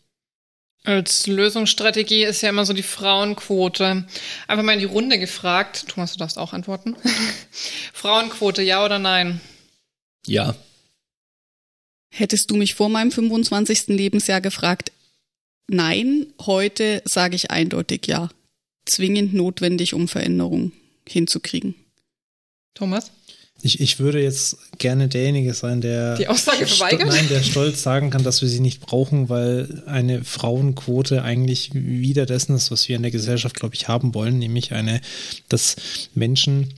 Als 0.84 1.26
Lösungsstrategie 1.26 2.26
ist 2.26 2.41
ja 2.41 2.49
immer 2.49 2.66
so 2.66 2.74
die 2.74 2.84
Frauenquote. 2.84 4.06
Einfach 4.47 4.64
mal 4.64 4.74
in 4.74 4.80
die 4.80 4.86
Runde 4.86 5.18
gefragt. 5.20 5.86
Thomas, 5.88 6.12
du 6.14 6.20
darfst 6.20 6.38
auch 6.38 6.51
antworten. 6.51 6.95
Frauenquote, 7.93 8.62
ja 8.62 8.84
oder 8.84 8.99
nein? 8.99 9.39
Ja. 10.28 10.53
Hättest 12.18 12.49
du 12.49 12.55
mich 12.55 12.76
vor 12.76 12.88
meinem 12.88 13.11
25. 13.11 13.88
Lebensjahr 13.88 14.39
gefragt, 14.39 14.93
nein, 15.68 16.28
heute 16.45 17.01
sage 17.03 17.36
ich 17.36 17.51
eindeutig 17.51 18.07
ja. 18.07 18.30
Zwingend 18.86 19.34
notwendig, 19.34 19.93
um 19.93 20.07
Veränderungen 20.07 20.72
hinzukriegen. 21.05 21.76
Thomas? 22.74 23.11
Ich, 23.61 23.82
ich 23.82 23.99
würde 23.99 24.22
jetzt 24.22 24.57
gerne 24.78 25.09
derjenige 25.09 25.53
sein, 25.53 25.82
der 25.82 26.16
die 26.16 26.30
Aussage 26.30 26.66
verweigert. 26.68 27.09
Nein, 27.09 27.28
der 27.30 27.43
stolz 27.43 27.84
sagen 27.84 28.11
kann, 28.11 28.24
dass 28.24 28.41
wir 28.41 28.47
sie 28.47 28.61
nicht 28.61 28.80
brauchen, 28.80 29.28
weil 29.28 29.84
eine 29.86 30.24
Frauenquote 30.24 31.22
eigentlich 31.22 31.72
wieder 31.74 32.26
dessen 32.26 32.55
ist, 32.55 32.72
was 32.72 32.88
wir 32.88 32.95
in 32.95 33.01
der 33.01 33.11
Gesellschaft, 33.11 33.57
glaube 33.57 33.76
ich, 33.76 33.89
haben 33.89 34.13
wollen, 34.13 34.39
nämlich 34.39 34.72
eine, 34.72 35.01
dass 35.49 35.76
Menschen 36.13 36.74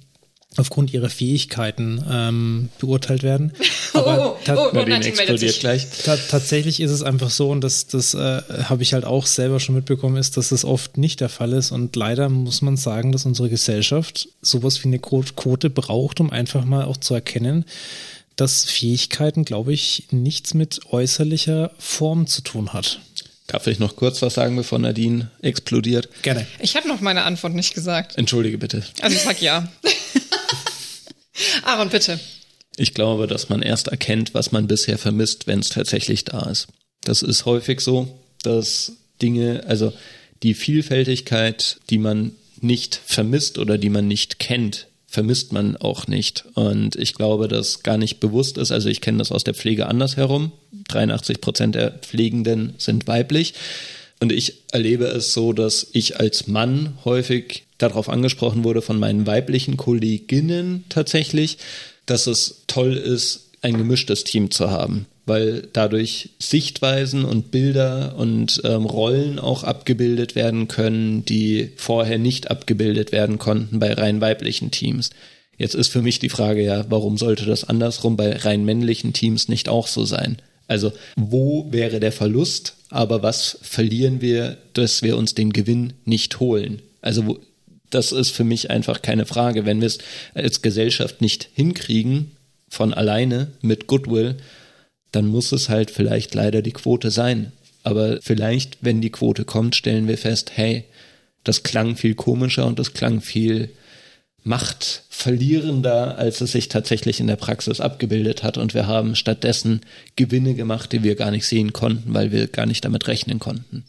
aufgrund 0.57 0.93
ihrer 0.93 1.09
Fähigkeiten 1.09 2.03
ähm, 2.09 2.69
beurteilt 2.79 3.23
werden. 3.23 3.53
Aber 3.93 4.37
oh, 4.47 4.51
oh, 4.55 4.69
Nadine 4.73 5.05
explodiert 5.05 5.59
gleich. 5.59 5.87
tatsächlich 6.03 6.79
ist 6.79 6.91
es 6.91 7.03
einfach 7.03 7.29
so, 7.29 7.49
und 7.49 7.61
das, 7.61 7.87
das 7.87 8.13
äh, 8.13 8.41
habe 8.63 8.83
ich 8.83 8.93
halt 8.93 9.05
auch 9.05 9.25
selber 9.25 9.59
schon 9.59 9.75
mitbekommen, 9.75 10.17
ist, 10.17 10.37
dass 10.37 10.49
das 10.49 10.65
oft 10.65 10.97
nicht 10.97 11.21
der 11.21 11.29
Fall 11.29 11.53
ist. 11.53 11.71
Und 11.71 11.95
leider 11.95 12.29
muss 12.29 12.61
man 12.61 12.77
sagen, 12.77 13.11
dass 13.11 13.25
unsere 13.25 13.49
Gesellschaft 13.49 14.29
sowas 14.41 14.83
wie 14.83 14.89
eine 14.89 14.99
Quote 14.99 15.69
braucht, 15.69 16.19
um 16.19 16.29
einfach 16.31 16.65
mal 16.65 16.85
auch 16.85 16.97
zu 16.97 17.13
erkennen, 17.13 17.65
dass 18.35 18.65
Fähigkeiten, 18.65 19.45
glaube 19.45 19.73
ich, 19.73 20.07
nichts 20.11 20.53
mit 20.53 20.81
äußerlicher 20.91 21.71
Form 21.79 22.27
zu 22.27 22.41
tun 22.41 22.71
hat. 22.73 22.99
Darf 23.47 23.65
ich 23.67 23.79
noch 23.79 23.95
kurz 23.95 24.21
was 24.21 24.33
sagen, 24.33 24.57
bevor 24.57 24.77
Nadine 24.77 25.31
explodiert? 25.41 26.09
Gerne. 26.21 26.45
Ich 26.59 26.75
habe 26.75 26.87
noch 26.87 26.99
meine 26.99 27.23
Antwort 27.23 27.53
nicht 27.53 27.73
gesagt. 27.73 28.17
Entschuldige 28.17 28.57
bitte. 28.57 28.83
Also 29.01 29.15
ich 29.15 29.21
sag 29.21 29.41
ja. 29.41 29.71
Aaron, 31.63 31.89
bitte. 31.89 32.19
Ich 32.75 32.93
glaube, 32.93 33.25
dass 33.25 33.47
man 33.47 33.61
erst 33.61 33.87
erkennt, 33.87 34.33
was 34.33 34.51
man 34.51 34.67
bisher 34.67 34.97
vermisst, 34.97 35.47
wenn 35.47 35.59
es 35.59 35.69
tatsächlich 35.69 36.25
da 36.25 36.49
ist. 36.49 36.67
Das 37.03 37.21
ist 37.21 37.45
häufig 37.45 37.79
so, 37.79 38.19
dass 38.43 38.91
Dinge, 39.21 39.63
also 39.65 39.93
die 40.43 40.53
Vielfältigkeit, 40.53 41.79
die 41.89 41.97
man 41.97 42.33
nicht 42.59 42.99
vermisst 43.05 43.57
oder 43.57 43.77
die 43.77 43.89
man 43.89 44.07
nicht 44.07 44.39
kennt, 44.39 44.86
vermisst 45.07 45.53
man 45.53 45.77
auch 45.77 46.07
nicht. 46.07 46.45
Und 46.53 46.95
ich 46.95 47.13
glaube, 47.13 47.47
dass 47.47 47.81
gar 47.81 47.97
nicht 47.97 48.19
bewusst 48.19 48.57
ist. 48.57 48.71
Also 48.71 48.89
ich 48.89 49.01
kenne 49.01 49.19
das 49.19 49.31
aus 49.31 49.43
der 49.43 49.53
Pflege 49.53 49.87
andersherum. 49.87 50.51
83 50.89 51.41
Prozent 51.41 51.75
der 51.75 51.91
Pflegenden 51.91 52.73
sind 52.77 53.07
weiblich. 53.07 53.53
Und 54.19 54.31
ich 54.31 54.63
erlebe 54.71 55.05
es 55.05 55.33
so, 55.33 55.53
dass 55.53 55.87
ich 55.93 56.19
als 56.19 56.47
Mann 56.47 56.97
häufig 57.05 57.63
darauf 57.77 58.09
angesprochen 58.09 58.63
wurde 58.63 58.81
von 58.81 58.99
meinen 58.99 59.27
weiblichen 59.27 59.77
Kolleginnen 59.77 60.83
tatsächlich, 60.89 61.57
dass 62.05 62.27
es 62.27 62.63
toll 62.67 62.93
ist, 62.93 63.51
ein 63.61 63.77
gemischtes 63.77 64.23
Team 64.23 64.51
zu 64.51 64.71
haben, 64.71 65.05
weil 65.27 65.67
dadurch 65.73 66.29
Sichtweisen 66.39 67.25
und 67.25 67.51
Bilder 67.51 68.15
und 68.17 68.61
ähm, 68.63 68.85
Rollen 68.85 69.39
auch 69.39 69.63
abgebildet 69.63 70.35
werden 70.35 70.67
können, 70.67 71.25
die 71.25 71.71
vorher 71.75 72.17
nicht 72.17 72.49
abgebildet 72.49 73.11
werden 73.11 73.37
konnten 73.37 73.79
bei 73.79 73.93
rein 73.93 74.21
weiblichen 74.21 74.71
Teams. 74.71 75.09
Jetzt 75.57 75.75
ist 75.75 75.89
für 75.89 76.01
mich 76.01 76.19
die 76.19 76.29
Frage 76.29 76.63
ja, 76.63 76.85
warum 76.89 77.17
sollte 77.17 77.45
das 77.45 77.63
andersrum 77.63 78.15
bei 78.15 78.35
rein 78.35 78.63
männlichen 78.63 79.13
Teams 79.13 79.47
nicht 79.49 79.69
auch 79.69 79.87
so 79.87 80.05
sein? 80.05 80.37
Also 80.67 80.93
wo 81.15 81.67
wäre 81.71 81.99
der 81.99 82.11
Verlust, 82.11 82.75
aber 82.89 83.21
was 83.21 83.59
verlieren 83.61 84.21
wir, 84.21 84.57
dass 84.73 85.01
wir 85.01 85.17
uns 85.17 85.35
den 85.35 85.51
Gewinn 85.51 85.93
nicht 86.05 86.39
holen? 86.39 86.81
Also 87.01 87.39
das 87.89 88.11
ist 88.11 88.31
für 88.31 88.43
mich 88.43 88.69
einfach 88.69 89.01
keine 89.01 89.25
Frage. 89.25 89.65
Wenn 89.65 89.81
wir 89.81 89.87
es 89.87 89.97
als 90.33 90.61
Gesellschaft 90.61 91.21
nicht 91.21 91.49
hinkriegen, 91.53 92.31
von 92.69 92.93
alleine 92.93 93.51
mit 93.61 93.87
Goodwill, 93.87 94.35
dann 95.11 95.27
muss 95.27 95.51
es 95.51 95.69
halt 95.69 95.91
vielleicht 95.91 96.33
leider 96.35 96.61
die 96.61 96.71
Quote 96.71 97.11
sein. 97.11 97.51
Aber 97.83 98.21
vielleicht, 98.21 98.77
wenn 98.81 99.01
die 99.01 99.11
Quote 99.11 99.45
kommt, 99.45 99.75
stellen 99.75 100.07
wir 100.07 100.17
fest, 100.17 100.51
hey, 100.55 100.83
das 101.43 101.63
klang 101.63 101.95
viel 101.95 102.15
komischer 102.15 102.65
und 102.65 102.79
das 102.79 102.93
klang 102.93 103.21
viel 103.21 103.69
machtverlierender, 104.43 106.17
als 106.17 106.41
es 106.41 106.53
sich 106.53 106.69
tatsächlich 106.69 107.19
in 107.19 107.27
der 107.27 107.35
Praxis 107.35 107.79
abgebildet 107.81 108.43
hat. 108.43 108.57
Und 108.57 108.73
wir 108.73 108.87
haben 108.87 109.15
stattdessen 109.15 109.81
Gewinne 110.15 110.55
gemacht, 110.55 110.91
die 110.91 111.03
wir 111.03 111.15
gar 111.15 111.31
nicht 111.31 111.45
sehen 111.45 111.73
konnten, 111.73 112.13
weil 112.13 112.31
wir 112.31 112.47
gar 112.47 112.65
nicht 112.65 112.83
damit 112.83 113.07
rechnen 113.07 113.39
konnten. 113.39 113.85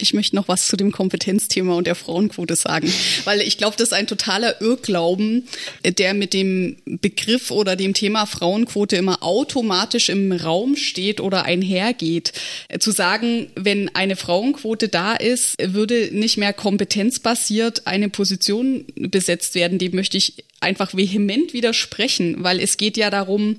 Ich 0.00 0.14
möchte 0.14 0.36
noch 0.36 0.46
was 0.46 0.68
zu 0.68 0.76
dem 0.76 0.92
Kompetenzthema 0.92 1.74
und 1.74 1.88
der 1.88 1.96
Frauenquote 1.96 2.54
sagen, 2.54 2.92
weil 3.24 3.40
ich 3.40 3.58
glaube, 3.58 3.76
das 3.76 3.88
ist 3.88 3.94
ein 3.94 4.06
totaler 4.06 4.60
Irrglauben, 4.60 5.48
der 5.84 6.14
mit 6.14 6.32
dem 6.32 6.76
Begriff 6.84 7.50
oder 7.50 7.74
dem 7.74 7.94
Thema 7.94 8.26
Frauenquote 8.26 8.94
immer 8.94 9.24
automatisch 9.24 10.08
im 10.08 10.30
Raum 10.30 10.76
steht 10.76 11.20
oder 11.20 11.44
einhergeht. 11.44 12.32
Zu 12.78 12.92
sagen, 12.92 13.50
wenn 13.56 13.92
eine 13.96 14.14
Frauenquote 14.14 14.88
da 14.88 15.14
ist, 15.14 15.56
würde 15.60 16.10
nicht 16.12 16.36
mehr 16.36 16.52
kompetenzbasiert 16.52 17.88
eine 17.88 18.08
Position 18.08 18.84
besetzt 18.94 19.56
werden, 19.56 19.78
dem 19.78 19.96
möchte 19.96 20.16
ich 20.16 20.44
einfach 20.60 20.94
vehement 20.94 21.52
widersprechen, 21.52 22.36
weil 22.44 22.60
es 22.60 22.76
geht 22.76 22.96
ja 22.96 23.10
darum, 23.10 23.56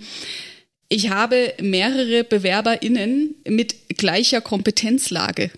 ich 0.87 1.09
habe 1.09 1.53
mehrere 1.61 2.23
BewerberInnen 2.23 3.35
mit 3.45 3.75
gleicher 3.97 4.39
Kompetenzlage. 4.39 5.51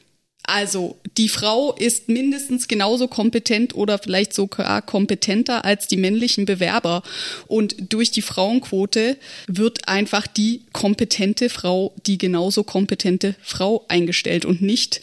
Also 0.44 0.98
die 1.18 1.30
Frau 1.30 1.74
ist 1.74 2.10
mindestens 2.10 2.68
genauso 2.68 3.08
kompetent 3.08 3.76
oder 3.76 4.00
vielleicht 4.00 4.34
sogar 4.34 4.82
kompetenter 4.82 5.66
als 5.66 5.88
die 5.88 5.98
männlichen 5.98 6.46
Bewerber. 6.46 7.04
Und 7.48 7.94
durch 7.94 8.12
die 8.12 8.22
Frauenquote 8.22 9.18
wird 9.48 9.88
einfach 9.88 10.28
die 10.28 10.64
kompetente 10.74 11.50
Frau, 11.50 11.94
die 12.06 12.18
genauso 12.18 12.64
kompetente 12.64 13.36
Frau 13.42 13.86
eingestellt 13.88 14.46
und 14.46 14.62
nicht, 14.62 15.02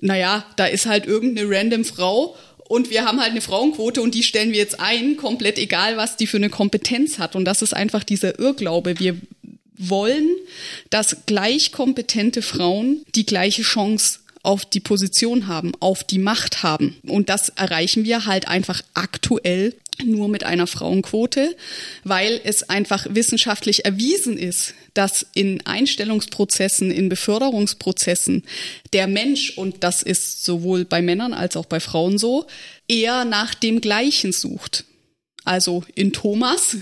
naja, 0.00 0.44
da 0.56 0.66
ist 0.66 0.86
halt 0.86 1.06
irgendeine 1.06 1.48
random 1.50 1.84
Frau 1.84 2.36
und 2.68 2.90
wir 2.90 3.04
haben 3.04 3.20
halt 3.20 3.30
eine 3.30 3.40
Frauenquote 3.40 4.02
und 4.02 4.14
die 4.14 4.22
stellen 4.22 4.50
wir 4.50 4.58
jetzt 4.58 4.80
ein, 4.80 5.16
komplett 5.16 5.58
egal, 5.58 5.96
was 5.96 6.16
die 6.16 6.26
für 6.26 6.36
eine 6.36 6.50
Kompetenz 6.50 7.18
hat. 7.18 7.36
Und 7.36 7.44
das 7.44 7.62
ist 7.62 7.74
einfach 7.74 8.02
dieser 8.02 8.38
Irrglaube. 8.38 8.98
Wir 8.98 9.16
wollen, 9.78 10.28
dass 10.90 11.18
gleich 11.26 11.70
kompetente 11.70 12.42
Frauen 12.42 13.04
die 13.14 13.26
gleiche 13.26 13.62
Chance 13.62 14.20
auf 14.46 14.64
die 14.64 14.80
Position 14.80 15.48
haben, 15.48 15.72
auf 15.80 16.04
die 16.04 16.18
Macht 16.18 16.62
haben. 16.62 16.96
Und 17.06 17.28
das 17.28 17.48
erreichen 17.50 18.04
wir 18.04 18.26
halt 18.26 18.46
einfach 18.46 18.80
aktuell 18.94 19.74
nur 20.04 20.28
mit 20.28 20.44
einer 20.44 20.66
Frauenquote, 20.66 21.56
weil 22.04 22.40
es 22.44 22.68
einfach 22.68 23.06
wissenschaftlich 23.10 23.84
erwiesen 23.84 24.38
ist, 24.38 24.74
dass 24.94 25.26
in 25.34 25.66
Einstellungsprozessen, 25.66 26.90
in 26.90 27.08
Beförderungsprozessen 27.08 28.44
der 28.92 29.08
Mensch, 29.08 29.56
und 29.56 29.82
das 29.82 30.02
ist 30.02 30.44
sowohl 30.44 30.84
bei 30.84 31.02
Männern 31.02 31.32
als 31.32 31.56
auch 31.56 31.66
bei 31.66 31.80
Frauen 31.80 32.18
so, 32.18 32.46
eher 32.86 33.24
nach 33.24 33.54
dem 33.54 33.80
Gleichen 33.80 34.32
sucht 34.32 34.84
also 35.46 35.84
in 35.94 36.12
Thomas, 36.12 36.76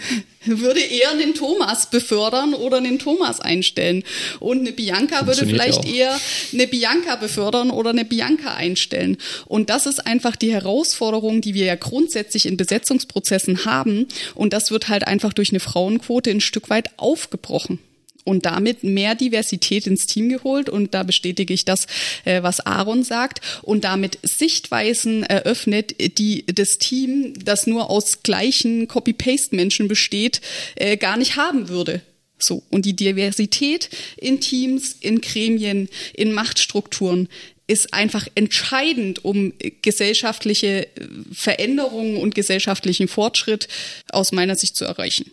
würde 0.45 0.81
eher 0.81 1.11
einen 1.11 1.35
Thomas 1.35 1.91
befördern 1.91 2.55
oder 2.55 2.79
einen 2.79 2.99
Thomas 2.99 3.41
einstellen. 3.41 4.05
Und 4.41 4.61
eine 4.61 4.73
Bianca 4.73 5.27
würde 5.27 5.47
vielleicht 5.47 5.85
eher 5.85 6.19
eine 6.53 6.67
Bianca 6.67 7.17
befördern 7.17 7.71
oder 7.71 7.91
eine 7.91 8.05
Bianca 8.05 8.55
einstellen. 8.55 9.17
Und 9.47 9.71
das 9.71 9.87
ist 9.87 10.07
einfach 10.07 10.37
die 10.37 10.53
Herausforderung, 10.53 11.41
die 11.41 11.55
wir 11.55 11.67
ja 11.67 11.77
grundsätzlich 11.77 12.47
in 12.47 12.57
Besetzungsprozessen 12.57 13.65
haben. 13.65 14.07
Und 14.35 14.53
das 14.53 14.71
wird 14.71 14.89
halt 14.89 15.07
einfach 15.07 15.33
durch 15.33 15.51
eine 15.51 15.61
Frauenquote 15.61 16.31
ein 16.31 16.41
Stück 16.41 16.71
weit 16.71 16.91
aufgebrochen 16.99 17.79
und 18.25 18.47
damit 18.47 18.83
mehr 18.83 19.15
Diversität 19.15 19.87
ins 19.87 20.07
Team 20.07 20.29
geholt. 20.31 20.69
Und 20.69 20.95
da 20.95 21.03
bestätige 21.03 21.55
ich 21.55 21.65
das, 21.65 21.87
äh, 22.25 22.43
was 22.43 22.61
Aaron 22.61 23.05
sagt. 23.05 23.41
Und 23.63 23.85
damit 23.85 24.19
Sichtweisen 24.23 25.23
eröffnet, 25.23 26.19
die 26.19 26.45
das 26.47 26.79
Team, 26.79 27.35
das 27.45 27.67
nur 27.67 27.91
aus 27.91 28.23
gleichen 28.23 28.89
Copy-Paste-Menschen 28.89 29.89
besteht, 29.89 30.41
äh, 30.77 30.97
gar 30.97 31.17
nicht 31.17 31.37
haben 31.37 31.69
würde. 31.69 32.01
So. 32.39 32.63
Und 32.71 32.85
die 32.85 32.97
Diversität 32.97 33.91
in 34.17 34.41
Teams, 34.41 34.97
in 35.01 35.21
Gremien, 35.21 35.89
in 36.15 36.33
Machtstrukturen 36.33 37.29
ist 37.67 37.95
einfach 37.95 38.27
entscheidend, 38.35 39.25
um 39.25 39.55
gesellschaftliche 39.81 40.87
Veränderungen 41.33 42.19
und 42.19 42.35
gesellschaftlichen 42.35 43.09
Fortschritt 43.09 43.69
aus 44.11 44.33
meiner 44.33 44.57
Sicht 44.57 44.77
zu 44.77 44.85
erreichen. 44.85 45.31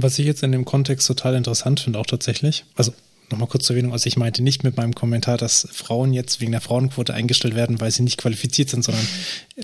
Was 0.00 0.16
ich 0.20 0.26
jetzt 0.26 0.44
in 0.44 0.52
dem 0.52 0.64
Kontext 0.64 1.08
total 1.08 1.34
interessant 1.34 1.80
finde, 1.80 1.98
auch 1.98 2.06
tatsächlich, 2.06 2.64
also 2.76 2.92
nochmal 3.30 3.48
kurz 3.48 3.64
zur 3.64 3.74
Erwähnung, 3.74 3.92
also 3.92 4.06
ich 4.06 4.16
meinte 4.16 4.44
nicht 4.44 4.62
mit 4.62 4.76
meinem 4.76 4.94
Kommentar, 4.94 5.36
dass 5.36 5.66
Frauen 5.72 6.12
jetzt 6.12 6.40
wegen 6.40 6.52
der 6.52 6.60
Frauenquote 6.60 7.12
eingestellt 7.12 7.56
werden, 7.56 7.80
weil 7.80 7.90
sie 7.90 8.04
nicht 8.04 8.16
qualifiziert 8.16 8.70
sind, 8.70 8.84
sondern 8.84 9.04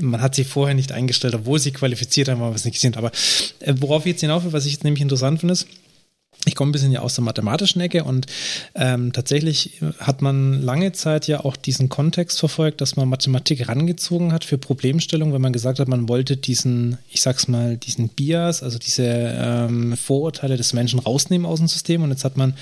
man 0.01 0.21
hat 0.21 0.35
sie 0.35 0.43
vorher 0.43 0.75
nicht 0.75 0.91
eingestellt, 0.91 1.37
obwohl 1.37 1.61
sie 1.61 1.71
qualifiziert 1.71 2.29
haben, 2.29 2.43
aber 2.43 2.53
es 2.53 2.65
nicht 2.65 2.81
sind. 2.81 2.97
Aber 2.97 3.13
äh, 3.61 3.75
worauf 3.79 4.07
ich 4.07 4.13
jetzt 4.13 4.23
hinauf 4.23 4.43
will, 4.43 4.53
was 4.53 4.67
ich 4.67 4.73
jetzt 4.73 4.83
nämlich 4.83 5.03
interessant 5.03 5.39
finde, 5.39 5.53
ist, 5.53 5.69
ich 6.47 6.55
komme 6.55 6.71
ein 6.71 6.73
bisschen 6.73 6.93
ja 6.93 7.01
aus 7.01 7.15
der 7.15 7.25
mathematischen 7.25 7.81
Ecke 7.81 8.05
und 8.05 8.27
ähm, 8.75 9.13
tatsächlich 9.13 9.81
hat 9.99 10.23
man 10.23 10.63
lange 10.63 10.93
Zeit 10.93 11.27
ja 11.27 11.41
auch 11.41 11.57
diesen 11.57 11.89
Kontext 11.89 12.39
verfolgt, 12.39 12.81
dass 12.81 12.97
man 12.97 13.09
Mathematik 13.09 13.69
rangezogen 13.69 14.33
hat 14.33 14.45
für 14.45 14.59
Problemstellungen, 14.59 15.33
wenn 15.35 15.41
man 15.41 15.53
gesagt 15.53 15.79
hat, 15.79 15.89
man 15.89 16.09
wollte 16.09 16.37
diesen, 16.37 16.99
ich 17.11 17.21
sag's 17.21 17.49
mal, 17.49 17.77
diesen 17.77 18.09
Bias, 18.09 18.63
also 18.63 18.79
diese 18.79 19.05
ähm, 19.07 19.97
Vorurteile 19.97 20.57
des 20.57 20.73
Menschen 20.73 20.99
rausnehmen 20.99 21.47
aus 21.47 21.59
dem 21.59 21.69
System. 21.69 22.03
Und 22.03 22.11
jetzt 22.11 22.25
hat 22.25 22.37
man 22.37 22.55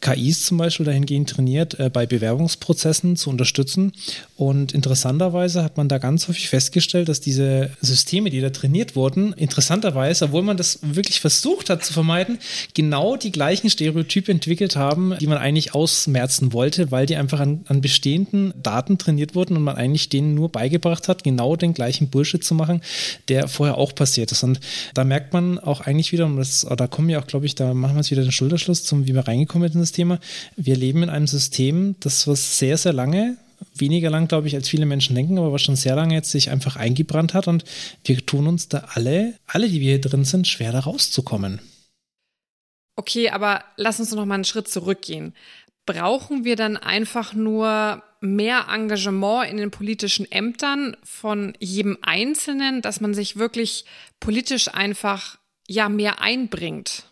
KIs 0.00 0.46
zum 0.46 0.58
Beispiel 0.58 0.86
dahingehend 0.86 1.30
trainiert, 1.30 1.78
äh, 1.78 1.90
bei 1.90 2.06
Bewerbungsprozessen 2.06 3.16
zu 3.16 3.30
unterstützen. 3.30 3.92
Und 4.36 4.72
interessanterweise 4.72 5.62
hat 5.62 5.76
man 5.76 5.88
da 5.88 5.98
ganz 5.98 6.28
häufig 6.28 6.48
festgestellt, 6.48 7.08
dass 7.08 7.20
diese 7.20 7.70
Systeme, 7.80 8.30
die 8.30 8.40
da 8.40 8.50
trainiert 8.50 8.96
wurden, 8.96 9.32
interessanterweise, 9.34 10.26
obwohl 10.26 10.42
man 10.42 10.56
das 10.56 10.78
wirklich 10.82 11.20
versucht 11.20 11.70
hat 11.70 11.84
zu 11.84 11.92
vermeiden, 11.92 12.38
genau 12.74 13.16
die 13.16 13.32
gleichen 13.32 13.68
Stereotype 13.68 14.32
entwickelt 14.32 14.76
haben, 14.76 15.14
die 15.20 15.26
man 15.26 15.38
eigentlich 15.38 15.74
ausmerzen 15.74 16.52
wollte, 16.52 16.90
weil 16.90 17.06
die 17.06 17.16
einfach 17.16 17.40
an, 17.40 17.60
an 17.66 17.80
bestehenden 17.80 18.54
Daten 18.62 18.96
trainiert 18.96 19.34
wurden 19.34 19.56
und 19.56 19.62
man 19.62 19.76
eigentlich 19.76 20.08
denen 20.08 20.34
nur 20.34 20.48
beigebracht 20.48 21.08
hat, 21.08 21.24
genau 21.24 21.56
den 21.56 21.74
gleichen 21.74 22.08
Bullshit 22.08 22.42
zu 22.42 22.54
machen, 22.54 22.80
der 23.28 23.48
vorher 23.48 23.76
auch 23.76 23.94
passiert 23.94 24.32
ist. 24.32 24.42
Und 24.42 24.60
da 24.94 25.04
merkt 25.04 25.34
man 25.34 25.58
auch 25.58 25.82
eigentlich 25.82 26.12
wieder, 26.12 26.24
und 26.24 26.36
das, 26.36 26.66
da 26.76 26.86
kommen 26.86 27.08
wir 27.08 27.18
auch, 27.18 27.26
glaube 27.26 27.46
ich, 27.46 27.54
da 27.54 27.74
machen 27.74 27.94
wir 27.94 28.00
jetzt 28.00 28.10
wieder 28.10 28.22
den 28.22 28.32
Schulterschluss 28.32 28.84
zum, 28.84 29.06
wie 29.06 29.14
wir 29.14 29.28
reingekommen 29.28 29.70
sind 29.70 29.89
das 29.90 29.96
Thema. 29.96 30.18
Wir 30.56 30.76
leben 30.76 31.02
in 31.02 31.10
einem 31.10 31.26
System, 31.26 31.96
das 32.00 32.26
was 32.26 32.58
sehr, 32.58 32.76
sehr 32.76 32.92
lange 32.92 33.36
weniger 33.74 34.10
lang, 34.10 34.28
glaube 34.28 34.46
ich, 34.46 34.54
als 34.54 34.68
viele 34.68 34.86
Menschen 34.86 35.14
denken, 35.14 35.38
aber 35.38 35.52
was 35.52 35.62
schon 35.62 35.76
sehr 35.76 35.94
lange 35.94 36.14
jetzt 36.14 36.30
sich 36.30 36.50
einfach 36.50 36.76
eingebrannt 36.76 37.34
hat 37.34 37.48
und 37.48 37.64
wir 38.04 38.24
tun 38.24 38.46
uns 38.46 38.68
da 38.68 38.88
alle, 38.94 39.34
alle, 39.46 39.68
die 39.68 39.80
wir 39.80 39.90
hier 39.90 40.00
drin 40.00 40.24
sind, 40.24 40.46
schwer 40.46 40.72
da 40.72 40.80
rauszukommen. 40.80 41.60
Okay, 42.96 43.30
aber 43.30 43.64
lass 43.76 44.00
uns 44.00 44.12
noch 44.12 44.26
mal 44.26 44.34
einen 44.34 44.44
Schritt 44.44 44.68
zurückgehen. 44.68 45.34
Brauchen 45.86 46.44
wir 46.44 46.56
dann 46.56 46.76
einfach 46.76 47.34
nur 47.34 48.02
mehr 48.20 48.66
Engagement 48.70 49.50
in 49.50 49.56
den 49.56 49.70
politischen 49.70 50.30
Ämtern 50.30 50.96
von 51.02 51.54
jedem 51.58 51.98
Einzelnen, 52.02 52.82
dass 52.82 53.00
man 53.00 53.14
sich 53.14 53.36
wirklich 53.36 53.86
politisch 54.20 54.68
einfach 54.68 55.38
ja 55.66 55.88
mehr 55.88 56.20
einbringt? 56.20 57.09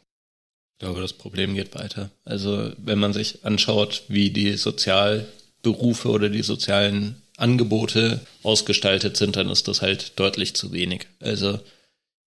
Ich 0.79 0.85
glaube, 0.85 1.01
das 1.01 1.13
Problem 1.13 1.57
geht 1.57 1.75
weiter. 1.75 2.09
Also 2.25 2.71
wenn 2.79 3.01
man 3.01 3.13
sich 3.13 3.45
anschaut, 3.45 4.05
wie 4.07 4.31
die 4.31 4.53
Sozialberufe 4.53 6.09
oder 6.09 6.29
die 6.29 6.43
sozialen 6.43 7.21
Angebote 7.37 8.21
ausgestaltet 8.45 9.17
sind, 9.17 9.35
dann 9.35 9.51
ist 9.51 9.67
das 9.67 9.83
halt 9.83 10.13
deutlich 10.21 10.55
zu 10.55 10.73
wenig. 10.73 11.09
Also 11.19 11.59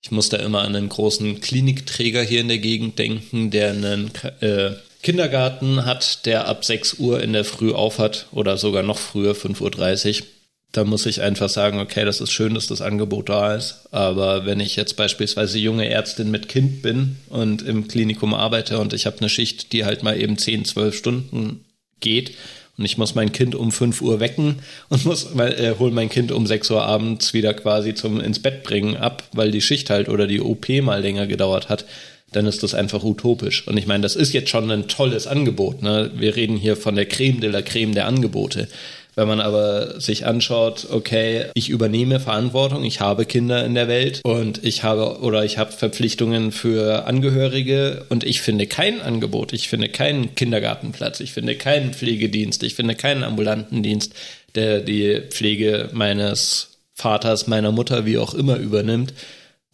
ich 0.02 0.12
muss 0.12 0.28
da 0.28 0.36
immer 0.36 0.64
an 0.64 0.76
einen 0.76 0.89
großen 0.89 1.39
Klinikträger 1.39 2.24
hier 2.24 2.41
in 2.41 2.49
der 2.49 2.58
Gegend 2.58 2.99
denken, 2.99 3.52
der 3.52 3.70
einen 3.70 4.12
äh, 4.41 4.72
Kindergarten 5.02 5.86
hat, 5.86 6.26
der 6.26 6.49
ab 6.49 6.66
6 6.66 6.95
Uhr 6.95 7.24
in 7.24 7.32
der 7.32 7.45
Früh 7.45 7.72
aufhat 7.72 8.28
oder 8.34 8.58
sogar 8.58 8.84
noch 8.84 8.97
früher, 8.97 9.34
5.30 9.34 10.20
Uhr. 10.20 10.28
Da 10.72 10.86
muss 10.86 11.05
ich 11.05 11.22
einfach 11.22 11.49
sagen, 11.49 11.80
okay, 11.80 12.05
das 12.05 12.22
ist 12.22 12.32
schön, 12.32 12.53
dass 12.53 12.67
das 12.67 12.82
Angebot 12.82 13.28
da 13.30 13.55
ist. 13.55 13.88
Aber 13.91 14.45
wenn 14.45 14.59
ich 14.59 14.78
jetzt 14.78 14.95
beispielsweise 14.95 15.59
junge 15.59 15.89
Ärztin 15.89 16.32
mit 16.32 16.47
Kind 16.47 16.82
bin 16.82 17.17
und 17.30 17.61
im 17.61 17.88
Klinikum 17.88 18.34
arbeite 18.34 18.80
und 18.80 18.93
ich 18.93 19.05
habe 19.05 19.17
eine 19.19 19.30
Schicht, 19.30 19.74
die 19.74 19.84
halt 19.84 20.03
mal 20.03 20.19
eben 20.19 20.38
10, 20.38 20.65
12 20.65 20.95
Stunden 20.95 21.65
geht, 21.99 22.32
und 22.78 22.86
ich 22.86 22.97
muss 22.97 23.15
mein 23.15 23.32
Kind 23.32 23.53
um 23.53 23.72
5 23.72 24.01
Uhr 24.01 24.19
wecken 24.19 24.55
und 24.89 25.05
muss 25.05 25.36
äh, 25.36 25.76
hol 25.78 25.91
mein 25.91 26.09
Kind 26.09 26.32
um 26.32 26.47
6 26.47 26.72
Uhr 26.72 26.82
abends 26.82 27.34
wieder 27.34 27.53
quasi 27.53 27.93
zum 27.93 28.19
ins 28.19 28.39
Bett 28.39 28.63
bringen 28.63 28.95
ab, 28.95 29.24
weil 29.34 29.51
die 29.51 29.61
Schicht 29.61 29.89
halt 29.89 30.09
oder 30.09 30.26
die 30.26 30.41
OP 30.41 30.67
mal 30.82 31.01
länger 31.01 31.28
gedauert 31.28 31.69
hat, 31.69 31.86
dann 32.32 32.45
ist 32.45 32.63
das 32.63 32.74
einfach 32.74 33.03
utopisch. 33.03 33.67
Und 33.67 33.78
ich 33.78 33.88
meine, 33.88 34.03
das 34.03 34.15
ist 34.15 34.34
jetzt 34.34 34.49
schon 34.49 34.72
ein 34.72 34.88
tolles 34.88 35.28
Angebot. 35.28 35.82
Ne? 35.82 36.11
Wir 36.15 36.36
reden 36.36 36.55
hier 36.57 36.78
von 36.78 36.95
der 36.95 37.05
Creme 37.05 37.41
de 37.41 37.51
la 37.51 37.61
Creme 37.61 37.93
der 37.93 38.07
Angebote. 38.07 38.67
Wenn 39.16 39.28
man 39.28 39.41
aber 39.41 39.99
sich 39.99 40.26
anschaut, 40.26 40.88
okay, 40.89 41.45
ich 41.53 41.70
übernehme 41.70 42.20
Verantwortung, 42.20 42.84
ich 42.86 43.01
habe 43.01 43.26
Kinder 43.26 43.66
in 43.66 43.76
der 43.76 43.89
Welt 43.89 44.22
und 44.24 44.64
ich 44.64 44.84
habe 44.84 45.20
oder 45.22 45.43
ich 45.43 45.57
habe 45.57 45.74
Verpflichtungen 45.74 46.51
für 46.51 47.05
Angehörige 47.05 48.05
und 48.09 48.24
ich 48.24 48.41
finde 48.41 48.68
kein 48.68 49.01
Angebot, 49.01 49.51
ich 49.51 49.68
finde 49.68 49.89
keinen 49.89 50.34
Kindergartenplatz, 50.36 51.20
ich 51.20 51.34
finde 51.34 51.55
keinen 51.55 51.93
Pflegedienst, 51.93 52.64
ich 52.64 52.76
finde 52.76 52.95
keinen 52.95 53.24
ambulanten 53.24 53.84
Dienst, 53.84 54.14
der 54.55 54.80
die 54.80 55.22
Pflege 55.30 55.89
meines 55.91 56.80
Vaters, 56.93 57.47
meiner 57.47 57.72
Mutter, 57.72 58.05
wie 58.05 58.18
auch 58.18 58.34
immer 58.34 58.57
übernimmt, 58.57 59.14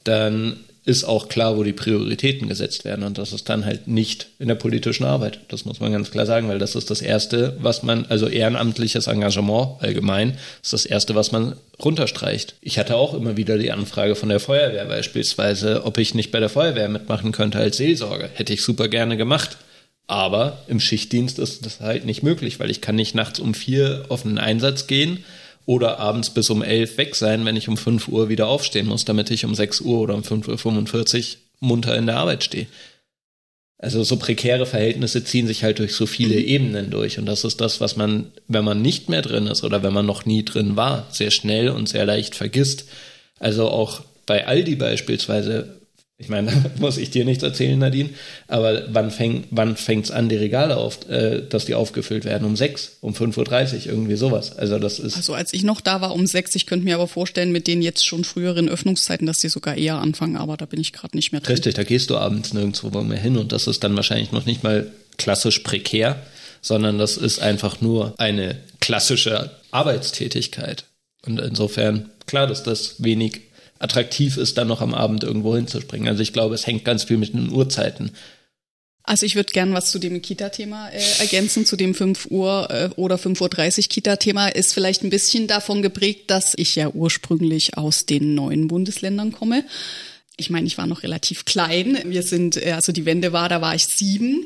dann 0.03 0.61
ist 0.87 1.03
auch 1.03 1.27
klar, 1.27 1.57
wo 1.57 1.63
die 1.63 1.73
Prioritäten 1.73 2.47
gesetzt 2.47 2.85
werden. 2.85 3.03
Und 3.03 3.17
das 3.17 3.33
ist 3.33 3.49
dann 3.49 3.65
halt 3.65 3.89
nicht 3.89 4.27
in 4.39 4.47
der 4.47 4.55
politischen 4.55 5.03
Arbeit. 5.03 5.41
Das 5.49 5.65
muss 5.65 5.81
man 5.81 5.91
ganz 5.91 6.11
klar 6.11 6.25
sagen, 6.25 6.47
weil 6.47 6.59
das 6.59 6.75
ist 6.75 6.89
das 6.89 7.01
Erste, 7.01 7.57
was 7.59 7.83
man, 7.83 8.05
also 8.07 8.27
ehrenamtliches 8.27 9.07
Engagement 9.07 9.81
allgemein, 9.81 10.37
ist 10.63 10.71
das 10.71 10.85
Erste, 10.85 11.13
was 11.13 11.33
man 11.33 11.57
runterstreicht. 11.83 12.55
Ich 12.61 12.79
hatte 12.79 12.95
auch 12.95 13.13
immer 13.13 13.35
wieder 13.35 13.57
die 13.57 13.73
Anfrage 13.73 14.15
von 14.15 14.29
der 14.29 14.39
Feuerwehr 14.39 14.85
beispielsweise, 14.85 15.83
ob 15.83 15.97
ich 15.97 16.15
nicht 16.15 16.31
bei 16.31 16.39
der 16.39 16.47
Feuerwehr 16.47 16.87
mitmachen 16.87 17.33
könnte 17.33 17.57
als 17.57 17.75
Seelsorger. 17.75 18.29
Hätte 18.33 18.53
ich 18.53 18.63
super 18.63 18.87
gerne 18.87 19.17
gemacht. 19.17 19.57
Aber 20.09 20.63
im 20.69 20.79
Schichtdienst 20.79 21.37
ist 21.37 21.65
das 21.65 21.81
halt 21.81 22.05
nicht 22.05 22.23
möglich, 22.23 22.61
weil 22.61 22.71
ich 22.71 22.79
kann 22.79 22.95
nicht 22.95 23.13
nachts 23.13 23.41
um 23.41 23.53
vier 23.53 24.05
auf 24.07 24.25
einen 24.25 24.37
Einsatz 24.37 24.87
gehen 24.87 25.25
oder 25.67 25.99
abends 25.99 26.29
bis 26.29 26.49
um 26.49 26.63
elf 26.63 26.97
weg 26.97 27.13
sein, 27.15 27.45
wenn 27.45 27.57
ich 27.57 27.67
um 27.67 27.75
fünf 27.75 28.07
Uhr 28.07 28.29
wieder 28.29 28.47
aufstehen 28.47 28.87
muss, 28.87 29.03
damit 29.03 29.29
ich 29.29 29.43
um 29.43 29.53
sechs 29.53 29.81
Uhr 29.81 29.99
oder 29.99 30.15
um 30.15 30.23
fünf 30.23 30.47
Uhr 30.47 30.57
45 30.57 31.39
munter 31.59 31.95
in 31.95 32.07
der 32.07 32.17
Arbeit 32.17 32.43
stehe. 32.45 32.67
Also 33.77 34.01
so 34.03 34.15
prekäre 34.15 34.65
Verhältnisse 34.65 35.25
ziehen 35.25 35.45
sich 35.45 35.63
halt 35.65 35.79
durch 35.79 35.93
so 35.93 36.05
viele 36.05 36.35
mhm. 36.35 36.47
Ebenen 36.47 36.89
durch. 36.89 37.19
Und 37.19 37.25
das 37.25 37.43
ist 37.43 37.59
das, 37.59 37.81
was 37.81 37.97
man, 37.97 38.31
wenn 38.47 38.63
man 38.63 38.81
nicht 38.81 39.09
mehr 39.09 39.21
drin 39.21 39.45
ist 39.45 39.65
oder 39.65 39.83
wenn 39.83 39.93
man 39.93 40.05
noch 40.05 40.25
nie 40.25 40.45
drin 40.45 40.77
war, 40.77 41.05
sehr 41.11 41.31
schnell 41.31 41.69
und 41.69 41.89
sehr 41.89 42.05
leicht 42.05 42.33
vergisst. 42.33 42.85
Also 43.37 43.69
auch 43.69 44.01
bei 44.25 44.47
Aldi 44.47 44.75
beispielsweise 44.77 45.81
ich 46.19 46.29
meine, 46.29 46.51
da 46.51 46.71
muss 46.79 46.97
ich 46.97 47.11
dir 47.11 47.25
nichts 47.25 47.43
erzählen, 47.43 47.77
Nadine. 47.77 48.09
Aber 48.47 48.83
wann, 48.89 49.11
fäng, 49.11 49.43
wann 49.51 49.75
fängt's 49.77 50.09
an, 50.09 50.29
die 50.29 50.35
Regale 50.35 50.77
auf, 50.77 51.07
äh, 51.09 51.43
dass 51.47 51.65
die 51.65 51.75
aufgefüllt 51.75 52.25
werden? 52.25 52.45
Um 52.45 52.55
sechs, 52.55 52.97
um 53.01 53.13
5.30 53.13 53.37
Uhr, 53.75 53.85
irgendwie 53.85 54.15
sowas. 54.15 54.57
Also 54.57 54.79
das 54.79 54.97
ist. 54.97 55.15
Also 55.15 55.35
als 55.35 55.53
ich 55.53 55.63
noch 55.63 55.79
da 55.79 56.01
war 56.01 56.13
um 56.13 56.25
sechs, 56.25 56.55
ich 56.55 56.65
könnte 56.65 56.85
mir 56.85 56.95
aber 56.95 57.07
vorstellen, 57.07 57.51
mit 57.51 57.67
den 57.67 57.83
jetzt 57.83 58.05
schon 58.05 58.23
früheren 58.23 58.67
Öffnungszeiten, 58.67 59.27
dass 59.27 59.39
die 59.39 59.49
sogar 59.49 59.75
eher 59.75 59.99
anfangen, 59.99 60.37
aber 60.37 60.57
da 60.57 60.65
bin 60.65 60.79
ich 60.79 60.91
gerade 60.91 61.15
nicht 61.15 61.31
mehr 61.31 61.41
drin. 61.41 61.53
Richtig, 61.53 61.75
da 61.75 61.83
gehst 61.83 62.09
du 62.09 62.17
abends 62.17 62.51
nirgendwo 62.51 62.89
mehr 63.01 63.19
hin 63.19 63.37
und 63.37 63.51
das 63.51 63.67
ist 63.67 63.83
dann 63.83 63.95
wahrscheinlich 63.95 64.31
noch 64.31 64.45
nicht 64.45 64.63
mal 64.63 64.91
klassisch 65.17 65.59
prekär, 65.59 66.19
sondern 66.61 66.97
das 66.97 67.17
ist 67.17 67.39
einfach 67.39 67.81
nur 67.81 68.15
eine 68.17 68.57
klassische 68.79 69.51
Arbeitstätigkeit. 69.69 70.85
Und 71.25 71.39
insofern, 71.39 72.09
klar, 72.25 72.47
dass 72.47 72.63
das 72.63 73.03
wenig 73.03 73.41
attraktiv 73.79 74.37
ist, 74.37 74.57
dann 74.57 74.67
noch 74.67 74.81
am 74.81 74.93
Abend 74.93 75.23
irgendwo 75.23 75.55
hinzuspringen. 75.55 76.07
Also 76.07 76.21
ich 76.21 76.33
glaube, 76.33 76.55
es 76.55 76.67
hängt 76.67 76.85
ganz 76.85 77.03
viel 77.03 77.17
mit 77.17 77.33
den 77.33 77.51
Uhrzeiten. 77.51 78.11
Also 79.07 79.25
ich 79.25 79.35
würde 79.35 79.53
gern 79.53 79.73
was 79.73 79.89
zu 79.89 79.99
dem 79.99 80.21
Kita-Thema 80.21 80.89
äh, 80.89 81.01
ergänzen, 81.19 81.65
zu 81.65 81.77
dem 81.77 81.95
5 81.95 82.27
Uhr 82.29 82.69
äh, 82.69 82.89
oder 82.97 83.15
5.30 83.15 83.77
Uhr 83.77 83.83
Kita-Thema 83.87 84.49
ist 84.49 84.73
vielleicht 84.73 85.03
ein 85.03 85.09
bisschen 85.09 85.47
davon 85.47 85.81
geprägt, 85.81 86.29
dass 86.29 86.53
ich 86.57 86.75
ja 86.75 86.89
ursprünglich 86.89 87.77
aus 87.77 88.05
den 88.05 88.35
neuen 88.35 88.67
Bundesländern 88.67 89.31
komme. 89.31 89.63
Ich 90.35 90.49
meine, 90.49 90.67
ich 90.67 90.77
war 90.77 90.87
noch 90.87 91.03
relativ 91.03 91.45
klein. 91.45 91.99
Wir 92.03 92.21
sind, 92.21 92.57
äh, 92.57 92.73
also 92.73 92.91
die 92.91 93.05
Wende 93.05 93.31
war, 93.31 93.47
da 93.47 93.61
war 93.61 93.75
ich 93.75 93.85
sieben. 93.85 94.45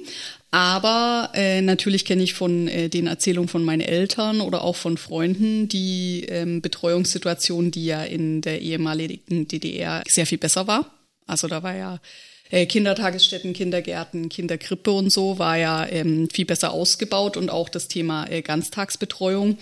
Aber 0.52 1.32
äh, 1.34 1.62
natürlich 1.62 2.04
kenne 2.04 2.24
ich 2.24 2.34
von 2.34 2.68
äh, 2.68 2.90
den 2.90 3.08
Erzählungen 3.08 3.48
von 3.48 3.64
meinen 3.64 3.80
Eltern 3.80 4.42
oder 4.42 4.64
auch 4.64 4.76
von 4.76 4.98
Freunden 4.98 5.70
die 5.70 6.26
ähm, 6.28 6.62
Betreuungssituation, 6.62 7.72
die 7.72 7.86
ja 7.86 8.04
in 8.04 8.42
der 8.42 8.62
ehemaligen 8.62 9.48
DDR 9.48 10.04
sehr 10.08 10.26
viel 10.26 10.38
besser 10.38 10.68
war. 10.68 10.92
Also 11.26 11.48
da 11.48 11.64
war 11.64 11.76
ja 11.76 12.00
äh, 12.50 12.66
Kindertagesstätten, 12.66 13.54
Kindergärten, 13.54 14.28
Kinderkrippe 14.28 14.92
und 14.92 15.10
so 15.10 15.40
war 15.40 15.58
ja 15.58 15.88
ähm, 15.88 16.30
viel 16.30 16.46
besser 16.46 16.74
ausgebaut 16.74 17.38
und 17.38 17.50
auch 17.50 17.70
das 17.70 17.88
Thema 17.88 18.30
äh, 18.30 18.42
Ganztagsbetreuung. 18.42 19.58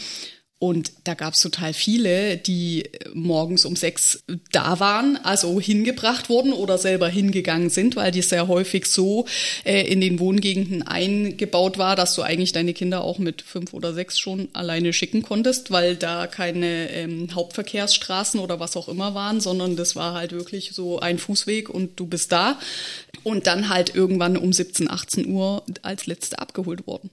Und 0.60 0.91
da 1.05 1.14
gab 1.14 1.36
es 1.36 1.39
total 1.39 1.74
viele, 1.74 2.36
die 2.36 2.84
morgens 3.14 3.64
um 3.64 3.78
sechs 3.78 4.26
da 4.51 4.82
waren, 4.82 5.16
also 5.24 5.62
hingebracht 5.62 6.28
wurden 6.28 6.51
oder 6.51 6.78
selber 6.78 7.07
hingegangen 7.07 7.70
sind, 7.70 7.95
weil 7.95 8.12
die 8.12 8.22
sehr 8.22 8.49
häufig 8.49 8.86
so 8.86 9.26
äh, 9.64 9.88
in 9.89 10.01
den 10.01 10.20
Wohngegenden 10.20 10.86
eingebaut 10.86 11.78
war, 11.78 11.95
dass 11.95 12.14
du 12.14 12.24
eigentlich 12.24 12.51
deine 12.51 12.74
Kinder 12.74 13.05
auch 13.05 13.20
mit 13.20 13.41
fünf 13.41 13.74
oder 13.74 13.93
sechs 13.93 14.20
schon 14.20 14.49
alleine 14.51 14.91
schicken 14.91 15.22
konntest, 15.22 15.72
weil 15.72 15.95
da 15.95 16.28
keine 16.28 16.91
ähm, 16.91 17.34
Hauptverkehrsstraßen 17.34 18.41
oder 18.41 18.60
was 18.60 18.76
auch 18.76 18.89
immer 18.89 19.16
waren, 19.16 19.39
sondern 19.39 19.78
das 19.78 19.95
war 19.95 20.14
halt 20.14 20.34
wirklich 20.34 20.72
so 20.74 20.99
ein 20.99 21.20
Fußweg 21.20 21.70
und 21.70 21.97
du 21.97 22.05
bist 22.05 22.34
da. 22.34 22.60
Und 23.24 23.47
dann 23.47 23.70
halt 23.70 23.95
irgendwann 23.95 24.36
um 24.36 24.51
17, 24.51 24.89
18 24.89 25.28
Uhr 25.28 25.64
als 25.84 26.05
letzte 26.05 26.39
abgeholt 26.39 26.86
worden. 26.86 27.10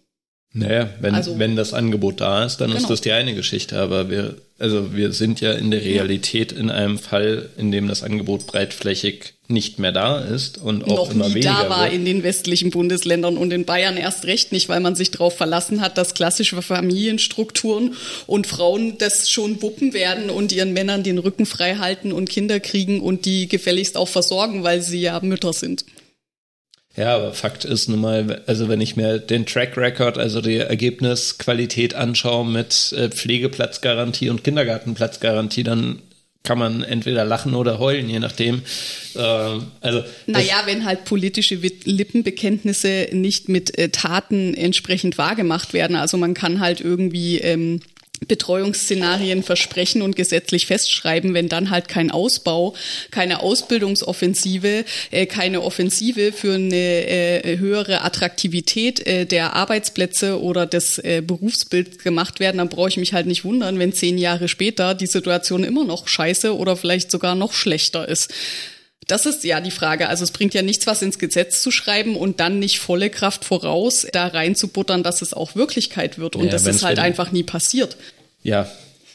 Naja, 0.56 0.88
wenn, 1.00 1.14
also, 1.14 1.38
wenn 1.38 1.54
das 1.54 1.74
Angebot 1.74 2.20
da 2.22 2.44
ist, 2.44 2.56
dann 2.58 2.70
genau. 2.70 2.80
ist 2.80 2.88
das 2.88 3.02
die 3.02 3.12
eine 3.12 3.34
Geschichte. 3.34 3.78
Aber 3.78 4.08
wir, 4.08 4.36
also 4.58 4.94
wir 4.94 5.12
sind 5.12 5.42
ja 5.42 5.52
in 5.52 5.70
der 5.70 5.82
Realität 5.82 6.50
in 6.50 6.70
einem 6.70 6.98
Fall, 6.98 7.50
in 7.58 7.70
dem 7.72 7.88
das 7.88 8.02
Angebot 8.02 8.46
breitflächig 8.46 9.34
nicht 9.48 9.78
mehr 9.78 9.92
da 9.92 10.18
ist 10.18 10.56
und 10.58 10.84
auch 10.84 11.08
Noch 11.08 11.10
immer 11.10 11.28
nie 11.28 11.34
weniger 11.34 11.62
da 11.64 11.70
war 11.70 11.84
wird. 11.84 11.92
in 11.92 12.04
den 12.06 12.22
westlichen 12.22 12.70
Bundesländern 12.70 13.36
und 13.36 13.52
in 13.52 13.66
Bayern 13.66 13.98
erst 13.98 14.24
recht 14.24 14.50
nicht, 14.50 14.68
weil 14.70 14.80
man 14.80 14.96
sich 14.96 15.10
darauf 15.10 15.36
verlassen 15.36 15.82
hat, 15.82 15.98
dass 15.98 16.14
klassische 16.14 16.60
Familienstrukturen 16.62 17.94
und 18.26 18.46
Frauen 18.46 18.96
das 18.98 19.30
schon 19.30 19.60
wuppen 19.60 19.92
werden 19.92 20.30
und 20.30 20.52
ihren 20.52 20.72
Männern 20.72 21.02
den 21.02 21.18
Rücken 21.18 21.44
frei 21.44 21.76
halten 21.76 22.12
und 22.12 22.30
Kinder 22.30 22.58
kriegen 22.58 23.02
und 23.02 23.26
die 23.26 23.46
gefälligst 23.46 23.96
auch 23.96 24.08
versorgen, 24.08 24.64
weil 24.64 24.80
sie 24.80 25.02
ja 25.02 25.20
Mütter 25.20 25.52
sind. 25.52 25.84
Ja, 26.96 27.14
aber 27.14 27.34
Fakt 27.34 27.64
ist 27.66 27.88
nun 27.88 28.00
mal, 28.00 28.42
also 28.46 28.68
wenn 28.68 28.80
ich 28.80 28.96
mir 28.96 29.18
den 29.18 29.44
Track 29.44 29.76
Record, 29.76 30.16
also 30.16 30.40
die 30.40 30.56
Ergebnisqualität 30.56 31.94
anschaue 31.94 32.46
mit 32.46 32.94
äh, 32.96 33.10
Pflegeplatzgarantie 33.10 34.30
und 34.30 34.42
Kindergartenplatzgarantie, 34.42 35.62
dann 35.62 36.00
kann 36.46 36.58
man 36.58 36.82
entweder 36.82 37.24
lachen 37.24 37.54
oder 37.54 37.78
heulen, 37.78 38.08
je 38.08 38.20
nachdem. 38.20 38.62
Äh, 39.14 39.18
also 39.18 40.04
naja, 40.26 40.62
wenn 40.64 40.86
halt 40.86 41.04
politische 41.04 41.56
Lippenbekenntnisse 41.56 43.08
nicht 43.12 43.50
mit 43.50 43.76
äh, 43.76 43.90
Taten 43.90 44.54
entsprechend 44.54 45.18
wahrgemacht 45.18 45.74
werden. 45.74 45.96
Also 45.96 46.16
man 46.16 46.32
kann 46.32 46.60
halt 46.60 46.80
irgendwie 46.80 47.38
ähm, 47.40 47.80
Betreuungsszenarien 48.26 49.42
versprechen 49.42 50.02
und 50.02 50.16
gesetzlich 50.16 50.66
festschreiben, 50.66 51.34
wenn 51.34 51.48
dann 51.48 51.70
halt 51.70 51.88
kein 51.88 52.10
Ausbau, 52.10 52.74
keine 53.10 53.40
Ausbildungsoffensive, 53.40 54.84
äh, 55.10 55.26
keine 55.26 55.62
Offensive 55.62 56.32
für 56.32 56.54
eine 56.54 56.76
äh, 56.76 57.58
höhere 57.58 58.02
Attraktivität 58.02 59.06
äh, 59.06 59.26
der 59.26 59.54
Arbeitsplätze 59.54 60.40
oder 60.40 60.66
des 60.66 61.00
Berufsbilds 61.26 61.98
gemacht 61.98 62.40
werden, 62.40 62.58
dann 62.58 62.68
brauche 62.68 62.88
ich 62.88 62.96
mich 62.96 63.12
halt 63.12 63.26
nicht 63.26 63.44
wundern, 63.44 63.78
wenn 63.78 63.92
zehn 63.92 64.18
Jahre 64.18 64.48
später 64.48 64.94
die 64.94 65.06
Situation 65.06 65.64
immer 65.64 65.84
noch 65.84 66.08
scheiße 66.08 66.56
oder 66.56 66.76
vielleicht 66.76 67.10
sogar 67.10 67.34
noch 67.34 67.52
schlechter 67.52 68.08
ist. 68.08 68.32
Das 69.06 69.24
ist 69.24 69.44
ja 69.44 69.60
die 69.60 69.70
Frage. 69.70 70.08
Also 70.08 70.24
es 70.24 70.32
bringt 70.32 70.52
ja 70.54 70.62
nichts, 70.62 70.86
was 70.86 71.00
ins 71.02 71.18
Gesetz 71.18 71.62
zu 71.62 71.70
schreiben 71.70 72.16
und 72.16 72.40
dann 72.40 72.58
nicht 72.58 72.80
volle 72.80 73.08
Kraft 73.08 73.44
voraus 73.44 74.06
da 74.12 74.26
reinzubuttern, 74.26 75.02
dass 75.02 75.22
es 75.22 75.32
auch 75.32 75.54
Wirklichkeit 75.54 76.18
wird. 76.18 76.34
Und 76.34 76.46
ja, 76.46 76.50
das 76.50 76.66
ist 76.66 76.82
halt 76.82 76.98
einfach 76.98 77.30
nie 77.30 77.44
passiert. 77.44 77.96
Ja, 78.42 78.68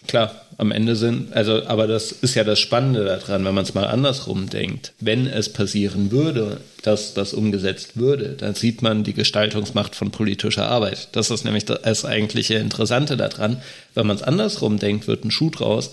klar, 0.07 0.45
am 0.57 0.71
Ende 0.71 0.95
sind, 0.95 1.33
also, 1.33 1.65
aber 1.65 1.87
das 1.87 2.11
ist 2.11 2.35
ja 2.35 2.43
das 2.43 2.59
Spannende 2.59 3.03
daran, 3.03 3.43
wenn 3.43 3.53
man 3.53 3.65
es 3.65 3.73
mal 3.73 3.85
andersrum 3.85 4.49
denkt. 4.49 4.93
Wenn 4.99 5.27
es 5.27 5.51
passieren 5.51 6.11
würde, 6.11 6.61
dass 6.83 7.13
das 7.13 7.33
umgesetzt 7.33 7.97
würde, 7.97 8.35
dann 8.37 8.55
sieht 8.55 8.81
man 8.81 9.03
die 9.03 9.13
Gestaltungsmacht 9.13 9.95
von 9.95 10.11
politischer 10.11 10.67
Arbeit. 10.67 11.09
Das 11.11 11.31
ist 11.31 11.43
nämlich 11.43 11.65
das 11.65 12.05
eigentliche 12.05 12.55
Interessante 12.55 13.17
daran. 13.17 13.61
Wenn 13.93 14.07
man 14.07 14.15
es 14.15 14.23
andersrum 14.23 14.79
denkt, 14.79 15.07
wird 15.07 15.25
ein 15.25 15.31
Schuh 15.31 15.49
draus 15.49 15.91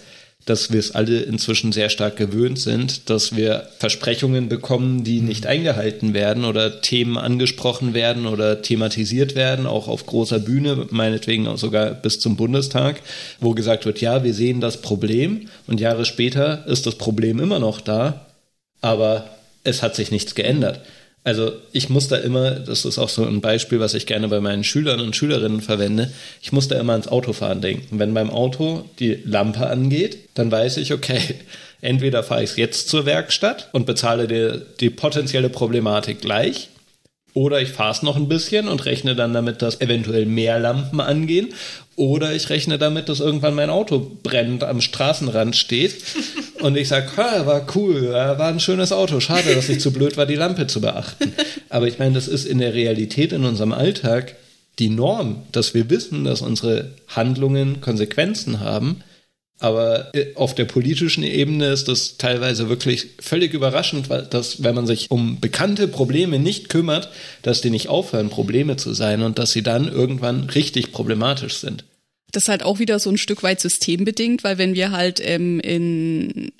dass 0.49 0.72
wir 0.72 0.80
es 0.80 0.94
alle 0.94 1.20
inzwischen 1.20 1.72
sehr 1.72 1.90
stark 1.90 2.16
gewöhnt 2.16 2.59
sind, 2.59 3.11
dass 3.11 3.36
wir 3.36 3.68
Versprechungen 3.78 4.49
bekommen, 4.49 5.05
die 5.05 5.20
nicht 5.20 5.46
eingehalten 5.46 6.14
werden 6.14 6.44
oder 6.44 6.80
Themen 6.80 7.18
angesprochen 7.18 7.92
werden 7.92 8.26
oder 8.26 8.62
thematisiert 8.62 9.34
werden, 9.34 9.66
auch 9.66 9.88
auf 9.88 10.07
großer 10.07 10.38
Bühne, 10.38 10.86
meinetwegen 10.90 11.46
auch 11.46 11.59
sogar 11.59 11.90
bis 11.90 12.20
zum 12.20 12.36
Bundestag, 12.36 13.03
wo 13.40 13.53
gesagt 13.53 13.84
wird, 13.84 14.01
ja, 14.01 14.24
wir 14.24 14.32
sehen 14.32 14.61
das 14.61 14.80
Problem 14.80 15.49
und 15.66 15.80
Jahre 15.80 16.05
später 16.05 16.66
ist 16.66 16.86
das 16.86 16.96
Problem 16.96 17.40
immer 17.40 17.59
noch 17.59 17.80
da, 17.80 18.26
aber 18.80 19.28
es 19.64 19.82
hat 19.82 19.94
sich 19.94 20.11
nichts 20.11 20.34
geändert. 20.34 20.80
Also 21.24 21.52
ich 21.72 21.88
muss 21.90 22.08
da 22.08 22.16
immer, 22.16 22.52
das 22.52 22.84
ist 22.84 22.98
auch 22.98 23.08
so 23.08 23.26
ein 23.26 23.40
Beispiel, 23.40 23.80
was 23.80 23.94
ich 23.94 24.06
gerne 24.06 24.28
bei 24.28 24.40
meinen 24.40 24.64
Schülern 24.64 25.00
und 25.00 25.14
Schülerinnen 25.14 25.60
verwende, 25.60 26.10
ich 26.40 26.52
muss 26.52 26.68
da 26.68 26.78
immer 26.78 26.92
ans 26.92 27.08
Autofahren 27.08 27.60
denken. 27.60 27.98
Wenn 27.98 28.14
beim 28.14 28.30
Auto 28.30 28.84
die 28.98 29.18
Lampe 29.24 29.66
angeht, 29.66 30.18
dann 30.34 30.50
weiß 30.50 30.78
ich, 30.78 30.92
okay, 30.92 31.20
entweder 31.80 32.22
fahre 32.22 32.44
ich 32.44 32.56
jetzt 32.56 32.88
zur 32.88 33.04
Werkstatt 33.04 33.68
und 33.72 33.84
bezahle 33.86 34.26
die, 34.26 34.62
die 34.80 34.90
potenzielle 34.90 35.50
Problematik 35.50 36.20
gleich 36.20 36.70
oder 37.34 37.60
ich 37.60 37.68
fahre 37.68 37.92
es 37.92 38.02
noch 38.02 38.16
ein 38.16 38.28
bisschen 38.28 38.66
und 38.66 38.84
rechne 38.84 39.14
dann 39.14 39.32
damit, 39.32 39.62
dass 39.62 39.80
eventuell 39.80 40.26
mehr 40.26 40.58
Lampen 40.58 41.00
angehen. 41.00 41.54
Oder 41.99 42.32
ich 42.32 42.49
rechne 42.49 42.78
damit, 42.78 43.09
dass 43.09 43.18
irgendwann 43.18 43.57
mein 43.57 43.70
Auto 43.70 44.12
brennend 44.22 44.62
am 44.62 44.80
Straßenrand 44.80 45.57
steht 45.57 45.96
und 46.61 46.76
ich 46.76 46.86
sage, 46.86 47.09
war 47.16 47.66
cool, 47.74 48.12
war 48.12 48.46
ein 48.46 48.61
schönes 48.61 48.92
Auto. 48.92 49.18
Schade, 49.18 49.53
dass 49.53 49.68
ich 49.68 49.80
zu 49.80 49.92
blöd 49.92 50.16
war, 50.16 50.24
die 50.24 50.36
Lampe 50.36 50.68
zu 50.68 50.80
beachten. 50.80 51.32
Aber 51.68 51.88
ich 51.88 51.99
meine, 51.99 52.14
das 52.14 52.28
ist 52.28 52.44
in 52.44 52.59
der 52.59 52.72
Realität 52.72 53.32
in 53.32 53.44
unserem 53.44 53.72
Alltag 53.72 54.36
die 54.78 54.90
Norm, 54.90 55.42
dass 55.51 55.74
wir 55.74 55.90
wissen, 55.90 56.22
dass 56.22 56.40
unsere 56.40 56.92
Handlungen 57.09 57.80
Konsequenzen 57.80 58.61
haben 58.61 59.03
aber 59.61 60.14
äh, 60.14 60.34
auf 60.34 60.54
der 60.54 60.64
politischen 60.64 61.24
Ebene 61.24 61.66
ist 61.68 61.88
das 61.88 62.16
teilweise 62.16 62.68
wirklich 62.68 63.09
völlig 63.20 63.54
überraschend, 63.54 64.09
weil 64.09 64.22
dass, 64.22 64.62
wenn 64.62 64.74
man 64.74 64.86
sich 64.86 65.11
um 65.11 65.40
bekannte 65.40 65.88
Probleme 65.88 66.38
nicht 66.38 66.68
kümmert, 66.68 67.11
dass 67.42 67.61
die 67.61 67.70
nicht 67.70 67.88
aufhören, 67.88 68.30
Probleme 68.30 68.76
zu 68.76 68.92
sein 68.94 69.22
und 69.22 69.38
dass 69.38 69.50
sie 69.50 69.62
dann 69.62 69.88
irgendwann 69.88 70.44
richtig 70.44 70.92
problematisch 70.92 71.56
sind. 71.56 71.84
Das 72.30 72.44
ist 72.44 72.48
halt 72.48 72.62
auch 72.62 72.78
wieder 72.78 72.98
so 72.98 73.11
ein 73.11 73.16
Stück 73.16 73.42
weit 73.42 73.61
systembedingt, 73.61 74.44
weil 74.44 74.59
wenn 74.59 74.74
wir 74.74 74.92
halt 74.92 75.20
ähm, 75.24 75.61
in 75.61 76.52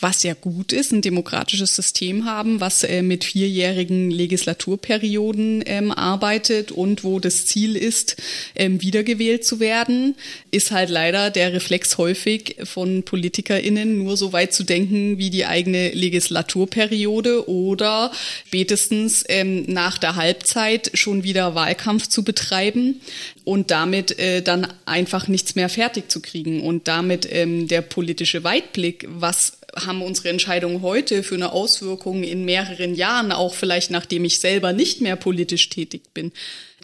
was 0.00 0.24
ja 0.24 0.34
gut 0.34 0.72
ist, 0.72 0.92
ein 0.92 1.02
demokratisches 1.02 1.76
System 1.76 2.24
haben, 2.24 2.60
was 2.60 2.82
äh, 2.82 3.02
mit 3.02 3.24
vierjährigen 3.24 4.10
Legislaturperioden 4.10 5.62
ähm, 5.66 5.92
arbeitet 5.92 6.72
und 6.72 7.04
wo 7.04 7.20
das 7.20 7.46
Ziel 7.46 7.76
ist, 7.76 8.16
ähm, 8.56 8.82
wiedergewählt 8.82 9.44
zu 9.44 9.60
werden, 9.60 10.16
ist 10.50 10.72
halt 10.72 10.90
leider 10.90 11.30
der 11.30 11.52
Reflex 11.52 11.96
häufig 11.96 12.56
von 12.64 13.04
PolitikerInnen 13.04 13.98
nur 13.98 14.16
so 14.16 14.32
weit 14.32 14.52
zu 14.52 14.64
denken 14.64 15.18
wie 15.18 15.30
die 15.30 15.46
eigene 15.46 15.90
Legislaturperiode 15.90 17.48
oder 17.48 18.10
spätestens 18.46 19.24
ähm, 19.28 19.64
nach 19.68 19.98
der 19.98 20.16
Halbzeit 20.16 20.90
schon 20.94 21.22
wieder 21.22 21.54
Wahlkampf 21.54 22.08
zu 22.08 22.24
betreiben 22.24 23.00
und 23.44 23.70
damit 23.70 24.18
äh, 24.18 24.42
dann 24.42 24.66
einfach 24.86 25.28
nichts 25.28 25.54
mehr 25.54 25.68
fertig 25.68 26.10
zu 26.10 26.20
kriegen. 26.20 26.62
Und 26.62 26.88
damit 26.88 27.28
ähm, 27.30 27.68
der 27.68 27.82
politische 27.82 28.42
Weitblick, 28.42 29.06
was 29.08 29.58
haben 29.76 30.02
unsere 30.02 30.28
Entscheidungen 30.28 30.82
heute 30.82 31.22
für 31.22 31.34
eine 31.34 31.52
Auswirkung 31.52 32.22
in 32.22 32.44
mehreren 32.44 32.94
Jahren, 32.94 33.32
auch 33.32 33.54
vielleicht 33.54 33.90
nachdem 33.90 34.24
ich 34.24 34.38
selber 34.38 34.72
nicht 34.72 35.00
mehr 35.00 35.16
politisch 35.16 35.68
tätig 35.68 36.14
bin, 36.14 36.32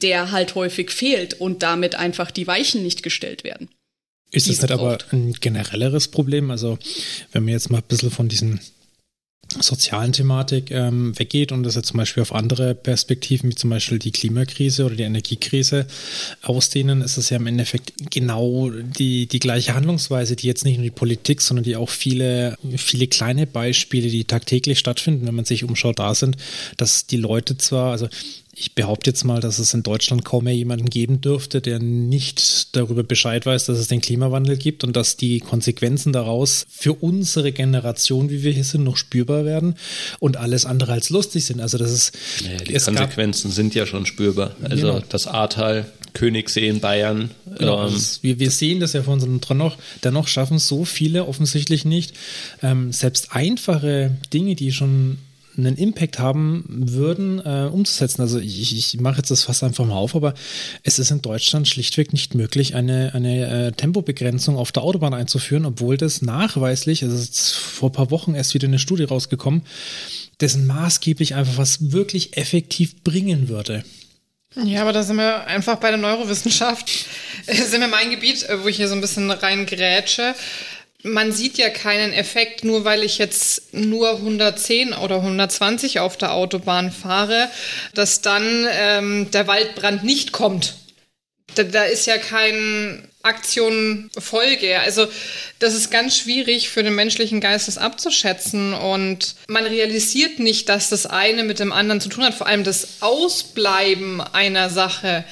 der 0.03 0.30
halt 0.30 0.55
häufig 0.55 0.91
fehlt 0.91 1.34
und 1.34 1.62
damit 1.62 1.95
einfach 1.95 2.30
die 2.30 2.47
Weichen 2.47 2.82
nicht 2.82 3.03
gestellt 3.03 3.45
werden. 3.45 3.68
Ist 4.32 4.49
das 4.49 4.62
nicht 4.62 4.70
aber 4.70 4.99
ein 5.11 5.32
generelleres 5.32 6.09
Problem? 6.09 6.51
Also, 6.51 6.78
wenn 7.32 7.47
wir 7.47 7.53
jetzt 7.53 7.70
mal 7.70 7.78
ein 7.78 7.88
bisschen 7.88 8.11
von 8.11 8.28
diesen 8.28 8.61
sozialen 9.59 10.12
Thematik 10.12 10.70
ähm, 10.70 11.18
weggeht 11.18 11.51
und 11.51 11.64
das 11.64 11.74
jetzt 11.74 11.88
zum 11.88 11.99
Beispiel 11.99 12.22
auf 12.22 12.32
andere 12.32 12.74
Perspektiven, 12.74 13.51
wie 13.51 13.55
zum 13.55 13.70
Beispiel 13.70 13.99
die 13.99 14.12
Klimakrise 14.12 14.84
oder 14.84 14.95
die 14.95 15.03
Energiekrise 15.03 15.86
ausdehnen, 16.43 17.03
ist 17.03 17.16
es 17.16 17.30
ja 17.30 17.36
im 17.36 17.47
Endeffekt 17.47 17.93
genau 18.11 18.70
die, 18.70 19.26
die 19.26 19.41
gleiche 19.41 19.74
Handlungsweise, 19.74 20.36
die 20.36 20.47
jetzt 20.47 20.64
nicht 20.64 20.76
nur 20.76 20.84
die 20.84 20.91
Politik, 20.91 21.41
sondern 21.41 21.64
die 21.64 21.76
auch 21.76 21.88
viele, 21.88 22.57
viele 22.76 23.09
kleine 23.09 23.47
Beispiele, 23.47 24.09
die 24.09 24.24
tagtäglich 24.24 24.78
stattfinden, 24.78 25.26
wenn 25.26 25.34
man 25.34 25.45
sich 25.45 25.64
umschaut, 25.64 25.99
da 25.99 26.14
sind, 26.14 26.36
dass 26.76 27.07
die 27.07 27.16
Leute 27.16 27.59
zwar, 27.59 27.91
also 27.91 28.09
ich 28.53 28.74
behaupte 28.74 29.11
jetzt 29.11 29.24
mal, 29.24 29.40
dass 29.40 29.59
es 29.59 29.74
in 29.74 29.82
Deutschland 29.82 30.24
kaum 30.24 30.44
mehr 30.44 30.55
jemanden 30.55 30.90
geben 30.90 31.20
dürfte, 31.20 31.61
der 31.61 31.78
nicht 31.78 32.74
darüber 32.74 33.05
Bescheid 33.05 33.46
weiß, 33.46 33.66
dass 33.66 33.78
es 33.78 33.86
den 33.86 34.01
Klimawandel 34.01 34.57
gibt 34.57 34.82
und 34.82 34.96
dass 34.96 35.16
die 35.16 35.38
Konsequenzen 35.38 36.12
daraus 36.12 36.66
für 36.68 36.94
unsere 36.94 37.53
Generation, 37.53 38.28
wie 38.28 38.42
wir 38.42 38.53
hier 38.53 38.64
sind, 38.64 38.82
noch 38.82 38.96
spürbar 38.96 39.44
werden 39.44 39.76
und 40.18 40.36
alles 40.36 40.66
andere 40.66 40.92
als 40.92 41.11
lustig 41.11 41.44
sind. 41.44 41.61
Also 41.61 41.78
das 41.78 41.92
ist. 41.92 42.18
Naja, 42.42 42.59
die 42.59 42.72
Konsequenzen 42.72 43.53
sind 43.53 43.74
ja 43.74 43.86
schon 43.86 44.05
spürbar. 44.05 44.57
Also 44.62 44.94
genau. 44.94 45.03
das 45.09 45.28
Ahrtal, 45.28 45.86
Königssee 46.12 46.66
in 46.66 46.80
Bayern. 46.80 47.30
Genau, 47.57 47.86
ähm, 47.86 47.94
ist, 47.94 48.22
wir, 48.24 48.40
wir 48.40 48.51
sehen 48.51 48.80
das 48.80 48.94
ja 48.94 49.03
von 49.05 49.14
unseren 49.14 49.40
dennoch, 49.40 49.76
dennoch 50.03 50.26
schaffen 50.26 50.59
so 50.59 50.84
viele 50.84 51.26
offensichtlich 51.26 51.84
nicht. 51.84 52.14
Ähm, 52.62 52.92
selbst 52.92 53.28
einfache 53.32 54.16
Dinge, 54.32 54.57
die 54.57 54.72
schon 54.72 55.18
einen 55.57 55.76
Impact 55.76 56.18
haben 56.18 56.64
würden, 56.68 57.40
äh, 57.40 57.68
umzusetzen. 57.70 58.22
Also 58.22 58.38
ich, 58.38 58.76
ich 58.76 59.01
mache 59.01 59.18
jetzt 59.18 59.30
das 59.30 59.44
fast 59.44 59.62
einfach 59.62 59.84
mal 59.84 59.94
auf, 59.94 60.14
aber 60.14 60.34
es 60.82 60.98
ist 60.98 61.11
in 61.11 61.22
Deutschland 61.22 61.68
schlichtweg 61.68 62.12
nicht 62.12 62.34
möglich, 62.34 62.74
eine, 62.74 63.12
eine 63.14 63.66
äh, 63.66 63.72
Tempobegrenzung 63.72 64.57
auf 64.57 64.72
der 64.72 64.82
Autobahn 64.82 65.14
einzuführen, 65.14 65.66
obwohl 65.66 65.96
das 65.96 66.22
nachweislich, 66.22 67.03
also 67.05 67.18
vor 67.59 67.90
ein 67.90 67.92
paar 67.92 68.11
Wochen 68.11 68.34
erst 68.34 68.55
wieder 68.55 68.68
eine 68.68 68.78
Studie 68.78 69.05
rausgekommen, 69.05 69.62
dessen 70.40 70.66
maßgeblich 70.66 71.34
einfach 71.34 71.59
was 71.59 71.92
wirklich 71.92 72.36
effektiv 72.36 73.03
bringen 73.03 73.48
würde. 73.48 73.84
Ja, 74.57 74.82
aber 74.82 74.92
da 74.92 75.05
sind 75.05 75.16
wir 75.16 75.46
einfach 75.46 75.76
bei 75.76 75.90
der 75.90 75.98
Neurowissenschaft. 75.98 76.90
Das 77.46 77.59
ist 77.59 77.74
immer 77.74 77.88
mein 77.88 78.11
Gebiet, 78.11 78.46
wo 78.62 78.68
ich 78.68 78.76
hier 78.76 78.86
so 78.86 78.94
ein 78.94 79.01
bisschen 79.01 79.30
reingrätsche 79.30 80.34
man 81.03 81.32
sieht 81.32 81.59
ja 81.59 81.70
keinen 81.70 82.12
Effekt, 82.12 82.64
nur 82.64 82.84
weil 82.84 83.03
ich 83.03 83.18
jetzt 83.18 83.72
nur 83.72 84.16
110 84.16 84.92
oder 84.92 85.16
120 85.16 86.01
auf 86.01 86.16
der 86.16 86.32
Autobahn 86.32 86.92
fahre, 86.92 87.51
dass 87.94 88.20
dann 88.20 88.66
ähm, 88.70 89.30
der 89.30 89.46
Waldbrand 89.46 90.05
nicht 90.05 90.32
kommt. 90.32 90.74
Da, 91.55 91.62
da 91.64 91.84
ist 91.84 92.07
ja 92.07 92.18
kein 92.18 93.09
Aktion 93.22 94.11
Folge. 94.18 94.80
Also 94.80 95.07
das 95.59 95.74
ist 95.74 95.90
ganz 95.90 96.16
schwierig 96.16 96.70
für 96.70 96.82
den 96.82 96.94
menschlichen 96.94 97.40
Geist 97.40 97.68
das 97.68 97.76
abzuschätzen 97.76 98.72
und 98.72 99.34
man 99.48 99.66
realisiert 99.66 100.38
nicht, 100.38 100.68
dass 100.68 100.88
das 100.88 101.07
eine 101.07 101.44
mit 101.44 101.59
dem 101.59 101.72
anderen 101.72 102.01
zu 102.01 102.09
tun 102.09 102.24
hat. 102.24 102.34
Vor 102.34 102.46
allem 102.46 102.64
das 102.64 103.01
Ausbleiben 103.01 104.20
einer 104.20 104.70
Sache 104.70 105.24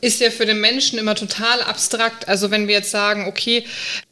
ist 0.00 0.20
ja 0.20 0.30
für 0.30 0.46
den 0.46 0.60
Menschen 0.60 0.98
immer 0.98 1.14
total 1.14 1.62
abstrakt. 1.62 2.28
Also 2.28 2.50
wenn 2.50 2.68
wir 2.68 2.74
jetzt 2.76 2.90
sagen, 2.90 3.26
okay, 3.26 3.64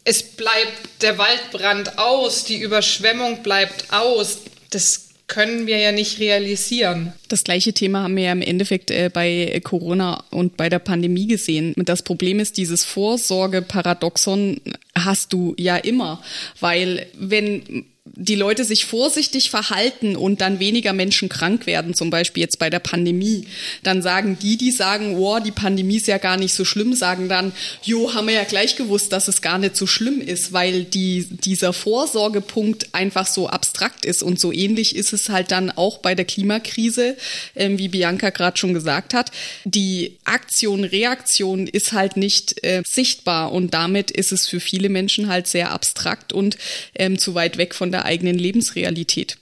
es 0.05 0.23
bleibt 0.23 1.03
der 1.03 1.19
Waldbrand 1.19 1.99
aus, 1.99 2.45
die 2.45 2.61
Überschwemmung 2.61 3.43
bleibt 3.43 3.93
aus, 3.93 4.39
das 4.71 5.09
können 5.29 5.67
wir 5.67 5.79
ja 5.79 5.93
nicht 5.93 6.19
realisieren. 6.21 7.13
Das 7.29 7.45
gleiche 7.45 7.75
Thema 7.75 8.03
haben 8.03 8.17
wir 8.17 8.25
ja 8.25 8.33
im 8.33 8.41
Endeffekt 8.41 8.91
äh, 8.91 9.11
bei 9.13 9.61
Corona 9.63 10.25
und 10.31 10.57
bei 10.57 10.71
der 10.71 10.79
Pandemie 10.79 11.27
gesehen. 11.27 11.75
Das 11.77 12.03
Problem 12.03 12.41
ist, 12.41 12.57
dieses 12.57 12.85
Vorsorgeparadoxon 12.85 14.61
hast 14.97 15.35
du 15.35 15.55
ja 15.59 15.77
immer, 15.77 16.23
weil 16.61 17.07
wenn 17.15 17.85
die 18.21 18.35
Leute 18.35 18.65
sich 18.65 18.85
vorsichtig 18.85 19.51
verhalten 19.51 20.17
und 20.17 20.41
dann 20.41 20.61
weniger 20.61 20.93
Menschen 20.93 21.29
krank 21.29 21.67
werden, 21.67 21.95
zum 21.95 22.11
Beispiel 22.11 22.43
jetzt 22.43 22.59
bei 22.59 22.71
der 22.71 22.79
Pandemie, 22.79 23.47
dann 23.83 24.03
sagen 24.03 24.39
die, 24.41 24.57
die 24.57 24.71
sagen, 24.71 25.17
oh, 25.17 25.39
die 25.39 25.53
Pandemie 25.53 25.97
ist 25.97 26.09
ja 26.09 26.19
gar 26.19 26.37
nicht 26.37 26.55
so 26.55 26.65
schlimm, 26.65 26.95
sagen 26.95 27.29
dann, 27.29 27.53
jo, 27.83 28.15
haben 28.15 28.27
wir 28.27 28.35
ja 28.35 28.45
gleich 28.45 28.77
gewusst, 28.77 29.13
dass 29.13 29.29
es 29.29 29.43
gar 29.43 29.59
nicht 29.59 29.77
so 29.77 29.87
schlimm 29.87 30.21
ist, 30.21 30.53
weil 30.53 30.85
die, 30.85 31.27
dieser 31.31 31.73
Vorsorgepunkt 31.73 32.89
einfach 32.93 33.27
so 33.27 33.49
abstrakt 33.49 34.05
ist. 34.05 34.23
Und 34.23 34.41
so 34.41 34.53
ähnlich 34.53 34.97
ist 34.97 35.13
es 35.13 35.29
halt 35.29 35.53
dann 35.53 35.71
auch 35.71 35.99
bei 35.99 36.15
der 36.15 36.25
Klimakrise, 36.25 37.17
äh, 37.55 37.71
wie 37.77 37.89
Bianca 37.89 38.31
gerade 38.31 38.57
schon 38.57 38.75
gesagt 38.75 39.15
hat. 39.15 39.31
Die 39.65 40.17
Aktion, 40.25 40.85
Reaktion 40.85 41.67
ist 41.67 41.93
halt 41.93 42.17
nicht 42.17 42.65
äh, 42.65 42.83
sichtbar 42.89 43.53
und 43.53 43.75
damit 43.75 44.11
ist 44.11 44.33
es 44.33 44.49
für 44.49 44.61
viele 44.61 44.89
Menschen 44.89 45.29
halt 45.29 45.47
sehr 45.47 45.71
abstrakt 45.71 46.33
und 46.33 46.59
ähm, 46.95 47.19
zu 47.19 47.35
weit 47.35 47.59
weg 47.59 47.75
von 47.75 47.93
der 47.93 47.99
der 47.99 48.05
eigenen 48.09 48.39
Lebensrealität. 48.39 49.39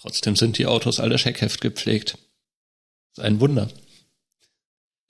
Trotzdem 0.00 0.34
sind 0.34 0.58
die 0.58 0.66
Autos 0.66 0.98
alle 0.98 1.18
Scheckheft 1.18 1.60
gepflegt. 1.60 2.16
Das 3.14 3.18
ist 3.18 3.24
ein 3.24 3.38
Wunder. 3.40 3.68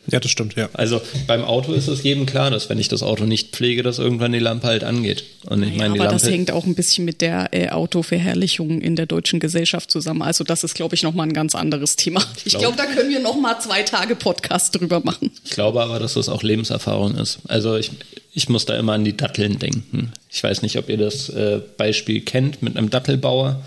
Ja, 0.06 0.18
das 0.18 0.30
stimmt, 0.30 0.56
ja. 0.56 0.70
Also 0.72 1.00
beim 1.26 1.44
Auto 1.44 1.74
ist 1.74 1.86
es 1.86 2.02
jedem 2.02 2.24
klar, 2.24 2.50
dass 2.50 2.70
wenn 2.70 2.78
ich 2.78 2.88
das 2.88 3.02
Auto 3.02 3.24
nicht 3.26 3.54
pflege, 3.54 3.82
dass 3.82 3.98
irgendwann 3.98 4.32
die 4.32 4.38
Lampe 4.38 4.66
halt 4.66 4.82
angeht. 4.82 5.24
Und 5.44 5.62
ich 5.62 5.72
Ja, 5.72 5.76
meine, 5.76 5.92
die 5.94 6.00
aber 6.00 6.08
Lampe. 6.10 6.22
das 6.22 6.30
hängt 6.32 6.50
auch 6.50 6.64
ein 6.64 6.74
bisschen 6.74 7.04
mit 7.04 7.20
der 7.20 7.50
äh, 7.52 7.68
Autoverherrlichung 7.68 8.80
in 8.80 8.96
der 8.96 9.04
deutschen 9.04 9.40
Gesellschaft 9.40 9.90
zusammen. 9.90 10.22
Also 10.22 10.42
das 10.42 10.64
ist, 10.64 10.74
glaube 10.74 10.94
ich, 10.94 11.02
nochmal 11.02 11.26
ein 11.28 11.34
ganz 11.34 11.54
anderes 11.54 11.96
Thema. 11.96 12.24
Ich 12.44 12.52
glaub- 12.56 12.62
glaube, 12.62 12.76
da 12.78 12.86
können 12.86 13.10
wir 13.10 13.20
nochmal 13.20 13.60
zwei 13.60 13.82
Tage 13.82 14.16
Podcast 14.16 14.74
drüber 14.80 15.00
machen. 15.04 15.30
Ich 15.44 15.50
glaube 15.50 15.82
aber, 15.82 15.98
dass 15.98 16.14
das 16.14 16.30
auch 16.30 16.42
Lebenserfahrung 16.42 17.16
ist. 17.16 17.40
Also 17.46 17.76
ich, 17.76 17.90
ich 18.32 18.48
muss 18.48 18.66
da 18.66 18.76
immer 18.76 18.92
an 18.92 19.04
die 19.04 19.16
Datteln 19.16 19.58
denken. 19.58 20.12
Ich 20.28 20.42
weiß 20.42 20.62
nicht, 20.62 20.76
ob 20.76 20.88
ihr 20.88 20.98
das 20.98 21.28
äh, 21.28 21.60
Beispiel 21.76 22.20
kennt 22.20 22.62
mit 22.62 22.76
einem 22.76 22.90
Dattelbauer. 22.90 23.62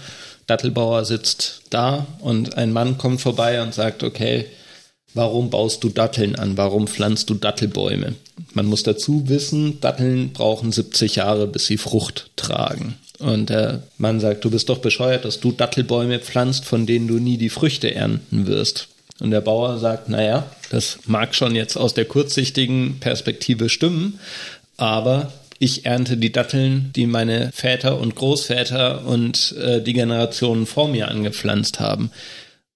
Dattelbauer 0.47 1.05
sitzt 1.05 1.63
da 1.69 2.05
und 2.19 2.57
ein 2.57 2.73
Mann 2.73 2.97
kommt 2.97 3.21
vorbei 3.21 3.61
und 3.61 3.73
sagt, 3.73 4.03
okay, 4.03 4.45
warum 5.13 5.49
baust 5.49 5.83
du 5.83 5.89
Datteln 5.89 6.35
an? 6.35 6.57
Warum 6.57 6.87
pflanzt 6.87 7.29
du 7.29 7.35
Dattelbäume? 7.35 8.15
Man 8.53 8.65
muss 8.65 8.83
dazu 8.83 9.27
wissen, 9.29 9.79
Datteln 9.79 10.33
brauchen 10.33 10.71
70 10.71 11.15
Jahre, 11.15 11.47
bis 11.47 11.65
sie 11.65 11.77
Frucht 11.77 12.31
tragen. 12.35 12.95
Und 13.19 13.49
der 13.49 13.83
Mann 13.97 14.19
sagt, 14.19 14.43
du 14.43 14.49
bist 14.49 14.69
doch 14.69 14.79
bescheuert, 14.79 15.23
dass 15.23 15.39
du 15.39 15.51
Dattelbäume 15.51 16.19
pflanzt, 16.19 16.65
von 16.65 16.85
denen 16.85 17.07
du 17.07 17.19
nie 17.19 17.37
die 17.37 17.49
Früchte 17.49 17.93
ernten 17.93 18.47
wirst. 18.47 18.89
Und 19.19 19.31
der 19.31 19.41
Bauer 19.41 19.77
sagt, 19.77 20.09
naja, 20.09 20.45
das 20.73 20.97
mag 21.05 21.35
schon 21.35 21.55
jetzt 21.55 21.77
aus 21.77 21.93
der 21.93 22.05
kurzsichtigen 22.05 22.97
Perspektive 22.99 23.69
stimmen, 23.69 24.19
aber 24.75 25.31
ich 25.59 25.85
ernte 25.85 26.17
die 26.17 26.31
Datteln, 26.31 26.91
die 26.95 27.05
meine 27.05 27.51
Väter 27.53 27.99
und 27.99 28.15
Großväter 28.15 29.05
und 29.05 29.55
äh, 29.61 29.81
die 29.83 29.93
Generationen 29.93 30.65
vor 30.65 30.87
mir 30.87 31.09
angepflanzt 31.09 31.79
haben. 31.79 32.09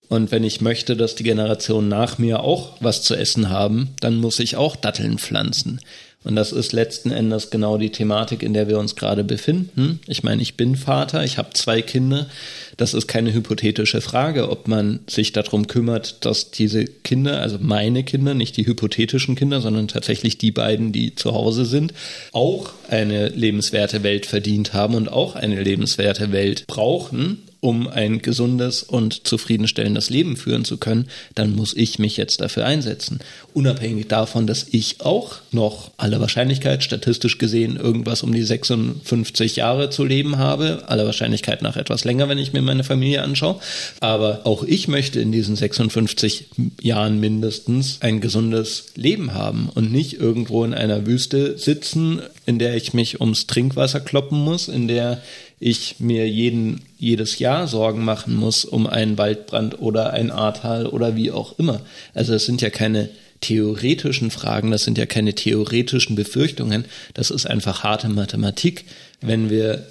Und 0.09 0.31
wenn 0.31 0.43
ich 0.43 0.61
möchte, 0.61 0.95
dass 0.95 1.15
die 1.15 1.23
Generationen 1.23 1.89
nach 1.89 2.19
mir 2.19 2.41
auch 2.41 2.77
was 2.79 3.01
zu 3.01 3.15
essen 3.15 3.49
haben, 3.49 3.95
dann 3.99 4.17
muss 4.17 4.39
ich 4.39 4.55
auch 4.55 4.75
Datteln 4.75 5.17
pflanzen. 5.17 5.81
Und 6.23 6.35
das 6.35 6.51
ist 6.51 6.73
letzten 6.73 7.11
Endes 7.11 7.51
genau 7.51 7.77
die 7.77 7.91
Thematik, 7.91 8.43
in 8.43 8.53
der 8.53 8.67
wir 8.67 8.79
uns 8.79 8.95
gerade 8.95 9.23
befinden. 9.23 10.01
Ich 10.07 10.23
meine, 10.23 10.41
ich 10.41 10.57
bin 10.57 10.75
Vater, 10.75 11.23
ich 11.23 11.37
habe 11.37 11.53
zwei 11.53 11.81
Kinder. 11.81 12.27
Das 12.75 12.93
ist 12.93 13.07
keine 13.07 13.33
hypothetische 13.33 14.01
Frage, 14.01 14.49
ob 14.49 14.67
man 14.67 14.99
sich 15.07 15.31
darum 15.31 15.67
kümmert, 15.67 16.25
dass 16.25 16.51
diese 16.51 16.85
Kinder, 16.85 17.39
also 17.41 17.59
meine 17.61 18.03
Kinder, 18.03 18.33
nicht 18.33 18.57
die 18.57 18.65
hypothetischen 18.65 19.35
Kinder, 19.35 19.61
sondern 19.61 19.87
tatsächlich 19.87 20.37
die 20.37 20.51
beiden, 20.51 20.91
die 20.91 21.15
zu 21.15 21.33
Hause 21.33 21.65
sind, 21.65 21.93
auch 22.33 22.71
eine 22.89 23.29
lebenswerte 23.29 24.03
Welt 24.03 24.25
verdient 24.25 24.73
haben 24.73 24.95
und 24.95 25.09
auch 25.09 25.35
eine 25.35 25.61
lebenswerte 25.61 26.31
Welt 26.31 26.65
brauchen, 26.67 27.46
um 27.59 27.87
ein 27.87 28.21
gesundes 28.21 28.83
und 28.83 29.27
zufriedenstellendes 29.27 30.09
Leben 30.09 30.37
führen 30.37 30.65
zu 30.65 30.77
können, 30.77 31.07
dann 31.35 31.55
muss 31.55 31.75
ich 31.75 31.97
mich 31.99 32.17
jetzt 32.17 32.41
dafür 32.41 32.65
einsetzen. 32.65 33.19
Unabhängig 33.53 34.07
davon, 34.07 34.45
dass 34.45 34.67
ich 34.69 35.01
auch 35.01 35.37
noch 35.51 35.91
aller 35.97 36.21
Wahrscheinlichkeit, 36.21 36.83
statistisch 36.83 37.37
gesehen, 37.37 37.77
irgendwas 37.77 38.21
um 38.21 38.31
die 38.31 38.43
56 38.43 39.55
Jahre 39.55 39.89
zu 39.89 40.03
leben 40.03 40.37
habe, 40.37 40.83
aller 40.87 41.05
Wahrscheinlichkeit 41.05 41.61
nach 41.61 41.77
etwas 41.77 42.05
länger, 42.05 42.29
wenn 42.29 42.37
ich 42.37 42.53
mir 42.53 42.61
meine 42.61 42.83
Familie 42.83 43.23
anschaue. 43.23 43.59
Aber 43.99 44.41
auch 44.45 44.63
ich 44.63 44.87
möchte 44.87 45.19
in 45.19 45.31
diesen 45.31 45.55
56 45.55 46.49
Jahren 46.81 47.19
mindestens 47.19 47.97
ein 48.01 48.21
gesundes 48.21 48.87
Leben 48.95 49.33
haben 49.33 49.69
und 49.73 49.91
nicht 49.91 50.13
irgendwo 50.13 50.63
in 50.63 50.73
einer 50.73 51.07
Wüste 51.07 51.57
sitzen, 51.57 52.21
in 52.45 52.59
der 52.59 52.75
ich 52.75 52.93
mich 52.93 53.19
ums 53.19 53.47
Trinkwasser 53.47 53.99
kloppen 53.99 54.39
muss, 54.39 54.67
in 54.67 54.87
der 54.87 55.21
ich 55.59 55.99
mir 55.99 56.29
jeden, 56.29 56.81
jedes 56.97 57.39
Jahr 57.39 57.67
Sorgen 57.67 58.03
machen 58.03 58.35
muss 58.35 58.65
um 58.65 58.87
einen 58.87 59.17
Waldbrand 59.17 59.81
oder 59.81 60.13
ein 60.13 60.31
Ahrtal 60.31 60.85
oder 60.85 61.15
wie 61.15 61.31
auch 61.31 61.57
immer. 61.57 61.81
Also 62.13 62.33
es 62.33 62.45
sind 62.45 62.61
ja 62.61 62.69
keine 62.69 63.09
theoretischen 63.41 64.31
Fragen, 64.31 64.71
das 64.71 64.83
sind 64.83 64.97
ja 64.97 65.05
keine 65.05 65.35
theoretischen 65.35 66.15
Befürchtungen, 66.15 66.85
das 67.13 67.31
ist 67.31 67.45
einfach 67.45 67.83
harte 67.83 68.09
Mathematik. 68.09 68.85
Wenn 69.21 69.49
wir 69.49 69.87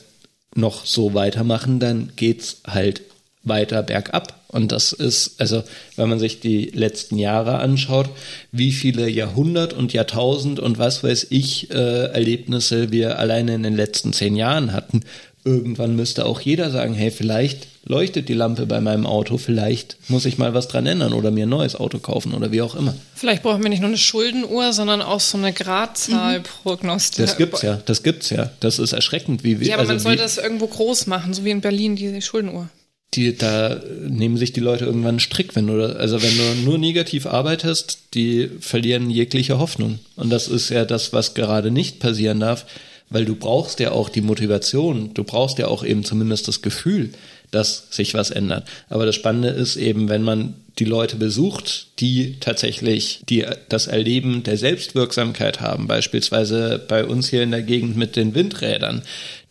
noch 0.55 0.85
so 0.87 1.15
weitermachen, 1.15 1.81
dann 1.81 2.11
geht's 2.17 2.61
halt 2.67 3.03
weiter 3.43 3.83
bergab. 3.83 4.41
Und 4.49 4.73
das 4.73 4.93
ist, 4.93 5.41
also 5.41 5.63
wenn 5.97 6.09
man 6.09 6.19
sich 6.19 6.41
die 6.41 6.67
letzten 6.67 7.19
Jahre 7.19 7.59
anschaut, 7.59 8.09
wie 8.53 8.73
viele 8.73 9.09
Jahrhundert 9.09 9.73
und 9.73 9.93
Jahrtausend 9.93 10.61
und 10.61 10.79
was 10.79 11.05
weiß 11.05 11.27
ich 11.31 11.71
äh, 11.71 12.07
Erlebnisse 12.07 12.91
wir 12.91 13.19
alleine 13.19 13.55
in 13.55 13.63
den 13.63 13.77
letzten 13.77 14.13
zehn 14.13 14.35
Jahren 14.35 14.73
hatten, 14.73 15.03
irgendwann 15.47 15.97
müsste 15.97 16.27
auch 16.27 16.41
jeder 16.41 16.71
sagen, 16.71 16.93
hey, 16.93 17.11
vielleicht 17.11 17.69
leuchtet 17.85 18.29
die 18.29 18.35
Lampe 18.35 18.67
bei 18.67 18.81
meinem 18.81 19.07
Auto, 19.07 19.39
vielleicht 19.39 19.97
muss 20.09 20.27
ich 20.27 20.39
mal 20.39 20.53
was 20.55 20.67
dran 20.67 20.87
ändern 20.87 21.13
oder 21.13 21.31
mir 21.31 21.47
ein 21.47 21.49
neues 21.49 21.77
Auto 21.77 21.99
kaufen 21.99 22.35
oder 22.35 22.51
wie 22.51 22.61
auch 22.61 22.75
immer. 22.75 22.95
Vielleicht 23.15 23.45
brauchen 23.45 23.63
wir 23.63 23.71
nicht 23.71 23.81
nur 23.81 23.89
eine 23.89 23.97
Schuldenuhr, 23.97 24.73
sondern 24.73 25.01
auch 25.01 25.21
so 25.21 25.39
eine 25.39 25.53
Gradzahlprognostik. 25.53 27.25
Das 27.25 27.37
gibt's 27.37 27.63
ja, 27.63 27.81
das 27.87 28.03
gibt's 28.03 28.31
ja. 28.31 28.51
Das 28.59 28.81
ist 28.81 28.93
erschreckend, 28.93 29.45
wie 29.45 29.61
wir. 29.61 29.69
Ja, 29.69 29.75
aber 29.77 29.85
man 29.85 29.93
also 29.93 30.03
sollte 30.03 30.19
wie, 30.19 30.23
das 30.25 30.39
irgendwo 30.39 30.67
groß 30.67 31.07
machen, 31.07 31.33
so 31.33 31.45
wie 31.45 31.51
in 31.51 31.61
Berlin, 31.61 31.95
diese 31.95 32.21
Schuldenuhr. 32.21 32.69
die, 33.15 33.37
da 33.37 33.81
nehmen 34.09 34.37
sich 34.37 34.53
die 34.53 34.61
Leute 34.61 34.85
irgendwann 34.85 35.11
einen 35.11 35.21
Strick, 35.21 35.57
wenn 35.57 35.67
du, 35.67 35.97
also 35.97 36.23
wenn 36.23 36.37
du 36.37 36.65
nur 36.65 36.79
negativ 36.79 37.27
arbeitest, 37.27 38.15
die 38.15 38.51
verlieren 38.61 39.11
jegliche 39.11 39.59
Hoffnung. 39.59 40.01
Und 40.17 40.31
das 40.31 40.49
ist 40.49 40.69
ja 40.71 40.85
das, 40.85 41.13
was 41.13 41.35
gerade 41.35 41.71
nicht 41.71 42.01
passieren 42.01 42.41
darf, 42.41 42.67
weil 43.09 43.25
du 43.25 43.37
brauchst 43.37 43.81
ja 43.81 43.93
auch 43.93 44.09
die 44.09 44.21
Motivation, 44.21 45.15
du 45.15 45.25
brauchst 45.25 45.59
ja 45.59 45.69
auch 45.69 45.85
eben 45.85 46.05
zumindest 46.05 46.49
das 46.49 46.63
Gefühl, 46.63 47.11
dass 47.51 47.89
sich 47.91 48.15
was 48.15 48.31
ändert. 48.31 48.69
Aber 48.89 49.07
das 49.07 49.15
Spannende 49.15 49.49
ist 49.49 49.77
eben, 49.77 50.09
wenn 50.09 50.23
man 50.23 50.55
die 50.79 50.85
Leute 50.85 51.17
besucht, 51.17 52.01
die 52.01 52.37
tatsächlich 52.41 53.23
die, 53.29 53.47
das 53.69 53.87
Erleben 53.87 54.43
der 54.43 54.59
Selbstwirksamkeit 54.59 55.61
haben, 55.61 55.87
beispielsweise 55.87 56.85
bei 56.87 57.05
uns 57.05 57.29
hier 57.31 57.43
in 57.43 57.51
der 57.51 57.63
Gegend 57.63 57.97
mit 57.97 58.17
den 58.17 58.35
Windrädern, 58.35 59.03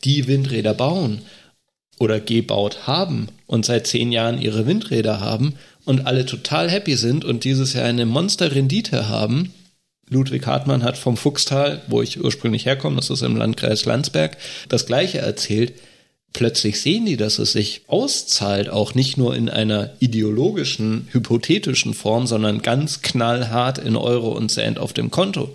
die 0.04 0.28
Windräder 0.28 0.74
bauen 0.74 1.22
oder 1.98 2.20
gebaut 2.20 2.86
haben 2.86 3.30
und 3.48 3.66
seit 3.66 3.88
zehn 3.88 4.12
Jahren 4.12 4.42
ihre 4.42 4.68
Windräder 4.68 5.20
haben 5.20 5.56
und 5.86 6.06
alle 6.06 6.26
total 6.26 6.70
happy 6.70 6.96
sind 6.96 7.26
und 7.26 7.44
dieses 7.44 7.74
Jahr 7.74 7.86
eine 7.86 8.06
Monsterrendite 8.06 9.08
haben. 9.08 9.54
Ludwig 10.10 10.46
Hartmann 10.46 10.84
hat 10.84 10.98
vom 10.98 11.18
Fuchstal, 11.18 11.82
wo 11.88 12.02
ich 12.02 12.24
ursprünglich 12.24 12.66
herkomme, 12.66 12.98
das 12.98 13.10
ist 13.10 13.24
im 13.24 13.38
Landkreis 13.38 13.86
Landsberg, 13.86 14.38
das 14.70 14.86
gleiche 14.86 15.18
erzählt. 15.18 15.74
Plötzlich 16.32 16.82
sehen 16.82 17.06
die, 17.06 17.18
dass 17.18 17.40
es 17.40 17.54
sich 17.54 17.84
auszahlt, 17.88 18.70
auch 18.70 18.94
nicht 18.94 19.18
nur 19.18 19.36
in 19.36 19.50
einer 19.50 19.94
ideologischen, 20.00 21.08
hypothetischen 21.12 21.94
Form, 21.94 22.28
sondern 22.28 22.62
ganz 22.62 23.02
knallhart 23.02 23.78
in 23.78 23.96
Euro 23.96 24.30
und 24.30 24.52
Cent 24.52 24.78
auf 24.78 24.94
dem 24.94 25.12
Konto. 25.12 25.54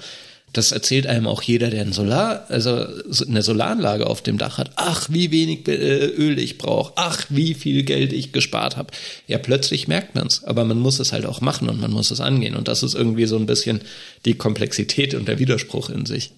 Das 0.52 0.72
erzählt 0.72 1.06
einem 1.06 1.28
auch 1.28 1.42
jeder, 1.42 1.70
der 1.70 1.82
ein 1.82 1.92
Solar, 1.92 2.46
also 2.48 2.86
eine 3.26 3.42
Solaranlage 3.42 4.06
auf 4.06 4.20
dem 4.20 4.36
Dach 4.36 4.58
hat. 4.58 4.72
Ach, 4.74 5.08
wie 5.08 5.30
wenig 5.30 5.68
äh, 5.68 6.06
Öl 6.06 6.38
ich 6.38 6.58
brauche. 6.58 6.92
Ach, 6.96 7.24
wie 7.28 7.54
viel 7.54 7.84
Geld 7.84 8.12
ich 8.12 8.32
gespart 8.32 8.76
habe. 8.76 8.92
Ja, 9.28 9.38
plötzlich 9.38 9.86
merkt 9.86 10.16
man's, 10.16 10.42
aber 10.42 10.64
man 10.64 10.80
muss 10.80 10.98
es 10.98 11.12
halt 11.12 11.24
auch 11.24 11.40
machen 11.40 11.68
und 11.68 11.80
man 11.80 11.92
muss 11.92 12.10
es 12.10 12.20
angehen. 12.20 12.56
Und 12.56 12.66
das 12.66 12.82
ist 12.82 12.94
irgendwie 12.94 13.26
so 13.26 13.36
ein 13.36 13.46
bisschen 13.46 13.80
die 14.24 14.34
Komplexität 14.34 15.14
und 15.14 15.28
der 15.28 15.38
Widerspruch 15.38 15.88
in 15.88 16.04
sich. 16.04 16.32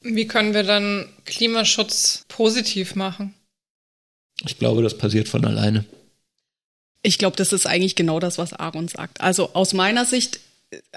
Wie 0.00 0.26
können 0.26 0.54
wir 0.54 0.64
dann 0.64 1.08
Klimaschutz 1.26 2.24
positiv 2.28 2.94
machen? 2.94 3.34
Ich 4.44 4.58
glaube, 4.58 4.82
das 4.82 4.96
passiert 4.96 5.28
von 5.28 5.44
alleine. 5.44 5.84
Ich 7.02 7.18
glaube, 7.18 7.36
das 7.36 7.52
ist 7.52 7.66
eigentlich 7.66 7.96
genau 7.96 8.18
das, 8.18 8.38
was 8.38 8.52
Aaron 8.52 8.88
sagt. 8.88 9.20
Also 9.20 9.50
aus 9.54 9.74
meiner 9.74 10.04
Sicht 10.04 10.40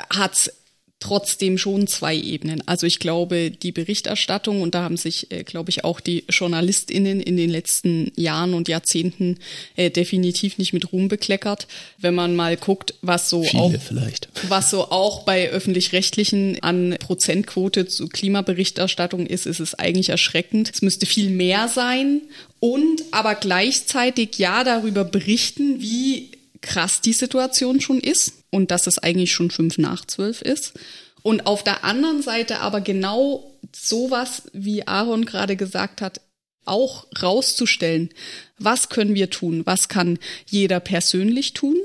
hat's 0.09 0.51
trotzdem 0.99 1.57
schon 1.57 1.87
zwei 1.87 2.15
Ebenen. 2.15 2.63
Also 2.67 2.87
ich 2.87 2.99
glaube, 2.99 3.51
die 3.51 3.71
Berichterstattung, 3.71 4.61
und 4.61 4.73
da 4.73 4.83
haben 4.83 4.97
sich, 4.97 5.31
äh, 5.31 5.43
glaube 5.43 5.69
ich, 5.69 5.83
auch 5.83 5.99
die 5.99 6.23
JournalistInnen 6.29 7.19
in 7.19 7.37
den 7.37 7.49
letzten 7.49 8.11
Jahren 8.15 8.53
und 8.53 8.67
Jahrzehnten 8.67 9.37
äh, 9.75 9.91
definitiv 9.91 10.57
nicht 10.57 10.73
mit 10.73 10.91
Ruhm 10.91 11.07
bekleckert. 11.07 11.67
Wenn 11.97 12.15
man 12.15 12.35
mal 12.35 12.57
guckt, 12.57 12.95
was 13.01 13.29
so 13.29 13.43
Viele 13.43 13.61
auch 13.61 13.73
vielleicht. 13.79 14.29
was 14.47 14.71
so 14.71 14.89
auch 14.89 15.23
bei 15.23 15.49
öffentlich-rechtlichen 15.49 16.63
an 16.63 16.95
Prozentquote 16.99 17.87
zu 17.87 18.07
Klimaberichterstattung 18.07 19.27
ist, 19.27 19.45
ist 19.45 19.59
es 19.59 19.75
eigentlich 19.75 20.09
erschreckend. 20.09 20.71
Es 20.73 20.81
müsste 20.81 21.05
viel 21.05 21.29
mehr 21.29 21.67
sein 21.67 22.21
und 22.59 23.03
aber 23.11 23.35
gleichzeitig 23.35 24.37
ja 24.37 24.63
darüber 24.63 25.03
berichten, 25.03 25.81
wie 25.81 26.31
krass 26.65 26.99
die 26.99 27.13
Situation 27.13 27.79
schon 27.79 27.99
ist 27.99 28.33
und 28.49 28.71
dass 28.71 28.87
es 28.87 28.99
eigentlich 28.99 29.31
schon 29.31 29.51
fünf 29.51 29.77
nach 29.77 30.05
zwölf 30.05 30.41
ist. 30.41 30.73
Und 31.21 31.47
auf 31.47 31.63
der 31.63 31.83
anderen 31.83 32.21
Seite 32.21 32.59
aber 32.59 32.81
genau 32.81 33.51
sowas, 33.73 34.43
wie 34.51 34.87
Aaron 34.87 35.25
gerade 35.25 35.55
gesagt 35.55 36.01
hat, 36.01 36.21
auch 36.65 37.07
rauszustellen. 37.21 38.09
Was 38.57 38.89
können 38.89 39.15
wir 39.15 39.29
tun? 39.29 39.61
Was 39.65 39.87
kann 39.87 40.19
jeder 40.47 40.79
persönlich 40.79 41.53
tun? 41.53 41.77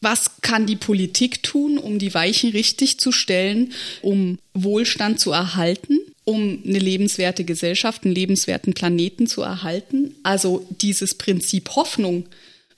Was 0.00 0.40
kann 0.42 0.66
die 0.66 0.76
Politik 0.76 1.42
tun, 1.42 1.76
um 1.76 1.98
die 1.98 2.14
Weichen 2.14 2.50
richtig 2.50 2.98
zu 2.98 3.12
stellen, 3.12 3.72
um 4.00 4.38
Wohlstand 4.54 5.18
zu 5.20 5.32
erhalten, 5.32 5.98
um 6.24 6.62
eine 6.64 6.78
lebenswerte 6.78 7.44
Gesellschaft, 7.44 8.04
einen 8.04 8.14
lebenswerten 8.14 8.74
Planeten 8.74 9.26
zu 9.26 9.42
erhalten? 9.42 10.14
Also 10.22 10.66
dieses 10.80 11.16
Prinzip 11.16 11.70
Hoffnung 11.70 12.26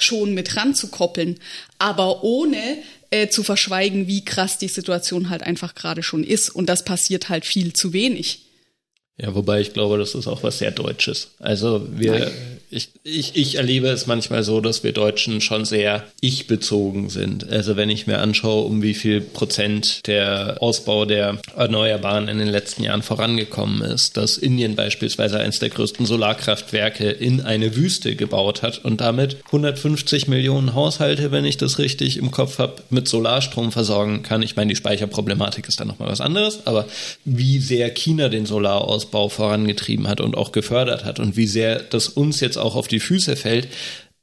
schon 0.02 0.34
mit 0.34 0.56
ranzukoppeln, 0.56 1.38
aber 1.78 2.24
ohne 2.24 2.78
äh, 3.10 3.28
zu 3.28 3.42
verschweigen, 3.42 4.06
wie 4.06 4.24
krass 4.24 4.58
die 4.58 4.68
Situation 4.68 5.30
halt 5.30 5.42
einfach 5.42 5.74
gerade 5.74 6.02
schon 6.02 6.24
ist. 6.24 6.50
Und 6.50 6.66
das 6.66 6.84
passiert 6.84 7.28
halt 7.28 7.44
viel 7.44 7.72
zu 7.72 7.92
wenig. 7.92 8.42
Ja, 9.16 9.34
wobei 9.34 9.60
ich 9.60 9.72
glaube, 9.72 9.98
das 9.98 10.14
ist 10.14 10.26
auch 10.26 10.42
was 10.42 10.58
sehr 10.58 10.70
Deutsches. 10.70 11.32
Also 11.40 11.86
wir, 11.90 12.18
Nein. 12.18 12.59
Ich, 12.70 12.90
ich, 13.02 13.36
ich 13.36 13.56
erlebe 13.56 13.88
es 13.88 14.06
manchmal 14.06 14.42
so, 14.42 14.60
dass 14.60 14.82
wir 14.82 14.92
Deutschen 14.92 15.40
schon 15.40 15.64
sehr 15.64 16.04
ich-bezogen 16.20 17.10
sind. 17.10 17.48
Also 17.48 17.76
wenn 17.76 17.90
ich 17.90 18.06
mir 18.06 18.18
anschaue, 18.18 18.64
um 18.64 18.82
wie 18.82 18.94
viel 18.94 19.20
Prozent 19.20 20.06
der 20.06 20.56
Ausbau 20.60 21.04
der 21.04 21.38
Erneuerbaren 21.56 22.28
in 22.28 22.38
den 22.38 22.48
letzten 22.48 22.82
Jahren 22.82 23.02
vorangekommen 23.02 23.82
ist, 23.82 24.16
dass 24.16 24.38
Indien 24.38 24.76
beispielsweise 24.76 25.38
eines 25.38 25.58
der 25.58 25.70
größten 25.70 26.06
Solarkraftwerke 26.06 27.10
in 27.10 27.40
eine 27.40 27.76
Wüste 27.76 28.16
gebaut 28.16 28.62
hat 28.62 28.84
und 28.84 29.00
damit 29.00 29.36
150 29.46 30.28
Millionen 30.28 30.74
Haushalte, 30.74 31.30
wenn 31.30 31.44
ich 31.44 31.56
das 31.56 31.78
richtig 31.78 32.16
im 32.16 32.30
Kopf 32.30 32.58
habe, 32.58 32.82
mit 32.90 33.08
Solarstrom 33.08 33.72
versorgen 33.72 34.22
kann. 34.22 34.42
Ich 34.42 34.56
meine, 34.56 34.70
die 34.70 34.76
Speicherproblematik 34.76 35.68
ist 35.68 35.80
dann 35.80 35.88
nochmal 35.88 36.08
was 36.08 36.20
anderes, 36.20 36.66
aber 36.66 36.86
wie 37.24 37.58
sehr 37.58 37.90
China 37.90 38.28
den 38.28 38.46
Solarausbau 38.46 39.10
Ausbau 39.10 39.28
vorangetrieben 39.28 40.08
hat 40.08 40.20
und 40.20 40.36
auch 40.36 40.52
gefördert 40.52 41.04
hat 41.04 41.18
und 41.20 41.36
wie 41.36 41.46
sehr 41.46 41.80
das 41.80 42.08
uns 42.08 42.40
jetzt 42.40 42.56
auch 42.60 42.76
auf 42.76 42.88
die 42.88 43.00
Füße 43.00 43.36
fällt, 43.36 43.68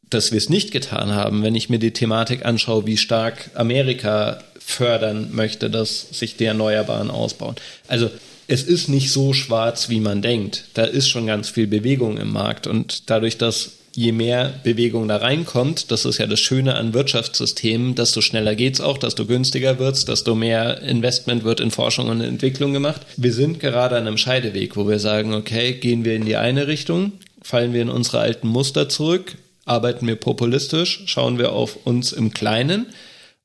dass 0.10 0.32
wir 0.32 0.38
es 0.38 0.50
nicht 0.50 0.72
getan 0.72 1.14
haben, 1.14 1.44
wenn 1.44 1.56
ich 1.56 1.70
mir 1.70 1.80
die 1.80 1.92
Thematik 1.92 2.46
anschaue, 2.46 2.86
wie 2.86 2.98
stark 2.98 3.52
Amerika 3.56 4.42
fördern 4.60 5.30
möchte, 5.32 5.70
dass 5.70 6.08
sich 6.12 6.38
die 6.38 6.46
Erneuerbaren 6.46 7.10
ausbauen. 7.10 7.56
Also 7.88 8.10
es 8.48 8.64
ist 8.64 8.88
nicht 8.88 9.12
so 9.12 9.34
schwarz, 9.34 9.90
wie 9.90 10.00
man 10.00 10.22
denkt. 10.22 10.66
Da 10.74 10.84
ist 10.84 11.10
schon 11.10 11.28
ganz 11.28 11.50
viel 11.50 11.68
Bewegung 11.68 12.18
im 12.18 12.32
Markt 12.32 12.68
und 12.68 13.10
dadurch, 13.10 13.38
dass 13.38 13.72
je 13.94 14.12
mehr 14.12 14.54
Bewegung 14.64 15.08
da 15.08 15.18
reinkommt, 15.18 15.90
das 15.90 16.06
ist 16.06 16.20
ja 16.20 16.28
das 16.28 16.40
Schöne 16.40 16.76
an 16.76 16.94
Wirtschaftssystemen, 16.94 17.96
desto 17.96 18.22
schneller 18.22 18.54
geht's 18.54 18.80
auch, 18.80 19.00
desto 19.00 19.26
günstiger 19.26 19.80
wird's, 19.80 20.06
desto 20.06 20.36
mehr 20.36 20.84
Investment 20.84 21.44
wird 21.44 21.60
in 21.60 21.72
Forschung 21.72 22.08
und 22.08 22.22
Entwicklung 22.22 22.74
gemacht. 22.74 23.02
Wir 23.18 23.34
sind 23.34 23.60
gerade 23.60 23.96
an 23.98 24.06
einem 24.06 24.18
Scheideweg, 24.18 24.78
wo 24.78 24.88
wir 24.88 25.00
sagen, 25.00 25.34
okay, 25.34 25.74
gehen 25.74 26.06
wir 26.06 26.16
in 26.16 26.26
die 26.26 26.36
eine 26.36 26.68
Richtung, 26.68 27.14
fallen 27.48 27.72
wir 27.72 27.82
in 27.82 27.90
unsere 27.90 28.20
alten 28.20 28.50
Muster 28.50 28.90
zurück, 28.90 29.38
arbeiten 29.64 30.06
wir 30.06 30.18
populistisch, 30.18 31.04
schauen 31.06 31.38
wir 31.38 31.54
auf 31.54 31.86
uns 31.86 32.12
im 32.12 32.34
Kleinen 32.34 32.88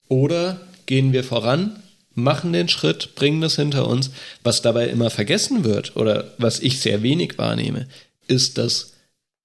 oder 0.09 0.61
gehen 0.87 1.13
wir 1.13 1.23
voran, 1.23 1.81
machen 2.13 2.53
den 2.53 2.69
Schritt, 2.69 3.15
bringen 3.15 3.41
das 3.41 3.55
hinter 3.55 3.87
uns. 3.87 4.11
Was 4.43 4.61
dabei 4.61 4.89
immer 4.89 5.09
vergessen 5.09 5.63
wird 5.63 5.95
oder 5.95 6.35
was 6.37 6.59
ich 6.59 6.81
sehr 6.81 7.05
wenig 7.05 7.39
wahrnehme, 7.39 7.87
ist, 8.27 8.59
dass 8.59 8.95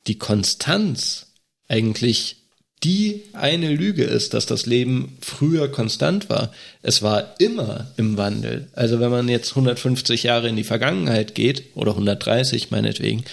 die 0.07 0.17
Konstanz 0.17 1.27
eigentlich 1.67 2.37
die 2.83 3.25
eine 3.33 3.71
Lüge 3.71 4.05
ist, 4.05 4.33
dass 4.33 4.47
das 4.47 4.65
Leben 4.65 5.19
früher 5.21 5.71
konstant 5.71 6.31
war. 6.31 6.51
Es 6.81 7.03
war 7.03 7.35
immer 7.37 7.91
im 7.97 8.17
Wandel. 8.17 8.69
Also 8.73 8.99
wenn 8.99 9.11
man 9.11 9.29
jetzt 9.29 9.51
150 9.51 10.23
Jahre 10.23 10.49
in 10.49 10.55
die 10.55 10.63
Vergangenheit 10.63 11.35
geht, 11.35 11.75
oder 11.75 11.91
130 11.91 12.71
meinetwegen, 12.71 13.23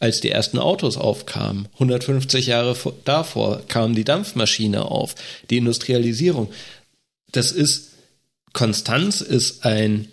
als 0.00 0.20
die 0.20 0.30
ersten 0.30 0.58
Autos 0.58 0.96
aufkamen, 0.96 1.68
150 1.74 2.46
Jahre 2.46 2.76
davor 3.04 3.62
kam 3.68 3.94
die 3.94 4.04
Dampfmaschine 4.04 4.86
auf, 4.86 5.14
die 5.50 5.58
Industrialisierung. 5.58 6.50
Das 7.30 7.52
ist, 7.52 7.90
Konstanz 8.52 9.20
ist 9.20 9.64
ein 9.64 10.08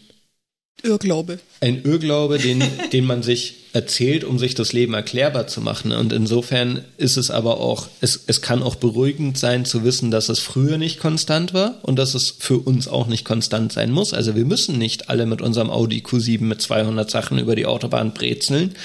Irrglaube. 0.84 1.40
Ein 1.60 1.84
Irrglaube, 1.84 2.38
den, 2.38 2.62
den 2.94 3.06
man 3.06 3.24
sich 3.24 3.56
erzählt, 3.74 4.24
um 4.24 4.38
sich 4.38 4.56
das 4.56 4.74
Leben 4.74 4.94
erklärbar 4.94 5.48
zu 5.48 5.62
machen. 5.62 5.92
Und 5.92 6.14
insofern 6.14 6.84
ist 6.98 7.18
es 7.18 7.32
aber 7.32 7.60
auch, 7.60 7.88
es, 8.02 8.24
es 8.28 8.42
kann 8.42 8.62
auch 8.62 8.76
beruhigend 8.76 9.38
sein 9.38 9.66
zu 9.66 9.84
wissen, 9.84 10.12
dass 10.12 10.30
es 10.30 10.40
früher 10.40 10.78
nicht 10.78 11.00
konstant 11.00 11.54
war 11.54 11.80
und 11.84 11.98
dass 11.98 12.14
es 12.14 12.36
für 12.38 12.60
uns 12.60 12.88
auch 12.88 13.08
nicht 13.08 13.26
konstant 13.26 13.72
sein 13.72 13.92
muss. 13.92 14.14
Also 14.14 14.36
wir 14.36 14.46
müssen 14.46 14.78
nicht 14.78 15.10
alle 15.10 15.26
mit 15.26 15.42
unserem 15.42 15.70
Audi 15.70 16.00
Q7 16.00 16.42
mit 16.42 16.62
200 16.62 17.10
Sachen 17.10 17.40
über 17.40 17.56
die 17.56 17.66
Autobahn 17.66 18.14
brezeln, 18.14 18.76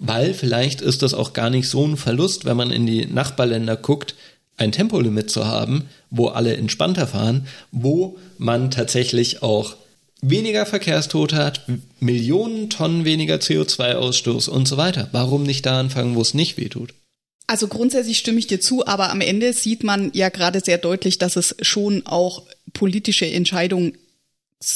weil 0.00 0.34
vielleicht 0.34 0.80
ist 0.80 1.02
das 1.02 1.14
auch 1.14 1.34
gar 1.34 1.50
nicht 1.50 1.68
so 1.68 1.86
ein 1.86 1.96
Verlust, 1.96 2.46
wenn 2.46 2.56
man 2.56 2.72
in 2.72 2.86
die 2.86 3.06
Nachbarländer 3.06 3.76
guckt, 3.76 4.14
ein 4.56 4.72
Tempolimit 4.72 5.30
zu 5.30 5.46
haben, 5.46 5.88
wo 6.10 6.28
alle 6.28 6.56
entspannter 6.56 7.06
fahren, 7.06 7.46
wo 7.70 8.18
man 8.38 8.70
tatsächlich 8.70 9.42
auch 9.42 9.76
weniger 10.22 10.66
Verkehrstote 10.66 11.36
hat, 11.36 11.62
Millionen 12.00 12.70
Tonnen 12.70 13.04
weniger 13.04 13.36
CO2-Ausstoß 13.36 14.48
und 14.48 14.66
so 14.66 14.76
weiter. 14.76 15.08
Warum 15.12 15.44
nicht 15.44 15.64
da 15.66 15.78
anfangen, 15.78 16.16
wo 16.16 16.22
es 16.22 16.34
nicht 16.34 16.56
wehtut? 16.56 16.94
Also 17.46 17.68
grundsätzlich 17.68 18.18
stimme 18.18 18.38
ich 18.38 18.46
dir 18.46 18.60
zu, 18.60 18.86
aber 18.86 19.10
am 19.10 19.20
Ende 19.20 19.52
sieht 19.52 19.82
man 19.82 20.10
ja 20.14 20.28
gerade 20.28 20.60
sehr 20.60 20.78
deutlich, 20.78 21.18
dass 21.18 21.36
es 21.36 21.56
schon 21.62 22.06
auch 22.06 22.42
politische 22.72 23.26
Entscheidungen 23.26 23.98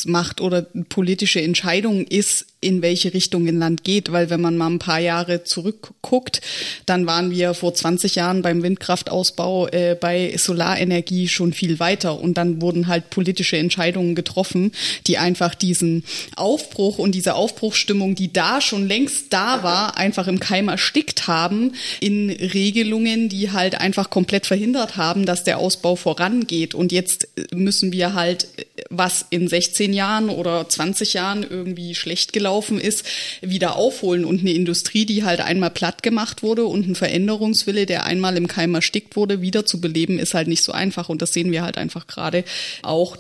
macht 0.07 0.41
oder 0.41 0.63
politische 0.89 1.41
Entscheidung 1.41 2.07
ist, 2.07 2.47
in 2.65 2.83
welche 2.83 3.13
Richtung 3.13 3.47
ein 3.47 3.59
Land 3.59 3.85
geht, 3.85 4.11
weil 4.11 4.31
wenn 4.31 4.41
man 4.41 4.57
mal 4.57 4.71
ein 4.71 4.79
paar 4.79 4.99
Jahre 4.99 5.45
zurückguckt, 5.45 6.41
dann 6.87 7.07
waren 7.07 7.31
wir 7.31 7.53
vor 7.53 7.75
20 7.75 8.15
Jahren 8.15 8.41
beim 8.41 8.63
Windkraftausbau 8.63 9.69
äh, 9.69 9.97
bei 10.01 10.35
Solarenergie 10.37 11.29
schon 11.29 11.53
viel 11.53 11.79
weiter. 11.79 12.19
Und 12.19 12.35
dann 12.35 12.63
wurden 12.63 12.87
halt 12.87 13.11
politische 13.11 13.59
Entscheidungen 13.59 14.15
getroffen, 14.15 14.73
die 15.07 15.19
einfach 15.19 15.55
diesen 15.55 16.05
Aufbruch 16.37 16.99
und 16.99 17.15
diese 17.15 17.35
Aufbruchsstimmung, 17.35 18.15
die 18.15 18.33
da 18.33 18.63
schon 18.63 18.89
längst 18.89 19.33
da 19.33 19.63
war, 19.63 19.99
einfach 19.99 20.27
im 20.27 20.41
Keim 20.41 20.69
erstickt 20.69 21.27
haben 21.27 21.73
in 22.01 22.31
Regelungen, 22.31 23.29
die 23.29 23.53
halt 23.53 23.79
einfach 23.81 24.09
komplett 24.09 24.47
verhindert 24.47 24.97
haben, 24.97 25.27
dass 25.27 25.45
der 25.45 25.59
Ausbau 25.59 25.97
vorangeht. 25.97 26.75
Und 26.75 26.93
jetzt 26.93 27.29
müssen 27.53 27.93
wir 27.93 28.15
halt 28.15 28.49
was 28.89 29.27
in 29.29 29.49
16 29.49 29.93
Jahren 29.93 30.31
oder 30.31 30.67
20 30.67 31.13
Jahren 31.13 31.43
irgendwie 31.49 31.95
schlecht 31.95 32.33
gelaufen 32.33 32.54
gelaufen 32.55 32.81
ist, 32.81 33.05
wieder 33.41 33.77
aufholen 33.77 34.25
und 34.25 34.41
eine 34.41 34.53
Industrie, 34.53 35.07
die 35.07 35.25
halt 35.25 35.41
einmal 35.41 35.71
platt 35.71 36.03
gemacht 36.05 36.43
wurde 36.43 36.67
und 36.67 36.87
ein 36.87 36.95
Veränderungswille, 36.95 37.85
der 37.85 38.07
einmal 38.07 38.37
im 38.37 38.47
Keim 38.47 38.75
erstickt 38.75 39.17
wurde, 39.17 39.41
wieder 39.41 39.67
zu 39.67 39.81
beleben, 39.81 40.21
ist 40.21 40.35
halt 40.35 40.47
nicht 40.47 40.63
so 40.63 40.71
einfach 40.71 41.09
und 41.09 41.21
das 41.21 41.33
sehen 41.33 41.51
wir 41.51 41.63
halt 41.63 41.79
einfach 41.79 42.07
gerade 42.07 42.45
auch 42.83 43.17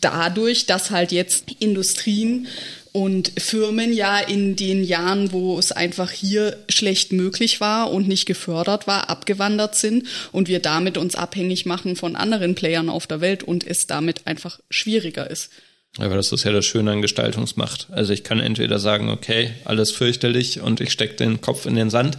dadurch, 0.00 0.64
dass 0.66 0.90
halt 0.90 1.12
jetzt 1.12 1.44
Industrien 1.58 2.48
und 2.92 3.30
Firmen 3.38 3.92
ja 3.92 4.18
in 4.18 4.56
den 4.56 4.82
Jahren, 4.82 5.30
wo 5.32 5.58
es 5.58 5.70
einfach 5.70 6.10
hier 6.10 6.56
schlecht 6.70 7.12
möglich 7.12 7.60
war 7.60 7.92
und 7.92 8.08
nicht 8.08 8.24
gefördert 8.24 8.86
war, 8.86 9.10
abgewandert 9.10 9.76
sind 9.76 10.06
und 10.32 10.48
wir 10.48 10.60
damit 10.60 10.96
uns 10.96 11.14
abhängig 11.14 11.66
machen 11.66 11.94
von 11.94 12.16
anderen 12.16 12.54
Playern 12.54 12.88
auf 12.88 13.06
der 13.06 13.20
Welt 13.20 13.42
und 13.42 13.66
es 13.66 13.86
damit 13.86 14.26
einfach 14.26 14.58
schwieriger 14.70 15.30
ist. 15.30 15.50
Aber 15.98 16.14
das 16.14 16.32
ist 16.32 16.44
ja 16.44 16.52
das 16.52 16.64
Schöne 16.64 16.92
an 16.92 17.02
Gestaltungsmacht. 17.02 17.88
Also 17.90 18.12
ich 18.12 18.24
kann 18.24 18.40
entweder 18.40 18.78
sagen, 18.78 19.08
okay, 19.08 19.50
alles 19.64 19.90
fürchterlich 19.90 20.60
und 20.60 20.80
ich 20.80 20.92
stecke 20.92 21.16
den 21.16 21.40
Kopf 21.40 21.66
in 21.66 21.74
den 21.74 21.90
Sand. 21.90 22.18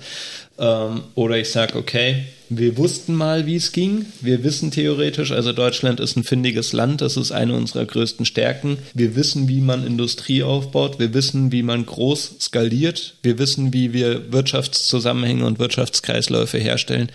Ähm, 0.57 1.01
oder 1.15 1.37
ich 1.37 1.49
sage, 1.49 1.77
okay, 1.77 2.25
wir 2.49 2.77
wussten 2.77 3.13
mal, 3.13 3.45
wie 3.45 3.55
es 3.55 3.71
ging. 3.71 4.05
Wir 4.21 4.43
wissen 4.43 4.71
theoretisch, 4.71 5.31
also 5.31 5.53
Deutschland 5.53 5.99
ist 5.99 6.17
ein 6.17 6.23
findiges 6.23 6.73
Land, 6.73 7.01
das 7.01 7.15
ist 7.15 7.31
eine 7.31 7.53
unserer 7.53 7.85
größten 7.85 8.25
Stärken. 8.25 8.79
Wir 8.93 9.15
wissen, 9.15 9.47
wie 9.47 9.61
man 9.61 9.85
Industrie 9.85 10.43
aufbaut. 10.43 10.99
Wir 10.99 11.13
wissen, 11.13 11.51
wie 11.51 11.63
man 11.63 11.85
groß 11.85 12.35
skaliert. 12.41 13.15
Wir 13.21 13.39
wissen, 13.39 13.71
wie 13.71 13.93
wir 13.93 14.33
Wirtschaftszusammenhänge 14.33 15.45
und 15.45 15.59
Wirtschaftskreisläufe 15.59 16.57
herstellen. 16.57 17.11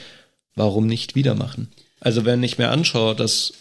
Warum 0.55 0.87
nicht 0.87 1.15
wieder 1.15 1.35
machen? 1.35 1.69
Also 2.01 2.25
wenn 2.25 2.43
ich 2.43 2.59
mir 2.59 2.71
anschaue, 2.71 3.15
dass 3.15 3.53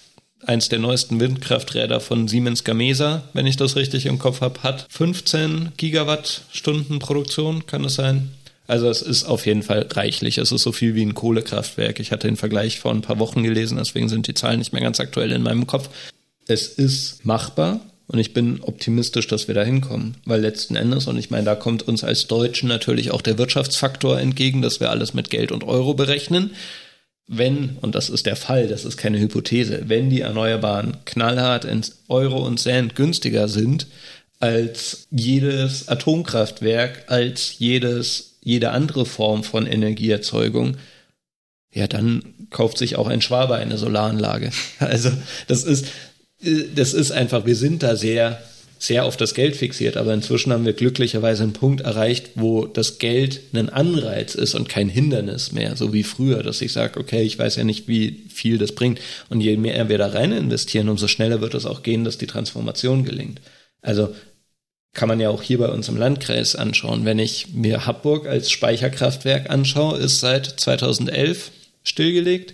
eins 0.45 0.69
der 0.69 0.79
neuesten 0.79 1.19
Windkrafträder 1.19 1.99
von 1.99 2.27
Siemens 2.27 2.63
Gamesa, 2.63 3.23
wenn 3.33 3.47
ich 3.47 3.57
das 3.57 3.75
richtig 3.75 4.05
im 4.05 4.19
Kopf 4.19 4.41
habe, 4.41 4.63
hat 4.63 4.85
15 4.89 5.73
Gigawattstunden 5.77 6.99
Produktion, 6.99 7.65
kann 7.65 7.85
es 7.85 7.95
sein? 7.95 8.31
Also 8.67 8.89
es 8.89 9.01
ist 9.01 9.25
auf 9.25 9.45
jeden 9.45 9.63
Fall 9.63 9.87
reichlich. 9.91 10.37
Es 10.37 10.51
ist 10.51 10.63
so 10.63 10.71
viel 10.71 10.95
wie 10.95 11.05
ein 11.05 11.13
Kohlekraftwerk. 11.13 11.99
Ich 11.99 12.11
hatte 12.11 12.27
den 12.27 12.37
Vergleich 12.37 12.79
vor 12.79 12.91
ein 12.91 13.01
paar 13.01 13.19
Wochen 13.19 13.43
gelesen, 13.43 13.77
deswegen 13.77 14.09
sind 14.09 14.27
die 14.27 14.33
Zahlen 14.33 14.59
nicht 14.59 14.73
mehr 14.73 14.81
ganz 14.81 14.99
aktuell 14.99 15.31
in 15.31 15.43
meinem 15.43 15.67
Kopf. 15.67 15.89
Es 16.47 16.67
ist 16.67 17.25
machbar 17.25 17.81
und 18.07 18.19
ich 18.19 18.33
bin 18.33 18.61
optimistisch, 18.61 19.27
dass 19.27 19.47
wir 19.47 19.55
da 19.55 19.63
hinkommen. 19.63 20.15
Weil 20.25 20.41
letzten 20.41 20.75
Endes, 20.75 21.07
und 21.07 21.17
ich 21.17 21.29
meine, 21.29 21.45
da 21.45 21.55
kommt 21.55 21.87
uns 21.87 22.03
als 22.03 22.27
Deutschen 22.27 22.69
natürlich 22.69 23.11
auch 23.11 23.21
der 23.21 23.37
Wirtschaftsfaktor 23.37 24.19
entgegen, 24.19 24.61
dass 24.61 24.79
wir 24.79 24.89
alles 24.89 25.13
mit 25.13 25.29
Geld 25.29 25.51
und 25.51 25.63
Euro 25.63 25.93
berechnen 25.93 26.51
wenn, 27.27 27.77
und 27.81 27.95
das 27.95 28.09
ist 28.09 28.25
der 28.25 28.35
Fall, 28.35 28.67
das 28.67 28.85
ist 28.85 28.97
keine 28.97 29.19
Hypothese, 29.19 29.83
wenn 29.87 30.09
die 30.09 30.21
Erneuerbaren 30.21 30.97
knallhart 31.05 31.65
ins 31.65 32.03
Euro 32.09 32.45
und 32.45 32.59
Cent 32.59 32.95
günstiger 32.95 33.47
sind 33.47 33.87
als 34.39 35.07
jedes 35.09 35.87
Atomkraftwerk, 35.87 37.05
als 37.07 37.59
jedes, 37.59 38.35
jede 38.43 38.71
andere 38.71 39.05
Form 39.05 39.43
von 39.43 39.65
Energieerzeugung, 39.65 40.75
ja, 41.73 41.87
dann 41.87 42.33
kauft 42.49 42.77
sich 42.77 42.97
auch 42.97 43.07
ein 43.07 43.21
Schwaber 43.21 43.55
eine 43.55 43.77
Solaranlage. 43.77 44.51
Also, 44.79 45.11
das 45.47 45.63
ist, 45.63 45.87
das 46.75 46.93
ist 46.93 47.11
einfach, 47.11 47.45
wir 47.45 47.55
sind 47.55 47.83
da 47.83 47.95
sehr 47.95 48.41
sehr 48.83 49.05
auf 49.05 49.15
das 49.15 49.33
Geld 49.33 49.55
fixiert, 49.55 49.95
aber 49.95 50.13
inzwischen 50.13 50.51
haben 50.51 50.65
wir 50.65 50.73
glücklicherweise 50.73 51.43
einen 51.43 51.53
Punkt 51.53 51.79
erreicht, 51.79 52.31
wo 52.35 52.65
das 52.65 52.97
Geld 52.97 53.39
ein 53.53 53.69
Anreiz 53.69 54.35
ist 54.35 54.55
und 54.55 54.67
kein 54.67 54.89
Hindernis 54.89 55.53
mehr, 55.53 55.77
so 55.77 55.93
wie 55.93 56.03
früher, 56.03 56.43
dass 56.43 56.59
ich 56.59 56.73
sage, 56.73 56.99
okay, 56.99 57.21
ich 57.21 57.39
weiß 57.39 57.55
ja 57.55 57.63
nicht, 57.63 57.87
wie 57.87 58.25
viel 58.27 58.57
das 58.57 58.73
bringt. 58.73 58.99
Und 59.29 59.39
je 59.39 59.55
mehr 59.55 59.87
wir 59.87 59.97
da 59.97 60.07
rein 60.07 60.33
investieren, 60.33 60.89
umso 60.89 61.07
schneller 61.07 61.39
wird 61.39 61.53
es 61.53 61.65
auch 61.65 61.81
gehen, 61.81 62.03
dass 62.03 62.17
die 62.17 62.27
Transformation 62.27 63.05
gelingt. 63.05 63.39
Also 63.81 64.13
kann 64.91 65.07
man 65.07 65.21
ja 65.21 65.29
auch 65.29 65.41
hier 65.41 65.59
bei 65.59 65.69
uns 65.69 65.87
im 65.87 65.95
Landkreis 65.95 66.57
anschauen. 66.57 67.05
Wenn 67.05 67.19
ich 67.19 67.53
mir 67.53 67.85
Habburg 67.85 68.27
als 68.27 68.51
Speicherkraftwerk 68.51 69.49
anschaue, 69.49 69.97
ist 69.97 70.19
seit 70.19 70.45
2011 70.45 71.51
stillgelegt, 71.83 72.53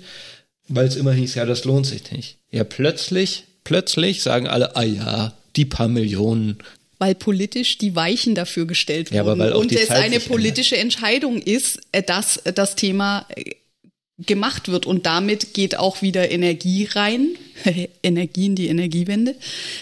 weil 0.67 0.85
es 0.85 0.95
immer 0.95 1.13
hieß, 1.13 1.33
ja, 1.33 1.47
das 1.47 1.65
lohnt 1.65 1.87
sich 1.87 2.11
nicht. 2.11 2.37
Ja, 2.51 2.63
plötzlich, 2.63 3.45
plötzlich 3.63 4.21
sagen 4.21 4.47
alle, 4.47 4.75
ah 4.75 4.83
ja, 4.83 5.33
die 5.55 5.65
paar 5.65 5.87
Millionen. 5.87 6.57
Weil 6.97 7.15
politisch 7.15 7.77
die 7.77 7.95
Weichen 7.95 8.35
dafür 8.35 8.65
gestellt 8.65 9.07
wurden. 9.07 9.15
Ja, 9.15 9.21
aber 9.21 9.37
weil 9.37 9.53
auch 9.53 9.61
und 9.61 9.71
es 9.71 9.89
eine 9.89 10.19
politische 10.19 10.77
Entscheidung 10.77 11.41
ist, 11.41 11.79
äh, 11.91 12.03
dass 12.03 12.41
das 12.43 12.75
Thema 12.75 13.25
äh, 13.35 13.55
gemacht 14.25 14.67
wird. 14.67 14.85
Und 14.85 15.05
damit 15.05 15.53
geht 15.53 15.77
auch 15.77 16.01
wieder 16.01 16.31
Energie 16.31 16.87
rein. 16.91 17.29
Energie 18.03 18.47
in 18.47 18.55
die 18.55 18.67
Energiewende. 18.67 19.35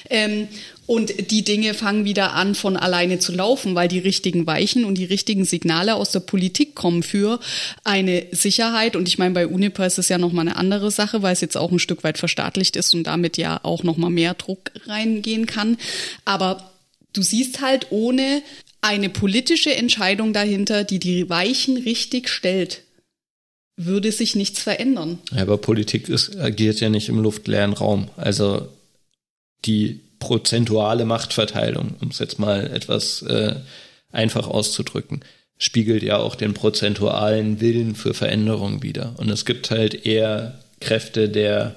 Ähm, 0.10 0.48
und 0.88 1.32
die 1.32 1.44
Dinge 1.44 1.74
fangen 1.74 2.06
wieder 2.06 2.34
an, 2.34 2.56
von 2.56 2.78
alleine 2.78 3.20
zu 3.20 3.34
laufen, 3.34 3.76
weil 3.76 3.90
die 3.90 4.00
richtigen 4.00 4.48
Weichen 4.48 4.86
und 4.86 4.98
die 4.98 5.06
richtigen 5.06 5.44
Signale 5.44 5.96
aus 5.96 6.12
der 6.12 6.22
Politik 6.22 6.76
kommen 6.76 7.04
für 7.04 7.42
eine 7.84 8.26
Sicherheit. 8.32 8.96
Und 8.96 9.10
ich 9.10 9.18
meine, 9.18 9.34
bei 9.34 9.48
Uniper 9.48 9.86
ist 9.86 10.00
es 10.00 10.08
ja 10.08 10.18
nochmal 10.18 10.48
eine 10.48 10.56
andere 10.56 10.90
Sache, 10.90 11.22
weil 11.22 11.34
es 11.34 11.42
jetzt 11.42 11.58
auch 11.58 11.72
ein 11.72 11.80
Stück 11.80 12.06
weit 12.06 12.18
verstaatlicht 12.18 12.78
ist 12.78 12.94
und 12.94 13.04
damit 13.04 13.36
ja 13.36 13.60
auch 13.64 13.84
nochmal 13.84 14.12
mehr 14.12 14.34
Druck 14.34 14.72
reingehen 14.86 15.46
kann. 15.46 15.78
Aber 16.24 16.72
du 17.12 17.22
siehst 17.22 17.62
halt 17.62 17.88
ohne 17.90 18.42
eine 18.80 19.10
politische 19.10 19.76
Entscheidung 19.76 20.32
dahinter, 20.32 20.86
die 20.86 21.00
die 21.00 21.30
Weichen 21.30 21.76
richtig 21.76 22.30
stellt, 22.30 22.84
würde 23.78 24.12
sich 24.12 24.36
nichts 24.36 24.60
verändern. 24.60 25.20
Ja, 25.32 25.44
aber 25.44 25.58
Politik 25.60 26.10
ist, 26.10 26.36
agiert 26.38 26.80
ja 26.80 26.90
nicht 26.90 27.10
im 27.10 27.20
luftleeren 27.20 27.74
Raum. 27.74 28.10
Also 28.18 28.68
die 29.66 30.02
prozentuale 30.20 31.06
Machtverteilung, 31.06 31.96
um 32.02 32.10
es 32.10 32.20
jetzt 32.20 32.40
mal 32.40 32.68
etwas 32.68 33.22
äh, 33.22 33.56
einfach 34.12 34.48
auszudrücken, 34.48 35.22
spiegelt 35.60 36.04
ja 36.04 36.18
auch 36.18 36.36
den 36.36 36.54
prozentualen 36.54 37.62
Willen 37.62 37.96
für 37.96 38.14
Veränderung 38.14 38.84
wider. 38.84 39.14
Und 39.18 39.30
es 39.30 39.46
gibt 39.46 39.70
halt 39.70 40.06
eher 40.06 40.60
Kräfte 40.80 41.30
der 41.30 41.76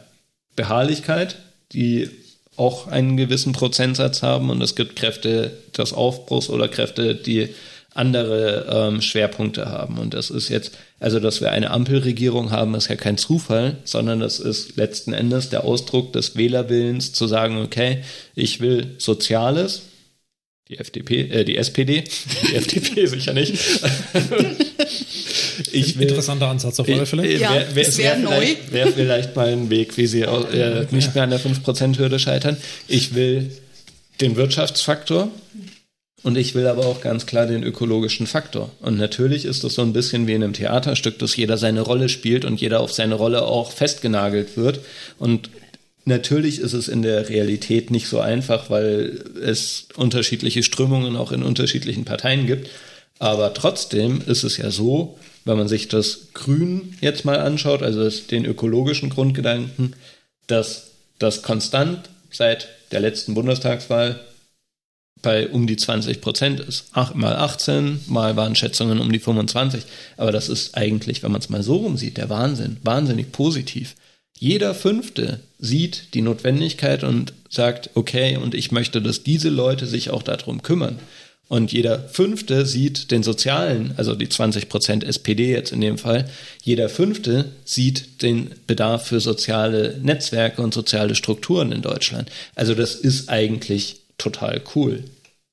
Beharrlichkeit, 0.56 1.36
die 1.72 2.10
auch 2.56 2.88
einen 2.88 3.16
gewissen 3.16 3.52
Prozentsatz 3.52 4.22
haben 4.22 4.50
und 4.50 4.60
es 4.60 4.74
gibt 4.74 4.96
Kräfte 4.96 5.56
des 5.76 5.92
Aufbruchs 5.94 6.50
oder 6.50 6.68
Kräfte, 6.68 7.14
die 7.14 7.48
andere 7.94 8.66
ähm, 8.70 9.02
Schwerpunkte 9.02 9.66
haben. 9.66 9.98
Und 9.98 10.14
das 10.14 10.30
ist 10.30 10.48
jetzt, 10.48 10.72
also 11.00 11.18
dass 11.18 11.40
wir 11.40 11.50
eine 11.50 11.70
Ampelregierung 11.70 12.50
haben, 12.50 12.74
ist 12.74 12.88
ja 12.88 12.96
kein 12.96 13.18
Zufall, 13.18 13.76
sondern 13.84 14.20
das 14.20 14.38
ist 14.38 14.76
letzten 14.76 15.12
Endes 15.12 15.50
der 15.50 15.64
Ausdruck 15.64 16.12
des 16.12 16.36
Wählerwillens 16.36 17.12
zu 17.12 17.26
sagen, 17.26 17.60
okay, 17.62 17.98
ich 18.34 18.60
will 18.60 18.94
Soziales, 18.98 19.82
die 20.68 20.78
FDP, 20.78 21.22
äh, 21.22 21.44
die 21.44 21.56
SPD, 21.56 22.04
die 22.48 22.54
FDP 22.54 23.06
sicher 23.06 23.32
nicht. 23.32 23.54
ich 25.72 25.98
will, 25.98 26.08
Interessanter 26.08 26.46
Ansatz 26.46 26.78
auf 26.78 26.88
alle 26.88 27.06
Fälle. 27.06 27.26
Ja, 27.38 27.52
wär, 27.52 27.74
wär, 27.74 27.88
es 27.88 27.98
wär 27.98 28.12
wär 28.12 28.18
neu. 28.18 28.36
vielleicht, 28.36 28.72
wär 28.72 28.86
vielleicht 28.86 29.34
mal 29.34 29.48
ein 29.48 29.68
Weg, 29.68 29.96
wie 29.96 30.06
sie 30.06 30.20
äh, 30.20 30.86
nicht 30.92 31.16
mehr 31.16 31.24
an 31.24 31.30
der 31.30 31.40
5%-Hürde 31.40 32.20
scheitern. 32.20 32.56
Ich 32.86 33.16
will 33.16 33.50
den 34.20 34.36
Wirtschaftsfaktor, 34.36 35.28
und 36.22 36.36
ich 36.36 36.54
will 36.54 36.66
aber 36.66 36.86
auch 36.86 37.00
ganz 37.00 37.24
klar 37.24 37.46
den 37.46 37.62
ökologischen 37.62 38.26
Faktor. 38.26 38.70
Und 38.80 38.98
natürlich 38.98 39.46
ist 39.46 39.64
es 39.64 39.74
so 39.74 39.82
ein 39.82 39.94
bisschen 39.94 40.26
wie 40.26 40.34
in 40.34 40.42
einem 40.42 40.52
Theaterstück, 40.52 41.18
dass 41.18 41.36
jeder 41.36 41.56
seine 41.56 41.80
Rolle 41.80 42.08
spielt 42.08 42.44
und 42.44 42.60
jeder 42.60 42.80
auf 42.80 42.92
seine 42.92 43.14
Rolle 43.14 43.42
auch 43.42 43.72
festgenagelt 43.72 44.56
wird. 44.56 44.80
Und 45.18 45.48
natürlich 46.04 46.60
ist 46.60 46.74
es 46.74 46.88
in 46.88 47.00
der 47.00 47.30
Realität 47.30 47.90
nicht 47.90 48.06
so 48.06 48.20
einfach, 48.20 48.68
weil 48.68 49.24
es 49.42 49.88
unterschiedliche 49.96 50.62
Strömungen 50.62 51.16
auch 51.16 51.32
in 51.32 51.42
unterschiedlichen 51.42 52.04
Parteien 52.04 52.46
gibt. 52.46 52.68
Aber 53.18 53.54
trotzdem 53.54 54.22
ist 54.26 54.44
es 54.44 54.58
ja 54.58 54.70
so, 54.70 55.18
wenn 55.46 55.56
man 55.56 55.68
sich 55.68 55.88
das 55.88 56.28
Grün 56.34 56.94
jetzt 57.00 57.24
mal 57.24 57.38
anschaut, 57.38 57.82
also 57.82 58.08
den 58.30 58.44
ökologischen 58.44 59.08
Grundgedanken, 59.08 59.94
dass 60.46 60.90
das 61.18 61.42
konstant 61.42 62.10
seit 62.30 62.68
der 62.92 63.00
letzten 63.00 63.34
Bundestagswahl 63.34 64.20
bei 65.22 65.48
um 65.48 65.66
die 65.66 65.76
20 65.76 66.20
Prozent 66.20 66.60
ist. 66.60 66.86
Ach, 66.92 67.14
mal 67.14 67.36
18, 67.36 68.00
mal 68.06 68.36
waren 68.36 68.54
Schätzungen 68.54 69.00
um 69.00 69.12
die 69.12 69.18
25. 69.18 69.82
Aber 70.16 70.32
das 70.32 70.48
ist 70.48 70.76
eigentlich, 70.76 71.22
wenn 71.22 71.32
man 71.32 71.40
es 71.40 71.50
mal 71.50 71.62
so 71.62 71.76
rum 71.76 71.96
sieht, 71.96 72.16
der 72.16 72.30
Wahnsinn. 72.30 72.78
Wahnsinnig 72.82 73.32
positiv. 73.32 73.94
Jeder 74.38 74.74
Fünfte 74.74 75.40
sieht 75.58 76.14
die 76.14 76.22
Notwendigkeit 76.22 77.04
und 77.04 77.34
sagt, 77.50 77.90
okay, 77.94 78.38
und 78.38 78.54
ich 78.54 78.72
möchte, 78.72 79.02
dass 79.02 79.22
diese 79.22 79.50
Leute 79.50 79.86
sich 79.86 80.10
auch 80.10 80.22
darum 80.22 80.62
kümmern. 80.62 80.98
Und 81.50 81.72
jeder 81.72 82.08
Fünfte 82.08 82.64
sieht 82.64 83.10
den 83.10 83.24
sozialen, 83.24 83.92
also 83.96 84.14
die 84.14 84.28
20 84.28 84.68
Prozent 84.68 85.02
SPD 85.02 85.50
jetzt 85.50 85.72
in 85.72 85.80
dem 85.80 85.98
Fall, 85.98 86.30
jeder 86.62 86.88
Fünfte 86.88 87.46
sieht 87.64 88.22
den 88.22 88.52
Bedarf 88.68 89.08
für 89.08 89.18
soziale 89.18 89.98
Netzwerke 90.00 90.62
und 90.62 90.72
soziale 90.72 91.16
Strukturen 91.16 91.72
in 91.72 91.82
Deutschland. 91.82 92.30
Also 92.54 92.76
das 92.76 92.94
ist 92.94 93.28
eigentlich 93.28 93.96
total 94.20 94.62
cool. 94.74 95.04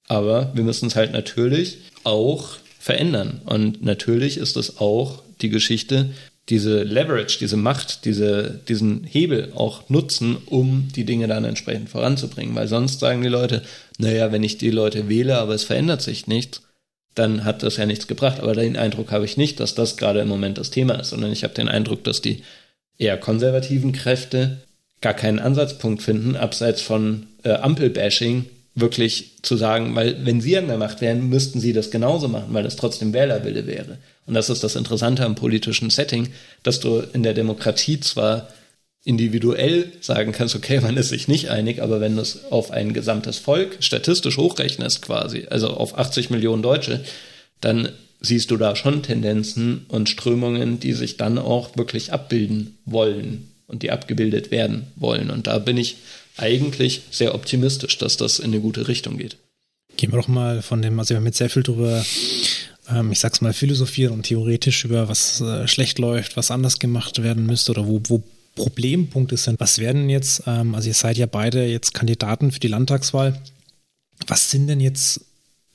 Aber 0.08 0.52
wir 0.54 0.64
müssen 0.64 0.88
es 0.88 0.96
halt 0.96 1.12
natürlich 1.12 1.80
auch 2.04 2.58
verändern. 2.80 3.42
Und 3.46 3.84
natürlich 3.84 4.38
ist 4.38 4.56
es 4.58 4.78
auch 4.78 5.22
die 5.42 5.50
Geschichte, 5.50 6.12
diese 6.50 6.84
Leverage, 6.84 7.40
diese 7.40 7.58
Macht, 7.58 8.06
diese, 8.06 8.62
diesen 8.68 9.04
Hebel 9.04 9.52
auch 9.54 9.90
nutzen, 9.90 10.38
um 10.46 10.88
die 10.96 11.04
Dinge 11.04 11.28
dann 11.28 11.44
entsprechend 11.44 11.90
voranzubringen. 11.90 12.56
Weil 12.56 12.70
sonst 12.70 13.02
sagen 13.02 13.22
die 13.22 13.28
Leute, 13.28 13.64
naja, 13.98 14.32
wenn 14.32 14.44
ich 14.44 14.58
die 14.58 14.72
Leute 14.72 15.10
wähle, 15.10 15.38
aber 15.40 15.54
es 15.54 15.66
verändert 15.66 16.02
sich 16.02 16.28
nichts, 16.28 16.62
dann 17.16 17.44
hat 17.44 17.64
das 17.64 17.78
ja 17.78 17.86
nichts 17.86 18.08
gebracht. 18.08 18.40
Aber 18.40 18.54
den 18.54 18.78
Eindruck 18.78 19.12
habe 19.12 19.26
ich 19.26 19.36
nicht, 19.36 19.60
dass 19.60 19.76
das 19.76 19.98
gerade 19.98 20.22
im 20.22 20.30
Moment 20.30 20.58
das 20.58 20.70
Thema 20.70 20.94
ist, 20.96 21.10
sondern 21.10 21.34
ich 21.34 21.44
habe 21.44 21.54
den 21.54 21.68
Eindruck, 21.68 22.06
dass 22.06 22.22
die 22.22 22.44
eher 22.98 23.18
konservativen 23.18 23.92
Kräfte 23.92 24.60
gar 25.02 25.14
keinen 25.14 25.40
Ansatzpunkt 25.40 26.02
finden, 26.02 26.36
abseits 26.36 26.82
von 26.82 27.28
äh, 27.44 27.52
Ampelbashing, 27.52 28.46
wirklich 28.80 29.32
zu 29.42 29.58
sagen, 29.58 29.96
weil 29.96 30.24
wenn 30.26 30.40
sie 30.40 30.58
an 30.58 30.68
der 30.68 30.78
Macht 30.78 31.02
wären, 31.02 31.30
müssten 31.30 31.60
sie 31.60 31.74
das 31.74 31.90
genauso 31.90 32.28
machen, 32.28 32.54
weil 32.54 32.64
das 32.64 32.76
trotzdem 32.76 33.12
Wählerwille 33.12 33.66
wäre. 33.66 33.98
Und 34.28 34.36
das 34.36 34.50
ist 34.50 34.64
das 34.64 34.76
Interessante 34.76 35.26
am 35.26 35.36
politischen 35.36 35.90
Setting, 35.90 36.30
dass 36.62 36.80
du 36.80 37.00
in 37.00 37.24
der 37.24 37.34
Demokratie 37.34 38.00
zwar 38.00 38.50
individuell 39.04 39.92
sagen 40.02 40.32
kannst, 40.32 40.56
okay, 40.56 40.80
man 40.80 40.98
ist 40.98 41.10
sich 41.10 41.28
nicht 41.28 41.50
einig, 41.50 41.82
aber 41.82 42.02
wenn 42.02 42.16
du 42.16 42.22
es 42.22 42.52
auf 42.52 42.72
ein 42.72 42.94
gesamtes 42.94 43.38
Volk 43.38 43.78
statistisch 43.80 44.38
hochrechnest 44.38 45.02
quasi, 45.02 45.48
also 45.50 45.70
auf 45.70 45.98
80 45.98 46.30
Millionen 46.30 46.62
Deutsche, 46.62 47.04
dann 47.62 47.90
siehst 48.20 48.52
du 48.52 48.58
da 48.58 48.76
schon 48.76 49.02
Tendenzen 49.02 49.86
und 49.88 50.10
Strömungen, 50.10 50.80
die 50.80 50.94
sich 50.94 51.18
dann 51.18 51.38
auch 51.38 51.78
wirklich 51.78 52.14
abbilden 52.14 52.78
wollen 52.86 53.50
und 53.68 53.82
die 53.82 53.92
abgebildet 53.92 54.52
werden 54.52 54.88
wollen. 54.96 55.32
Und 55.32 55.48
da 55.48 55.58
bin 55.58 55.78
ich 55.78 55.98
eigentlich 56.38 57.02
sehr 57.12 57.36
optimistisch, 57.36 57.98
dass 57.98 58.18
das 58.18 58.40
in 58.40 58.52
eine 58.52 58.60
gute 58.60 58.88
Richtung 58.88 59.18
geht. 59.18 59.38
Gehen 59.96 60.12
wir 60.12 60.20
doch 60.20 60.28
mal 60.28 60.62
von 60.62 60.82
dem, 60.82 61.00
also 61.00 61.10
wir 61.10 61.18
haben 61.18 61.26
jetzt 61.26 61.40
sehr 61.40 61.50
viel 61.50 61.64
drüber, 61.64 62.06
ähm, 62.90 63.12
ich 63.12 63.20
sag's 63.20 63.42
mal, 63.42 63.54
philosophieren 63.54 64.14
und 64.14 64.24
theoretisch 64.24 64.86
über 64.86 65.10
was 65.10 65.42
äh, 65.42 65.68
schlecht 65.68 65.98
läuft, 65.98 66.38
was 66.38 66.52
anders 66.52 66.80
gemacht 66.80 67.24
werden 67.24 67.46
müsste 67.46 67.72
oder 67.72 67.88
wo, 67.88 68.02
wo 68.08 68.24
Problempunkte 68.56 69.38
sind. 69.38 69.60
Was 69.60 69.80
werden 69.80 70.10
jetzt, 70.10 70.44
ähm, 70.46 70.76
also 70.76 70.88
ihr 70.88 70.94
seid 70.94 71.18
ja 71.18 71.26
beide 71.26 71.66
jetzt 71.66 71.94
Kandidaten 71.94 72.52
für 72.52 72.60
die 72.60 72.68
Landtagswahl. 72.68 73.42
Was 74.28 74.52
sind 74.52 74.68
denn 74.68 74.80
jetzt 74.80 75.22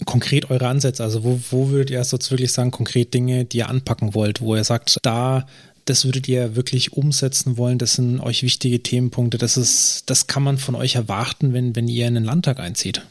konkret 0.04 0.50
eure 0.50 0.66
Ansätze? 0.66 1.02
Also 1.02 1.24
wo, 1.24 1.40
wo 1.50 1.70
würdet 1.70 1.90
ihr 1.90 1.98
jetzt 1.98 2.30
wirklich 2.30 2.52
sagen, 2.52 2.70
konkret 2.70 3.14
Dinge, 3.14 3.44
die 3.44 3.58
ihr 3.58 3.68
anpacken 3.68 4.14
wollt, 4.14 4.40
wo 4.40 4.54
ihr 4.54 4.64
sagt, 4.64 4.98
da 5.02 5.46
das 5.84 6.04
würdet 6.04 6.28
ihr 6.28 6.56
wirklich 6.56 6.92
umsetzen 6.92 7.56
wollen? 7.56 7.78
Das 7.78 7.94
sind 7.94 8.20
euch 8.20 8.42
wichtige 8.42 8.82
Themenpunkte. 8.82 9.38
Das 9.38 9.56
ist, 9.56 10.04
das 10.06 10.26
kann 10.26 10.42
man 10.42 10.58
von 10.58 10.74
euch 10.74 10.94
erwarten, 10.94 11.52
wenn, 11.52 11.74
wenn 11.76 11.88
ihr 11.88 12.06
in 12.06 12.14
den 12.14 12.24
Landtag 12.24 12.60
einzieht. 12.60 13.02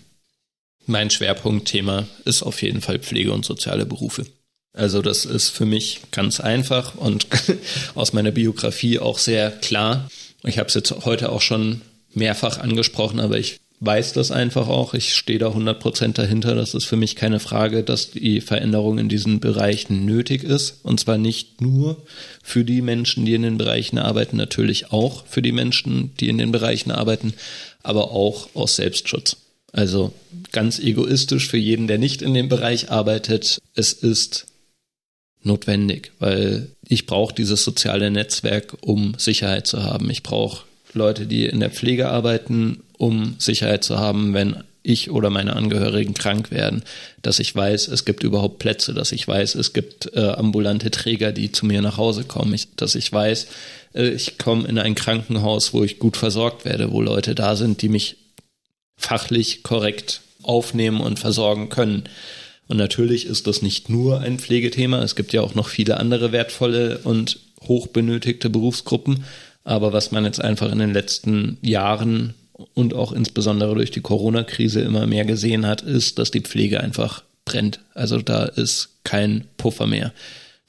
Mein 0.85 1.09
Schwerpunktthema 1.09 2.07
ist 2.25 2.43
auf 2.43 2.61
jeden 2.61 2.81
Fall 2.81 2.99
Pflege 2.99 3.33
und 3.33 3.45
soziale 3.45 3.85
Berufe. 3.85 4.25
Also 4.73 5.01
das 5.01 5.25
ist 5.25 5.49
für 5.49 5.65
mich 5.65 6.01
ganz 6.11 6.39
einfach 6.39 6.95
und 6.95 7.27
aus 7.95 8.13
meiner 8.13 8.31
Biografie 8.31 8.99
auch 8.99 9.17
sehr 9.17 9.51
klar. 9.51 10.09
Ich 10.43 10.57
habe 10.57 10.69
es 10.69 10.73
jetzt 10.73 10.91
heute 11.05 11.31
auch 11.31 11.41
schon 11.41 11.81
mehrfach 12.13 12.57
angesprochen, 12.57 13.19
aber 13.19 13.37
ich 13.37 13.59
weiß 13.81 14.13
das 14.13 14.29
einfach 14.31 14.67
auch. 14.67 14.93
Ich 14.93 15.15
stehe 15.15 15.39
da 15.39 15.49
100% 15.49 16.13
dahinter. 16.13 16.53
Das 16.53 16.75
ist 16.75 16.85
für 16.85 16.95
mich 16.95 17.15
keine 17.15 17.39
Frage, 17.39 17.83
dass 17.83 18.11
die 18.11 18.39
Veränderung 18.39 18.99
in 18.99 19.09
diesen 19.09 19.39
Bereichen 19.39 20.05
nötig 20.05 20.43
ist. 20.43 20.79
Und 20.83 20.99
zwar 20.99 21.17
nicht 21.17 21.61
nur 21.61 21.97
für 22.43 22.63
die 22.63 22.83
Menschen, 22.83 23.25
die 23.25 23.33
in 23.33 23.41
den 23.41 23.57
Bereichen 23.57 23.97
arbeiten, 23.97 24.37
natürlich 24.37 24.91
auch 24.91 25.25
für 25.25 25.41
die 25.41 25.51
Menschen, 25.51 26.11
die 26.19 26.29
in 26.29 26.37
den 26.37 26.51
Bereichen 26.51 26.91
arbeiten, 26.91 27.33
aber 27.81 28.11
auch 28.11 28.49
aus 28.53 28.75
Selbstschutz. 28.75 29.37
Also 29.73 30.13
ganz 30.51 30.77
egoistisch 30.77 31.47
für 31.47 31.57
jeden, 31.57 31.87
der 31.87 31.97
nicht 31.97 32.21
in 32.21 32.35
dem 32.35 32.49
Bereich 32.49 32.91
arbeitet. 32.91 33.59
Es 33.73 33.93
ist 33.93 34.45
notwendig, 35.41 36.11
weil 36.19 36.67
ich 36.87 37.07
brauche 37.07 37.33
dieses 37.33 37.63
soziale 37.63 38.11
Netzwerk, 38.11 38.77
um 38.81 39.15
Sicherheit 39.17 39.65
zu 39.65 39.81
haben. 39.81 40.11
Ich 40.11 40.21
brauche 40.21 40.65
Leute, 40.93 41.25
die 41.25 41.45
in 41.45 41.61
der 41.61 41.71
Pflege 41.71 42.09
arbeiten, 42.09 42.83
um 43.01 43.33
Sicherheit 43.39 43.83
zu 43.83 43.97
haben, 43.97 44.35
wenn 44.35 44.63
ich 44.83 45.09
oder 45.09 45.31
meine 45.31 45.55
Angehörigen 45.55 46.13
krank 46.13 46.51
werden, 46.51 46.83
dass 47.23 47.39
ich 47.39 47.55
weiß, 47.55 47.87
es 47.87 48.05
gibt 48.05 48.21
überhaupt 48.21 48.59
Plätze, 48.59 48.93
dass 48.93 49.11
ich 49.11 49.27
weiß, 49.27 49.55
es 49.55 49.73
gibt 49.73 50.13
äh, 50.13 50.19
ambulante 50.19 50.91
Träger, 50.91 51.31
die 51.31 51.51
zu 51.51 51.65
mir 51.65 51.81
nach 51.81 51.97
Hause 51.97 52.25
kommen, 52.25 52.53
ich, 52.53 52.75
dass 52.75 52.93
ich 52.93 53.11
weiß, 53.11 53.47
äh, 53.95 54.09
ich 54.09 54.37
komme 54.37 54.67
in 54.67 54.77
ein 54.77 54.93
Krankenhaus, 54.93 55.73
wo 55.73 55.83
ich 55.83 55.97
gut 55.97 56.15
versorgt 56.15 56.63
werde, 56.63 56.91
wo 56.91 57.01
Leute 57.01 57.33
da 57.33 57.55
sind, 57.55 57.81
die 57.81 57.89
mich 57.89 58.17
fachlich 58.97 59.63
korrekt 59.63 60.21
aufnehmen 60.43 61.01
und 61.01 61.17
versorgen 61.17 61.69
können. 61.69 62.03
Und 62.67 62.77
natürlich 62.77 63.25
ist 63.25 63.47
das 63.47 63.63
nicht 63.63 63.89
nur 63.89 64.19
ein 64.19 64.37
Pflegethema, 64.37 65.01
es 65.01 65.15
gibt 65.15 65.33
ja 65.33 65.41
auch 65.41 65.55
noch 65.55 65.69
viele 65.69 65.97
andere 65.97 66.31
wertvolle 66.31 66.99
und 66.99 67.39
hochbenötigte 67.67 68.51
Berufsgruppen. 68.51 69.23
Aber 69.63 69.91
was 69.91 70.11
man 70.11 70.25
jetzt 70.25 70.41
einfach 70.41 70.71
in 70.71 70.79
den 70.79 70.93
letzten 70.93 71.57
Jahren 71.61 72.35
und 72.73 72.93
auch 72.93 73.11
insbesondere 73.11 73.75
durch 73.75 73.91
die 73.91 74.01
Corona-Krise 74.01 74.81
immer 74.81 75.07
mehr 75.07 75.25
gesehen 75.25 75.65
hat, 75.65 75.81
ist, 75.81 76.19
dass 76.19 76.31
die 76.31 76.41
Pflege 76.41 76.81
einfach 76.81 77.23
brennt. 77.45 77.79
Also 77.93 78.21
da 78.21 78.45
ist 78.45 78.89
kein 79.03 79.45
Puffer 79.57 79.87
mehr. 79.87 80.13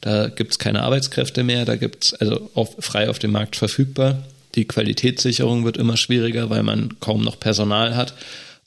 Da 0.00 0.28
gibt 0.28 0.52
es 0.52 0.58
keine 0.58 0.82
Arbeitskräfte 0.82 1.44
mehr, 1.44 1.64
da 1.64 1.76
gibt 1.76 2.04
es 2.04 2.14
also 2.14 2.50
auf, 2.54 2.76
frei 2.80 3.08
auf 3.08 3.20
dem 3.20 3.30
Markt 3.30 3.56
verfügbar. 3.56 4.22
Die 4.56 4.66
Qualitätssicherung 4.66 5.64
wird 5.64 5.76
immer 5.76 5.96
schwieriger, 5.96 6.50
weil 6.50 6.62
man 6.62 6.98
kaum 7.00 7.22
noch 7.22 7.38
Personal 7.38 7.94
hat. 7.94 8.14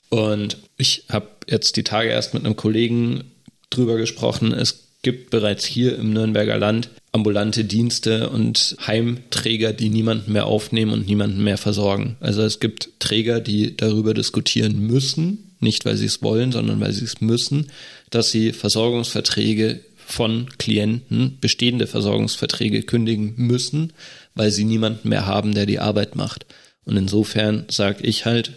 Und 0.08 0.56
ich 0.78 1.04
habe 1.08 1.28
jetzt 1.48 1.76
die 1.76 1.84
Tage 1.84 2.08
erst 2.08 2.32
mit 2.32 2.44
einem 2.44 2.56
Kollegen 2.56 3.24
drüber 3.70 3.96
gesprochen. 3.96 4.52
Es 4.52 4.86
gibt 5.02 5.30
bereits 5.30 5.64
hier 5.64 5.96
im 5.98 6.12
Nürnberger 6.12 6.58
Land 6.58 6.88
ambulante 7.16 7.64
Dienste 7.64 8.28
und 8.28 8.76
Heimträger, 8.86 9.72
die 9.72 9.88
niemanden 9.88 10.32
mehr 10.32 10.44
aufnehmen 10.44 10.92
und 10.92 11.06
niemanden 11.06 11.42
mehr 11.42 11.56
versorgen. 11.56 12.16
Also 12.20 12.42
es 12.42 12.60
gibt 12.60 12.90
Träger, 12.98 13.40
die 13.40 13.74
darüber 13.74 14.12
diskutieren 14.12 14.78
müssen, 14.78 15.54
nicht 15.58 15.86
weil 15.86 15.96
sie 15.96 16.04
es 16.04 16.22
wollen, 16.22 16.52
sondern 16.52 16.78
weil 16.78 16.92
sie 16.92 17.06
es 17.06 17.22
müssen, 17.22 17.68
dass 18.10 18.30
sie 18.30 18.52
Versorgungsverträge 18.52 19.80
von 19.96 20.48
Klienten, 20.58 21.38
bestehende 21.40 21.86
Versorgungsverträge 21.86 22.82
kündigen 22.82 23.32
müssen, 23.38 23.94
weil 24.34 24.50
sie 24.50 24.64
niemanden 24.64 25.08
mehr 25.08 25.24
haben, 25.24 25.54
der 25.54 25.64
die 25.64 25.80
Arbeit 25.80 26.16
macht. 26.16 26.44
Und 26.84 26.98
insofern 26.98 27.64
sage 27.70 28.06
ich 28.06 28.26
halt 28.26 28.52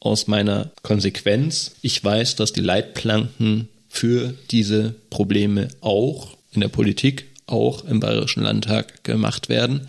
aus 0.00 0.26
meiner 0.26 0.70
Konsequenz, 0.82 1.76
ich 1.80 2.04
weiß, 2.04 2.36
dass 2.36 2.52
die 2.52 2.60
Leitplanken 2.60 3.68
für 3.88 4.34
diese 4.50 4.94
Probleme 5.08 5.68
auch 5.80 6.36
in 6.52 6.60
der 6.60 6.68
Politik 6.68 7.31
auch 7.46 7.84
im 7.84 8.00
Bayerischen 8.00 8.42
Landtag 8.42 9.04
gemacht 9.04 9.48
werden. 9.48 9.88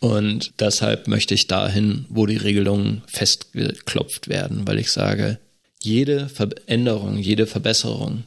Und 0.00 0.52
deshalb 0.60 1.08
möchte 1.08 1.34
ich 1.34 1.46
dahin, 1.46 2.06
wo 2.08 2.26
die 2.26 2.36
Regelungen 2.36 3.02
festgeklopft 3.06 4.28
werden, 4.28 4.66
weil 4.66 4.78
ich 4.78 4.92
sage, 4.92 5.38
jede 5.82 6.28
Veränderung, 6.28 7.18
jede 7.18 7.46
Verbesserung 7.46 8.24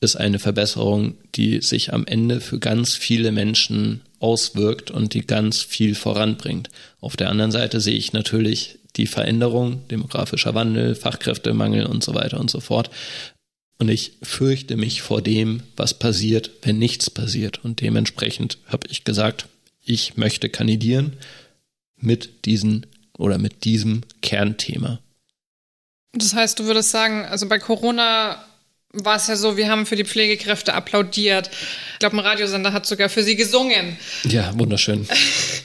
ist 0.00 0.16
eine 0.16 0.38
Verbesserung, 0.38 1.16
die 1.34 1.60
sich 1.62 1.92
am 1.92 2.06
Ende 2.06 2.40
für 2.40 2.58
ganz 2.58 2.94
viele 2.94 3.32
Menschen 3.32 4.02
auswirkt 4.18 4.90
und 4.90 5.14
die 5.14 5.26
ganz 5.26 5.62
viel 5.62 5.94
voranbringt. 5.94 6.68
Auf 7.00 7.16
der 7.16 7.30
anderen 7.30 7.50
Seite 7.50 7.80
sehe 7.80 7.96
ich 7.96 8.12
natürlich 8.12 8.78
die 8.96 9.06
Veränderung, 9.06 9.86
demografischer 9.88 10.54
Wandel, 10.54 10.94
Fachkräftemangel 10.94 11.86
und 11.86 12.02
so 12.02 12.14
weiter 12.14 12.40
und 12.40 12.50
so 12.50 12.60
fort. 12.60 12.90
Und 13.78 13.88
ich 13.88 14.12
fürchte 14.22 14.76
mich 14.76 15.02
vor 15.02 15.20
dem, 15.20 15.62
was 15.76 15.98
passiert, 15.98 16.50
wenn 16.62 16.78
nichts 16.78 17.10
passiert. 17.10 17.62
Und 17.64 17.80
dementsprechend 17.80 18.58
habe 18.66 18.86
ich 18.90 19.04
gesagt, 19.04 19.46
ich 19.84 20.16
möchte 20.16 20.48
kandidieren 20.48 21.18
mit 21.96 22.46
diesen 22.46 22.86
oder 23.18 23.38
mit 23.38 23.64
diesem 23.64 24.02
Kernthema. 24.22 25.00
Das 26.12 26.34
heißt, 26.34 26.58
du 26.58 26.64
würdest 26.64 26.90
sagen, 26.90 27.24
also 27.26 27.48
bei 27.48 27.58
Corona 27.58 28.42
war 28.92 29.16
es 29.16 29.26
ja 29.26 29.36
so, 29.36 29.58
wir 29.58 29.68
haben 29.68 29.84
für 29.84 29.96
die 29.96 30.04
Pflegekräfte 30.04 30.72
applaudiert. 30.72 31.50
Ich 31.92 31.98
glaube, 31.98 32.16
ein 32.16 32.20
Radiosender 32.20 32.72
hat 32.72 32.86
sogar 32.86 33.10
für 33.10 33.22
sie 33.22 33.36
gesungen. 33.36 33.98
Ja, 34.24 34.58
wunderschön. 34.58 35.06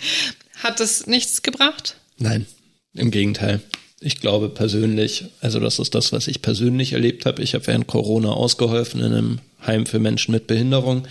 hat 0.63 0.81
das 0.81 1.07
nichts 1.07 1.41
gebracht? 1.41 1.95
Nein, 2.17 2.45
im 2.93 3.09
Gegenteil 3.09 3.61
ich 4.01 4.19
glaube 4.19 4.49
persönlich, 4.49 5.25
also 5.39 5.59
das 5.59 5.77
ist 5.77 5.93
das, 5.93 6.11
was 6.11 6.27
ich 6.27 6.41
persönlich 6.41 6.93
erlebt 6.93 7.25
habe. 7.25 7.43
Ich 7.43 7.53
habe 7.53 7.67
während 7.67 7.87
Corona 7.87 8.31
ausgeholfen 8.31 8.99
in 8.99 9.13
einem 9.13 9.39
Heim 9.65 9.85
für 9.85 9.99
Menschen 9.99 10.31
mit 10.31 10.47
Behinderung, 10.47 11.07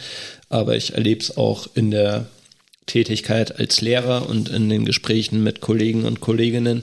aber 0.48 0.76
ich 0.76 0.94
erlebe 0.94 1.20
es 1.20 1.36
auch 1.36 1.68
in 1.74 1.92
der 1.92 2.26
Tätigkeit 2.86 3.60
als 3.60 3.80
Lehrer 3.80 4.28
und 4.28 4.48
in 4.48 4.68
den 4.68 4.84
Gesprächen 4.84 5.44
mit 5.44 5.60
Kollegen 5.60 6.04
und 6.04 6.20
Kolleginnen. 6.20 6.82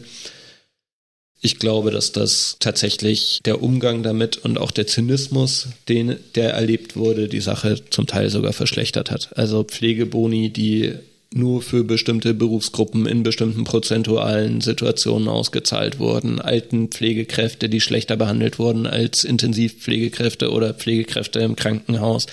Ich 1.41 1.59
glaube, 1.59 1.91
dass 1.91 2.13
das 2.13 2.55
tatsächlich 2.59 3.41
der 3.45 3.61
Umgang 3.61 4.01
damit 4.01 4.37
und 4.37 4.57
auch 4.57 4.71
der 4.71 4.87
Zynismus, 4.87 5.67
den 5.89 6.17
der 6.35 6.53
erlebt 6.53 6.95
wurde, 6.95 7.27
die 7.27 7.41
Sache 7.41 7.81
zum 7.89 8.07
Teil 8.07 8.29
sogar 8.29 8.53
verschlechtert 8.53 9.11
hat. 9.11 9.37
Also 9.37 9.65
Pflegeboni, 9.65 10.51
die 10.51 10.93
nur 11.33 11.61
für 11.61 11.83
bestimmte 11.83 12.33
Berufsgruppen 12.33 13.05
in 13.05 13.23
bestimmten 13.23 13.63
prozentualen 13.63 14.61
Situationen 14.61 15.27
ausgezahlt 15.27 15.99
wurden. 15.99 16.39
Alten 16.39 16.89
Pflegekräfte, 16.89 17.69
die 17.69 17.81
schlechter 17.81 18.15
behandelt 18.15 18.59
wurden 18.59 18.87
als 18.87 19.23
Intensivpflegekräfte 19.23 20.51
oder 20.51 20.73
Pflegekräfte 20.73 21.39
im 21.39 21.55
Krankenhaus. 21.55 22.27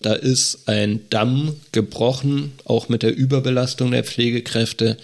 Da 0.00 0.12
ist 0.12 0.68
ein 0.68 1.00
Damm 1.10 1.56
gebrochen, 1.72 2.52
auch 2.64 2.88
mit 2.88 3.02
der 3.02 3.16
Überbelastung 3.16 3.90
der 3.90 4.04
Pflegekräfte, 4.04 4.96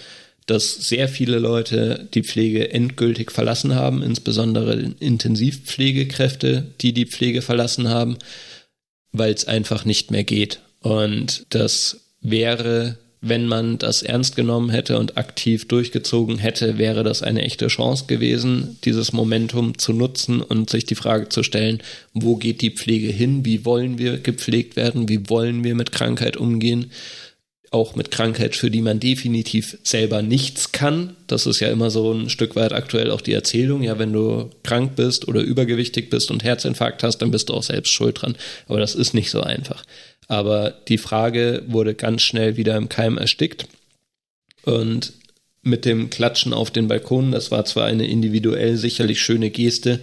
dass 0.46 0.74
sehr 0.74 1.08
viele 1.08 1.38
Leute 1.38 2.08
die 2.14 2.22
Pflege 2.22 2.70
endgültig 2.70 3.32
verlassen 3.32 3.74
haben, 3.74 4.02
insbesondere 4.02 4.92
Intensivpflegekräfte, 5.00 6.66
die 6.80 6.92
die 6.92 7.06
Pflege 7.06 7.42
verlassen 7.42 7.88
haben, 7.88 8.18
weil 9.12 9.32
es 9.32 9.46
einfach 9.46 9.84
nicht 9.84 10.10
mehr 10.10 10.24
geht. 10.24 10.60
Und 10.80 11.46
das 11.48 12.00
wäre 12.20 12.98
wenn 13.26 13.46
man 13.46 13.78
das 13.78 14.02
ernst 14.02 14.36
genommen 14.36 14.68
hätte 14.68 14.98
und 14.98 15.16
aktiv 15.16 15.66
durchgezogen 15.66 16.38
hätte, 16.38 16.76
wäre 16.76 17.02
das 17.02 17.22
eine 17.22 17.42
echte 17.42 17.68
Chance 17.68 18.04
gewesen, 18.06 18.78
dieses 18.84 19.12
Momentum 19.12 19.78
zu 19.78 19.94
nutzen 19.94 20.42
und 20.42 20.68
sich 20.68 20.84
die 20.84 20.94
Frage 20.94 21.30
zu 21.30 21.42
stellen, 21.42 21.82
wo 22.12 22.36
geht 22.36 22.60
die 22.60 22.70
Pflege 22.70 23.08
hin? 23.08 23.44
Wie 23.44 23.64
wollen 23.64 23.98
wir 23.98 24.18
gepflegt 24.18 24.76
werden? 24.76 25.08
Wie 25.08 25.30
wollen 25.30 25.64
wir 25.64 25.74
mit 25.74 25.90
Krankheit 25.90 26.36
umgehen? 26.36 26.90
Auch 27.70 27.96
mit 27.96 28.10
Krankheit, 28.10 28.54
für 28.54 28.70
die 28.70 28.82
man 28.82 29.00
definitiv 29.00 29.78
selber 29.82 30.20
nichts 30.20 30.70
kann. 30.70 31.16
Das 31.26 31.46
ist 31.46 31.60
ja 31.60 31.70
immer 31.70 31.90
so 31.90 32.12
ein 32.12 32.28
Stück 32.28 32.54
weit 32.56 32.72
aktuell 32.72 33.10
auch 33.10 33.22
die 33.22 33.32
Erzählung. 33.32 33.82
Ja, 33.82 33.98
wenn 33.98 34.12
du 34.12 34.50
krank 34.62 34.96
bist 34.96 35.26
oder 35.26 35.40
übergewichtig 35.40 36.10
bist 36.10 36.30
und 36.30 36.44
Herzinfarkt 36.44 37.02
hast, 37.02 37.18
dann 37.18 37.30
bist 37.30 37.48
du 37.48 37.54
auch 37.54 37.62
selbst 37.62 37.90
schuld 37.90 38.20
dran. 38.20 38.36
Aber 38.68 38.80
das 38.80 38.94
ist 38.94 39.14
nicht 39.14 39.30
so 39.30 39.40
einfach. 39.40 39.82
Aber 40.28 40.70
die 40.88 40.98
Frage 40.98 41.62
wurde 41.66 41.94
ganz 41.94 42.22
schnell 42.22 42.56
wieder 42.56 42.76
im 42.76 42.88
Keim 42.88 43.18
erstickt. 43.18 43.66
Und 44.62 45.12
mit 45.62 45.84
dem 45.84 46.10
Klatschen 46.10 46.52
auf 46.52 46.70
den 46.70 46.88
Balkon, 46.88 47.32
das 47.32 47.50
war 47.50 47.64
zwar 47.64 47.86
eine 47.86 48.06
individuell 48.06 48.76
sicherlich 48.76 49.22
schöne 49.22 49.50
Geste, 49.50 50.00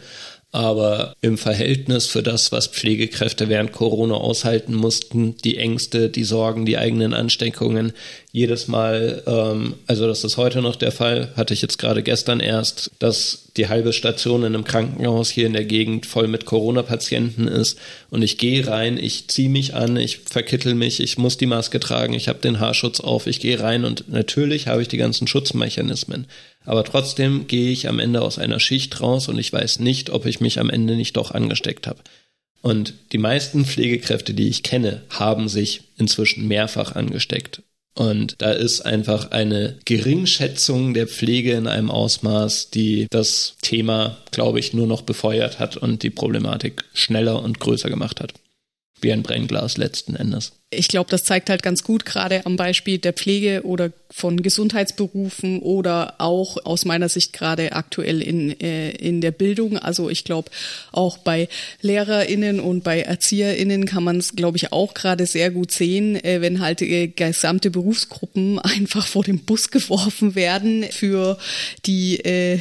aber 0.51 1.15
im 1.21 1.37
Verhältnis 1.37 2.07
für 2.07 2.21
das, 2.21 2.51
was 2.51 2.67
Pflegekräfte 2.67 3.47
während 3.47 3.71
Corona 3.71 4.15
aushalten 4.15 4.73
mussten, 4.73 5.37
die 5.37 5.57
Ängste, 5.57 6.09
die 6.09 6.25
Sorgen, 6.25 6.65
die 6.65 6.77
eigenen 6.77 7.13
Ansteckungen, 7.13 7.93
jedes 8.33 8.67
Mal, 8.67 9.23
ähm, 9.27 9.75
also 9.87 10.07
das 10.07 10.25
ist 10.25 10.35
heute 10.35 10.61
noch 10.61 10.75
der 10.75 10.91
Fall, 10.91 11.29
hatte 11.37 11.53
ich 11.53 11.61
jetzt 11.61 11.77
gerade 11.77 12.03
gestern 12.03 12.41
erst, 12.41 12.91
dass 12.99 13.47
die 13.55 13.69
halbe 13.69 13.93
Station 13.93 14.41
in 14.41 14.53
einem 14.53 14.65
Krankenhaus 14.65 15.29
hier 15.29 15.47
in 15.47 15.53
der 15.53 15.65
Gegend 15.65 16.05
voll 16.05 16.27
mit 16.27 16.45
Corona-Patienten 16.45 17.47
ist 17.47 17.77
und 18.09 18.21
ich 18.21 18.37
gehe 18.37 18.67
rein, 18.67 18.97
ich 18.97 19.29
ziehe 19.29 19.49
mich 19.49 19.73
an, 19.73 19.95
ich 19.95 20.19
verkittel 20.19 20.75
mich, 20.75 20.99
ich 20.99 21.17
muss 21.17 21.37
die 21.37 21.45
Maske 21.45 21.79
tragen, 21.79 22.13
ich 22.13 22.27
habe 22.27 22.39
den 22.39 22.59
Haarschutz 22.59 22.99
auf, 22.99 23.27
ich 23.27 23.39
gehe 23.39 23.59
rein 23.59 23.85
und 23.85 24.09
natürlich 24.09 24.67
habe 24.67 24.81
ich 24.81 24.89
die 24.89 24.97
ganzen 24.97 25.27
Schutzmechanismen. 25.27 26.27
Aber 26.65 26.83
trotzdem 26.83 27.47
gehe 27.47 27.71
ich 27.71 27.87
am 27.87 27.99
Ende 27.99 28.21
aus 28.21 28.37
einer 28.37 28.59
Schicht 28.59 29.01
raus 29.01 29.27
und 29.27 29.37
ich 29.37 29.51
weiß 29.51 29.79
nicht, 29.79 30.09
ob 30.09 30.25
ich 30.25 30.39
mich 30.39 30.59
am 30.59 30.69
Ende 30.69 30.95
nicht 30.95 31.17
doch 31.17 31.31
angesteckt 31.31 31.87
habe. 31.87 32.01
Und 32.61 32.93
die 33.11 33.17
meisten 33.17 33.65
Pflegekräfte, 33.65 34.33
die 34.33 34.47
ich 34.47 34.61
kenne, 34.61 35.01
haben 35.09 35.49
sich 35.49 35.83
inzwischen 35.97 36.47
mehrfach 36.47 36.95
angesteckt. 36.95 37.63
Und 37.93 38.35
da 38.37 38.51
ist 38.51 38.81
einfach 38.81 39.31
eine 39.31 39.77
Geringschätzung 39.83 40.93
der 40.93 41.07
Pflege 41.07 41.53
in 41.53 41.67
einem 41.67 41.91
Ausmaß, 41.91 42.69
die 42.69 43.07
das 43.09 43.55
Thema, 43.61 44.17
glaube 44.31 44.59
ich, 44.59 44.73
nur 44.73 44.87
noch 44.87 45.01
befeuert 45.01 45.59
hat 45.59 45.75
und 45.75 46.03
die 46.03 46.09
Problematik 46.09 46.85
schneller 46.93 47.41
und 47.41 47.59
größer 47.59 47.89
gemacht 47.89 48.21
hat. 48.21 48.33
Wie 49.01 49.11
ein 49.11 49.23
Brennglas 49.23 49.77
letzten 49.77 50.15
Endes. 50.15 50.53
Ich 50.73 50.87
glaube, 50.87 51.09
das 51.09 51.25
zeigt 51.25 51.49
halt 51.49 51.63
ganz 51.63 51.83
gut, 51.83 52.05
gerade 52.05 52.45
am 52.45 52.55
Beispiel 52.55 52.97
der 52.97 53.11
Pflege 53.11 53.63
oder 53.65 53.91
von 54.09 54.41
Gesundheitsberufen 54.41 55.59
oder 55.59 56.15
auch 56.19 56.57
aus 56.63 56.85
meiner 56.85 57.09
Sicht 57.09 57.33
gerade 57.33 57.73
aktuell 57.73 58.21
in, 58.21 58.57
äh, 58.61 58.91
in 58.91 59.19
der 59.19 59.31
Bildung. 59.31 59.77
Also 59.77 60.09
ich 60.09 60.23
glaube, 60.23 60.49
auch 60.93 61.17
bei 61.17 61.49
LehrerInnen 61.81 62.61
und 62.61 62.85
bei 62.85 63.01
ErzieherInnen 63.01 63.85
kann 63.85 64.05
man 64.05 64.17
es, 64.17 64.35
glaube 64.37 64.57
ich, 64.57 64.71
auch 64.71 64.93
gerade 64.93 65.25
sehr 65.25 65.51
gut 65.51 65.71
sehen, 65.71 66.15
äh, 66.23 66.39
wenn 66.39 66.61
halt 66.61 66.81
äh, 66.81 67.07
gesamte 67.07 67.69
Berufsgruppen 67.69 68.57
einfach 68.59 69.07
vor 69.07 69.23
den 69.23 69.39
Bus 69.39 69.71
geworfen 69.71 70.35
werden 70.35 70.85
für 70.89 71.37
die 71.85 72.19
äh, 72.19 72.59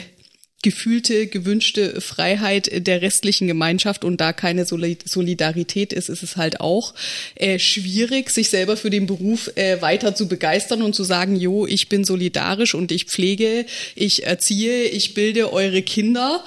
gefühlte, 0.62 1.26
gewünschte 1.26 2.00
Freiheit 2.00 2.86
der 2.86 3.00
restlichen 3.00 3.46
Gemeinschaft 3.46 4.04
und 4.04 4.20
da 4.20 4.32
keine 4.32 4.66
Solidarität 4.66 5.92
ist, 5.92 6.08
ist 6.10 6.22
es 6.22 6.36
halt 6.36 6.60
auch 6.60 6.94
äh, 7.36 7.58
schwierig, 7.58 8.30
sich 8.30 8.50
selber 8.50 8.76
für 8.76 8.90
den 8.90 9.06
Beruf 9.06 9.50
äh, 9.56 9.80
weiter 9.80 10.14
zu 10.14 10.28
begeistern 10.28 10.82
und 10.82 10.94
zu 10.94 11.04
sagen, 11.04 11.36
jo, 11.36 11.66
ich 11.66 11.88
bin 11.88 12.04
solidarisch 12.04 12.74
und 12.74 12.92
ich 12.92 13.06
pflege, 13.06 13.64
ich 13.94 14.24
erziehe, 14.24 14.84
ich 14.84 15.14
bilde 15.14 15.52
eure 15.52 15.82
Kinder. 15.82 16.44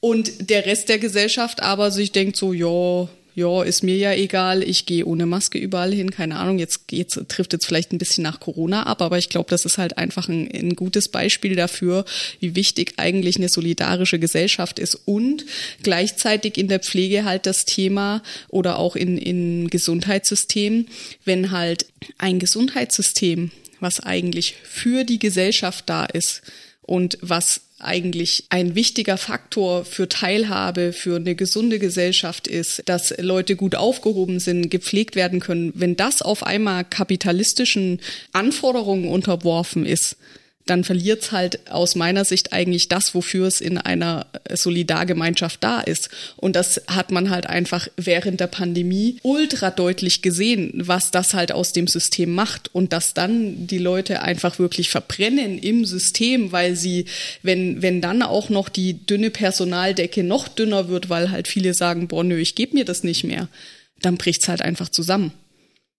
Und 0.00 0.50
der 0.50 0.66
Rest 0.66 0.88
der 0.88 0.98
Gesellschaft 0.98 1.62
aber 1.62 1.90
sich 1.90 2.12
denkt 2.12 2.36
so, 2.36 2.52
ja, 2.52 3.08
ja, 3.36 3.62
ist 3.62 3.82
mir 3.82 3.98
ja 3.98 4.14
egal, 4.14 4.62
ich 4.62 4.86
gehe 4.86 5.04
ohne 5.04 5.26
Maske 5.26 5.58
überall 5.58 5.92
hin, 5.92 6.10
keine 6.10 6.36
Ahnung, 6.36 6.58
jetzt, 6.58 6.90
jetzt 6.90 7.20
trifft 7.28 7.52
jetzt 7.52 7.66
vielleicht 7.66 7.92
ein 7.92 7.98
bisschen 7.98 8.24
nach 8.24 8.40
Corona 8.40 8.84
ab, 8.84 9.02
aber 9.02 9.18
ich 9.18 9.28
glaube, 9.28 9.50
das 9.50 9.66
ist 9.66 9.76
halt 9.76 9.98
einfach 9.98 10.30
ein, 10.30 10.50
ein 10.50 10.74
gutes 10.74 11.08
Beispiel 11.08 11.54
dafür, 11.54 12.06
wie 12.40 12.54
wichtig 12.54 12.94
eigentlich 12.96 13.36
eine 13.36 13.50
solidarische 13.50 14.18
Gesellschaft 14.18 14.78
ist 14.78 14.94
und 15.04 15.44
gleichzeitig 15.82 16.56
in 16.56 16.68
der 16.68 16.80
Pflege 16.80 17.26
halt 17.26 17.44
das 17.44 17.66
Thema 17.66 18.22
oder 18.48 18.78
auch 18.78 18.96
in, 18.96 19.18
in 19.18 19.68
Gesundheitssystem, 19.68 20.86
wenn 21.26 21.50
halt 21.50 21.84
ein 22.16 22.38
Gesundheitssystem, 22.38 23.50
was 23.80 24.00
eigentlich 24.00 24.54
für 24.64 25.04
die 25.04 25.18
Gesellschaft 25.18 25.90
da 25.90 26.06
ist 26.06 26.40
und 26.80 27.18
was 27.20 27.65
eigentlich 27.78 28.46
ein 28.48 28.74
wichtiger 28.74 29.18
Faktor 29.18 29.84
für 29.84 30.08
Teilhabe, 30.08 30.92
für 30.92 31.16
eine 31.16 31.34
gesunde 31.34 31.78
Gesellschaft 31.78 32.46
ist, 32.46 32.82
dass 32.86 33.14
Leute 33.18 33.54
gut 33.54 33.74
aufgehoben 33.74 34.40
sind, 34.40 34.70
gepflegt 34.70 35.14
werden 35.14 35.40
können. 35.40 35.72
Wenn 35.74 35.96
das 35.96 36.22
auf 36.22 36.42
einmal 36.42 36.84
kapitalistischen 36.84 38.00
Anforderungen 38.32 39.08
unterworfen 39.08 39.84
ist, 39.84 40.16
dann 40.66 40.82
verliert 40.82 41.22
es 41.22 41.32
halt 41.32 41.70
aus 41.70 41.94
meiner 41.94 42.24
Sicht 42.24 42.52
eigentlich 42.52 42.88
das, 42.88 43.14
wofür 43.14 43.46
es 43.46 43.60
in 43.60 43.78
einer 43.78 44.26
Solidargemeinschaft 44.52 45.62
da 45.62 45.80
ist. 45.80 46.10
Und 46.36 46.56
das 46.56 46.82
hat 46.88 47.12
man 47.12 47.30
halt 47.30 47.46
einfach 47.46 47.88
während 47.96 48.40
der 48.40 48.48
Pandemie 48.48 49.18
ultra 49.22 49.70
deutlich 49.70 50.22
gesehen, 50.22 50.72
was 50.74 51.12
das 51.12 51.34
halt 51.34 51.52
aus 51.52 51.72
dem 51.72 51.86
System 51.86 52.34
macht 52.34 52.74
und 52.74 52.92
dass 52.92 53.14
dann 53.14 53.68
die 53.68 53.78
Leute 53.78 54.22
einfach 54.22 54.58
wirklich 54.58 54.90
verbrennen 54.90 55.58
im 55.58 55.84
System, 55.84 56.50
weil 56.50 56.74
sie, 56.74 57.06
wenn, 57.42 57.80
wenn 57.80 58.00
dann 58.00 58.22
auch 58.22 58.48
noch 58.48 58.68
die 58.68 59.06
dünne 59.06 59.30
Personaldecke 59.30 60.24
noch 60.24 60.48
dünner 60.48 60.88
wird, 60.88 61.08
weil 61.08 61.30
halt 61.30 61.46
viele 61.46 61.74
sagen, 61.74 62.08
boah, 62.08 62.24
nö, 62.24 62.38
ich 62.38 62.56
gebe 62.56 62.74
mir 62.74 62.84
das 62.84 63.04
nicht 63.04 63.22
mehr, 63.22 63.48
dann 64.02 64.16
bricht's 64.16 64.48
halt 64.48 64.62
einfach 64.62 64.88
zusammen. 64.88 65.32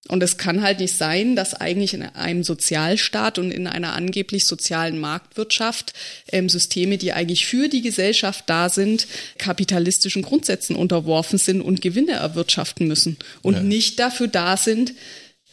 Und 0.07 0.23
es 0.23 0.37
kann 0.37 0.61
halt 0.61 0.79
nicht 0.79 0.95
sein, 0.95 1.35
dass 1.35 1.53
eigentlich 1.53 1.93
in 1.93 2.01
einem 2.01 2.43
Sozialstaat 2.43 3.39
und 3.39 3.51
in 3.51 3.67
einer 3.67 3.93
angeblich 3.93 4.45
sozialen 4.45 4.99
Marktwirtschaft 4.99 5.93
ähm, 6.31 6.47
Systeme, 6.47 6.97
die 6.97 7.11
eigentlich 7.11 7.45
für 7.45 7.67
die 7.67 7.81
Gesellschaft 7.81 8.45
da 8.47 8.69
sind, 8.69 9.07
kapitalistischen 9.37 10.21
Grundsätzen 10.21 10.75
unterworfen 10.75 11.37
sind 11.37 11.61
und 11.61 11.81
Gewinne 11.81 12.13
erwirtschaften 12.13 12.87
müssen 12.87 13.17
und 13.41 13.55
ja. 13.55 13.63
nicht 13.63 13.99
dafür 13.99 14.27
da 14.27 14.55
sind, 14.55 14.93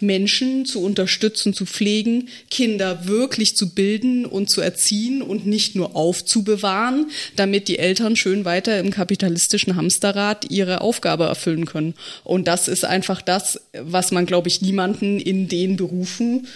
Menschen 0.07 0.67
zu 0.67 0.83
unterstützen, 0.83 1.55
zu 1.55 1.67
pflegen, 1.67 2.29
Kinder 2.51 3.07
wirklich 3.07 3.57
zu 3.57 3.75
bilden 3.75 4.27
und 4.27 4.51
zu 4.51 4.61
erziehen 4.61 5.23
und 5.23 5.47
nicht 5.47 5.75
nur 5.75 5.97
aufzubewahren, 5.97 7.11
damit 7.37 7.69
die 7.69 7.79
Eltern 7.79 8.17
schön 8.17 8.45
weiter 8.45 8.79
im 8.79 8.91
kapitalistischen 8.91 9.77
Hamsterrad 9.77 10.51
ihre 10.51 10.81
Aufgabe 10.81 11.25
erfüllen 11.25 11.67
können. 11.67 11.95
Und 12.23 12.49
das 12.49 12.69
ist 12.69 12.85
einfach 12.85 13.23
das, 13.23 13.61
was 13.73 14.13
man, 14.13 14.27
glaube 14.27 14.49
ich, 14.49 14.63
niemanden 14.63 15.19
in 15.19 15.49
den 15.49 15.77
Berufen 15.77 16.47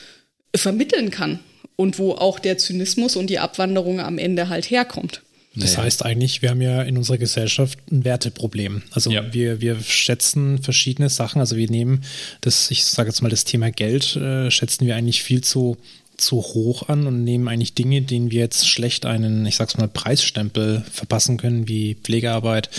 vermitteln 0.55 1.11
kann 1.11 1.41
und 1.77 1.99
wo 1.99 2.13
auch 2.13 2.39
der 2.39 2.59
Zynismus 2.59 3.17
und 3.17 3.29
die 3.29 3.39
Abwanderung 3.39 4.01
am 4.01 4.19
Ende 4.19 4.49
halt 4.49 4.71
herkommt. 4.71 5.23
Das 5.59 5.73
naja. 5.73 5.85
heißt 5.85 6.05
eigentlich, 6.05 6.43
wir 6.43 6.51
haben 6.51 6.61
ja 6.61 6.83
in 6.83 6.97
unserer 6.97 7.19
Gesellschaft 7.19 7.79
ein 7.91 8.05
Werteproblem. 8.05 8.83
Also 8.91 9.11
ja. 9.11 9.33
wir, 9.33 9.61
wir 9.61 9.81
schätzen 9.81 10.63
verschiedene 10.63 11.09
Sachen. 11.09 11.41
Also 11.41 11.57
wir 11.57 11.71
nehmen 11.71 12.05
das, 12.41 12.71
ich 12.71 12.85
sage 12.85 13.09
jetzt 13.09 13.23
mal, 13.23 13.29
das 13.29 13.45
Thema 13.45 13.71
Geld, 13.71 14.17
äh, 14.17 14.51
schätzen 14.51 14.87
wir 14.87 14.97
eigentlich 14.97 15.23
viel 15.23 15.43
zu, 15.43 15.77
zu 16.17 16.37
hoch 16.37 16.89
an 16.89 17.07
und 17.07 17.25
nehmen 17.25 17.49
eigentlich 17.49 17.75
Dinge, 17.75 18.03
denen 18.03 18.31
wir 18.31 18.41
jetzt 18.41 18.69
schlecht 18.69 19.07
einen, 19.07 19.47
ich 19.47 19.57
sag's 19.57 19.77
mal, 19.77 19.89
Preisstempel 19.89 20.85
verpassen 20.91 21.37
können, 21.37 21.69
wie 21.69 21.95
Pflegearbeit, 21.95 22.71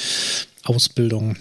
Ausbildung 0.63 1.37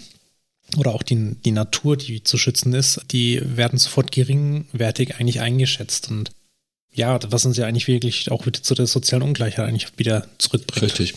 oder 0.77 0.93
auch 0.93 1.03
die, 1.03 1.35
die 1.45 1.51
Natur, 1.51 1.97
die 1.97 2.23
zu 2.23 2.37
schützen 2.37 2.73
ist, 2.73 3.01
die 3.11 3.41
werden 3.43 3.79
sofort 3.79 4.11
geringwertig 4.11 5.15
eigentlich 5.15 5.41
eingeschätzt. 5.41 6.09
Und 6.09 6.31
ja, 6.93 7.19
was 7.31 7.45
uns 7.45 7.57
ja 7.57 7.65
eigentlich 7.65 7.87
wirklich 7.87 8.31
auch 8.31 8.45
wieder 8.45 8.61
zu 8.61 8.75
der 8.75 8.87
sozialen 8.87 9.23
Ungleichheit 9.23 9.67
eigentlich 9.67 9.97
wieder 9.97 10.27
zurückbringt. 10.37 10.83
Richtig. 10.83 11.15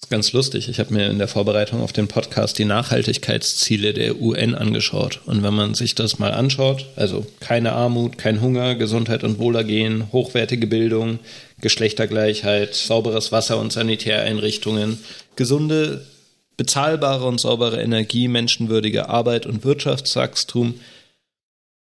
Das 0.00 0.06
ist 0.06 0.10
ganz 0.12 0.32
lustig. 0.32 0.68
Ich 0.70 0.80
habe 0.80 0.94
mir 0.94 1.10
in 1.10 1.18
der 1.18 1.28
Vorbereitung 1.28 1.82
auf 1.82 1.92
den 1.92 2.08
Podcast 2.08 2.58
die 2.58 2.64
Nachhaltigkeitsziele 2.64 3.92
der 3.92 4.18
UN 4.18 4.54
angeschaut. 4.54 5.20
Und 5.26 5.42
wenn 5.42 5.52
man 5.52 5.74
sich 5.74 5.94
das 5.94 6.18
mal 6.18 6.32
anschaut, 6.32 6.86
also 6.96 7.26
keine 7.40 7.72
Armut, 7.72 8.16
kein 8.16 8.40
Hunger, 8.40 8.76
Gesundheit 8.76 9.24
und 9.24 9.38
Wohlergehen, 9.38 10.10
hochwertige 10.10 10.66
Bildung, 10.66 11.18
Geschlechtergleichheit, 11.60 12.74
sauberes 12.74 13.30
Wasser 13.30 13.58
und 13.58 13.74
Sanitäreinrichtungen, 13.74 14.98
gesunde, 15.36 16.06
bezahlbare 16.56 17.26
und 17.26 17.38
saubere 17.38 17.82
Energie, 17.82 18.26
menschenwürdige 18.26 19.10
Arbeit 19.10 19.44
und 19.44 19.64
Wirtschaftswachstum, 19.64 20.80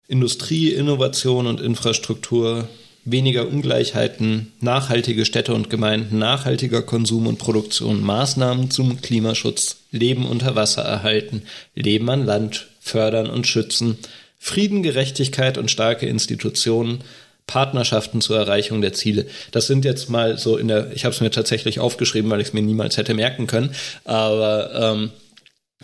Industrie, 0.08 0.72
Innovation 0.72 1.46
und 1.46 1.60
Infrastruktur, 1.60 2.70
weniger 3.10 3.48
Ungleichheiten, 3.48 4.52
nachhaltige 4.60 5.26
Städte 5.26 5.54
und 5.54 5.70
Gemeinden, 5.70 6.18
nachhaltiger 6.18 6.82
Konsum 6.82 7.26
und 7.26 7.38
Produktion, 7.38 8.04
Maßnahmen 8.04 8.70
zum 8.70 9.02
Klimaschutz, 9.02 9.78
Leben 9.92 10.26
unter 10.26 10.56
Wasser 10.56 10.82
erhalten, 10.82 11.44
Leben 11.74 12.10
an 12.10 12.26
Land 12.26 12.68
fördern 12.82 13.30
und 13.30 13.48
schützen, 13.48 13.98
Frieden, 14.38 14.84
Gerechtigkeit 14.84 15.58
und 15.58 15.72
starke 15.72 16.06
Institutionen, 16.06 17.00
Partnerschaften 17.48 18.20
zur 18.20 18.38
Erreichung 18.38 18.82
der 18.82 18.92
Ziele. 18.92 19.26
Das 19.52 19.68
sind 19.68 19.86
jetzt 19.86 20.10
mal 20.10 20.38
so 20.38 20.58
in 20.58 20.68
der, 20.68 20.92
ich 20.94 21.06
habe 21.06 21.16
es 21.16 21.22
mir 21.22 21.32
tatsächlich 21.32 21.80
aufgeschrieben, 21.80 22.30
weil 22.30 22.42
ich 22.42 22.48
es 22.48 22.54
mir 22.54 22.62
niemals 22.62 22.98
hätte 22.98 23.14
merken 23.14 23.48
können, 23.48 23.74
aber 24.04 24.72
ähm, 24.76 25.12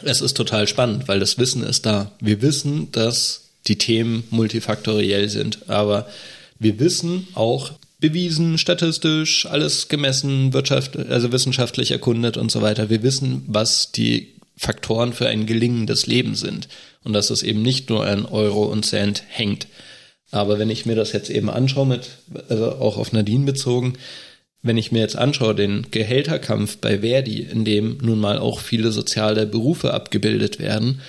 es 0.01 0.19
ist 0.19 0.35
total 0.35 0.67
spannend, 0.67 1.07
weil 1.07 1.21
das 1.21 1.37
Wissen 1.37 1.63
ist 1.63 1.85
da. 1.85 2.11
Wir 2.19 2.41
wissen, 2.41 2.91
dass 2.91 3.49
die 3.67 3.77
Themen 3.77 4.25
multifaktoriell 4.29 5.29
sind, 5.29 5.69
aber 5.69 6.07
wir 6.63 6.79
wissen 6.79 7.27
auch, 7.35 7.73
bewiesen, 7.99 8.57
statistisch, 8.57 9.45
alles 9.45 9.87
gemessen, 9.87 10.51
Wirtschaft, 10.53 10.97
also 10.97 11.31
wissenschaftlich 11.31 11.91
erkundet 11.91 12.35
und 12.35 12.51
so 12.51 12.61
weiter. 12.61 12.89
Wir 12.89 13.01
wissen, 13.01 13.43
was 13.47 13.91
die 13.91 14.33
Faktoren 14.57 15.13
für 15.13 15.27
ein 15.27 15.45
gelingendes 15.45 16.05
Leben 16.05 16.35
sind. 16.35 16.67
Und 17.03 17.13
dass 17.13 17.29
es 17.29 17.43
eben 17.43 17.61
nicht 17.61 17.89
nur 17.89 18.05
an 18.05 18.25
Euro 18.25 18.63
und 18.63 18.85
Cent 18.85 19.23
hängt. 19.27 19.67
Aber 20.31 20.57
wenn 20.59 20.69
ich 20.69 20.85
mir 20.85 20.95
das 20.95 21.11
jetzt 21.11 21.29
eben 21.29 21.49
anschaue, 21.49 21.85
mit, 21.85 22.09
also 22.49 22.73
auch 22.73 22.97
auf 22.97 23.11
Nadine 23.11 23.45
bezogen, 23.45 23.93
wenn 24.61 24.77
ich 24.77 24.91
mir 24.91 24.99
jetzt 24.99 25.17
anschaue, 25.17 25.53
den 25.53 25.87
Gehälterkampf 25.91 26.77
bei 26.77 26.99
Verdi, 26.99 27.41
in 27.41 27.65
dem 27.65 27.97
nun 28.01 28.19
mal 28.19 28.39
auch 28.39 28.59
viele 28.59 28.91
soziale 28.91 29.45
Berufe 29.45 29.93
abgebildet 29.93 30.59
werden, 30.59 31.01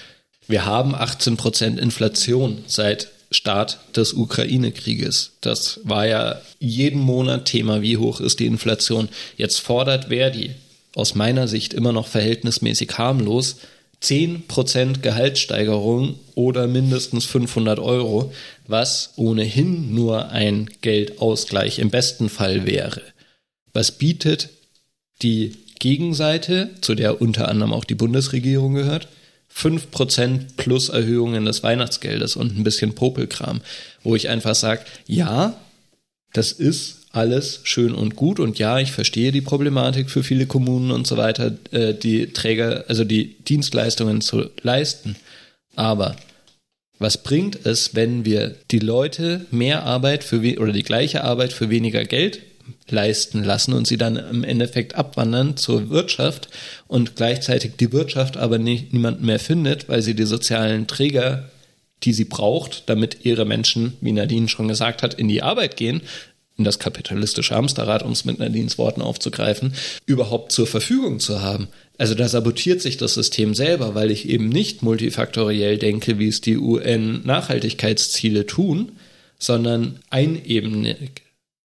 wir 0.46 0.66
haben 0.66 0.94
18 0.94 1.36
Prozent 1.36 1.80
Inflation 1.80 2.64
seit 2.66 3.08
Start 3.34 3.78
des 3.96 4.12
Ukraine-Krieges. 4.12 5.32
Das 5.40 5.80
war 5.84 6.06
ja 6.06 6.40
jeden 6.60 7.00
Monat 7.00 7.46
Thema, 7.46 7.82
wie 7.82 7.96
hoch 7.96 8.20
ist 8.20 8.40
die 8.40 8.46
Inflation. 8.46 9.08
Jetzt 9.36 9.60
fordert 9.60 10.06
Verdi 10.06 10.54
aus 10.94 11.14
meiner 11.14 11.48
Sicht 11.48 11.74
immer 11.74 11.92
noch 11.92 12.06
verhältnismäßig 12.06 12.96
harmlos 12.96 13.56
10% 14.02 15.00
Gehaltssteigerung 15.00 16.18
oder 16.34 16.66
mindestens 16.66 17.24
500 17.24 17.78
Euro, 17.78 18.32
was 18.66 19.14
ohnehin 19.16 19.94
nur 19.94 20.30
ein 20.30 20.68
Geldausgleich 20.82 21.78
im 21.78 21.90
besten 21.90 22.28
Fall 22.28 22.66
wäre. 22.66 23.00
Was 23.72 23.92
bietet 23.92 24.50
die 25.22 25.56
Gegenseite, 25.78 26.70
zu 26.80 26.94
der 26.94 27.20
unter 27.20 27.48
anderem 27.48 27.72
auch 27.72 27.84
die 27.84 27.94
Bundesregierung 27.94 28.74
gehört? 28.74 29.08
5% 29.56 30.56
plus 30.56 30.88
Erhöhungen 30.88 31.44
des 31.44 31.62
Weihnachtsgeldes 31.62 32.36
und 32.36 32.58
ein 32.58 32.64
bisschen 32.64 32.94
Popelkram, 32.94 33.60
wo 34.02 34.16
ich 34.16 34.28
einfach 34.28 34.54
sage, 34.54 34.82
ja, 35.06 35.56
das 36.32 36.52
ist 36.52 37.02
alles 37.12 37.60
schön 37.62 37.94
und 37.94 38.16
gut 38.16 38.40
und 38.40 38.58
ja, 38.58 38.80
ich 38.80 38.90
verstehe 38.90 39.30
die 39.30 39.40
Problematik 39.40 40.10
für 40.10 40.24
viele 40.24 40.46
Kommunen 40.46 40.90
und 40.90 41.06
so 41.06 41.16
weiter, 41.16 41.56
äh, 41.70 41.94
die 41.94 42.32
Träger, 42.32 42.84
also 42.88 43.04
die 43.04 43.36
Dienstleistungen 43.44 44.20
zu 44.20 44.50
leisten. 44.62 45.14
Aber 45.76 46.16
was 46.98 47.22
bringt 47.22 47.64
es, 47.66 47.94
wenn 47.94 48.24
wir 48.24 48.56
die 48.70 48.80
Leute 48.80 49.46
mehr 49.52 49.84
Arbeit 49.84 50.24
für 50.24 50.40
oder 50.58 50.72
die 50.72 50.82
gleiche 50.82 51.22
Arbeit 51.22 51.52
für 51.52 51.70
weniger 51.70 52.04
Geld 52.04 52.40
leisten 52.88 53.42
lassen 53.42 53.72
und 53.72 53.86
sie 53.86 53.96
dann 53.96 54.16
im 54.16 54.44
Endeffekt 54.44 54.94
abwandern 54.94 55.56
zur 55.56 55.90
Wirtschaft 55.90 56.48
und 56.86 57.16
gleichzeitig 57.16 57.72
die 57.78 57.92
Wirtschaft 57.92 58.36
aber 58.36 58.58
nicht, 58.58 58.92
niemanden 58.92 59.26
mehr 59.26 59.38
findet, 59.38 59.88
weil 59.88 60.02
sie 60.02 60.14
die 60.14 60.24
sozialen 60.24 60.86
Träger, 60.86 61.50
die 62.02 62.12
sie 62.12 62.24
braucht, 62.24 62.84
damit 62.86 63.18
ihre 63.24 63.44
Menschen, 63.44 63.94
wie 64.00 64.12
Nadine 64.12 64.48
schon 64.48 64.68
gesagt 64.68 65.02
hat, 65.02 65.14
in 65.14 65.28
die 65.28 65.42
Arbeit 65.42 65.76
gehen, 65.76 66.02
in 66.56 66.64
das 66.64 66.78
kapitalistische 66.78 67.54
Hamsterrad, 67.54 68.02
um 68.02 68.12
es 68.12 68.24
mit 68.24 68.38
Nadines 68.38 68.78
Worten 68.78 69.02
aufzugreifen, 69.02 69.74
überhaupt 70.06 70.52
zur 70.52 70.66
Verfügung 70.66 71.18
zu 71.18 71.42
haben. 71.42 71.68
Also 71.98 72.14
da 72.14 72.28
sabotiert 72.28 72.80
sich 72.80 72.96
das 72.96 73.14
System 73.14 73.54
selber, 73.54 73.94
weil 73.94 74.10
ich 74.10 74.28
eben 74.28 74.48
nicht 74.48 74.82
multifaktoriell 74.82 75.78
denke, 75.78 76.18
wie 76.18 76.28
es 76.28 76.40
die 76.40 76.56
UN-Nachhaltigkeitsziele 76.56 78.46
tun, 78.46 78.92
sondern 79.38 80.00
einebenig, 80.10 81.22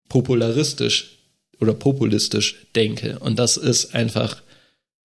popularistisch 0.08 1.16
oder 1.60 1.74
populistisch 1.74 2.56
denke. 2.74 3.18
Und 3.18 3.38
das 3.38 3.56
ist 3.56 3.94
einfach 3.94 4.42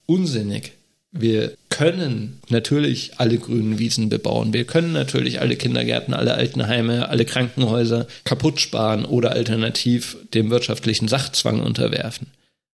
unsinnig. 0.06 0.72
Wir 1.12 1.54
können 1.70 2.40
natürlich 2.48 3.12
alle 3.16 3.38
grünen 3.38 3.78
Wiesen 3.78 4.08
bebauen. 4.08 4.52
Wir 4.52 4.64
können 4.64 4.92
natürlich 4.92 5.40
alle 5.40 5.56
Kindergärten, 5.56 6.14
alle 6.14 6.34
Altenheime, 6.34 7.08
alle 7.08 7.24
Krankenhäuser 7.24 8.06
kaputt 8.24 8.60
sparen 8.60 9.04
oder 9.04 9.32
alternativ 9.32 10.16
dem 10.34 10.50
wirtschaftlichen 10.50 11.08
Sachzwang 11.08 11.60
unterwerfen. 11.60 12.28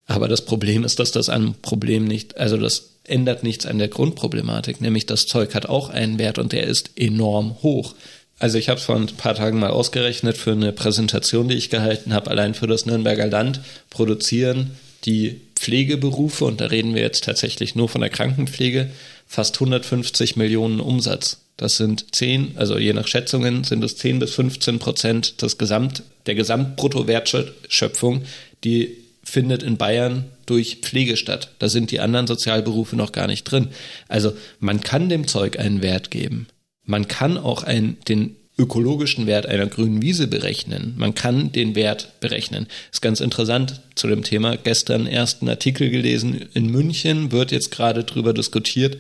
Aber 0.07 0.29
das 0.29 0.45
Problem 0.45 0.85
ist, 0.85 0.99
dass 0.99 1.13
das 1.13 1.29
ein 1.29 1.55
Problem 1.63 2.05
nicht, 2.05 2.37
also 2.37 2.57
das 2.57 2.97
ändert 3.05 3.43
nichts 3.45 3.67
an 3.67 3.79
der 3.79 3.89
Grundproblematik, 3.89 4.81
nämlich 4.81 5.07
das 5.07 5.27
Zeug 5.27 5.55
hat 5.55 5.67
auch 5.67 5.91
einen 5.91 6.19
Wert 6.19 6.39
und 6.39 6.53
der 6.53 6.67
ist 6.67 6.91
enorm 6.97 7.63
hoch. 7.63 7.95
Also 8.43 8.59
ich 8.59 8.69
habe 8.69 8.81
es 8.81 8.87
vor 8.87 8.97
ein 8.97 9.07
paar 9.07 9.37
Tagen 9.37 9.61
mal 9.61 9.71
ausgerechnet 9.71 10.37
für 10.37 10.51
eine 10.51 10.73
Präsentation, 10.73 11.47
die 11.47 11.55
ich 11.55 11.71
gehalten 11.71 12.13
habe, 12.13 12.29
allein 12.29 12.55
für 12.55 12.67
das 12.67 12.87
Nürnberger 12.87 13.29
Land 13.29 13.61
produzieren 13.89 14.73
die 15.05 15.41
Pflegeberufe, 15.55 16.45
und 16.47 16.61
da 16.61 16.67
reden 16.67 16.97
wir 16.97 17.03
jetzt 17.03 17.23
tatsächlich 17.23 17.77
nur 17.77 17.89
von 17.89 18.01
der 18.01 18.11
Krankenpflege, 18.11 18.91
fast 19.29 19.55
150 19.55 20.35
Millionen 20.35 20.81
Umsatz. 20.81 21.39
Das 21.57 21.77
sind 21.77 22.17
10, 22.17 22.55
also 22.57 22.79
je 22.79 22.93
nach 22.95 23.07
Schätzungen 23.07 23.63
sind 23.63 23.85
es 23.85 23.97
10 23.99 24.19
bis 24.19 24.35
15 24.35 24.81
Prozent 24.81 25.41
des 25.41 25.57
Gesamt, 25.57 26.03
der 26.27 26.35
Gesamtbruttowertschöpfung, 26.35 28.25
die 28.65 28.97
findet 29.23 29.63
in 29.63 29.77
Bayern 29.77 30.25
durch 30.47 30.79
Pflege 30.83 31.17
statt. 31.17 31.51
Da 31.61 31.69
sind 31.69 31.93
die 31.93 32.01
anderen 32.01 32.27
Sozialberufe 32.27 32.97
noch 32.97 33.13
gar 33.13 33.29
nicht 33.29 33.45
drin. 33.45 33.69
Also 34.09 34.33
man 34.59 34.81
kann 34.81 35.09
dem 35.09 35.29
Zeug 35.29 35.61
einen 35.61 35.81
Wert 35.81 36.11
geben. 36.11 36.49
Man 36.93 37.09
kann 37.09 37.39
auch 37.39 37.63
einen, 37.63 37.97
den 38.07 38.37
ökologischen 38.59 39.27
Wert 39.27 39.47
einer 39.47 39.65
grünen 39.65 40.03
Wiese 40.03 40.27
berechnen. 40.27 40.93
Man 40.99 41.15
kann 41.15 41.51
den 41.51 41.75
Wert 41.75 42.21
berechnen. 42.21 42.67
Ist 42.93 43.01
ganz 43.01 43.21
interessant 43.21 43.81
zu 43.95 44.09
dem 44.09 44.23
Thema. 44.23 44.59
Gestern 44.59 45.07
ersten 45.07 45.49
Artikel 45.49 45.89
gelesen. 45.89 46.51
In 46.53 46.71
München 46.71 47.33
wird 47.33 47.51
jetzt 47.51 47.71
gerade 47.71 48.05
darüber 48.05 48.35
diskutiert, 48.35 48.99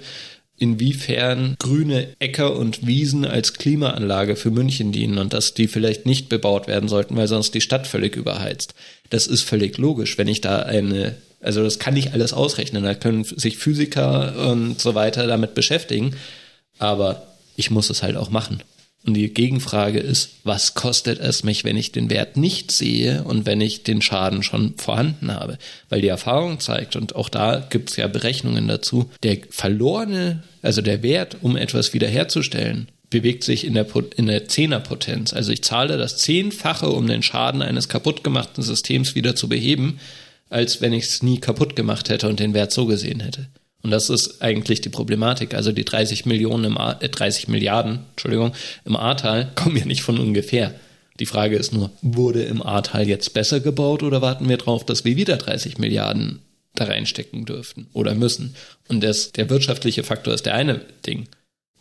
inwiefern 0.57 1.55
grüne 1.59 2.09
Äcker 2.19 2.57
und 2.57 2.87
Wiesen 2.87 3.27
als 3.27 3.53
Klimaanlage 3.53 4.37
für 4.37 4.51
München 4.51 4.91
dienen 4.93 5.19
und 5.19 5.35
dass 5.35 5.53
die 5.53 5.69
vielleicht 5.69 6.07
nicht 6.07 6.31
bebaut 6.31 6.69
werden 6.69 6.89
sollten, 6.89 7.15
weil 7.17 7.29
sonst 7.29 7.53
die 7.55 7.61
Stadt 7.61 7.87
völlig 7.87 8.17
überheizt. 8.17 8.75
Das 9.11 9.27
ist 9.27 9.43
völlig 9.43 9.77
logisch, 9.77 10.17
wenn 10.17 10.29
ich 10.29 10.41
da 10.41 10.61
eine, 10.61 11.17
also 11.43 11.63
das 11.63 11.79
kann 11.79 11.95
ich 11.95 12.15
alles 12.15 12.33
ausrechnen, 12.33 12.85
da 12.85 12.95
können 12.95 13.25
sich 13.25 13.59
Physiker 13.59 14.51
und 14.51 14.81
so 14.81 14.95
weiter 14.95 15.27
damit 15.27 15.53
beschäftigen, 15.53 16.17
aber 16.79 17.27
ich 17.57 17.71
muss 17.71 17.91
es 17.91 18.03
halt 18.03 18.17
auch 18.17 18.31
machen. 18.31 18.63
Und 19.05 19.15
die 19.15 19.35
Gegenfrage 19.35 19.99
ist, 19.99 20.37
was 20.45 20.75
kostet 20.75 21.19
es 21.19 21.43
mich, 21.43 21.65
wenn 21.65 21.77
ich 21.77 21.91
den 21.91 22.09
Wert 22.09 22.37
nicht 22.37 22.71
sehe 22.71 23.25
und 23.25 23.47
wenn 23.47 23.61
ich 23.61 23.83
den 23.83 24.01
Schaden 24.01 24.45
schon 24.45 24.75
vorhanden 24.77 25.33
habe? 25.33 25.59
Weil 25.89 26.03
die 26.03 26.09
Erfahrung 26.09 26.61
zeigt, 26.61 26.95
und 26.95 27.17
auch 27.17 27.29
da 27.29 27.67
gibt 27.69 27.91
es 27.91 27.97
ja 27.97 28.07
Berechnungen 28.07 28.69
dazu, 28.69 29.11
der 29.25 29.39
verlorene, 29.51 30.45
also 30.63 30.83
der 30.83 31.03
Wert, 31.03 31.39
um 31.41 31.57
etwas 31.57 31.95
wiederherzustellen, 31.95 32.89
bewegt 33.11 33.43
sich 33.43 33.67
in 33.67 33.75
der, 33.75 33.87
in 34.17 34.27
der 34.27 34.47
Zehnerpotenz. 34.47 35.33
Also 35.33 35.51
ich 35.51 35.63
zahle 35.63 35.99
das 35.99 36.19
Zehnfache, 36.19 36.89
um 36.89 37.09
den 37.09 37.25
Schaden 37.25 37.61
eines 37.61 37.89
kaputtgemachten 37.89 38.63
Systems 38.63 39.17
wieder 39.17 39.35
zu 39.35 39.49
beheben, 39.49 39.99
als 40.49 40.81
wenn 40.81 40.93
ich 40.93 41.05
es 41.05 41.23
nie 41.23 41.39
kaputt 41.39 41.75
gemacht 41.75 42.09
hätte 42.09 42.29
und 42.29 42.39
den 42.39 42.55
Wert 42.55 42.73
so 42.73 42.87
gesehen 42.87 43.21
hätte. 43.21 43.49
Und 43.83 43.91
das 43.91 44.11
ist 44.11 44.43
eigentlich 44.43 44.81
die 44.81 44.89
Problematik. 44.89 45.55
Also 45.55 45.73
die 45.73 45.85
30 45.85 46.25
Millionen 46.27 46.65
im 46.65 46.79
A, 46.79 46.93
äh, 47.01 47.09
30 47.09 47.49
Milliarden, 47.49 48.01
Entschuldigung, 48.11 48.53
im 48.85 48.97
Ahrtal 48.97 49.51
kommen 49.55 49.77
ja 49.77 49.85
nicht 49.85 50.03
von 50.03 50.19
ungefähr. 50.19 50.75
Die 51.19 51.27
Frage 51.27 51.57
ist 51.57 51.73
nur, 51.73 51.91
wurde 52.01 52.43
im 52.43 52.63
Ahrtal 52.63 53.07
jetzt 53.07 53.35
besser 53.35 53.61
gebaut 53.61 54.03
oder 54.03 54.23
warten 54.23 54.49
wir 54.49 54.57
darauf, 54.57 54.87
dass 54.87 55.05
wir 55.05 55.17
wieder 55.17 55.37
30 55.37 55.79
Milliarden 55.79 56.41
da 56.75 56.85
reinstecken 56.85 57.45
dürften 57.45 57.89
oder 57.93 58.15
müssen? 58.15 58.55
Und 58.89 59.03
das, 59.03 59.33
der 59.33 59.51
wirtschaftliche 59.51 60.05
Faktor 60.05 60.33
ist 60.33 60.47
der 60.47 60.55
eine 60.55 60.81
Ding. 61.07 61.29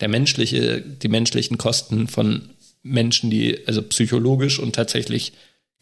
Der 0.02 0.10
menschliche, 0.10 0.82
die 0.82 1.07
menschlichen 1.07 1.57
Kosten 1.57 2.07
von 2.07 2.49
Menschen, 2.84 3.30
die, 3.30 3.60
also 3.68 3.82
psychologisch 3.84 4.60
und 4.60 4.76
tatsächlich 4.76 5.34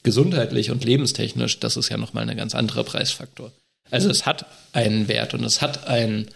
gesundheitlich 0.04 0.70
und 0.72 0.84
lebenstechnisch, 0.84 1.60
das 1.60 1.78
ist 1.78 1.90
ja 1.90 1.98
nochmal 1.98 2.30
ein 2.30 2.38
ganz 2.38 2.56
anderer 2.56 2.84
Preisfaktor. 2.84 3.52
Also 3.92 4.10
es 4.10 4.26
hat 4.26 4.46
einen 4.74 5.08
Wert 5.08 5.34
und 5.34 5.44
es 5.44 5.62
hat 5.62 5.88
einen 5.88 6.30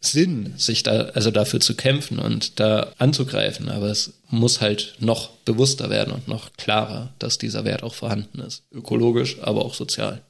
Sinn, 0.00 0.54
sich 0.56 0.82
da, 0.82 1.06
also 1.14 1.30
dafür 1.30 1.60
zu 1.60 1.74
kämpfen 1.74 2.18
und 2.18 2.60
da 2.60 2.92
anzugreifen. 2.98 3.68
Aber 3.68 3.86
es 3.86 4.12
muss 4.28 4.60
halt 4.60 4.94
noch 4.98 5.30
bewusster 5.44 5.90
werden 5.90 6.12
und 6.12 6.28
noch 6.28 6.52
klarer, 6.56 7.12
dass 7.18 7.38
dieser 7.38 7.64
Wert 7.64 7.82
auch 7.82 7.94
vorhanden 7.94 8.40
ist. 8.40 8.62
Ökologisch, 8.70 9.38
aber 9.40 9.64
auch 9.64 9.74
sozial. 9.74 10.20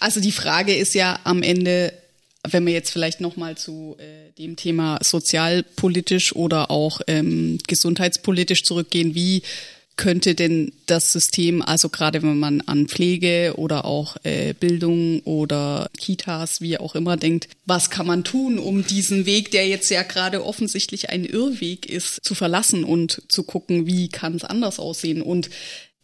Also 0.00 0.20
die 0.20 0.32
Frage 0.32 0.74
ist 0.74 0.94
ja 0.94 1.20
am 1.24 1.42
Ende, 1.42 1.92
wenn 2.48 2.66
wir 2.66 2.72
jetzt 2.72 2.90
vielleicht 2.90 3.20
nochmal 3.20 3.56
zu 3.56 3.96
äh, 3.98 4.32
dem 4.32 4.56
Thema 4.56 4.98
sozialpolitisch 5.02 6.34
oder 6.34 6.70
auch 6.70 7.00
ähm, 7.06 7.58
gesundheitspolitisch 7.68 8.64
zurückgehen, 8.64 9.14
wie 9.14 9.42
könnte 9.96 10.34
denn 10.34 10.72
das 10.86 11.12
System, 11.12 11.62
also 11.62 11.88
gerade 11.88 12.22
wenn 12.22 12.38
man 12.38 12.60
an 12.62 12.88
Pflege 12.88 13.54
oder 13.56 13.84
auch 13.84 14.16
äh, 14.24 14.54
Bildung 14.54 15.20
oder 15.20 15.90
Kitas, 15.98 16.60
wie 16.60 16.78
auch 16.78 16.94
immer 16.94 17.16
denkt, 17.16 17.48
was 17.66 17.90
kann 17.90 18.06
man 18.06 18.24
tun, 18.24 18.58
um 18.58 18.86
diesen 18.86 19.26
Weg, 19.26 19.50
der 19.50 19.68
jetzt 19.68 19.90
ja 19.90 20.02
gerade 20.02 20.44
offensichtlich 20.44 21.10
ein 21.10 21.24
Irrweg 21.24 21.86
ist, 21.86 22.24
zu 22.24 22.34
verlassen 22.34 22.84
und 22.84 23.22
zu 23.28 23.42
gucken, 23.42 23.86
wie 23.86 24.08
kann 24.08 24.34
es 24.34 24.44
anders 24.44 24.78
aussehen 24.78 25.22
und 25.22 25.50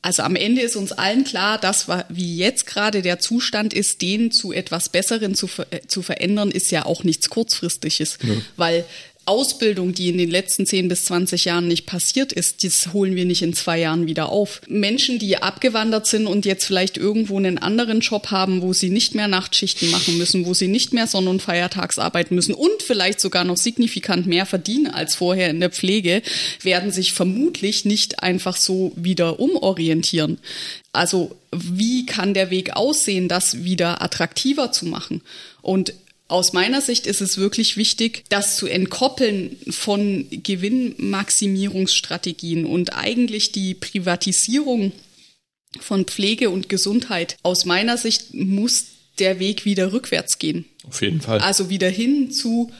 also 0.00 0.22
am 0.22 0.36
Ende 0.36 0.62
ist 0.62 0.76
uns 0.76 0.92
allen 0.92 1.24
klar, 1.24 1.58
dass 1.58 1.88
wie 2.08 2.36
jetzt 2.36 2.66
gerade 2.66 3.02
der 3.02 3.18
Zustand 3.18 3.74
ist, 3.74 4.00
den 4.00 4.30
zu 4.30 4.52
etwas 4.52 4.90
Besseren 4.90 5.34
zu, 5.34 5.48
äh, 5.70 5.80
zu 5.88 6.02
verändern, 6.02 6.52
ist 6.52 6.70
ja 6.70 6.86
auch 6.86 7.02
nichts 7.02 7.28
Kurzfristiges, 7.30 8.18
ja. 8.22 8.34
weil 8.56 8.84
Ausbildung, 9.28 9.92
die 9.92 10.08
in 10.08 10.18
den 10.18 10.30
letzten 10.30 10.64
10 10.64 10.88
bis 10.88 11.04
20 11.04 11.44
Jahren 11.44 11.68
nicht 11.68 11.86
passiert 11.86 12.32
ist, 12.32 12.64
das 12.64 12.92
holen 12.92 13.14
wir 13.14 13.26
nicht 13.26 13.42
in 13.42 13.52
zwei 13.52 13.78
Jahren 13.78 14.06
wieder 14.06 14.30
auf. 14.30 14.62
Menschen, 14.66 15.18
die 15.18 15.36
abgewandert 15.36 16.06
sind 16.06 16.26
und 16.26 16.46
jetzt 16.46 16.64
vielleicht 16.64 16.96
irgendwo 16.96 17.36
einen 17.36 17.58
anderen 17.58 18.00
Job 18.00 18.30
haben, 18.30 18.62
wo 18.62 18.72
sie 18.72 18.88
nicht 18.88 19.14
mehr 19.14 19.28
Nachtschichten 19.28 19.90
machen 19.90 20.16
müssen, 20.16 20.46
wo 20.46 20.54
sie 20.54 20.68
nicht 20.68 20.94
mehr 20.94 21.06
Sonn- 21.06 21.28
und 21.28 21.42
Feiertags 21.42 21.98
arbeiten 21.98 22.34
müssen 22.34 22.54
und 22.54 22.82
vielleicht 22.82 23.20
sogar 23.20 23.44
noch 23.44 23.58
signifikant 23.58 24.26
mehr 24.26 24.46
verdienen 24.46 24.86
als 24.86 25.14
vorher 25.14 25.50
in 25.50 25.60
der 25.60 25.70
Pflege, 25.70 26.22
werden 26.62 26.90
sich 26.90 27.12
vermutlich 27.12 27.84
nicht 27.84 28.22
einfach 28.22 28.56
so 28.56 28.92
wieder 28.96 29.38
umorientieren. 29.38 30.38
Also 30.92 31.36
wie 31.52 32.06
kann 32.06 32.34
der 32.34 32.50
Weg 32.50 32.76
aussehen, 32.76 33.28
das 33.28 33.62
wieder 33.62 34.02
attraktiver 34.02 34.72
zu 34.72 34.86
machen? 34.86 35.22
Und 35.60 35.92
aus 36.28 36.52
meiner 36.52 36.80
Sicht 36.82 37.06
ist 37.06 37.22
es 37.22 37.38
wirklich 37.38 37.78
wichtig, 37.78 38.24
das 38.28 38.56
zu 38.56 38.66
entkoppeln 38.66 39.56
von 39.70 40.26
Gewinnmaximierungsstrategien 40.30 42.66
und 42.66 42.94
eigentlich 42.94 43.52
die 43.52 43.72
Privatisierung 43.74 44.92
von 45.80 46.04
Pflege 46.04 46.50
und 46.50 46.68
Gesundheit. 46.68 47.38
Aus 47.42 47.64
meiner 47.64 47.96
Sicht 47.96 48.34
muss 48.34 48.84
der 49.18 49.38
Weg 49.40 49.64
wieder 49.64 49.92
rückwärts 49.92 50.38
gehen. 50.38 50.66
Auf 50.86 51.00
jeden 51.00 51.22
Fall. 51.22 51.40
Also 51.40 51.70
wieder 51.70 51.88
hin 51.88 52.30
zu 52.30 52.70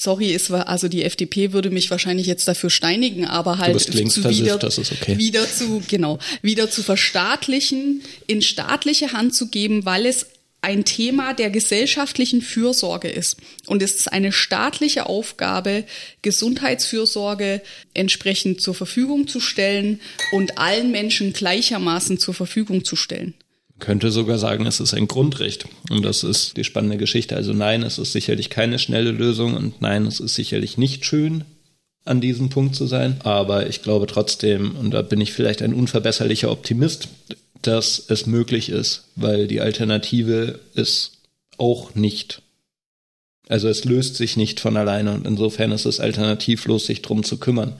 Sorry, 0.00 0.32
es 0.32 0.48
war, 0.50 0.68
also 0.68 0.86
die 0.86 1.02
FDP 1.02 1.52
würde 1.52 1.70
mich 1.70 1.90
wahrscheinlich 1.90 2.28
jetzt 2.28 2.46
dafür 2.46 2.70
steinigen, 2.70 3.24
aber 3.24 3.58
halt 3.58 3.80
zu 3.80 4.30
wieder, 4.30 4.60
okay. 4.64 5.18
wieder 5.18 5.44
zu, 5.50 5.82
genau, 5.88 6.20
wieder 6.40 6.70
zu 6.70 6.84
verstaatlichen, 6.84 8.02
in 8.28 8.40
staatliche 8.40 9.12
Hand 9.12 9.34
zu 9.34 9.48
geben, 9.48 9.84
weil 9.84 10.06
es 10.06 10.26
ein 10.60 10.84
Thema 10.84 11.34
der 11.34 11.50
gesellschaftlichen 11.50 12.42
Fürsorge 12.42 13.08
ist. 13.08 13.36
Und 13.66 13.82
es 13.82 13.96
ist 13.96 14.12
eine 14.12 14.32
staatliche 14.32 15.06
Aufgabe, 15.06 15.84
Gesundheitsfürsorge 16.22 17.62
entsprechend 17.94 18.60
zur 18.60 18.74
Verfügung 18.74 19.28
zu 19.28 19.40
stellen 19.40 20.00
und 20.32 20.58
allen 20.58 20.90
Menschen 20.90 21.32
gleichermaßen 21.32 22.18
zur 22.18 22.34
Verfügung 22.34 22.84
zu 22.84 22.96
stellen. 22.96 23.34
könnte 23.78 24.10
sogar 24.10 24.38
sagen, 24.38 24.66
es 24.66 24.80
ist 24.80 24.94
ein 24.94 25.06
Grundrecht. 25.06 25.66
Und 25.90 26.04
das 26.04 26.24
ist 26.24 26.56
die 26.56 26.64
spannende 26.64 26.96
Geschichte. 26.96 27.36
Also 27.36 27.52
nein, 27.52 27.84
es 27.84 27.98
ist 27.98 28.12
sicherlich 28.12 28.50
keine 28.50 28.80
schnelle 28.80 29.12
Lösung 29.12 29.54
und 29.54 29.80
nein, 29.80 30.06
es 30.06 30.18
ist 30.18 30.34
sicherlich 30.34 30.76
nicht 30.76 31.04
schön, 31.04 31.44
an 32.08 32.20
diesem 32.20 32.48
Punkt 32.48 32.74
zu 32.74 32.86
sein. 32.86 33.20
Aber 33.22 33.68
ich 33.68 33.82
glaube 33.82 34.06
trotzdem, 34.06 34.76
und 34.76 34.92
da 34.92 35.02
bin 35.02 35.20
ich 35.20 35.32
vielleicht 35.32 35.62
ein 35.62 35.74
unverbesserlicher 35.74 36.50
Optimist, 36.50 37.08
dass 37.62 38.02
es 38.08 38.26
möglich 38.26 38.70
ist, 38.70 39.04
weil 39.16 39.46
die 39.46 39.60
Alternative 39.60 40.60
ist 40.74 41.12
auch 41.58 41.94
nicht. 41.94 42.42
Also 43.48 43.68
es 43.68 43.84
löst 43.84 44.16
sich 44.16 44.36
nicht 44.36 44.60
von 44.60 44.76
alleine 44.76 45.12
und 45.14 45.26
insofern 45.26 45.72
ist 45.72 45.86
es 45.86 46.00
alternativlos, 46.00 46.86
sich 46.86 47.02
drum 47.02 47.24
zu 47.24 47.38
kümmern. 47.38 47.74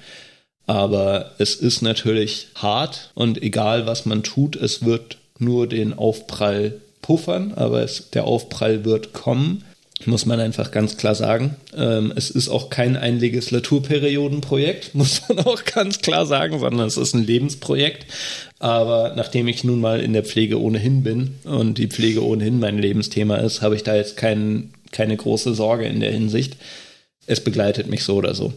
Aber 0.67 1.33
es 1.39 1.55
ist 1.55 1.83
natürlich 1.83 2.49
hart 2.55 3.11
und 3.15 3.43
egal 3.43 3.87
was 3.87 4.05
man 4.05 4.23
tut, 4.23 4.57
es 4.57 4.85
wird 4.85 5.19
nur 5.39 5.67
den 5.67 5.95
Aufprall 5.95 6.81
puffern, 7.01 7.53
aber 7.55 7.83
es, 7.83 8.11
der 8.11 8.25
Aufprall 8.25 8.85
wird 8.85 9.13
kommen 9.13 9.65
muss 10.07 10.27
man 10.27 10.41
einfach 10.41 10.71
ganz 10.71 10.97
klar 10.97 11.15
sagen. 11.15 11.57
Ähm, 11.77 12.13
es 12.15 12.31
ist 12.31 12.49
auch 12.49 12.71
kein 12.71 12.97
ein 12.97 13.19
Legislaturperiodenprojekt, 13.19 14.95
muss 14.95 15.23
man 15.29 15.41
auch 15.41 15.65
ganz 15.65 16.01
klar 16.01 16.27
sagen, 16.27 16.59
sondern 16.59 16.87
es 16.87 16.97
ist 16.97 17.15
ein 17.15 17.27
Lebensprojekt. 17.27 18.07
Aber 18.59 19.15
nachdem 19.17 19.49
ich 19.49 19.65
nun 19.65 19.81
mal 19.81 20.01
in 20.01 20.13
der 20.13 20.25
Pflege 20.25 20.61
ohnehin 20.61 21.03
bin 21.03 21.35
und 21.45 21.79
die 21.79 21.89
Pflege 21.89 22.25
ohnehin 22.25 22.59
mein 22.59 22.79
Lebensthema 22.79 23.37
ist, 23.37 23.63
habe 23.63 23.77
ich 23.77 23.83
da 23.83 23.97
jetzt 23.97 24.17
kein, 24.17 24.71
keine 24.93 25.17
große 25.17 25.55
Sorge 25.55 25.87
in 25.87 26.01
der 26.01 26.13
Hinsicht. 26.13 26.57
Es 27.27 27.43
begleitet 27.43 27.89
mich 27.89 28.05
so 28.05 28.17
oder 28.17 28.35
so. 28.35 28.53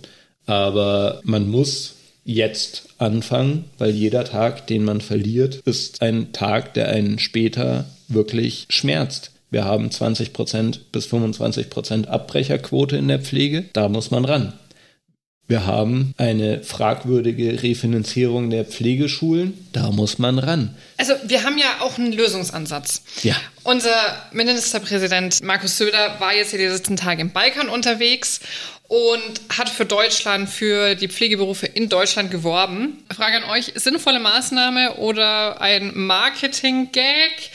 Aber 0.46 1.22
man 1.24 1.50
muss 1.50 1.96
jetzt 2.24 2.90
anfangen, 2.98 3.66
weil 3.78 3.92
jeder 3.92 4.24
Tag, 4.26 4.68
den 4.68 4.84
man 4.84 5.02
verliert, 5.02 5.56
ist 5.66 6.02
ein 6.02 6.34
Tag, 6.34 6.74
der 6.74 6.90
einen 6.90 7.20
später 7.20 7.86
wirklich 8.08 8.68
schmerzt. 8.70 9.31
Wir 9.52 9.66
haben 9.66 9.92
20 9.92 10.32
Prozent 10.32 10.94
bis 10.94 11.06
25 11.08 11.70
Prozent 11.70 12.08
Abbrecherquote 12.08 12.96
in 12.96 13.10
der 13.10 13.20
Pflege. 13.20 13.66
Da 13.74 13.90
muss 13.90 14.10
man 14.10 14.24
ran. 14.24 14.54
Wir 15.46 15.66
haben 15.66 16.14
eine 16.18 16.64
fragwürdige 16.64 17.62
Refinanzierung 17.62 18.50
der 18.50 18.64
Pflegeschulen. 18.64 19.68
Da 19.74 19.92
muss 19.92 20.18
man 20.18 20.40
ran. 20.40 20.78
Also 20.96 21.14
wir 21.26 21.44
haben 21.44 21.58
ja 21.58 21.66
auch 21.82 21.98
einen 21.98 22.14
Lösungsansatz. 22.14 23.04
Ja. 23.24 23.36
Unser 23.64 23.92
Ministerpräsident 24.32 25.44
Markus 25.44 25.78
Söder 25.78 26.16
war 26.20 26.34
jetzt 26.34 26.52
hier 26.52 26.60
die 26.60 26.68
letzten 26.68 26.96
Tage 26.96 27.22
im 27.22 27.32
Balkan 27.32 27.68
unterwegs 27.68 28.40
und 28.88 29.42
hat 29.58 29.68
für 29.68 29.86
Deutschland, 29.86 30.48
für 30.48 30.96
die 30.96 31.10
Pflegeberufe 31.10 31.66
in 31.66 31.90
Deutschland 31.90 32.32
geworben. 32.32 33.04
Frage 33.14 33.44
an 33.44 33.50
euch, 33.50 33.74
sinnvolle 33.76 34.22
Maßnahme 34.22 34.96
oder 34.96 35.60
ein 35.60 35.92
Marketing-Gag? 35.94 37.52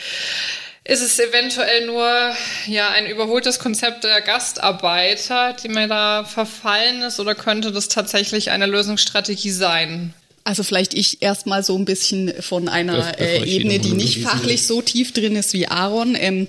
Ist 0.88 1.02
es 1.02 1.18
eventuell 1.18 1.86
nur 1.86 2.32
ja 2.66 2.90
ein 2.90 3.06
überholtes 3.06 3.58
Konzept 3.58 4.04
der 4.04 4.20
Gastarbeiter, 4.20 5.54
die 5.54 5.68
mir 5.68 5.88
da 5.88 6.24
verfallen 6.24 7.02
ist, 7.02 7.18
oder 7.18 7.34
könnte 7.34 7.72
das 7.72 7.88
tatsächlich 7.88 8.50
eine 8.50 8.66
Lösungsstrategie 8.66 9.50
sein? 9.50 10.14
Also 10.44 10.62
vielleicht 10.62 10.94
ich 10.94 11.22
erstmal 11.22 11.64
so 11.64 11.76
ein 11.76 11.84
bisschen 11.84 12.32
von 12.40 12.68
einer 12.68 13.18
äh, 13.20 13.44
Ebene, 13.44 13.80
die 13.80 13.94
nicht 13.94 14.22
fachlich 14.22 14.64
so 14.64 14.80
tief 14.80 15.12
drin 15.12 15.34
ist 15.34 15.52
wie 15.54 15.66
Aaron. 15.66 16.16
Ähm, 16.16 16.46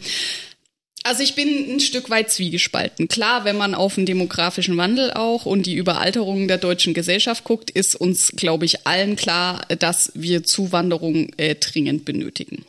also 1.02 1.24
ich 1.24 1.34
bin 1.34 1.48
ein 1.74 1.80
Stück 1.80 2.12
weit 2.12 2.30
zwiegespalten. 2.30 3.08
Klar, 3.08 3.44
wenn 3.44 3.58
man 3.58 3.74
auf 3.74 3.96
den 3.96 4.06
demografischen 4.06 4.78
Wandel 4.78 5.14
auch 5.14 5.48
und 5.48 5.66
die 5.66 5.74
Überalterung 5.74 6.48
der 6.48 6.60
deutschen 6.60 6.94
Gesellschaft 6.94 7.44
guckt, 7.44 7.72
ist 7.72 7.96
uns, 7.96 8.34
glaube 8.36 8.66
ich, 8.66 8.86
allen 8.86 9.16
klar, 9.16 9.66
dass 9.80 10.12
wir 10.14 10.44
Zuwanderung 10.44 11.32
äh, 11.38 11.56
dringend 11.56 12.06
benötigen. 12.06 12.66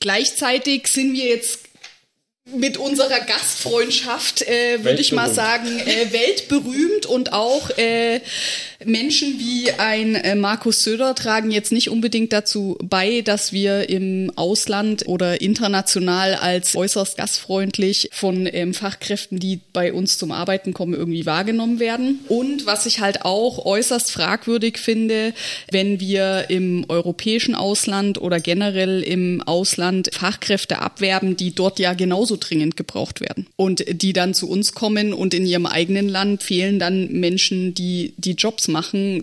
Gleichzeitig 0.00 0.88
sind 0.88 1.14
wir 1.14 1.26
jetzt 1.26 1.60
mit 2.46 2.76
unserer 2.76 3.20
Gastfreundschaft, 3.20 4.42
äh, 4.42 4.84
würde 4.84 5.00
ich 5.00 5.12
mal 5.12 5.32
sagen, 5.32 5.78
äh, 5.80 6.12
weltberühmt 6.12 7.06
und 7.06 7.32
auch 7.32 7.70
äh, 7.78 8.20
Menschen 8.86 9.38
wie 9.38 9.70
ein 9.72 10.14
äh, 10.14 10.34
Markus 10.34 10.82
Söder 10.82 11.14
tragen 11.14 11.50
jetzt 11.50 11.72
nicht 11.72 11.90
unbedingt 11.90 12.32
dazu 12.32 12.76
bei, 12.82 13.20
dass 13.22 13.52
wir 13.52 13.88
im 13.88 14.30
Ausland 14.36 15.06
oder 15.06 15.40
international 15.40 16.34
als 16.34 16.76
äußerst 16.76 17.16
gastfreundlich 17.16 18.10
von 18.12 18.48
ähm, 18.52 18.74
Fachkräften, 18.74 19.38
die 19.38 19.60
bei 19.72 19.92
uns 19.92 20.18
zum 20.18 20.32
Arbeiten 20.32 20.72
kommen, 20.74 20.94
irgendwie 20.94 21.26
wahrgenommen 21.26 21.80
werden. 21.80 22.20
Und 22.28 22.66
was 22.66 22.86
ich 22.86 23.00
halt 23.00 23.24
auch 23.24 23.64
äußerst 23.64 24.10
fragwürdig 24.10 24.78
finde, 24.78 25.32
wenn 25.70 26.00
wir 26.00 26.46
im 26.48 26.84
europäischen 26.88 27.54
Ausland 27.54 28.20
oder 28.20 28.40
generell 28.40 29.02
im 29.02 29.42
Ausland 29.42 30.10
Fachkräfte 30.12 30.80
abwerben, 30.80 31.36
die 31.36 31.54
dort 31.54 31.78
ja 31.78 31.94
genauso 31.94 32.36
dringend 32.38 32.76
gebraucht 32.76 33.20
werden 33.20 33.46
und 33.56 33.84
die 33.88 34.12
dann 34.12 34.34
zu 34.34 34.48
uns 34.48 34.74
kommen 34.74 35.12
und 35.12 35.34
in 35.34 35.46
ihrem 35.46 35.66
eigenen 35.66 36.08
Land 36.08 36.42
fehlen 36.42 36.78
dann 36.78 37.10
Menschen, 37.12 37.74
die 37.74 38.14
die 38.16 38.32
Jobs 38.32 38.68
machen, 38.68 38.73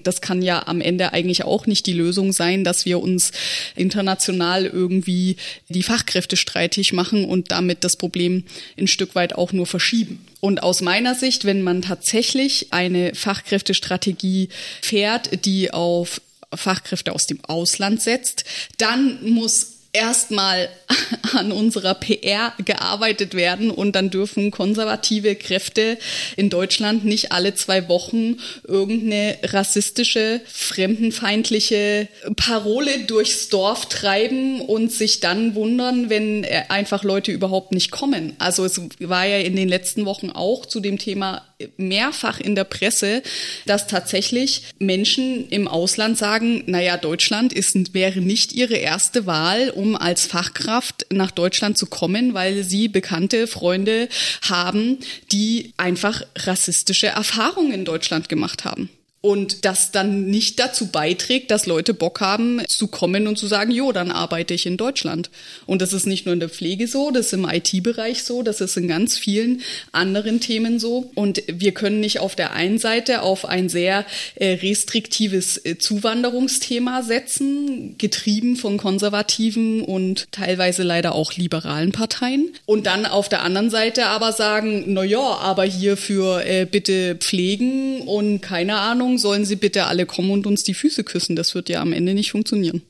das 0.03 0.21
kann 0.21 0.41
ja 0.41 0.67
am 0.67 0.81
Ende 0.81 1.13
eigentlich 1.13 1.43
auch 1.43 1.65
nicht 1.65 1.85
die 1.85 1.93
Lösung 1.93 2.31
sein, 2.31 2.63
dass 2.63 2.85
wir 2.85 2.99
uns 2.99 3.31
international 3.75 4.65
irgendwie 4.65 5.37
die 5.69 5.83
Fachkräfte 5.83 6.37
streitig 6.37 6.93
machen 6.93 7.25
und 7.25 7.51
damit 7.51 7.83
das 7.83 7.95
Problem 7.95 8.43
ein 8.77 8.87
Stück 8.87 9.15
weit 9.15 9.35
auch 9.35 9.53
nur 9.53 9.65
verschieben. 9.65 10.25
Und 10.39 10.63
aus 10.63 10.81
meiner 10.81 11.15
Sicht, 11.15 11.45
wenn 11.45 11.61
man 11.61 11.81
tatsächlich 11.81 12.67
eine 12.71 13.13
Fachkräftestrategie 13.13 14.49
fährt, 14.81 15.45
die 15.45 15.71
auf 15.71 16.21
Fachkräfte 16.53 17.13
aus 17.13 17.27
dem 17.27 17.43
Ausland 17.45 18.01
setzt, 18.01 18.43
dann 18.77 19.19
muss 19.23 19.70
erstmal 19.93 20.69
an 21.33 21.51
unserer 21.51 21.93
PR 21.93 22.53
gearbeitet 22.63 23.33
werden 23.33 23.71
und 23.71 23.93
dann 23.93 24.09
dürfen 24.09 24.51
konservative 24.51 25.35
Kräfte 25.35 25.97
in 26.35 26.49
Deutschland 26.49 27.05
nicht 27.05 27.31
alle 27.31 27.53
zwei 27.55 27.87
Wochen 27.89 28.37
irgendeine 28.67 29.37
rassistische, 29.43 30.41
fremdenfeindliche 30.45 32.07
Parole 32.35 33.05
durchs 33.05 33.49
Dorf 33.49 33.87
treiben 33.87 34.61
und 34.61 34.91
sich 34.91 35.19
dann 35.19 35.55
wundern, 35.55 36.09
wenn 36.09 36.45
einfach 36.69 37.03
Leute 37.03 37.31
überhaupt 37.31 37.71
nicht 37.71 37.91
kommen. 37.91 38.33
Also 38.39 38.65
es 38.65 38.79
war 38.99 39.25
ja 39.25 39.37
in 39.37 39.55
den 39.55 39.69
letzten 39.69 40.05
Wochen 40.05 40.29
auch 40.29 40.65
zu 40.65 40.79
dem 40.79 40.97
Thema 40.97 41.43
mehrfach 41.77 42.39
in 42.39 42.55
der 42.55 42.63
Presse, 42.63 43.23
dass 43.65 43.87
tatsächlich 43.87 44.63
Menschen 44.79 45.47
im 45.49 45.67
Ausland 45.67 46.17
sagen, 46.17 46.63
naja, 46.67 46.97
Deutschland 46.97 47.53
ist, 47.53 47.93
wäre 47.93 48.19
nicht 48.19 48.53
ihre 48.53 48.75
erste 48.75 49.25
Wahl, 49.25 49.69
um 49.69 49.95
als 49.95 50.25
Fachkraft 50.25 51.05
nach 51.11 51.31
Deutschland 51.31 51.77
zu 51.77 51.85
kommen, 51.85 52.33
weil 52.33 52.63
sie 52.63 52.87
bekannte 52.87 53.47
Freunde 53.47 54.09
haben, 54.41 54.97
die 55.31 55.73
einfach 55.77 56.23
rassistische 56.35 57.07
Erfahrungen 57.07 57.71
in 57.71 57.85
Deutschland 57.85 58.29
gemacht 58.29 58.65
haben. 58.65 58.89
Und 59.21 59.65
das 59.65 59.91
dann 59.91 60.25
nicht 60.25 60.59
dazu 60.59 60.87
beiträgt, 60.87 61.51
dass 61.51 61.67
Leute 61.67 61.93
Bock 61.93 62.21
haben 62.21 62.59
zu 62.67 62.87
kommen 62.87 63.27
und 63.27 63.37
zu 63.37 63.45
sagen, 63.45 63.69
jo, 63.71 63.91
dann 63.91 64.09
arbeite 64.09 64.55
ich 64.55 64.65
in 64.65 64.77
Deutschland. 64.77 65.29
Und 65.67 65.83
das 65.83 65.93
ist 65.93 66.07
nicht 66.07 66.25
nur 66.25 66.33
in 66.33 66.39
der 66.39 66.49
Pflege 66.49 66.87
so, 66.87 67.11
das 67.11 67.27
ist 67.27 67.33
im 67.33 67.47
IT-Bereich 67.47 68.23
so, 68.23 68.41
das 68.41 68.61
ist 68.61 68.77
in 68.77 68.87
ganz 68.87 69.19
vielen 69.19 69.61
anderen 69.91 70.39
Themen 70.39 70.79
so. 70.79 71.11
Und 71.13 71.43
wir 71.45 71.71
können 71.71 71.99
nicht 71.99 72.19
auf 72.19 72.35
der 72.35 72.53
einen 72.53 72.79
Seite 72.79 73.21
auf 73.21 73.45
ein 73.45 73.69
sehr 73.69 74.05
äh, 74.35 74.53
restriktives 74.53 75.63
äh, 75.65 75.77
Zuwanderungsthema 75.77 77.03
setzen, 77.03 77.99
getrieben 77.99 78.55
von 78.55 78.77
konservativen 78.77 79.83
und 79.83 80.31
teilweise 80.31 80.81
leider 80.81 81.13
auch 81.13 81.33
liberalen 81.33 81.91
Parteien. 81.91 82.53
Und 82.65 82.87
dann 82.87 83.05
auf 83.05 83.29
der 83.29 83.43
anderen 83.43 83.69
Seite 83.69 84.07
aber 84.07 84.31
sagen, 84.33 84.85
na 84.87 85.03
ja, 85.03 85.19
aber 85.19 85.63
hier 85.63 85.95
für 85.95 86.43
äh, 86.43 86.65
bitte 86.65 87.17
pflegen 87.17 88.01
und 88.01 88.41
keine 88.41 88.77
Ahnung, 88.77 89.10
Ahnung, 89.11 89.17
sollen 89.17 89.45
sie 89.45 89.55
bitte 89.57 89.85
alle 89.85 90.05
kommen 90.05 90.31
und 90.31 90.47
uns 90.47 90.63
die 90.63 90.73
Füße 90.73 91.03
küssen. 91.03 91.35
Das 91.35 91.53
wird 91.53 91.69
ja 91.69 91.81
am 91.81 91.93
Ende 91.93 92.13
nicht 92.13 92.31
funktionieren. 92.31 92.81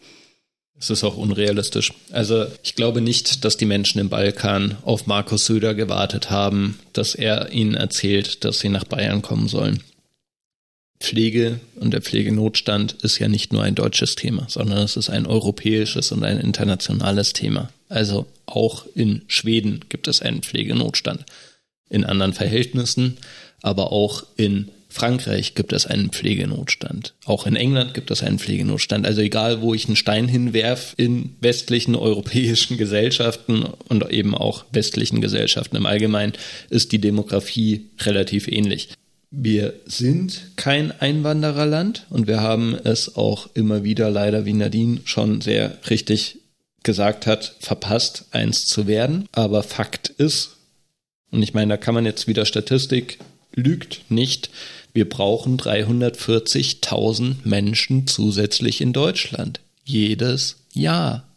Es 0.79 0.89
ist 0.89 1.03
auch 1.03 1.17
unrealistisch. 1.17 1.93
Also 2.11 2.47
ich 2.63 2.75
glaube 2.75 3.01
nicht, 3.01 3.45
dass 3.45 3.57
die 3.57 3.65
Menschen 3.65 3.99
im 3.99 4.09
Balkan 4.09 4.77
auf 4.83 5.05
Markus 5.05 5.45
Söder 5.45 5.75
gewartet 5.75 6.29
haben, 6.31 6.79
dass 6.93 7.13
er 7.13 7.51
ihnen 7.51 7.75
erzählt, 7.75 8.43
dass 8.43 8.59
sie 8.59 8.69
nach 8.69 8.83
Bayern 8.83 9.21
kommen 9.21 9.47
sollen. 9.47 9.83
Pflege 10.99 11.59
und 11.75 11.91
der 11.91 12.01
Pflegenotstand 12.01 12.93
ist 13.03 13.19
ja 13.19 13.27
nicht 13.27 13.53
nur 13.53 13.63
ein 13.63 13.75
deutsches 13.75 14.15
Thema, 14.15 14.45
sondern 14.49 14.79
es 14.79 14.97
ist 14.97 15.09
ein 15.09 15.25
europäisches 15.25 16.11
und 16.11 16.23
ein 16.23 16.39
internationales 16.39 17.33
Thema. 17.33 17.69
Also 17.89 18.27
auch 18.45 18.85
in 18.95 19.23
Schweden 19.27 19.85
gibt 19.89 20.07
es 20.07 20.21
einen 20.21 20.41
Pflegenotstand. 20.41 21.25
In 21.89 22.05
anderen 22.05 22.33
Verhältnissen, 22.33 23.17
aber 23.61 23.91
auch 23.91 24.23
in 24.35 24.69
Frankreich 24.91 25.55
gibt 25.55 25.71
es 25.71 25.87
einen 25.87 26.09
Pflegenotstand. 26.09 27.13
Auch 27.25 27.47
in 27.47 27.55
England 27.55 27.93
gibt 27.93 28.11
es 28.11 28.23
einen 28.23 28.39
Pflegenotstand. 28.39 29.05
Also 29.05 29.21
egal, 29.21 29.61
wo 29.61 29.73
ich 29.73 29.85
einen 29.85 29.95
Stein 29.95 30.27
hinwerf 30.27 30.93
in 30.97 31.35
westlichen 31.39 31.95
europäischen 31.95 32.77
Gesellschaften 32.77 33.63
und 33.63 34.09
eben 34.11 34.35
auch 34.35 34.65
westlichen 34.73 35.21
Gesellschaften 35.21 35.77
im 35.77 35.85
Allgemeinen, 35.85 36.33
ist 36.69 36.91
die 36.91 36.99
Demografie 36.99 37.87
relativ 38.01 38.49
ähnlich. 38.49 38.89
Wir 39.31 39.75
sind 39.85 40.51
kein 40.57 40.91
Einwandererland 40.91 42.05
und 42.09 42.27
wir 42.27 42.41
haben 42.41 42.75
es 42.83 43.15
auch 43.15 43.49
immer 43.53 43.85
wieder 43.85 44.11
leider, 44.11 44.45
wie 44.45 44.51
Nadine 44.51 44.99
schon 45.05 45.39
sehr 45.39 45.77
richtig 45.89 46.39
gesagt 46.83 47.27
hat, 47.27 47.55
verpasst, 47.61 48.25
eins 48.31 48.65
zu 48.65 48.87
werden. 48.87 49.29
Aber 49.31 49.63
Fakt 49.63 50.09
ist, 50.09 50.57
und 51.31 51.43
ich 51.43 51.53
meine, 51.53 51.69
da 51.69 51.77
kann 51.77 51.93
man 51.93 52.05
jetzt 52.05 52.27
wieder 52.27 52.45
Statistik 52.45 53.19
lügt 53.53 54.01
nicht, 54.09 54.49
wir 54.93 55.07
brauchen 55.07 55.57
340.000 55.57 57.35
Menschen 57.43 58.07
zusätzlich 58.07 58.81
in 58.81 58.93
Deutschland. 58.93 59.59
Jedes 59.83 60.57
Jahr. 60.73 61.27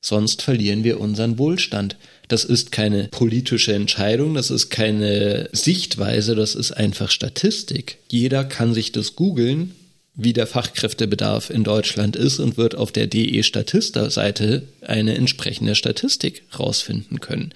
Sonst 0.00 0.42
verlieren 0.42 0.82
wir 0.84 1.00
unseren 1.00 1.38
Wohlstand. 1.38 1.96
Das 2.28 2.44
ist 2.44 2.72
keine 2.72 3.08
politische 3.08 3.74
Entscheidung, 3.74 4.34
das 4.34 4.50
ist 4.50 4.70
keine 4.70 5.48
Sichtweise, 5.52 6.34
das 6.34 6.54
ist 6.54 6.72
einfach 6.72 7.10
Statistik. 7.10 7.98
Jeder 8.08 8.44
kann 8.44 8.74
sich 8.74 8.92
das 8.92 9.16
googeln, 9.16 9.74
wie 10.14 10.32
der 10.32 10.46
Fachkräftebedarf 10.46 11.50
in 11.50 11.64
Deutschland 11.64 12.16
ist 12.16 12.38
und 12.38 12.56
wird 12.56 12.74
auf 12.74 12.92
der 12.92 13.06
DE 13.06 13.42
Statista-Seite 13.42 14.62
eine 14.82 15.14
entsprechende 15.14 15.74
Statistik 15.74 16.44
rausfinden 16.58 17.20
können. 17.20 17.52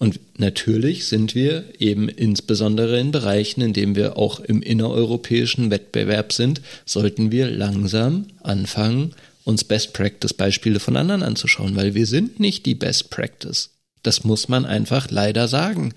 Und 0.00 0.18
natürlich 0.38 1.08
sind 1.08 1.34
wir 1.34 1.64
eben 1.78 2.08
insbesondere 2.08 2.98
in 2.98 3.12
Bereichen, 3.12 3.60
in 3.60 3.74
denen 3.74 3.94
wir 3.94 4.16
auch 4.16 4.40
im 4.40 4.62
innereuropäischen 4.62 5.70
Wettbewerb 5.70 6.32
sind, 6.32 6.62
sollten 6.86 7.30
wir 7.30 7.50
langsam 7.50 8.24
anfangen, 8.42 9.12
uns 9.44 9.62
Best 9.62 9.92
Practice 9.92 10.32
Beispiele 10.32 10.80
von 10.80 10.96
anderen 10.96 11.22
anzuschauen, 11.22 11.76
weil 11.76 11.94
wir 11.94 12.06
sind 12.06 12.40
nicht 12.40 12.64
die 12.64 12.74
Best 12.74 13.10
Practice. 13.10 13.70
Das 14.02 14.24
muss 14.24 14.48
man 14.48 14.64
einfach 14.64 15.10
leider 15.10 15.48
sagen. 15.48 15.92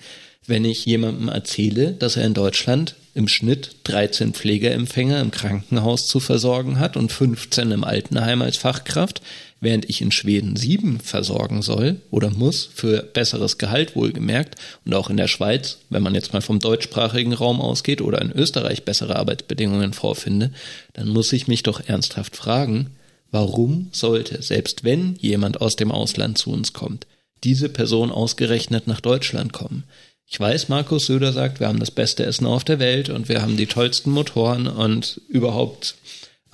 Wenn 0.45 0.65
ich 0.65 0.85
jemandem 0.85 1.29
erzähle, 1.29 1.93
dass 1.93 2.17
er 2.17 2.25
in 2.25 2.33
Deutschland 2.33 2.95
im 3.13 3.29
Schnitt 3.29 3.75
13 3.85 4.33
Pflegeempfänger 4.33 5.21
im 5.21 5.31
Krankenhaus 5.31 6.07
zu 6.07 6.19
versorgen 6.19 6.77
hat 6.77 6.97
und 6.97 7.09
15 7.09 7.71
im 7.71 7.85
Altenheim 7.85 8.41
als 8.41 8.57
Fachkraft, 8.57 9.21
während 9.63 9.89
ich 9.89 10.01
in 10.01 10.11
Schweden 10.11 10.55
sieben 10.55 10.99
versorgen 10.99 11.61
soll 11.61 12.01
oder 12.11 12.29
muss, 12.29 12.69
für 12.73 13.01
besseres 13.01 13.57
Gehalt 13.57 13.95
wohlgemerkt, 13.95 14.55
und 14.85 14.93
auch 14.93 15.09
in 15.09 15.17
der 15.17 15.27
Schweiz, 15.27 15.79
wenn 15.89 16.03
man 16.03 16.15
jetzt 16.15 16.33
mal 16.33 16.41
vom 16.41 16.59
deutschsprachigen 16.59 17.33
Raum 17.33 17.61
ausgeht, 17.61 18.01
oder 18.01 18.21
in 18.21 18.31
Österreich 18.31 18.83
bessere 18.83 19.15
Arbeitsbedingungen 19.15 19.93
vorfinde, 19.93 20.51
dann 20.93 21.07
muss 21.07 21.33
ich 21.33 21.47
mich 21.47 21.63
doch 21.63 21.81
ernsthaft 21.87 22.35
fragen, 22.35 22.91
warum 23.31 23.89
sollte, 23.91 24.41
selbst 24.41 24.83
wenn 24.83 25.15
jemand 25.15 25.61
aus 25.61 25.75
dem 25.75 25.91
Ausland 25.91 26.37
zu 26.37 26.51
uns 26.51 26.73
kommt, 26.73 27.07
diese 27.43 27.69
Person 27.69 28.11
ausgerechnet 28.11 28.87
nach 28.87 29.01
Deutschland 29.01 29.53
kommen? 29.53 29.83
Ich 30.27 30.39
weiß, 30.39 30.69
Markus 30.69 31.05
Söder 31.05 31.31
sagt, 31.31 31.59
wir 31.59 31.67
haben 31.67 31.79
das 31.79 31.91
beste 31.91 32.25
Essen 32.25 32.47
auf 32.47 32.63
der 32.63 32.79
Welt 32.79 33.09
und 33.09 33.29
wir 33.29 33.41
haben 33.41 33.57
die 33.57 33.67
tollsten 33.67 34.09
Motoren 34.09 34.67
und 34.67 35.21
überhaupt 35.27 35.95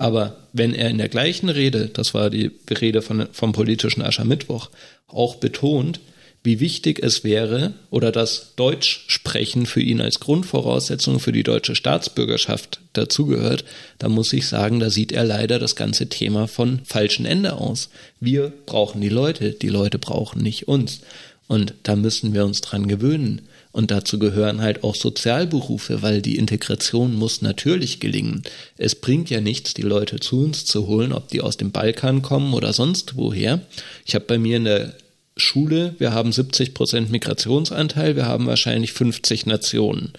aber 0.00 0.38
wenn 0.54 0.72
er 0.74 0.88
in 0.88 0.96
der 0.96 1.10
gleichen 1.10 1.50
Rede, 1.50 1.90
das 1.92 2.14
war 2.14 2.30
die 2.30 2.50
Rede 2.70 3.02
von, 3.02 3.28
vom 3.32 3.52
politischen 3.52 4.00
Aschermittwoch, 4.00 4.70
auch 5.06 5.34
betont, 5.34 6.00
wie 6.42 6.58
wichtig 6.58 7.00
es 7.02 7.22
wäre 7.22 7.74
oder 7.90 8.10
dass 8.10 8.54
Deutsch 8.56 9.04
sprechen 9.08 9.66
für 9.66 9.82
ihn 9.82 10.00
als 10.00 10.18
Grundvoraussetzung 10.18 11.20
für 11.20 11.32
die 11.32 11.42
deutsche 11.42 11.74
Staatsbürgerschaft 11.74 12.80
dazugehört, 12.94 13.66
dann 13.98 14.12
muss 14.12 14.32
ich 14.32 14.48
sagen, 14.48 14.80
da 14.80 14.88
sieht 14.88 15.12
er 15.12 15.24
leider 15.24 15.58
das 15.58 15.76
ganze 15.76 16.08
Thema 16.08 16.48
von 16.48 16.80
falschen 16.86 17.26
Ende 17.26 17.52
aus. 17.52 17.90
Wir 18.20 18.54
brauchen 18.64 19.02
die 19.02 19.10
Leute, 19.10 19.50
die 19.50 19.68
Leute 19.68 19.98
brauchen 19.98 20.42
nicht 20.42 20.66
uns. 20.66 21.02
Und 21.50 21.74
da 21.82 21.96
müssen 21.96 22.32
wir 22.32 22.44
uns 22.44 22.60
dran 22.60 22.86
gewöhnen. 22.86 23.42
Und 23.72 23.90
dazu 23.90 24.20
gehören 24.20 24.60
halt 24.60 24.84
auch 24.84 24.94
Sozialberufe, 24.94 26.00
weil 26.00 26.22
die 26.22 26.36
Integration 26.36 27.16
muss 27.16 27.42
natürlich 27.42 27.98
gelingen. 27.98 28.44
Es 28.76 28.94
bringt 28.94 29.30
ja 29.30 29.40
nichts, 29.40 29.74
die 29.74 29.82
Leute 29.82 30.20
zu 30.20 30.44
uns 30.44 30.64
zu 30.64 30.86
holen, 30.86 31.12
ob 31.12 31.26
die 31.26 31.40
aus 31.40 31.56
dem 31.56 31.72
Balkan 31.72 32.22
kommen 32.22 32.54
oder 32.54 32.72
sonst 32.72 33.16
woher. 33.16 33.62
Ich 34.06 34.14
habe 34.14 34.26
bei 34.26 34.38
mir 34.38 34.58
in 34.58 34.64
der 34.64 34.94
Schule, 35.36 35.96
wir 35.98 36.14
haben 36.14 36.30
70 36.30 36.72
Prozent 36.72 37.10
Migrationsanteil, 37.10 38.14
wir 38.14 38.26
haben 38.26 38.46
wahrscheinlich 38.46 38.92
50 38.92 39.46
Nationen 39.46 40.12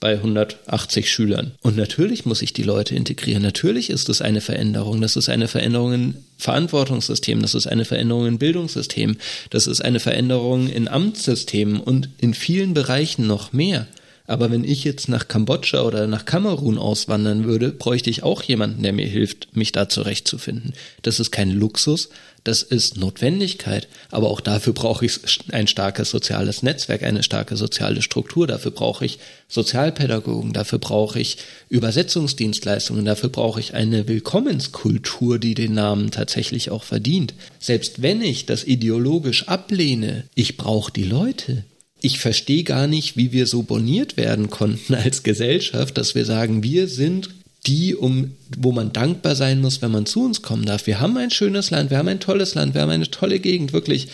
bei 0.00 0.14
180 0.14 1.10
Schülern. 1.10 1.52
Und 1.62 1.76
natürlich 1.76 2.24
muss 2.24 2.42
ich 2.42 2.52
die 2.52 2.62
Leute 2.62 2.94
integrieren. 2.94 3.42
Natürlich 3.42 3.90
ist 3.90 4.08
es 4.08 4.22
eine 4.22 4.40
Veränderung. 4.40 5.00
Das 5.00 5.16
ist 5.16 5.28
eine 5.28 5.48
Veränderung 5.48 5.92
in 5.92 6.14
Verantwortungssystem. 6.36 7.42
Das 7.42 7.54
ist 7.54 7.66
eine 7.66 7.84
Veränderung 7.84 8.26
in 8.26 8.38
Bildungssystem. 8.38 9.16
Das 9.50 9.66
ist 9.66 9.84
eine 9.84 10.00
Veränderung 10.00 10.68
in 10.68 10.88
Amtssystemen 10.88 11.80
und 11.80 12.08
in 12.18 12.34
vielen 12.34 12.74
Bereichen 12.74 13.26
noch 13.26 13.52
mehr. 13.52 13.86
Aber 14.28 14.50
wenn 14.50 14.62
ich 14.62 14.84
jetzt 14.84 15.08
nach 15.08 15.26
Kambodscha 15.26 15.80
oder 15.82 16.06
nach 16.06 16.26
Kamerun 16.26 16.76
auswandern 16.76 17.44
würde, 17.44 17.70
bräuchte 17.70 18.10
ich 18.10 18.22
auch 18.22 18.42
jemanden, 18.42 18.82
der 18.82 18.92
mir 18.92 19.06
hilft, 19.06 19.56
mich 19.56 19.72
da 19.72 19.88
zurechtzufinden. 19.88 20.74
Das 21.00 21.18
ist 21.18 21.30
kein 21.30 21.50
Luxus, 21.50 22.10
das 22.44 22.62
ist 22.62 22.98
Notwendigkeit. 22.98 23.88
Aber 24.10 24.28
auch 24.28 24.42
dafür 24.42 24.74
brauche 24.74 25.06
ich 25.06 25.18
ein 25.50 25.66
starkes 25.66 26.10
soziales 26.10 26.62
Netzwerk, 26.62 27.04
eine 27.04 27.22
starke 27.22 27.56
soziale 27.56 28.02
Struktur. 28.02 28.46
Dafür 28.46 28.70
brauche 28.70 29.06
ich 29.06 29.18
Sozialpädagogen, 29.48 30.52
dafür 30.52 30.78
brauche 30.78 31.18
ich 31.18 31.38
Übersetzungsdienstleistungen, 31.70 33.06
dafür 33.06 33.30
brauche 33.30 33.60
ich 33.60 33.72
eine 33.72 34.08
Willkommenskultur, 34.08 35.38
die 35.38 35.54
den 35.54 35.72
Namen 35.72 36.10
tatsächlich 36.10 36.70
auch 36.70 36.84
verdient. 36.84 37.32
Selbst 37.60 38.02
wenn 38.02 38.20
ich 38.20 38.44
das 38.44 38.64
ideologisch 38.64 39.48
ablehne, 39.48 40.24
ich 40.34 40.58
brauche 40.58 40.92
die 40.92 41.04
Leute 41.04 41.64
ich 42.00 42.18
verstehe 42.18 42.64
gar 42.64 42.86
nicht, 42.86 43.16
wie 43.16 43.32
wir 43.32 43.46
so 43.46 43.62
boniert 43.62 44.16
werden 44.16 44.50
konnten 44.50 44.94
als 44.94 45.22
Gesellschaft, 45.22 45.98
dass 45.98 46.14
wir 46.14 46.24
sagen, 46.24 46.62
wir 46.62 46.88
sind 46.88 47.30
die, 47.66 47.94
um, 47.94 48.32
wo 48.56 48.72
man 48.72 48.92
dankbar 48.92 49.34
sein 49.34 49.60
muss, 49.60 49.82
wenn 49.82 49.90
man 49.90 50.06
zu 50.06 50.24
uns 50.24 50.42
kommen 50.42 50.64
darf. 50.64 50.86
Wir 50.86 51.00
haben 51.00 51.16
ein 51.16 51.30
schönes 51.30 51.70
Land, 51.70 51.90
wir 51.90 51.98
haben 51.98 52.08
ein 52.08 52.20
tolles 52.20 52.54
Land, 52.54 52.74
wir 52.74 52.82
haben 52.82 52.90
eine 52.90 53.10
tolle 53.10 53.40
Gegend, 53.40 53.72
wirklich. 53.72 54.08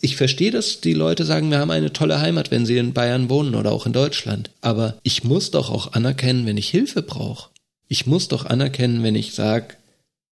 Ich 0.00 0.16
verstehe, 0.16 0.50
dass 0.50 0.82
die 0.82 0.92
Leute 0.92 1.24
sagen, 1.24 1.50
wir 1.50 1.58
haben 1.58 1.70
eine 1.70 1.92
tolle 1.92 2.20
Heimat, 2.20 2.50
wenn 2.50 2.66
sie 2.66 2.76
in 2.76 2.92
Bayern 2.92 3.30
wohnen 3.30 3.54
oder 3.54 3.72
auch 3.72 3.86
in 3.86 3.94
Deutschland. 3.94 4.50
Aber 4.60 4.98
ich 5.02 5.24
muss 5.24 5.50
doch 5.50 5.70
auch 5.70 5.94
anerkennen, 5.94 6.44
wenn 6.44 6.58
ich 6.58 6.68
Hilfe 6.68 7.02
brauche. 7.02 7.50
Ich 7.88 8.06
muss 8.06 8.28
doch 8.28 8.44
anerkennen, 8.44 9.02
wenn 9.02 9.14
ich 9.14 9.32
sage, 9.32 9.74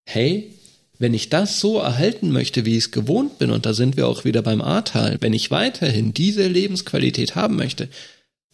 hey, 0.05 0.51
wenn 0.98 1.14
ich 1.14 1.28
das 1.28 1.60
so 1.60 1.78
erhalten 1.78 2.30
möchte, 2.30 2.64
wie 2.64 2.76
ich 2.76 2.84
es 2.84 2.90
gewohnt 2.90 3.38
bin, 3.38 3.50
und 3.50 3.66
da 3.66 3.74
sind 3.74 3.96
wir 3.96 4.06
auch 4.06 4.24
wieder 4.24 4.42
beim 4.42 4.60
Ahrtal, 4.60 5.18
wenn 5.20 5.32
ich 5.32 5.50
weiterhin 5.50 6.14
diese 6.14 6.46
Lebensqualität 6.46 7.34
haben 7.34 7.56
möchte, 7.56 7.88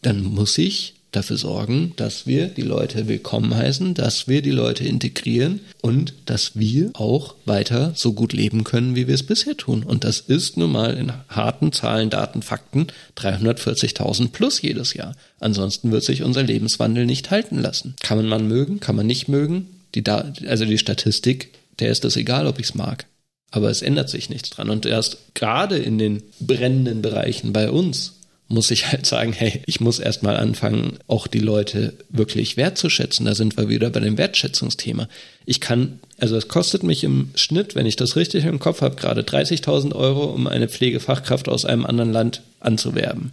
dann 0.02 0.22
muss 0.22 0.56
ich 0.56 0.94
dafür 1.12 1.36
sorgen, 1.36 1.92
dass 1.96 2.26
wir 2.26 2.46
die 2.46 2.62
Leute 2.62 3.08
willkommen 3.08 3.54
heißen, 3.54 3.94
dass 3.94 4.28
wir 4.28 4.42
die 4.42 4.52
Leute 4.52 4.84
integrieren 4.84 5.60
und 5.82 6.14
dass 6.26 6.58
wir 6.58 6.90
auch 6.94 7.34
weiter 7.44 7.92
so 7.96 8.12
gut 8.12 8.32
leben 8.32 8.64
können, 8.64 8.94
wie 8.94 9.08
wir 9.08 9.14
es 9.14 9.24
bisher 9.24 9.56
tun. 9.56 9.82
Und 9.82 10.04
das 10.04 10.20
ist 10.20 10.56
nun 10.56 10.72
mal 10.72 10.96
in 10.96 11.12
harten 11.28 11.72
Zahlen, 11.72 12.10
Daten, 12.10 12.42
Fakten 12.42 12.88
340.000 13.16 14.28
plus 14.28 14.62
jedes 14.62 14.94
Jahr. 14.94 15.16
Ansonsten 15.40 15.90
wird 15.90 16.04
sich 16.04 16.22
unser 16.22 16.42
Lebenswandel 16.42 17.06
nicht 17.06 17.30
halten 17.30 17.58
lassen. 17.58 17.96
Kann 18.00 18.24
man 18.26 18.46
mögen, 18.46 18.80
kann 18.80 18.96
man 18.96 19.06
nicht 19.06 19.28
mögen. 19.28 19.66
Die 19.96 20.04
da 20.04 20.32
also 20.46 20.64
die 20.64 20.78
Statistik 20.78 21.50
der 21.80 21.90
ist 21.90 22.04
das 22.04 22.16
egal, 22.16 22.46
ob 22.46 22.58
ich 22.58 22.66
es 22.66 22.74
mag. 22.74 23.06
Aber 23.50 23.70
es 23.70 23.82
ändert 23.82 24.08
sich 24.08 24.30
nichts 24.30 24.50
dran. 24.50 24.70
Und 24.70 24.86
erst 24.86 25.18
gerade 25.34 25.76
in 25.76 25.98
den 25.98 26.22
brennenden 26.38 27.02
Bereichen 27.02 27.52
bei 27.52 27.70
uns 27.70 28.20
muss 28.50 28.72
ich 28.72 28.90
halt 28.90 29.06
sagen, 29.06 29.32
hey, 29.32 29.62
ich 29.66 29.80
muss 29.80 30.00
erstmal 30.00 30.36
anfangen, 30.36 30.98
auch 31.06 31.28
die 31.28 31.38
Leute 31.38 31.94
wirklich 32.08 32.56
wertzuschätzen. 32.56 33.24
Da 33.24 33.34
sind 33.34 33.56
wir 33.56 33.68
wieder 33.68 33.90
bei 33.90 34.00
dem 34.00 34.18
Wertschätzungsthema. 34.18 35.08
Ich 35.46 35.60
kann, 35.60 36.00
also 36.18 36.36
es 36.36 36.48
kostet 36.48 36.82
mich 36.82 37.04
im 37.04 37.30
Schnitt, 37.36 37.76
wenn 37.76 37.86
ich 37.86 37.94
das 37.94 38.16
richtig 38.16 38.44
im 38.44 38.58
Kopf 38.58 38.82
habe, 38.82 38.96
gerade 38.96 39.22
30.000 39.22 39.94
Euro, 39.94 40.24
um 40.24 40.48
eine 40.48 40.68
Pflegefachkraft 40.68 41.48
aus 41.48 41.64
einem 41.64 41.86
anderen 41.86 42.12
Land 42.12 42.42
anzuwerben. 42.58 43.30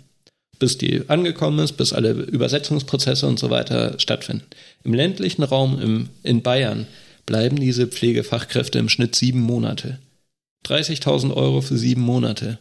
Bis 0.60 0.78
die 0.78 1.04
angekommen 1.08 1.60
ist, 1.60 1.74
bis 1.74 1.94
alle 1.94 2.12
Übersetzungsprozesse 2.12 3.26
und 3.26 3.40
so 3.40 3.50
weiter 3.50 3.96
stattfinden. 3.98 4.46
Im 4.84 4.94
ländlichen 4.94 5.44
Raum 5.44 5.82
im, 5.82 6.10
in 6.22 6.44
Bayern 6.44 6.86
bleiben 7.28 7.58
diese 7.58 7.86
Pflegefachkräfte 7.86 8.80
im 8.80 8.90
Schnitt 8.90 9.16
sieben 9.16 9.42
Monate. 9.42 10.00
30.000 10.66 11.36
Euro 11.36 11.62
für 11.62 11.78
sieben 11.78 12.02
Monate. 12.02 12.58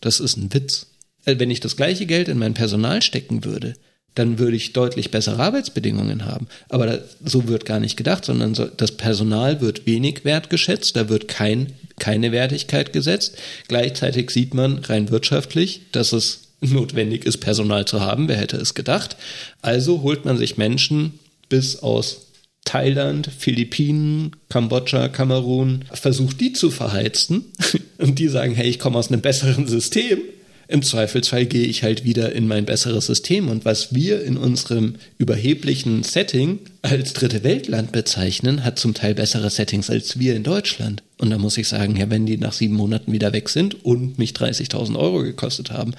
Das 0.00 0.18
ist 0.18 0.36
ein 0.36 0.52
Witz. 0.52 0.88
Äh, 1.24 1.38
wenn 1.38 1.50
ich 1.52 1.60
das 1.60 1.76
gleiche 1.76 2.06
Geld 2.06 2.26
in 2.28 2.38
mein 2.38 2.54
Personal 2.54 3.02
stecken 3.02 3.44
würde, 3.44 3.74
dann 4.16 4.40
würde 4.40 4.56
ich 4.56 4.72
deutlich 4.72 5.12
bessere 5.12 5.40
Arbeitsbedingungen 5.40 6.24
haben. 6.24 6.48
Aber 6.68 6.86
da, 6.86 6.98
so 7.24 7.46
wird 7.46 7.64
gar 7.64 7.78
nicht 7.78 7.96
gedacht, 7.96 8.24
sondern 8.24 8.54
so, 8.54 8.64
das 8.64 8.92
Personal 8.96 9.60
wird 9.60 9.86
wenig 9.86 10.24
wertgeschätzt, 10.24 10.96
da 10.96 11.08
wird 11.08 11.28
kein, 11.28 11.74
keine 11.98 12.32
Wertigkeit 12.32 12.92
gesetzt. 12.92 13.36
Gleichzeitig 13.68 14.30
sieht 14.30 14.52
man 14.52 14.78
rein 14.78 15.10
wirtschaftlich, 15.10 15.82
dass 15.92 16.12
es 16.12 16.48
notwendig 16.60 17.24
ist, 17.24 17.38
Personal 17.38 17.84
zu 17.84 18.00
haben. 18.00 18.28
Wer 18.28 18.36
hätte 18.36 18.56
es 18.56 18.74
gedacht? 18.74 19.16
Also 19.62 20.02
holt 20.02 20.24
man 20.24 20.38
sich 20.38 20.56
Menschen 20.56 21.20
bis 21.48 21.76
aus 21.76 22.29
Thailand, 22.64 23.28
Philippinen, 23.36 24.36
Kambodscha, 24.48 25.08
Kamerun, 25.08 25.84
versucht 25.92 26.40
die 26.40 26.52
zu 26.52 26.70
verheizen 26.70 27.46
und 27.98 28.18
die 28.18 28.28
sagen, 28.28 28.54
hey, 28.54 28.68
ich 28.68 28.78
komme 28.78 28.98
aus 28.98 29.08
einem 29.08 29.22
besseren 29.22 29.66
System. 29.66 30.20
Im 30.68 30.82
Zweifelsfall 30.82 31.46
gehe 31.46 31.66
ich 31.66 31.82
halt 31.82 32.04
wieder 32.04 32.32
in 32.32 32.46
mein 32.46 32.64
besseres 32.64 33.06
System. 33.06 33.48
Und 33.48 33.64
was 33.64 33.92
wir 33.92 34.22
in 34.22 34.36
unserem 34.36 34.94
überheblichen 35.18 36.04
Setting 36.04 36.60
als 36.82 37.12
dritte 37.12 37.42
Weltland 37.42 37.90
bezeichnen, 37.90 38.62
hat 38.62 38.78
zum 38.78 38.94
Teil 38.94 39.16
bessere 39.16 39.50
Settings 39.50 39.90
als 39.90 40.20
wir 40.20 40.36
in 40.36 40.44
Deutschland. 40.44 41.02
Und 41.18 41.30
da 41.30 41.38
muss 41.38 41.58
ich 41.58 41.66
sagen, 41.66 41.96
ja, 41.96 42.08
wenn 42.08 42.24
die 42.24 42.36
nach 42.36 42.52
sieben 42.52 42.76
Monaten 42.76 43.10
wieder 43.10 43.32
weg 43.32 43.48
sind 43.48 43.84
und 43.84 44.20
mich 44.20 44.30
30.000 44.30 44.96
Euro 44.96 45.24
gekostet 45.24 45.72
haben, 45.72 45.94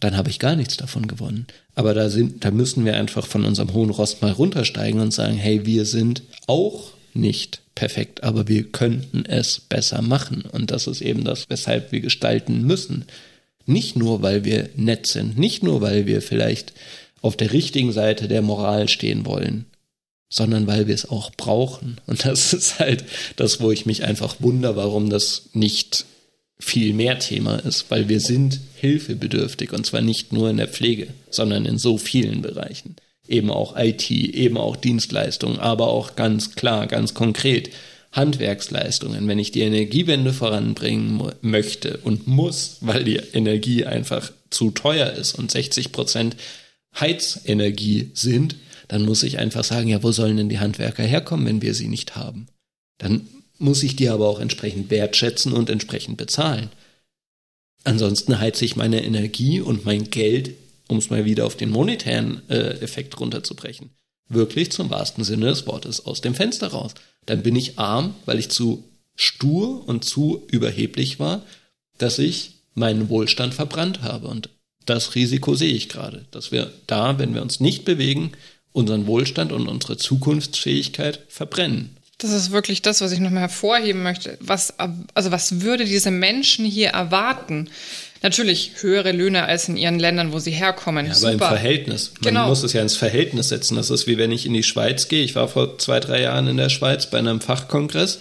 dann 0.00 0.16
habe 0.16 0.30
ich 0.30 0.38
gar 0.38 0.56
nichts 0.56 0.76
davon 0.76 1.06
gewonnen. 1.06 1.46
Aber 1.74 1.94
da 1.94 2.10
sind, 2.10 2.44
da 2.44 2.50
müssen 2.50 2.84
wir 2.84 2.96
einfach 2.96 3.26
von 3.26 3.44
unserem 3.44 3.72
hohen 3.72 3.90
Rost 3.90 4.22
mal 4.22 4.32
runtersteigen 4.32 5.00
und 5.00 5.12
sagen, 5.12 5.36
hey, 5.36 5.64
wir 5.66 5.84
sind 5.84 6.22
auch 6.46 6.90
nicht 7.14 7.60
perfekt, 7.74 8.22
aber 8.24 8.48
wir 8.48 8.64
könnten 8.64 9.24
es 9.24 9.60
besser 9.60 10.02
machen. 10.02 10.44
Und 10.50 10.70
das 10.70 10.86
ist 10.86 11.00
eben 11.00 11.24
das, 11.24 11.48
weshalb 11.48 11.92
wir 11.92 12.00
gestalten 12.00 12.62
müssen. 12.62 13.04
Nicht 13.66 13.96
nur, 13.96 14.22
weil 14.22 14.44
wir 14.44 14.68
nett 14.76 15.06
sind, 15.06 15.38
nicht 15.38 15.62
nur, 15.62 15.80
weil 15.80 16.06
wir 16.06 16.22
vielleicht 16.22 16.72
auf 17.22 17.36
der 17.36 17.52
richtigen 17.52 17.92
Seite 17.92 18.28
der 18.28 18.42
Moral 18.42 18.88
stehen 18.88 19.24
wollen, 19.24 19.64
sondern 20.28 20.66
weil 20.66 20.86
wir 20.88 20.94
es 20.94 21.08
auch 21.08 21.30
brauchen. 21.30 22.00
Und 22.06 22.24
das 22.26 22.52
ist 22.52 22.78
halt 22.78 23.04
das, 23.36 23.60
wo 23.60 23.70
ich 23.70 23.86
mich 23.86 24.04
einfach 24.04 24.36
wundere, 24.40 24.76
warum 24.76 25.08
das 25.08 25.48
nicht 25.54 26.04
viel 26.58 26.94
mehr 26.94 27.18
Thema 27.18 27.56
ist, 27.56 27.90
weil 27.90 28.08
wir 28.08 28.20
sind 28.20 28.60
hilfebedürftig 28.76 29.72
und 29.72 29.84
zwar 29.86 30.00
nicht 30.00 30.32
nur 30.32 30.50
in 30.50 30.56
der 30.56 30.68
Pflege, 30.68 31.08
sondern 31.30 31.66
in 31.66 31.78
so 31.78 31.98
vielen 31.98 32.42
Bereichen. 32.42 32.96
Eben 33.26 33.50
auch 33.50 33.76
IT, 33.76 34.10
eben 34.10 34.58
auch 34.58 34.76
Dienstleistungen, 34.76 35.58
aber 35.58 35.88
auch 35.88 36.14
ganz 36.14 36.54
klar, 36.54 36.86
ganz 36.86 37.14
konkret 37.14 37.70
Handwerksleistungen, 38.12 39.26
wenn 39.26 39.38
ich 39.38 39.50
die 39.50 39.62
Energiewende 39.62 40.32
voranbringen 40.32 41.32
möchte 41.40 41.98
und 41.98 42.28
muss, 42.28 42.78
weil 42.80 43.02
die 43.02 43.16
Energie 43.16 43.84
einfach 43.84 44.30
zu 44.50 44.70
teuer 44.70 45.10
ist 45.10 45.34
und 45.34 45.50
60 45.50 45.90
Prozent 45.90 46.36
Heizenergie 46.98 48.10
sind, 48.14 48.56
dann 48.86 49.04
muss 49.04 49.22
ich 49.24 49.38
einfach 49.38 49.64
sagen, 49.64 49.88
ja, 49.88 50.02
wo 50.02 50.12
sollen 50.12 50.36
denn 50.36 50.48
die 50.48 50.60
Handwerker 50.60 51.02
herkommen, 51.02 51.46
wenn 51.46 51.62
wir 51.62 51.74
sie 51.74 51.88
nicht 51.88 52.14
haben? 52.14 52.46
Dann 52.98 53.26
muss 53.58 53.82
ich 53.82 53.96
die 53.96 54.08
aber 54.08 54.28
auch 54.28 54.40
entsprechend 54.40 54.90
wertschätzen 54.90 55.52
und 55.52 55.70
entsprechend 55.70 56.16
bezahlen. 56.16 56.70
Ansonsten 57.84 58.38
heize 58.38 58.64
ich 58.64 58.76
meine 58.76 59.04
Energie 59.04 59.60
und 59.60 59.84
mein 59.84 60.10
Geld, 60.10 60.54
um 60.88 60.98
es 60.98 61.10
mal 61.10 61.24
wieder 61.24 61.46
auf 61.46 61.56
den 61.56 61.70
monetären 61.70 62.42
äh, 62.48 62.80
Effekt 62.80 63.18
runterzubrechen, 63.20 63.90
wirklich 64.28 64.72
zum 64.72 64.90
wahrsten 64.90 65.24
Sinne 65.24 65.46
des 65.46 65.66
Wortes 65.66 66.04
aus 66.04 66.20
dem 66.20 66.34
Fenster 66.34 66.68
raus 66.68 66.94
dann 67.26 67.42
bin 67.42 67.56
ich 67.56 67.78
arm, 67.78 68.14
weil 68.26 68.38
ich 68.38 68.50
zu 68.50 68.84
stur 69.16 69.86
und 69.88 70.04
zu 70.04 70.42
überheblich 70.48 71.18
war, 71.18 71.42
dass 71.98 72.18
ich 72.18 72.54
meinen 72.74 73.08
Wohlstand 73.08 73.54
verbrannt 73.54 74.02
habe. 74.02 74.26
Und 74.28 74.50
das 74.86 75.14
Risiko 75.14 75.54
sehe 75.54 75.72
ich 75.72 75.88
gerade, 75.88 76.26
dass 76.30 76.52
wir 76.52 76.72
da, 76.86 77.18
wenn 77.18 77.34
wir 77.34 77.42
uns 77.42 77.60
nicht 77.60 77.84
bewegen, 77.84 78.32
unseren 78.72 79.06
Wohlstand 79.06 79.52
und 79.52 79.68
unsere 79.68 79.96
Zukunftsfähigkeit 79.96 81.20
verbrennen. 81.28 81.93
Das 82.18 82.30
ist 82.30 82.52
wirklich 82.52 82.82
das, 82.82 83.00
was 83.00 83.12
ich 83.12 83.20
nochmal 83.20 83.42
hervorheben 83.42 84.02
möchte. 84.02 84.38
Was, 84.40 84.74
also 84.78 85.30
was 85.30 85.60
würde 85.62 85.84
diese 85.84 86.10
Menschen 86.10 86.64
hier 86.64 86.90
erwarten? 86.90 87.68
Natürlich 88.22 88.72
höhere 88.80 89.12
Löhne 89.12 89.44
als 89.44 89.68
in 89.68 89.76
ihren 89.76 89.98
Ländern, 89.98 90.32
wo 90.32 90.38
sie 90.38 90.52
herkommen. 90.52 91.06
Ja, 91.06 91.14
aber 91.14 91.32
im 91.32 91.38
Verhältnis. 91.38 92.12
Man 92.22 92.34
genau. 92.34 92.48
muss 92.48 92.62
es 92.62 92.72
ja 92.72 92.80
ins 92.80 92.96
Verhältnis 92.96 93.50
setzen. 93.50 93.76
Das 93.76 93.90
ist 93.90 94.06
wie 94.06 94.16
wenn 94.16 94.32
ich 94.32 94.46
in 94.46 94.54
die 94.54 94.62
Schweiz 94.62 95.08
gehe. 95.08 95.24
Ich 95.24 95.34
war 95.34 95.48
vor 95.48 95.78
zwei, 95.78 96.00
drei 96.00 96.22
Jahren 96.22 96.46
in 96.46 96.56
der 96.56 96.70
Schweiz 96.70 97.10
bei 97.10 97.18
einem 97.18 97.40
Fachkongress. 97.40 98.20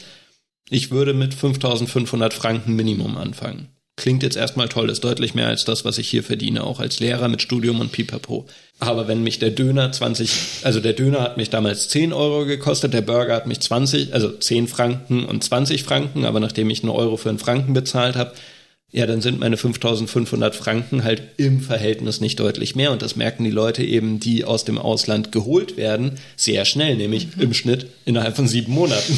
Ich 0.70 0.91
würde 0.91 1.14
mit 1.14 1.34
5500 1.34 2.34
Franken 2.34 2.76
Minimum 2.76 3.18
anfangen. 3.18 3.73
Klingt 3.95 4.24
jetzt 4.24 4.38
erstmal 4.38 4.70
toll, 4.70 4.90
ist 4.90 5.03
deutlich 5.03 5.36
mehr 5.36 5.48
als 5.48 5.65
das, 5.65 5.86
was 5.86 5.99
ich 5.99 6.10
hier 6.10 6.24
verdiene, 6.24 6.64
auch 6.64 6.80
als 6.80 6.99
Lehrer 6.99 7.28
mit 7.28 7.44
Studium 7.44 7.80
und 7.80 7.91
Pipapo. 7.91 8.48
Aber 8.80 9.07
wenn 9.07 9.22
mich 9.22 9.38
der 9.38 9.52
Döner 9.52 9.91
20, 9.91 10.32
also 10.64 10.80
der 10.80 10.94
Döner 10.94 11.22
hat 11.22 11.38
mich 11.38 11.52
damals 11.52 11.90
10 11.90 12.11
Euro 12.11 12.45
gekostet, 12.45 12.94
der 12.94 13.02
Burger 13.02 13.36
hat 13.36 13.45
mich 13.45 13.60
20, 13.60 14.14
also 14.14 14.32
10 14.32 14.68
Franken 14.68 15.26
und 15.26 15.44
20 15.44 15.84
Franken, 15.84 16.26
aber 16.26 16.40
nachdem 16.40 16.72
ich 16.72 16.82
einen 16.82 16.91
Euro 16.91 17.18
für 17.18 17.30
einen 17.30 17.38
Franken 17.38 17.74
bezahlt 17.74 18.15
habe, 18.15 18.34
ja, 18.95 19.07
dann 19.07 19.22
sind 19.22 19.40
meine 19.40 19.57
5500 19.57 20.56
Franken 20.56 21.03
halt 21.03 21.24
im 21.38 21.61
Verhältnis 21.61 22.22
nicht 22.22 22.40
deutlich 22.40 22.76
mehr. 22.76 22.91
Und 22.91 23.02
das 23.02 23.15
merken 23.15 23.44
die 23.44 23.49
Leute 23.49 23.84
eben, 23.84 24.20
die 24.20 24.45
aus 24.45 24.65
dem 24.65 24.78
Ausland 24.78 25.32
geholt 25.32 25.78
werden, 25.78 26.20
sehr 26.36 26.64
schnell, 26.65 26.95
nämlich 26.95 27.36
mhm. 27.36 27.41
im 27.41 27.53
Schnitt 27.56 27.88
innerhalb 28.06 28.36
von 28.36 28.48
sieben 28.48 28.72
Monaten. 28.72 29.18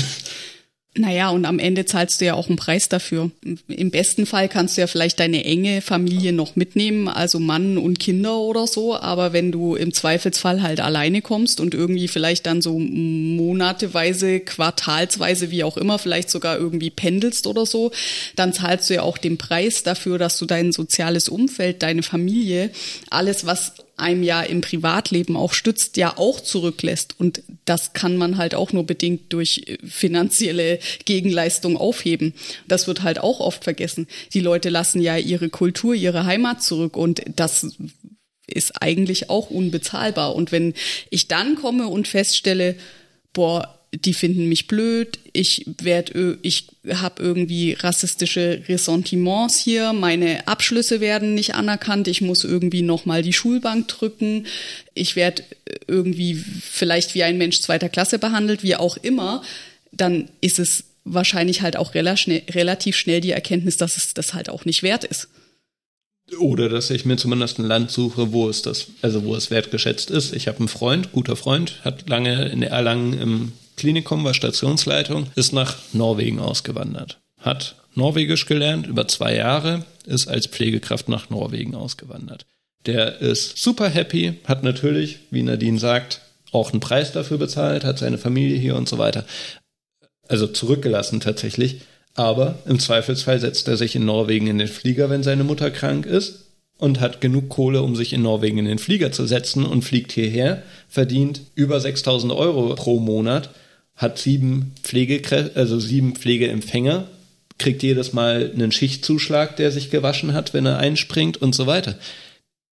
Naja, 0.97 1.29
und 1.29 1.43
am 1.43 1.59
Ende 1.59 1.83
zahlst 1.83 2.21
du 2.21 2.25
ja 2.25 2.35
auch 2.35 2.47
einen 2.47 2.55
Preis 2.55 2.87
dafür. 2.87 3.29
Im 3.67 3.91
besten 3.91 4.25
Fall 4.25 4.47
kannst 4.47 4.77
du 4.77 4.81
ja 4.81 4.87
vielleicht 4.87 5.19
deine 5.19 5.43
enge 5.43 5.81
Familie 5.81 6.31
noch 6.31 6.55
mitnehmen, 6.55 7.09
also 7.09 7.37
Mann 7.37 7.77
und 7.77 7.99
Kinder 7.99 8.37
oder 8.37 8.65
so. 8.65 8.95
Aber 8.95 9.33
wenn 9.33 9.51
du 9.51 9.75
im 9.75 9.93
Zweifelsfall 9.93 10.61
halt 10.61 10.79
alleine 10.79 11.21
kommst 11.21 11.59
und 11.59 11.73
irgendwie 11.73 12.07
vielleicht 12.07 12.45
dann 12.45 12.61
so 12.61 12.79
monateweise, 12.79 14.39
quartalsweise, 14.39 15.51
wie 15.51 15.65
auch 15.65 15.75
immer, 15.75 15.99
vielleicht 15.99 16.29
sogar 16.29 16.57
irgendwie 16.57 16.91
pendelst 16.91 17.45
oder 17.45 17.65
so, 17.65 17.91
dann 18.37 18.53
zahlst 18.53 18.89
du 18.89 18.93
ja 18.93 19.01
auch 19.01 19.17
den 19.17 19.37
Preis 19.37 19.83
dafür, 19.83 20.17
dass 20.17 20.37
du 20.37 20.45
dein 20.45 20.71
soziales 20.71 21.27
Umfeld, 21.27 21.83
deine 21.83 22.03
Familie, 22.03 22.69
alles, 23.09 23.45
was 23.45 23.73
einem 23.97 24.23
ja 24.23 24.41
im 24.41 24.61
Privatleben 24.61 25.37
auch 25.37 25.53
stützt, 25.53 25.97
ja 25.97 26.17
auch 26.17 26.41
zurücklässt. 26.41 27.15
Und 27.17 27.43
das 27.65 27.93
kann 27.93 28.17
man 28.17 28.37
halt 28.37 28.53
auch 28.55 28.73
nur 28.73 28.85
bedingt 28.85 29.31
durch 29.31 29.63
äh, 29.67 29.77
finanzielle 29.85 30.79
Gegenleistung 31.05 31.77
aufheben. 31.77 32.33
Das 32.67 32.87
wird 32.87 33.03
halt 33.03 33.19
auch 33.19 33.39
oft 33.39 33.63
vergessen. 33.63 34.07
Die 34.33 34.41
Leute 34.41 34.69
lassen 34.69 35.01
ja 35.01 35.17
ihre 35.17 35.49
Kultur, 35.49 35.93
ihre 35.93 36.25
Heimat 36.25 36.61
zurück 36.61 36.97
und 36.97 37.21
das 37.35 37.75
ist 38.47 38.81
eigentlich 38.81 39.29
auch 39.29 39.49
unbezahlbar. 39.49 40.35
Und 40.35 40.51
wenn 40.51 40.73
ich 41.09 41.27
dann 41.27 41.55
komme 41.55 41.87
und 41.87 42.07
feststelle, 42.07 42.75
boah, 43.33 43.74
die 43.97 44.13
finden 44.13 44.49
mich 44.49 44.67
blöd, 44.67 45.19
ich 45.33 45.65
werde, 45.81 46.37
ich 46.41 46.67
habe 46.89 47.21
irgendwie 47.21 47.73
rassistische 47.73 48.63
Ressentiments 48.67 49.59
hier, 49.59 49.93
meine 49.93 50.47
Abschlüsse 50.47 50.99
werden 50.99 51.33
nicht 51.33 51.55
anerkannt, 51.55 52.07
ich 52.07 52.21
muss 52.21 52.43
irgendwie 52.43 52.81
nochmal 52.81 53.21
die 53.21 53.33
Schulbank 53.33 53.87
drücken, 53.87 54.45
ich 54.93 55.15
werde 55.15 55.43
irgendwie 55.87 56.35
vielleicht 56.35 57.15
wie 57.15 57.23
ein 57.23 57.37
Mensch 57.37 57.61
zweiter 57.61 57.89
Klasse 57.89 58.19
behandelt, 58.19 58.63
wie 58.63 58.75
auch 58.75 58.97
immer, 58.97 59.43
dann 59.91 60.29
ist 60.41 60.59
es 60.59 60.85
wahrscheinlich 61.03 61.61
halt 61.61 61.77
auch 61.77 61.93
relativ 61.93 62.95
schnell 62.95 63.21
die 63.21 63.31
Erkenntnis, 63.31 63.77
dass 63.77 63.97
es 63.97 64.13
das 64.13 64.33
halt 64.33 64.49
auch 64.49 64.65
nicht 64.65 64.83
wert 64.83 65.03
ist. 65.03 65.29
Oder 66.39 66.69
dass 66.69 66.89
ich 66.89 67.05
mir 67.05 67.17
zumindest 67.17 67.59
ein 67.59 67.65
Land 67.65 67.91
suche, 67.91 68.33
wo 68.33 68.49
es 68.49 68.63
das, 68.63 68.87
also 69.03 69.23
wo 69.23 69.35
es 69.35 69.51
wertgeschätzt 69.51 70.09
ist. 70.09 70.33
Ich 70.33 70.47
habe 70.47 70.57
einen 70.57 70.67
Freund, 70.67 71.11
guter 71.11 71.35
Freund, 71.35 71.85
hat 71.85 72.09
lange 72.09 72.47
in 72.49 72.63
Erlangen 72.63 73.13
im 73.13 73.51
Klinikum, 73.75 74.23
war 74.23 74.33
Stationsleitung, 74.33 75.27
ist 75.35 75.53
nach 75.53 75.77
Norwegen 75.93 76.39
ausgewandert. 76.39 77.19
Hat 77.39 77.75
Norwegisch 77.93 78.45
gelernt 78.45 78.87
über 78.87 79.07
zwei 79.07 79.35
Jahre, 79.35 79.85
ist 80.05 80.27
als 80.27 80.47
Pflegekraft 80.47 81.09
nach 81.09 81.29
Norwegen 81.29 81.75
ausgewandert. 81.75 82.45
Der 82.85 83.21
ist 83.21 83.57
super 83.57 83.89
happy, 83.89 84.39
hat 84.45 84.63
natürlich, 84.63 85.19
wie 85.31 85.43
Nadine 85.43 85.79
sagt, 85.79 86.21
auch 86.51 86.71
einen 86.71 86.79
Preis 86.79 87.11
dafür 87.11 87.37
bezahlt, 87.37 87.83
hat 87.83 87.99
seine 87.99 88.17
Familie 88.17 88.57
hier 88.57 88.75
und 88.75 88.87
so 88.87 88.97
weiter. 88.97 89.25
Also 90.27 90.47
zurückgelassen 90.47 91.19
tatsächlich. 91.19 91.81
Aber 92.15 92.59
im 92.65 92.79
Zweifelsfall 92.79 93.39
setzt 93.39 93.67
er 93.67 93.75
sich 93.75 93.95
in 93.95 94.05
Norwegen 94.05 94.47
in 94.47 94.57
den 94.57 94.69
Flieger, 94.69 95.09
wenn 95.09 95.23
seine 95.23 95.43
Mutter 95.43 95.69
krank 95.69 96.05
ist 96.05 96.45
und 96.77 97.01
hat 97.01 97.19
genug 97.21 97.49
Kohle, 97.49 97.81
um 97.81 97.95
sich 97.95 98.13
in 98.13 98.21
Norwegen 98.21 98.57
in 98.57 98.65
den 98.65 98.79
Flieger 98.79 99.11
zu 99.11 99.25
setzen 99.25 99.65
und 99.65 99.83
fliegt 99.83 100.13
hierher, 100.13 100.63
verdient 100.87 101.41
über 101.55 101.79
6000 101.79 102.31
Euro 102.31 102.73
pro 102.75 102.99
Monat 102.99 103.49
hat 103.95 104.17
sieben 104.17 104.73
Pflegekräfte, 104.83 105.55
also 105.55 105.79
sieben 105.79 106.15
Pflegeempfänger, 106.15 107.07
kriegt 107.57 107.83
jedes 107.83 108.13
Mal 108.13 108.51
einen 108.53 108.71
Schichtzuschlag, 108.71 109.55
der 109.55 109.71
sich 109.71 109.89
gewaschen 109.89 110.33
hat, 110.33 110.53
wenn 110.53 110.65
er 110.65 110.77
einspringt 110.77 111.37
und 111.37 111.55
so 111.55 111.67
weiter. 111.67 111.97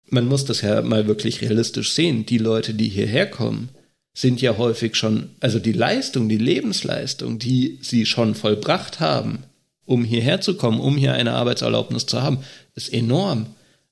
Man 0.09 0.25
muss 0.25 0.45
das 0.45 0.61
ja 0.61 0.81
mal 0.81 1.07
wirklich 1.07 1.41
realistisch 1.41 1.93
sehen. 1.93 2.25
Die 2.25 2.37
Leute, 2.37 2.73
die 2.73 2.87
hierher 2.87 3.29
kommen, 3.29 3.69
sind 4.13 4.41
ja 4.41 4.57
häufig 4.57 4.95
schon, 4.95 5.29
also 5.39 5.59
die 5.59 5.73
Leistung, 5.73 6.29
die 6.29 6.37
Lebensleistung, 6.37 7.39
die 7.39 7.77
sie 7.81 8.05
schon 8.05 8.35
vollbracht 8.35 8.99
haben, 8.99 9.43
um 9.85 10.03
hierher 10.03 10.41
zu 10.41 10.55
kommen, 10.55 10.79
um 10.79 10.97
hier 10.97 11.13
eine 11.13 11.33
Arbeitserlaubnis 11.33 12.05
zu 12.05 12.21
haben, 12.21 12.39
ist 12.75 12.91
enorm 12.91 13.47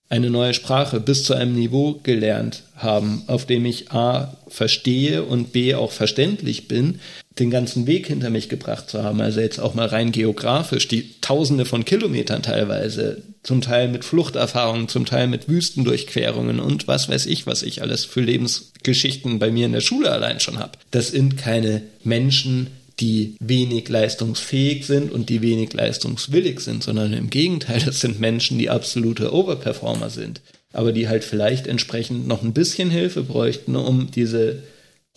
eine 0.10 0.30
neue 0.30 0.54
Sprache 0.54 1.00
bis 1.00 1.24
zu 1.24 1.34
einem 1.34 1.56
Niveau 1.56 2.00
gelernt 2.04 2.64
haben, 2.76 3.24
auf 3.28 3.46
dem 3.46 3.66
ich 3.66 3.92
A 3.92 4.38
verstehe 4.48 5.24
und 5.24 5.52
B 5.52 5.76
auch 5.76 5.92
verständlich 5.92 6.68
bin, 6.68 7.00
den 7.40 7.52
ganzen 7.52 7.88
Weg 7.88 8.08
hinter 8.08 8.30
mich 8.30 8.50
gebracht 8.50 8.90
zu 8.90 9.04
haben, 9.04 9.22
also 9.22 9.42
jetzt 9.42 9.60
auch 9.60 9.74
mal 9.74 9.88
rein 9.88 10.12
geografisch, 10.12 10.88
die 10.88 11.14
tausende 11.22 11.66
von 11.66 11.86
Kilometern 11.86 12.42
teilweise, 12.42 13.22
zum 13.44 13.62
Teil 13.62 13.88
mit 13.90 14.04
Fluchterfahrungen, 14.04 14.88
zum 14.88 15.06
Teil 15.06 15.28
mit 15.28 15.48
Wüstendurchquerungen 15.48 16.60
und 16.60 16.88
was 16.88 17.10
weiß 17.10 17.26
ich, 17.28 17.46
was 17.46 17.64
ich 17.64 17.82
alles 17.82 18.06
für 18.06 18.22
Lebensgeschichten 18.22 19.40
bei 19.40 19.52
mir 19.52 19.66
in 19.66 19.74
der 19.74 19.82
Schule 19.82 20.12
allein 20.12 20.40
schon 20.40 20.60
habe. 20.60 20.74
Das 20.92 21.10
sind 21.10 21.38
keine 21.38 21.84
Menschen, 22.04 22.68
die 23.00 23.36
wenig 23.40 23.90
leistungsfähig 23.90 24.86
sind 24.86 25.12
und 25.12 25.30
die 25.30 25.42
wenig 25.42 25.74
leistungswillig 25.74 26.60
sind, 26.62 26.84
sondern 26.84 27.14
im 27.14 27.30
Gegenteil, 27.30 27.82
das 27.86 28.00
sind 28.00 28.20
Menschen, 28.20 28.58
die 28.58 28.70
absolute 28.70 29.34
Overperformer 29.34 30.10
sind, 30.10 30.42
aber 30.74 30.92
die 30.92 31.08
halt 31.08 31.24
vielleicht 31.24 31.68
entsprechend 31.68 32.28
noch 32.28 32.44
ein 32.44 32.54
bisschen 32.54 32.90
Hilfe 32.90 33.24
bräuchten, 33.24 33.76
um 33.76 34.10
diese 34.12 34.64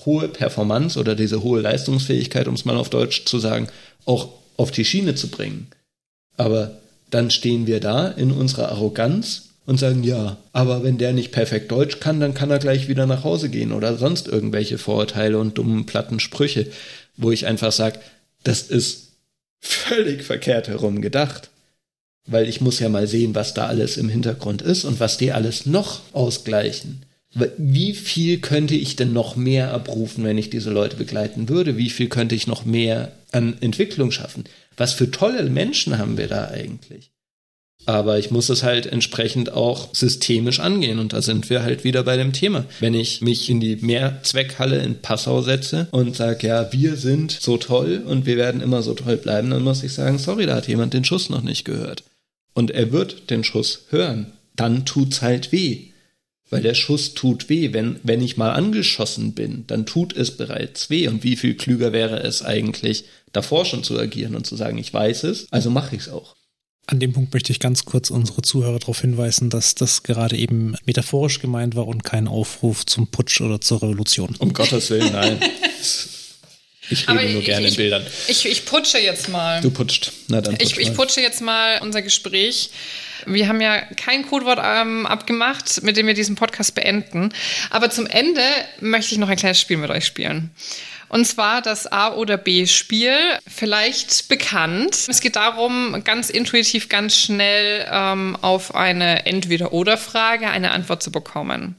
hohe 0.04 0.28
Performance 0.28 0.98
oder 0.98 1.14
diese 1.14 1.42
hohe 1.42 1.60
Leistungsfähigkeit, 1.60 2.48
um 2.48 2.54
es 2.54 2.64
mal 2.64 2.76
auf 2.76 2.90
Deutsch 2.90 3.24
zu 3.24 3.38
sagen, 3.38 3.68
auch 4.06 4.28
auf 4.56 4.70
die 4.70 4.84
Schiene 4.84 5.14
zu 5.14 5.28
bringen. 5.28 5.68
Aber 6.36 6.78
dann 7.10 7.30
stehen 7.30 7.66
wir 7.66 7.80
da 7.80 8.08
in 8.08 8.30
unserer 8.30 8.70
Arroganz 8.70 9.50
und 9.66 9.78
sagen, 9.78 10.02
ja, 10.02 10.38
aber 10.52 10.82
wenn 10.82 10.98
der 10.98 11.12
nicht 11.12 11.32
perfekt 11.32 11.70
Deutsch 11.70 12.00
kann, 12.00 12.18
dann 12.18 12.34
kann 12.34 12.50
er 12.50 12.58
gleich 12.58 12.88
wieder 12.88 13.06
nach 13.06 13.24
Hause 13.24 13.50
gehen 13.50 13.72
oder 13.72 13.96
sonst 13.96 14.26
irgendwelche 14.26 14.78
Vorurteile 14.78 15.38
und 15.38 15.58
dummen 15.58 15.86
platten 15.86 16.18
Sprüche, 16.18 16.66
wo 17.20 17.30
ich 17.30 17.46
einfach 17.46 17.72
sage, 17.72 18.00
das 18.42 18.62
ist 18.62 19.12
völlig 19.60 20.24
verkehrt 20.24 20.68
herum 20.68 21.00
gedacht. 21.00 21.50
Weil 22.26 22.48
ich 22.48 22.60
muss 22.60 22.78
ja 22.80 22.88
mal 22.88 23.06
sehen, 23.06 23.34
was 23.34 23.54
da 23.54 23.66
alles 23.66 23.96
im 23.96 24.08
Hintergrund 24.08 24.62
ist 24.62 24.84
und 24.84 25.00
was 25.00 25.16
die 25.16 25.32
alles 25.32 25.66
noch 25.66 26.00
ausgleichen. 26.12 27.02
Wie 27.56 27.94
viel 27.94 28.40
könnte 28.40 28.74
ich 28.74 28.96
denn 28.96 29.12
noch 29.12 29.36
mehr 29.36 29.72
abrufen, 29.72 30.24
wenn 30.24 30.38
ich 30.38 30.50
diese 30.50 30.70
Leute 30.70 30.96
begleiten 30.96 31.48
würde? 31.48 31.76
Wie 31.76 31.90
viel 31.90 32.08
könnte 32.08 32.34
ich 32.34 32.46
noch 32.46 32.64
mehr 32.64 33.12
an 33.32 33.56
Entwicklung 33.60 34.10
schaffen? 34.10 34.44
Was 34.76 34.92
für 34.92 35.10
tolle 35.10 35.48
Menschen 35.48 35.98
haben 35.98 36.18
wir 36.18 36.26
da 36.26 36.48
eigentlich? 36.48 37.12
Aber 37.86 38.18
ich 38.18 38.30
muss 38.30 38.48
es 38.50 38.62
halt 38.62 38.86
entsprechend 38.86 39.52
auch 39.52 39.94
systemisch 39.94 40.60
angehen. 40.60 40.98
Und 40.98 41.12
da 41.12 41.22
sind 41.22 41.50
wir 41.50 41.62
halt 41.62 41.82
wieder 41.82 42.02
bei 42.02 42.16
dem 42.16 42.32
Thema. 42.32 42.64
Wenn 42.78 42.94
ich 42.94 43.20
mich 43.20 43.48
in 43.48 43.60
die 43.60 43.76
Mehrzweckhalle 43.76 44.78
in 44.82 45.00
Passau 45.00 45.42
setze 45.42 45.88
und 45.90 46.14
sage, 46.14 46.46
ja, 46.46 46.72
wir 46.72 46.96
sind 46.96 47.32
so 47.32 47.56
toll 47.56 48.02
und 48.06 48.26
wir 48.26 48.36
werden 48.36 48.60
immer 48.60 48.82
so 48.82 48.94
toll 48.94 49.16
bleiben, 49.16 49.50
dann 49.50 49.64
muss 49.64 49.82
ich 49.82 49.92
sagen, 49.92 50.18
sorry, 50.18 50.46
da 50.46 50.56
hat 50.56 50.68
jemand 50.68 50.94
den 50.94 51.04
Schuss 51.04 51.30
noch 51.30 51.42
nicht 51.42 51.64
gehört. 51.64 52.04
Und 52.52 52.70
er 52.70 52.92
wird 52.92 53.30
den 53.30 53.44
Schuss 53.44 53.86
hören. 53.90 54.32
Dann 54.56 54.84
tut's 54.84 55.22
halt 55.22 55.52
weh. 55.52 55.86
Weil 56.50 56.62
der 56.62 56.74
Schuss 56.74 57.14
tut 57.14 57.48
weh. 57.48 57.72
Wenn, 57.72 58.00
wenn 58.02 58.20
ich 58.20 58.36
mal 58.36 58.50
angeschossen 58.50 59.32
bin, 59.32 59.64
dann 59.68 59.86
tut 59.86 60.14
es 60.14 60.36
bereits 60.36 60.90
weh. 60.90 61.08
Und 61.08 61.24
wie 61.24 61.36
viel 61.36 61.54
klüger 61.54 61.92
wäre 61.92 62.22
es 62.22 62.42
eigentlich, 62.42 63.04
davor 63.32 63.64
schon 63.64 63.84
zu 63.84 63.98
agieren 63.98 64.34
und 64.34 64.46
zu 64.46 64.56
sagen, 64.56 64.76
ich 64.78 64.92
weiß 64.92 65.24
es, 65.24 65.46
also 65.50 65.70
mache 65.70 65.94
ich 65.94 66.02
es 66.02 66.08
auch. 66.08 66.34
An 66.90 66.98
dem 66.98 67.12
Punkt 67.12 67.32
möchte 67.32 67.52
ich 67.52 67.60
ganz 67.60 67.84
kurz 67.84 68.10
unsere 68.10 68.42
Zuhörer 68.42 68.80
darauf 68.80 69.00
hinweisen, 69.00 69.48
dass 69.48 69.76
das 69.76 70.02
gerade 70.02 70.36
eben 70.36 70.74
metaphorisch 70.86 71.38
gemeint 71.38 71.76
war 71.76 71.86
und 71.86 72.02
kein 72.02 72.26
Aufruf 72.26 72.84
zum 72.84 73.06
Putsch 73.06 73.40
oder 73.40 73.60
zur 73.60 73.80
Revolution. 73.80 74.34
Um 74.40 74.52
Gottes 74.52 74.90
Willen, 74.90 75.12
nein. 75.12 75.40
Ich 76.92 77.08
rede 77.08 77.30
nur 77.30 77.40
ich, 77.40 77.46
gerne 77.46 77.66
ich, 77.68 77.74
in 77.74 77.76
Bildern. 77.76 78.04
Ich, 78.26 78.46
ich 78.46 78.66
putsche 78.66 78.98
jetzt 78.98 79.28
mal. 79.28 79.60
Du 79.60 79.70
putscht. 79.70 80.10
Na 80.26 80.40
dann 80.40 80.58
putsch 80.58 80.72
ich, 80.72 80.88
ich 80.88 80.92
putsche 80.92 81.20
jetzt 81.20 81.40
mal 81.40 81.78
unser 81.82 82.02
Gespräch. 82.02 82.70
Wir 83.26 83.46
haben 83.46 83.60
ja 83.60 83.80
kein 83.94 84.26
Codewort 84.26 84.58
ähm, 84.60 85.06
abgemacht, 85.06 85.84
mit 85.84 85.96
dem 85.96 86.08
wir 86.08 86.14
diesen 86.14 86.34
Podcast 86.34 86.74
beenden. 86.74 87.32
Aber 87.70 87.90
zum 87.90 88.08
Ende 88.08 88.42
möchte 88.80 89.14
ich 89.14 89.20
noch 89.20 89.28
ein 89.28 89.36
kleines 89.36 89.60
Spiel 89.60 89.76
mit 89.76 89.90
euch 89.90 90.04
spielen. 90.04 90.50
Und 91.10 91.24
zwar 91.26 91.60
das 91.60 91.90
A- 91.90 92.14
oder 92.14 92.36
B-Spiel, 92.36 93.12
vielleicht 93.46 94.28
bekannt. 94.28 94.96
Es 95.08 95.20
geht 95.20 95.34
darum, 95.34 96.02
ganz 96.04 96.30
intuitiv, 96.30 96.88
ganz 96.88 97.16
schnell 97.16 97.84
ähm, 97.90 98.36
auf 98.40 98.76
eine 98.76 99.26
Entweder-Oder-Frage 99.26 100.48
eine 100.48 100.70
Antwort 100.70 101.02
zu 101.02 101.10
bekommen. 101.10 101.74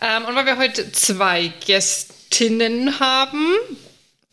Ähm, 0.00 0.24
und 0.24 0.34
weil 0.34 0.46
wir 0.46 0.56
heute 0.56 0.90
zwei 0.92 1.52
Gästinnen 1.66 2.98
haben, 3.00 3.54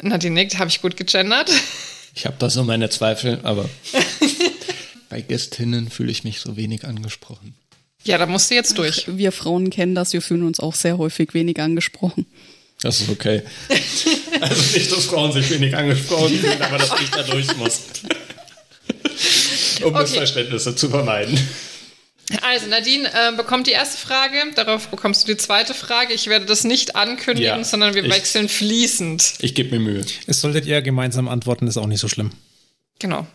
Nadine 0.02 0.36
nickt, 0.36 0.58
habe 0.58 0.70
ich 0.70 0.82
gut 0.82 0.96
gegendert. 0.96 1.52
Ich 2.16 2.26
habe 2.26 2.38
da 2.40 2.50
so 2.50 2.64
meine 2.64 2.90
Zweifel, 2.90 3.42
aber 3.44 3.70
bei 5.10 5.20
Gästinnen 5.20 5.90
fühle 5.90 6.12
ich 6.12 6.24
mich 6.24 6.40
so 6.40 6.56
wenig 6.56 6.86
angesprochen. 6.86 7.54
Ja, 8.06 8.18
da 8.18 8.26
musst 8.26 8.50
du 8.50 8.56
jetzt 8.56 8.78
durch. 8.78 9.08
Ach, 9.10 9.18
wir 9.18 9.34
Frauen 9.34 9.70
kennen 9.70 9.94
das, 9.94 10.14
wir 10.14 10.22
fühlen 10.22 10.44
uns 10.44 10.62
auch 10.62 10.74
sehr 10.74 10.98
häufig 10.98 11.34
wenig 11.34 11.60
angesprochen. 11.60 12.26
Das 12.82 13.00
ist 13.02 13.10
okay. 13.10 13.44
Also 14.42 14.76
nicht, 14.76 14.92
dass 14.92 15.06
Frauen 15.06 15.32
sich 15.32 15.52
wenig 15.52 15.76
angesprochen 15.76 16.36
fühlen, 16.40 16.60
aber 16.60 16.80
dass 16.80 17.00
ich 17.00 17.12
da 17.12 17.22
durch 17.22 17.56
muss. 17.58 17.82
Um 19.84 19.94
okay. 19.94 20.02
Missverständnisse 20.02 20.76
zu 20.76 20.90
vermeiden. 20.90 21.38
Also 22.42 22.68
Nadine 22.68 23.08
äh, 23.14 23.36
bekommt 23.36 23.68
die 23.68 23.72
erste 23.72 23.98
Frage, 23.98 24.38
darauf 24.56 24.88
bekommst 24.88 25.24
du 25.24 25.34
die 25.34 25.38
zweite 25.38 25.76
Frage. 25.76 26.14
Ich 26.14 26.26
werde 26.26 26.46
das 26.46 26.64
nicht 26.64 26.96
ankündigen, 26.96 27.60
ja, 27.60 27.64
sondern 27.64 27.94
wir 27.94 28.04
ich, 28.04 28.12
wechseln 28.12 28.50
fließend. 28.50 29.36
Ich 29.40 29.54
gebe 29.54 29.78
mir 29.78 29.92
Mühe. 29.92 30.06
Es 30.26 30.42
solltet 30.42 30.66
ihr 30.66 30.82
gemeinsam 30.82 31.28
antworten, 31.28 31.68
ist 31.68 31.78
auch 31.78 31.88
nicht 31.88 32.00
so 32.00 32.08
schlimm. 32.08 32.32
Genau. 32.98 33.28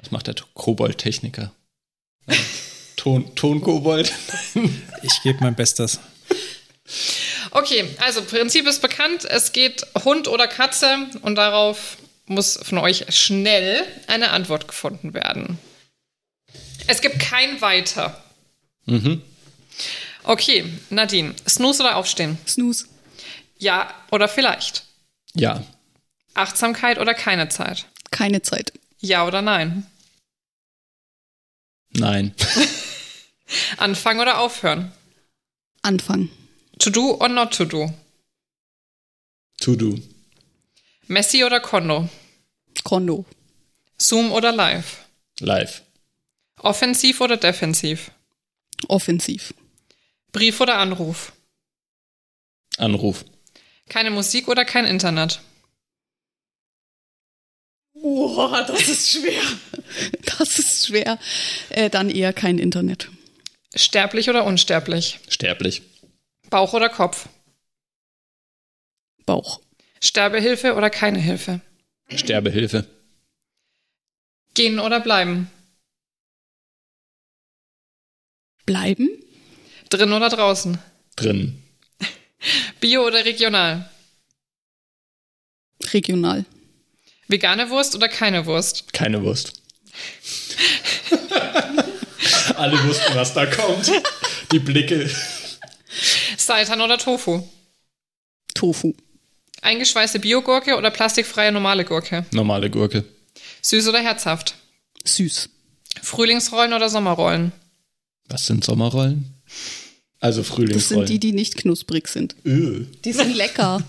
Was 0.00 0.10
macht 0.10 0.26
der 0.26 0.34
Kobold-Techniker? 0.54 1.52
Ton, 2.96 3.32
Ton-Kobold? 3.36 4.12
ich 5.02 5.22
gebe 5.22 5.38
mein 5.40 5.54
Bestes. 5.54 6.00
Okay, 7.52 7.94
also 7.98 8.22
Prinzip 8.22 8.66
ist 8.66 8.80
bekannt. 8.80 9.26
Es 9.26 9.52
geht 9.52 9.86
Hund 10.04 10.26
oder 10.26 10.48
Katze 10.48 11.06
und 11.20 11.36
darauf 11.36 11.98
muss 12.26 12.58
von 12.62 12.78
euch 12.78 13.04
schnell 13.14 13.84
eine 14.06 14.30
Antwort 14.30 14.68
gefunden 14.68 15.12
werden. 15.12 15.58
Es 16.86 17.02
gibt 17.02 17.20
kein 17.20 17.60
Weiter. 17.60 18.22
Mhm. 18.86 19.22
Okay, 20.24 20.64
Nadine, 20.88 21.34
Snooze 21.46 21.82
oder 21.82 21.96
Aufstehen? 21.96 22.38
Snooze. 22.46 22.86
Ja 23.58 23.92
oder 24.10 24.28
vielleicht? 24.28 24.84
Ja. 25.34 25.62
Achtsamkeit 26.34 26.98
oder 26.98 27.12
keine 27.12 27.50
Zeit? 27.50 27.86
Keine 28.10 28.40
Zeit. 28.40 28.72
Ja 28.98 29.26
oder 29.26 29.42
nein? 29.42 29.86
Nein. 31.90 32.34
Anfangen 33.76 34.20
oder 34.20 34.38
aufhören? 34.38 34.92
Anfangen. 35.82 36.30
To 36.82 36.90
do 36.90 37.16
or 37.20 37.28
not 37.28 37.52
to 37.52 37.64
do? 37.64 37.94
To 39.60 39.76
do. 39.76 40.00
Messi 41.06 41.44
oder 41.44 41.60
Kondo? 41.60 42.08
Kondo. 42.82 43.24
Zoom 44.00 44.32
oder 44.32 44.50
live? 44.50 45.04
Live. 45.38 45.82
Offensiv 46.56 47.20
oder 47.20 47.36
defensiv? 47.36 48.10
Offensiv. 48.88 49.54
Brief 50.32 50.60
oder 50.60 50.78
Anruf? 50.78 51.32
Anruf. 52.78 53.24
Keine 53.88 54.10
Musik 54.10 54.48
oder 54.48 54.64
kein 54.64 54.84
Internet? 54.84 55.40
Boah, 57.94 58.64
das 58.66 58.88
ist 58.88 59.10
schwer. 59.12 59.42
Das 60.38 60.58
ist 60.58 60.86
schwer. 60.86 61.18
Äh, 61.68 61.90
dann 61.90 62.10
eher 62.10 62.32
kein 62.32 62.58
Internet. 62.58 63.08
Sterblich 63.76 64.28
oder 64.30 64.44
unsterblich? 64.44 65.20
Sterblich. 65.28 65.82
Bauch 66.52 66.74
oder 66.74 66.90
Kopf? 66.90 67.30
Bauch. 69.24 69.62
Sterbehilfe 70.02 70.74
oder 70.74 70.90
keine 70.90 71.18
Hilfe? 71.18 71.62
Sterbehilfe. 72.14 72.86
Gehen 74.52 74.78
oder 74.78 75.00
bleiben? 75.00 75.50
Bleiben? 78.66 79.08
Drin 79.88 80.12
oder 80.12 80.28
draußen? 80.28 80.76
Drin. 81.16 81.62
Bio 82.80 83.06
oder 83.06 83.24
regional? 83.24 83.90
Regional. 85.94 86.44
Vegane 87.28 87.70
Wurst 87.70 87.94
oder 87.94 88.10
keine 88.10 88.44
Wurst? 88.44 88.92
Keine 88.92 89.22
Wurst. 89.22 89.62
Alle 92.56 92.84
wussten, 92.84 93.14
was 93.14 93.32
da 93.32 93.46
kommt. 93.46 93.90
Die 94.52 94.58
Blicke. 94.58 95.10
Seitan 96.36 96.80
oder 96.80 96.98
Tofu? 96.98 97.42
Tofu. 98.54 98.94
Eingeschweißte 99.62 100.18
Biogurke 100.18 100.76
oder 100.76 100.90
plastikfreie 100.90 101.52
normale 101.52 101.84
Gurke? 101.84 102.26
Normale 102.32 102.70
Gurke. 102.70 103.04
Süß 103.62 103.88
oder 103.88 104.00
herzhaft? 104.00 104.54
Süß. 105.04 105.48
Frühlingsrollen 106.02 106.72
oder 106.72 106.88
Sommerrollen? 106.88 107.52
Was 108.28 108.46
sind 108.46 108.64
Sommerrollen? 108.64 109.34
Also 110.20 110.42
Frühlingsrollen. 110.42 111.02
Das 111.02 111.08
sind 111.08 111.08
die, 111.08 111.18
die 111.20 111.32
nicht 111.32 111.56
knusprig 111.56 112.08
sind. 112.08 112.34
Öh. 112.44 112.86
Die 113.04 113.12
sind 113.12 113.34
lecker. 113.34 113.82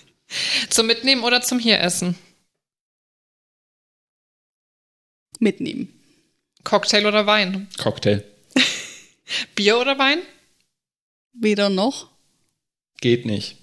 zum 0.70 0.86
Mitnehmen 0.86 1.22
oder 1.22 1.42
zum 1.42 1.58
Hieressen? 1.58 2.16
Mitnehmen. 5.38 5.88
Cocktail 6.64 7.06
oder 7.06 7.26
Wein? 7.26 7.68
Cocktail. 7.78 8.24
Bier 9.54 9.78
oder 9.78 9.98
Wein? 9.98 10.18
Weder 11.34 11.68
noch. 11.68 12.10
Geht 13.00 13.26
nicht. 13.26 13.56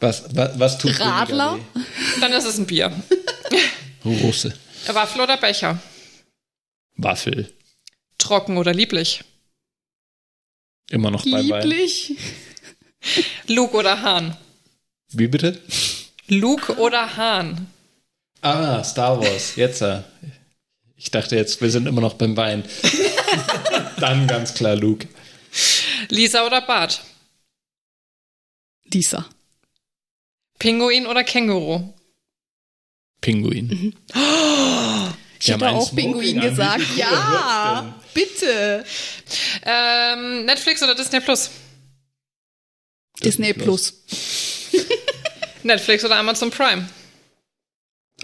was, 0.00 0.24
was, 0.34 0.58
was 0.58 0.78
tut 0.78 0.98
Radler? 0.98 1.58
Dann 2.20 2.32
ist 2.32 2.46
es 2.46 2.58
ein 2.58 2.66
Bier. 2.66 2.92
Russe. 4.04 4.54
Waffel 4.86 5.20
oder 5.20 5.36
Becher? 5.36 5.78
Waffel. 6.96 7.52
Trocken 8.18 8.56
oder 8.56 8.72
lieblich? 8.72 9.22
Immer 10.90 11.10
noch 11.10 11.24
bei 11.24 11.40
Lieblich. 11.40 12.16
Luke 13.48 13.76
oder 13.76 14.02
Hahn? 14.02 14.36
Wie 15.12 15.26
bitte? 15.28 15.60
Luke 16.28 16.76
oder 16.78 17.16
Hahn? 17.16 17.66
Ah, 18.40 18.82
Star 18.84 19.20
Wars. 19.20 19.56
Jetzt. 19.56 19.82
Äh. 19.82 20.02
Ich 20.96 21.10
dachte 21.10 21.36
jetzt, 21.36 21.60
wir 21.60 21.70
sind 21.70 21.86
immer 21.86 22.00
noch 22.00 22.14
beim 22.14 22.36
Wein. 22.36 22.64
Dann 24.00 24.26
ganz 24.26 24.54
klar 24.54 24.76
Luke. 24.76 25.06
Lisa 26.08 26.44
oder 26.46 26.60
Bart? 26.62 27.02
Lisa. 28.84 29.26
Pinguin 30.58 31.06
oder 31.06 31.24
Känguru? 31.24 31.92
Pinguin. 33.20 33.94
Ich 35.38 35.48
Ja, 35.48 35.54
hätte 35.56 35.66
mein 35.66 35.74
auch 35.74 35.86
Smoking 35.86 36.12
Pinguin 36.18 36.40
gesagt. 36.40 36.82
Ja, 36.96 38.00
bitte. 38.14 38.86
Ähm, 39.62 40.46
Netflix 40.46 40.82
oder 40.82 40.94
Disney 40.94 41.20
Plus? 41.20 41.50
Disney 43.22 43.52
Plus. 43.52 43.92
Netflix 45.62 46.04
oder 46.06 46.16
Amazon 46.16 46.50
Prime? 46.50 46.88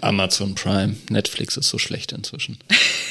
Amazon 0.01 0.55
Prime. 0.55 0.97
Netflix 1.09 1.55
ist 1.55 1.69
so 1.69 1.77
schlecht 1.77 2.11
inzwischen. 2.13 2.57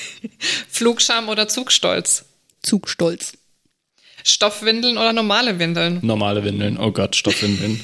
Flugscham 0.69 1.29
oder 1.29 1.47
Zugstolz? 1.47 2.25
Zugstolz. 2.65 3.35
Stoffwindeln 4.25 4.99
oder 4.99 5.13
normale 5.13 5.59
Windeln? 5.59 5.99
Normale 6.03 6.45
Windeln. 6.45 6.79
Oh 6.79 6.93
Gott, 6.93 7.17
Stoffwindeln. 7.17 7.81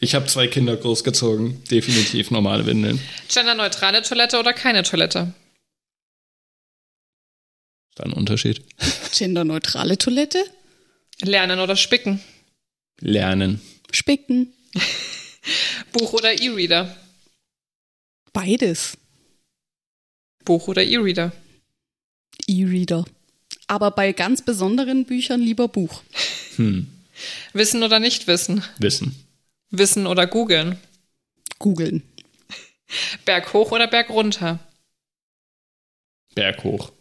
Ich 0.00 0.14
habe 0.14 0.26
zwei 0.26 0.46
Kinder 0.46 0.76
großgezogen. 0.76 1.62
Definitiv 1.64 2.30
normale 2.30 2.64
Windeln. 2.66 3.00
Genderneutrale 3.28 4.02
Toilette 4.02 4.38
oder 4.38 4.52
keine 4.52 4.82
Toilette? 4.82 5.34
Ist 7.90 7.98
da 7.98 8.04
ein 8.04 8.12
Unterschied? 8.12 8.62
Genderneutrale 9.16 9.98
Toilette. 9.98 10.42
Lernen 11.22 11.60
oder 11.60 11.76
spicken? 11.76 12.20
Lernen. 13.00 13.60
Spicken. 13.92 14.52
Buch 15.92 16.12
oder 16.12 16.40
E-Reader? 16.40 16.96
Beides. 18.32 18.96
Buch 20.44 20.68
oder 20.68 20.82
E-Reader? 20.82 21.32
E-Reader. 22.46 23.04
Aber 23.66 23.90
bei 23.90 24.12
ganz 24.12 24.42
besonderen 24.42 25.04
Büchern 25.04 25.40
lieber 25.40 25.68
Buch. 25.68 26.02
Hm. 26.56 26.88
Wissen 27.52 27.82
oder 27.82 28.00
nicht 28.00 28.26
wissen? 28.26 28.64
Wissen. 28.78 29.14
Wissen 29.70 30.06
oder 30.06 30.26
googeln? 30.26 30.78
Googeln. 31.58 32.02
Berg 33.24 33.52
hoch 33.52 33.70
oder 33.72 33.86
Berg 33.86 34.10
runter? 34.10 34.58
Berg 36.34 36.64
hoch. 36.64 36.92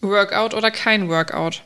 Workout 0.00 0.54
oder 0.54 0.70
kein 0.70 1.08
Workout? 1.08 1.62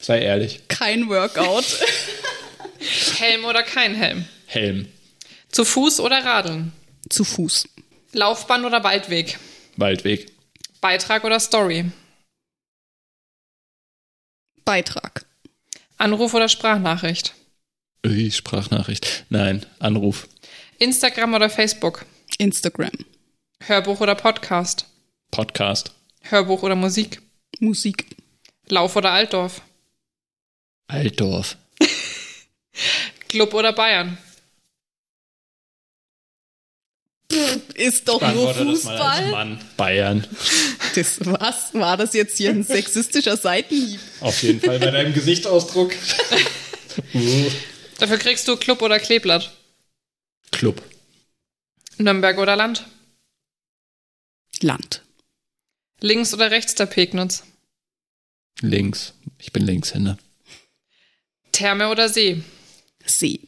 Sei 0.00 0.20
ehrlich. 0.20 0.66
Kein 0.68 1.08
Workout. 1.08 1.64
Helm 3.18 3.44
oder 3.44 3.62
kein 3.62 3.94
Helm? 3.94 4.26
Helm. 4.46 4.88
Zu 5.50 5.64
Fuß 5.64 6.00
oder 6.00 6.24
Radeln? 6.24 6.72
Zu 7.08 7.24
Fuß. 7.24 7.68
Laufbahn 8.12 8.64
oder 8.64 8.82
Waldweg? 8.84 9.38
Waldweg. 9.76 10.33
Beitrag 10.84 11.24
oder 11.24 11.40
Story? 11.40 11.90
Beitrag. 14.66 15.24
Anruf 15.96 16.34
oder 16.34 16.46
Sprachnachricht? 16.46 17.32
Ui, 18.06 18.30
Sprachnachricht. 18.30 19.24
Nein, 19.30 19.64
Anruf. 19.78 20.28
Instagram 20.78 21.32
oder 21.32 21.48
Facebook? 21.48 22.04
Instagram. 22.36 22.90
Hörbuch 23.60 24.02
oder 24.02 24.14
Podcast? 24.14 24.84
Podcast. 25.30 25.90
Hörbuch 26.20 26.62
oder 26.62 26.74
Musik? 26.74 27.22
Musik. 27.60 28.04
Lauf 28.68 28.94
oder 28.94 29.12
Altdorf? 29.12 29.62
Altdorf. 30.88 31.56
Club 33.30 33.54
oder 33.54 33.72
Bayern? 33.72 34.18
Ist 37.74 38.08
doch 38.08 38.20
nur 38.34 38.54
Fußball. 38.54 39.30
Mann. 39.30 39.60
Bayern. 39.76 40.26
Das, 40.94 41.18
was? 41.24 41.74
War 41.74 41.96
das 41.96 42.14
jetzt 42.14 42.36
hier 42.36 42.50
ein 42.50 42.62
sexistischer 42.64 43.36
Seitenhieb? 43.36 44.00
Auf 44.20 44.42
jeden 44.42 44.60
Fall 44.60 44.78
bei 44.78 44.90
deinem 44.90 45.14
Gesichtsausdruck. 45.14 45.92
uh. 47.14 47.50
Dafür 47.98 48.18
kriegst 48.18 48.46
du 48.46 48.56
Club 48.56 48.82
oder 48.82 48.98
Kleeblatt? 48.98 49.52
Club. 50.52 50.82
Nürnberg 51.98 52.38
oder 52.38 52.56
Land? 52.56 52.84
Land. 54.60 55.02
Links 56.00 56.34
oder 56.34 56.50
rechts 56.50 56.74
der 56.74 56.86
Pegnitz? 56.86 57.44
Links. 58.60 59.14
Ich 59.38 59.52
bin 59.52 59.64
Linkshänder. 59.64 60.18
Therme 61.52 61.88
oder 61.88 62.08
See? 62.08 62.42
See. 63.04 63.40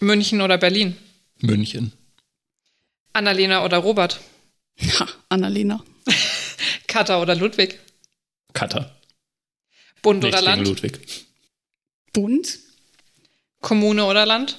München 0.00 0.40
oder 0.40 0.58
Berlin? 0.58 0.96
München. 1.38 1.92
Annalena 3.12 3.64
oder 3.64 3.78
Robert? 3.78 4.20
Ha, 4.98 5.08
Annalena. 5.28 5.84
Katar 6.86 7.20
oder 7.20 7.34
Ludwig? 7.34 7.78
Cutter. 8.52 8.94
Bund 10.02 10.22
Nichts 10.22 10.40
oder 10.40 10.50
Land? 10.50 10.66
Ludwig. 10.66 11.26
Bund. 12.12 12.58
Kommune 13.60 14.04
oder 14.04 14.26
Land? 14.26 14.58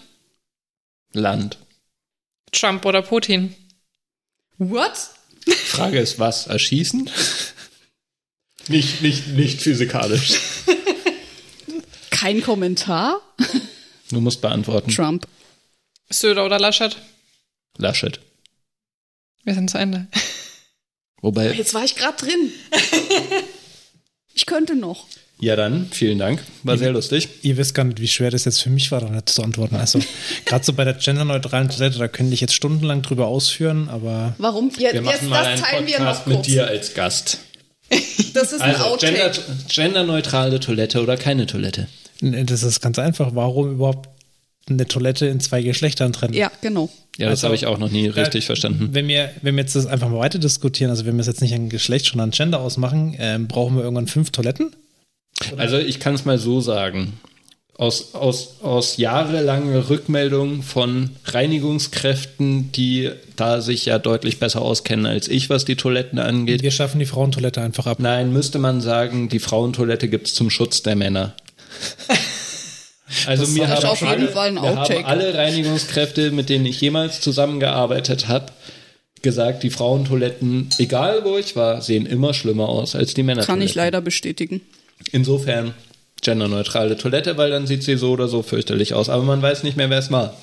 Land. 1.13 1.57
Trump 2.51 2.85
oder 2.85 3.01
Putin? 3.01 3.55
What? 4.57 5.09
Frage 5.47 5.99
ist, 5.99 6.19
was? 6.19 6.47
Erschießen? 6.47 7.09
nicht, 8.67 9.01
nicht, 9.01 9.27
nicht 9.29 9.61
physikalisch. 9.61 10.39
Kein 12.11 12.41
Kommentar. 12.41 13.19
Du 14.09 14.21
musst 14.21 14.41
beantworten. 14.41 14.91
Trump. 14.91 15.27
Söder 16.09 16.45
oder 16.45 16.59
Laschet? 16.59 16.95
Laschet. 17.77 18.19
Wir 19.43 19.53
sind 19.55 19.69
zu 19.69 19.77
Ende. 19.77 20.07
Wobei, 21.21 21.51
Jetzt 21.53 21.73
war 21.73 21.83
ich 21.83 21.95
gerade 21.95 22.17
drin. 22.17 22.51
Ich 24.33 24.45
könnte 24.45 24.75
noch. 24.77 25.07
ja 25.41 25.57
dann, 25.57 25.87
vielen 25.91 26.17
Dank. 26.17 26.41
War 26.63 26.77
sehr 26.77 26.93
lustig. 26.93 27.27
Ihr 27.41 27.57
wisst 27.57 27.75
gar 27.75 27.83
nicht, 27.83 27.99
wie 27.99 28.07
schwer 28.07 28.31
das 28.31 28.45
jetzt 28.45 28.61
für 28.61 28.69
mich 28.69 28.91
war, 28.93 29.01
da 29.01 29.25
zu 29.25 29.43
antworten. 29.43 29.75
Also, 29.75 29.99
gerade 30.45 30.63
so 30.63 30.71
bei 30.71 30.85
der 30.85 30.93
genderneutralen 30.93 31.67
Toilette, 31.69 31.99
da 31.99 32.07
könnte 32.07 32.33
ich 32.33 32.39
jetzt 32.39 32.53
stundenlang 32.53 33.01
drüber 33.01 33.27
ausführen, 33.27 33.89
aber 33.89 34.35
Warum? 34.37 34.71
Wir 34.77 35.01
machen 35.01 35.13
jetzt, 35.19 35.29
mal 35.29 35.39
das 35.39 35.47
einen 35.47 35.61
teilen 35.61 35.87
wir 35.87 35.97
Podcast 35.97 36.19
noch 36.19 36.33
kurz. 36.33 36.37
mit 36.37 36.55
dir 36.55 36.65
als 36.67 36.93
Gast. 36.93 37.39
Das 38.33 38.53
ist 38.53 38.61
ein 38.61 38.71
Also, 38.73 38.85
Outtake. 38.85 39.13
gender, 39.13 39.31
genderneutrale 39.67 40.61
Toilette 40.61 41.01
oder 41.03 41.17
keine 41.17 41.45
Toilette? 41.45 41.87
Das 42.21 42.63
ist 42.63 42.79
ganz 42.79 42.97
einfach. 42.99 43.35
Warum 43.35 43.69
überhaupt 43.73 44.07
eine 44.69 44.87
Toilette 44.87 45.25
in 45.25 45.41
zwei 45.41 45.61
Geschlechtern 45.61 46.13
trennen? 46.13 46.33
Ja, 46.33 46.49
genau. 46.61 46.89
Ja, 47.21 47.29
das 47.29 47.39
Also, 47.39 47.47
habe 47.47 47.55
ich 47.55 47.65
auch 47.67 47.77
noch 47.77 47.89
nie 47.91 48.07
richtig 48.07 48.43
Äh, 48.43 48.47
verstanden. 48.47 48.89
Wenn 48.91 49.07
wir, 49.07 49.29
wenn 49.41 49.55
wir 49.55 49.63
jetzt 49.63 49.75
das 49.75 49.85
einfach 49.85 50.09
mal 50.09 50.19
weiter 50.19 50.39
diskutieren, 50.39 50.89
also 50.89 51.05
wenn 51.05 51.15
wir 51.15 51.21
es 51.21 51.27
jetzt 51.27 51.41
nicht 51.41 51.53
an 51.53 51.69
Geschlecht, 51.69 52.07
schon 52.07 52.19
an 52.19 52.31
Gender 52.31 52.59
ausmachen, 52.59 53.15
ähm, 53.19 53.47
brauchen 53.47 53.75
wir 53.75 53.83
irgendwann 53.83 54.07
fünf 54.07 54.31
Toiletten? 54.31 54.71
Also 55.57 55.77
ich 55.77 55.99
kann 55.99 56.15
es 56.15 56.25
mal 56.25 56.37
so 56.37 56.61
sagen. 56.61 57.13
Aus, 57.77 58.13
aus, 58.13 58.57
aus 58.61 58.97
jahrelanger 58.97 59.89
Rückmeldung 59.89 60.61
von 60.61 61.11
Reinigungskräften, 61.25 62.71
die 62.73 63.09
da 63.35 63.61
sich 63.61 63.85
ja 63.85 63.97
deutlich 63.97 64.39
besser 64.39 64.61
auskennen 64.61 65.05
als 65.07 65.27
ich, 65.27 65.49
was 65.49 65.65
die 65.65 65.75
Toiletten 65.75 66.19
angeht. 66.19 66.61
Wir 66.61 66.69
schaffen 66.69 66.99
die 66.99 67.07
Frauentoilette 67.07 67.61
einfach 67.61 67.87
ab. 67.87 67.97
Nein, 67.99 68.31
müsste 68.33 68.59
man 68.59 68.81
sagen, 68.81 69.29
die 69.29 69.39
Frauentoilette 69.39 70.09
gibt 70.09 70.27
es 70.27 70.35
zum 70.35 70.49
Schutz 70.51 70.83
der 70.83 70.95
Männer. 70.95 71.33
Also 73.25 73.47
mir 73.47 73.65
ist 73.65 73.69
haben, 73.69 73.85
auf 73.85 74.01
jeden 74.01 74.11
alle, 74.13 74.27
Fall 74.29 74.47
ein 74.49 74.53
mir 74.55 74.75
haben 74.75 75.05
alle 75.05 75.33
Reinigungskräfte, 75.33 76.31
mit 76.31 76.49
denen 76.49 76.65
ich 76.65 76.79
jemals 76.79 77.21
zusammengearbeitet 77.21 78.27
habe, 78.27 78.47
gesagt, 79.21 79.63
die 79.63 79.69
Frauentoiletten, 79.69 80.69
egal 80.77 81.23
wo 81.23 81.37
ich 81.37 81.55
war, 81.55 81.81
sehen 81.81 82.05
immer 82.05 82.33
schlimmer 82.33 82.69
aus 82.69 82.95
als 82.95 83.13
die 83.13 83.23
Männer. 83.23 83.43
Kann 83.43 83.61
ich 83.61 83.75
leider 83.75 84.01
bestätigen. 84.01 84.61
Insofern 85.11 85.73
genderneutrale 86.21 86.97
Toilette, 86.97 87.37
weil 87.37 87.49
dann 87.49 87.67
sieht 87.67 87.83
sie 87.83 87.97
so 87.97 88.11
oder 88.11 88.27
so 88.27 88.43
fürchterlich 88.43 88.93
aus. 88.93 89.09
Aber 89.09 89.23
man 89.23 89.41
weiß 89.41 89.63
nicht 89.63 89.77
mehr, 89.77 89.89
wer 89.89 89.99
es 89.99 90.11
war. 90.11 90.37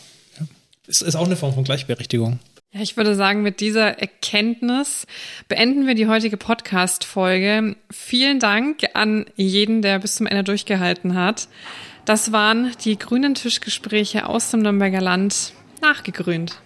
Es 0.87 1.03
ist 1.03 1.17
auch 1.17 1.27
eine 1.27 1.37
Form 1.37 1.55
von 1.55 1.65
Gleichberechtigung. 1.65 2.39
Ja, 2.73 2.83
ich 2.83 2.97
würde 2.97 3.15
sagen, 3.15 3.43
mit 3.43 3.61
dieser 3.61 3.99
Erkenntnis 3.99 5.07
beenden 5.49 5.87
wir 5.87 5.95
die 5.95 6.07
heutige 6.07 6.37
Podcast-Folge. 6.37 7.77
Vielen 7.91 8.41
Dank 8.41 8.85
an 8.95 9.27
jeden, 9.37 9.81
der 9.81 9.99
bis 9.99 10.17
zum 10.17 10.27
Ende 10.27 10.45
durchgehalten 10.45 11.15
hat. 11.15 11.49
Das 12.09 12.33
waren 12.33 12.73
die 12.87 12.99
grünen 12.99 13.35
Tischgespräche 13.35 14.25
aus 14.25 14.51
dem 14.51 14.61
Nürnberger 14.61 15.03
Land 15.03 15.53
nachgegrünt. 15.83 16.59